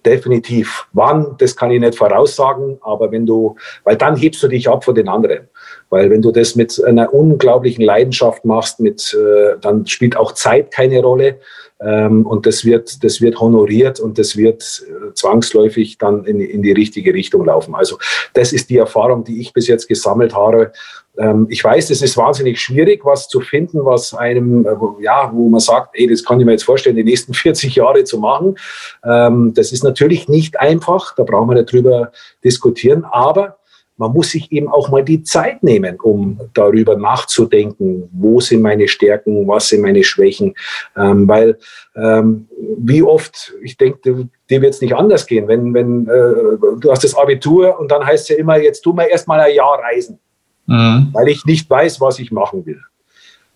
Definitiv. 0.05 0.87
Wann, 0.93 1.35
das 1.39 1.55
kann 1.55 1.71
ich 1.71 1.79
nicht 1.79 1.97
voraussagen, 1.97 2.77
aber 2.81 3.11
wenn 3.11 3.25
du, 3.25 3.55
weil 3.83 3.97
dann 3.97 4.15
hebst 4.15 4.41
du 4.41 4.47
dich 4.47 4.69
ab 4.69 4.85
von 4.85 4.95
den 4.95 5.09
anderen. 5.09 5.49
Weil 5.89 6.09
wenn 6.09 6.21
du 6.21 6.31
das 6.31 6.55
mit 6.55 6.81
einer 6.83 7.13
unglaublichen 7.13 7.83
Leidenschaft 7.83 8.45
machst, 8.45 8.79
mit, 8.79 9.13
äh, 9.13 9.57
dann 9.59 9.85
spielt 9.87 10.15
auch 10.15 10.31
Zeit 10.33 10.71
keine 10.71 11.01
Rolle. 11.01 11.39
Ähm, 11.81 12.25
und 12.25 12.45
das 12.45 12.65
wird, 12.65 13.03
das 13.03 13.21
wird 13.21 13.39
honoriert 13.39 13.99
und 13.99 14.17
das 14.17 14.35
wird 14.35 14.83
äh, 14.87 15.13
zwangsläufig 15.13 15.97
dann 15.97 16.25
in, 16.25 16.41
in 16.41 16.61
die 16.61 16.73
richtige 16.73 17.13
Richtung 17.13 17.45
laufen. 17.45 17.73
Also 17.73 17.97
das 18.33 18.51
ist 18.51 18.69
die 18.69 18.77
Erfahrung, 18.77 19.23
die 19.23 19.39
ich 19.39 19.53
bis 19.53 19.67
jetzt 19.67 19.87
gesammelt 19.87 20.35
habe. 20.35 20.73
Ähm, 21.17 21.47
ich 21.49 21.63
weiß, 21.63 21.89
es 21.89 22.01
ist 22.01 22.17
wahnsinnig 22.17 22.59
schwierig, 22.59 23.05
was 23.05 23.29
zu 23.29 23.39
finden, 23.39 23.85
was 23.85 24.13
einem, 24.13 24.65
äh, 24.65 25.03
ja, 25.03 25.31
wo 25.33 25.47
man 25.47 25.61
sagt, 25.61 25.91
ey, 25.93 26.07
das 26.07 26.23
kann 26.25 26.39
ich 26.39 26.45
mir 26.45 26.51
jetzt 26.51 26.63
vorstellen, 26.63 26.97
die 26.97 27.03
nächsten 27.03 27.33
40 27.35 27.75
Jahre 27.75 28.03
zu 28.03 28.19
machen. 28.19 28.57
Ähm, 29.05 29.53
das 29.53 29.71
ist 29.71 29.83
natürlich 29.83 30.27
nicht 30.27 30.59
einfach, 30.59 31.15
da 31.15 31.23
brauchen 31.23 31.49
wir 31.49 31.55
nicht 31.55 31.71
drüber 31.71 32.11
diskutieren, 32.43 33.05
aber 33.05 33.57
man 33.99 34.13
muss 34.13 34.31
sich 34.31 34.51
eben 34.51 34.69
auch 34.69 34.89
mal 34.89 35.03
die 35.03 35.23
Zeit 35.23 35.61
nehmen, 35.61 35.99
um 36.01 36.39
darüber 36.53 36.95
nachzudenken, 36.95 38.09
wo 38.13 38.39
sind 38.39 38.61
meine 38.61 38.87
Stärken, 38.87 39.45
was 39.47 39.67
sind 39.67 39.81
meine 39.81 40.03
Schwächen. 40.05 40.55
Ähm, 40.95 41.27
weil 41.27 41.57
ähm, 41.95 42.47
wie 42.77 43.03
oft, 43.03 43.53
ich 43.61 43.75
denke, 43.75 44.29
dir 44.49 44.61
wird 44.61 44.73
es 44.73 44.81
nicht 44.81 44.95
anders 44.95 45.27
gehen, 45.27 45.49
wenn, 45.49 45.73
wenn 45.73 46.07
äh, 46.07 46.79
du 46.79 46.89
hast 46.89 47.03
das 47.03 47.15
Abitur 47.15 47.77
und 47.77 47.91
dann 47.91 48.05
heißt 48.05 48.23
es 48.23 48.29
ja 48.29 48.37
immer, 48.37 48.57
jetzt 48.57 48.81
tu 48.81 48.93
mir 48.93 49.09
erst 49.09 49.27
mal 49.27 49.41
ein 49.41 49.53
Jahr 49.53 49.79
reisen, 49.79 50.17
mhm. 50.65 51.09
weil 51.11 51.27
ich 51.27 51.45
nicht 51.45 51.69
weiß, 51.69 51.99
was 51.99 52.19
ich 52.19 52.31
machen 52.31 52.65
will. 52.65 52.79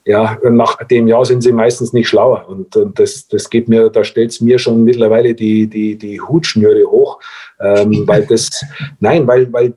Ja, 0.06 0.38
nach 0.44 0.84
dem 0.84 1.08
Jahr 1.08 1.24
sind 1.24 1.42
sie 1.42 1.54
meistens 1.54 1.94
nicht 1.94 2.10
schlauer. 2.10 2.50
Und, 2.50 2.76
und 2.76 3.00
das, 3.00 3.26
das 3.30 3.50
geht 3.50 3.70
mir, 3.70 3.90
da 3.90 4.04
stellt 4.04 4.32
es 4.32 4.42
mir 4.42 4.60
schon 4.60 4.84
mittlerweile 4.84 5.34
die, 5.34 5.68
die, 5.68 5.98
die 5.98 6.20
Hutschnüre 6.20 6.84
hoch. 6.84 7.22
Ähm, 7.62 8.04
weil 8.06 8.26
das, 8.26 8.66
nein, 9.00 9.26
weil, 9.28 9.52
weil 9.54 9.76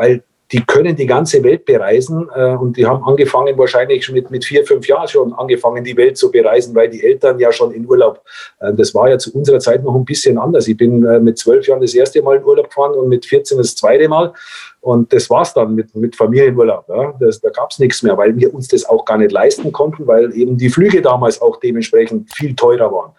weil 0.00 0.22
die 0.52 0.64
können 0.64 0.96
die 0.96 1.06
ganze 1.06 1.44
Welt 1.44 1.64
bereisen 1.64 2.28
äh, 2.34 2.56
und 2.56 2.76
die 2.76 2.86
haben 2.86 3.04
angefangen, 3.04 3.56
wahrscheinlich 3.56 4.04
schon 4.04 4.16
mit, 4.16 4.30
mit 4.30 4.44
vier, 4.44 4.64
fünf 4.66 4.88
Jahren 4.88 5.06
schon 5.06 5.32
angefangen, 5.32 5.84
die 5.84 5.96
Welt 5.96 6.16
zu 6.16 6.30
bereisen, 6.30 6.74
weil 6.74 6.88
die 6.88 7.04
Eltern 7.04 7.38
ja 7.38 7.52
schon 7.52 7.70
in 7.72 7.86
Urlaub, 7.86 8.22
äh, 8.60 8.72
das 8.74 8.92
war 8.94 9.08
ja 9.08 9.18
zu 9.18 9.32
unserer 9.32 9.60
Zeit 9.60 9.84
noch 9.84 9.94
ein 9.94 10.04
bisschen 10.04 10.38
anders. 10.38 10.66
Ich 10.66 10.76
bin 10.76 11.04
äh, 11.04 11.20
mit 11.20 11.38
zwölf 11.38 11.66
Jahren 11.68 11.80
das 11.80 11.94
erste 11.94 12.20
Mal 12.22 12.38
in 12.38 12.44
Urlaub 12.44 12.68
gefahren 12.68 12.94
und 12.94 13.08
mit 13.08 13.26
14 13.26 13.58
das 13.58 13.76
zweite 13.76 14.08
Mal 14.08 14.32
und 14.80 15.12
das 15.12 15.30
war's 15.30 15.54
dann 15.54 15.74
mit, 15.74 15.94
mit 15.94 16.16
Familienurlaub. 16.16 16.88
Ja. 16.88 17.14
Das, 17.20 17.40
da 17.40 17.50
gab's 17.50 17.78
nichts 17.78 18.02
mehr, 18.02 18.16
weil 18.16 18.36
wir 18.36 18.52
uns 18.52 18.66
das 18.66 18.84
auch 18.84 19.04
gar 19.04 19.18
nicht 19.18 19.30
leisten 19.30 19.70
konnten, 19.70 20.06
weil 20.06 20.34
eben 20.34 20.56
die 20.56 20.70
Flüge 20.70 21.00
damals 21.00 21.40
auch 21.40 21.60
dementsprechend 21.60 22.34
viel 22.34 22.56
teurer 22.56 22.90
waren. 22.90 23.12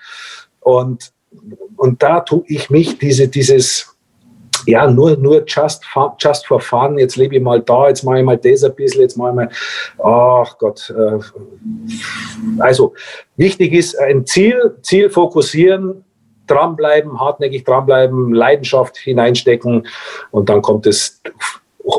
Und, 0.59 1.13
und 1.77 2.03
da 2.03 2.19
tue 2.19 2.43
ich 2.47 2.69
mich, 2.69 2.99
diese, 2.99 3.29
dieses 3.29 3.91
ja, 4.65 4.89
nur, 4.89 5.17
nur 5.17 5.43
just, 5.45 5.83
just 6.19 6.47
for 6.47 6.59
fun, 6.59 6.97
jetzt 6.97 7.15
lebe 7.15 7.35
ich 7.35 7.41
mal 7.41 7.61
da, 7.61 7.87
jetzt 7.87 8.03
mache 8.03 8.19
ich 8.19 8.25
mal 8.25 8.37
das 8.37 8.63
ein 8.63 8.75
bisschen, 8.75 9.01
jetzt 9.01 9.17
mache 9.17 9.29
ich 9.29 9.35
mal, 9.35 9.49
ach 10.03 10.57
Gott. 10.57 10.93
Äh, 10.95 11.19
also, 12.59 12.93
wichtig 13.37 13.73
ist 13.73 13.97
ein 13.99 14.25
Ziel, 14.25 14.77
Ziel 14.81 15.09
fokussieren, 15.09 16.03
dranbleiben, 16.47 17.19
hartnäckig 17.19 17.63
dranbleiben, 17.63 18.33
Leidenschaft 18.33 18.97
hineinstecken 18.97 19.87
und 20.31 20.49
dann 20.49 20.61
kommt 20.61 20.85
es 20.85 21.21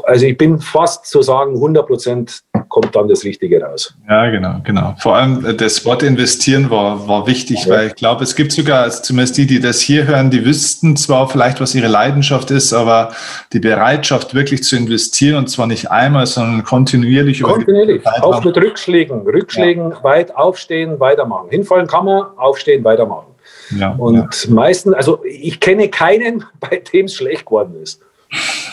also 0.04 0.26
ich 0.26 0.36
bin 0.36 0.58
fast 0.58 1.06
zu 1.06 1.22
sagen, 1.22 1.54
100 1.54 1.86
Prozent 1.86 2.42
kommt 2.68 2.94
dann 2.96 3.08
das 3.08 3.24
Richtige 3.24 3.62
raus. 3.62 3.94
Ja, 4.08 4.30
genau, 4.30 4.56
genau. 4.64 4.94
Vor 4.98 5.16
allem 5.16 5.44
äh, 5.44 5.54
das 5.54 5.84
Wort 5.84 6.02
investieren 6.02 6.70
war, 6.70 7.06
war 7.06 7.26
wichtig, 7.26 7.64
ja. 7.64 7.74
weil 7.74 7.86
ich 7.88 7.94
glaube, 7.94 8.24
es 8.24 8.34
gibt 8.34 8.52
sogar, 8.52 8.82
also 8.82 9.02
zumindest 9.02 9.36
die, 9.36 9.46
die 9.46 9.60
das 9.60 9.80
hier 9.80 10.06
hören, 10.06 10.30
die 10.30 10.44
wüssten 10.44 10.96
zwar 10.96 11.28
vielleicht, 11.28 11.60
was 11.60 11.74
ihre 11.74 11.88
Leidenschaft 11.88 12.50
ist, 12.50 12.72
aber 12.72 13.12
die 13.52 13.60
Bereitschaft 13.60 14.34
wirklich 14.34 14.62
zu 14.62 14.76
investieren 14.76 15.36
und 15.36 15.48
zwar 15.48 15.66
nicht 15.66 15.90
einmal, 15.90 16.26
sondern 16.26 16.64
kontinuierlich. 16.64 17.42
Kontinuierlich, 17.42 18.06
auch 18.06 18.42
mit 18.42 18.56
Rückschlägen. 18.56 19.20
Rückschlägen 19.22 19.90
ja. 19.90 20.04
weit 20.04 20.34
aufstehen, 20.34 20.98
weitermachen. 20.98 21.50
Hinfallen 21.50 21.86
kann 21.86 22.06
man, 22.06 22.24
aufstehen, 22.36 22.84
weitermachen. 22.84 23.32
Ja, 23.76 23.90
und 23.90 24.16
ja. 24.16 24.50
meistens, 24.50 24.94
also 24.94 25.22
ich 25.24 25.60
kenne 25.60 25.88
keinen, 25.88 26.44
bei 26.60 26.82
dem 26.92 27.06
es 27.06 27.14
schlecht 27.14 27.46
geworden 27.46 27.74
ist. 27.82 28.00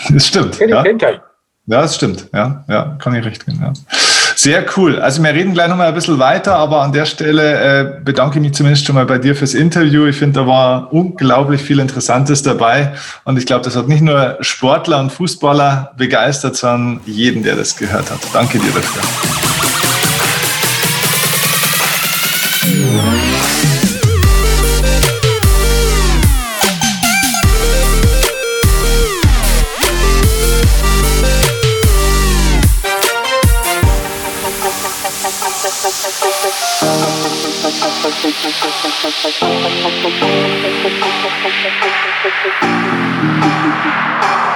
Das 0.10 0.28
stimmt. 0.28 0.58
Kenn, 0.58 0.70
ja. 0.70 0.84
Kenn 0.84 0.98
keinen. 0.98 1.20
Ja, 1.68 1.82
das 1.82 1.96
stimmt. 1.96 2.28
Ja, 2.34 2.64
ja, 2.68 2.98
kann 3.00 3.14
ich 3.14 3.24
recht 3.24 3.46
geben. 3.46 3.60
Ja. 3.62 3.74
Sehr 4.36 4.66
cool. 4.78 5.00
Also 5.00 5.22
wir 5.22 5.34
reden 5.34 5.54
gleich 5.54 5.68
noch 5.68 5.76
mal 5.76 5.90
ein 5.90 5.94
bisschen 5.94 6.18
weiter, 6.18 6.56
aber 6.56 6.82
an 6.82 6.94
der 6.94 7.06
Stelle 7.06 8.00
äh, 8.00 8.02
bedanke 8.04 8.38
ich 8.38 8.42
mich 8.42 8.54
zumindest 8.54 8.86
schon 8.86 8.96
mal 8.96 9.06
bei 9.06 9.18
dir 9.18 9.36
fürs 9.36 9.54
Interview. 9.54 10.06
Ich 10.06 10.16
finde, 10.16 10.40
da 10.40 10.48
war 10.48 10.94
unglaublich 10.94 11.62
viel 11.62 11.80
Interessantes 11.80 12.42
dabei 12.42 12.94
und 13.26 13.38
ich 13.38 13.46
glaube, 13.46 13.66
das 13.66 13.76
hat 13.76 13.90
nicht 13.90 14.02
nur 14.02 14.38
Sportler 14.40 15.02
und 15.02 15.12
Fußballer 15.12 15.92
begeistert, 15.98 16.56
sondern 16.56 17.02
jeden, 17.06 17.44
der 17.44 17.58
das 17.58 17.76
gehört 17.76 18.10
hat. 18.10 18.20
Danke 18.34 18.60
dir 18.60 18.72
dafür. 18.72 19.49
Thank 38.32 39.56
you. 44.44 44.49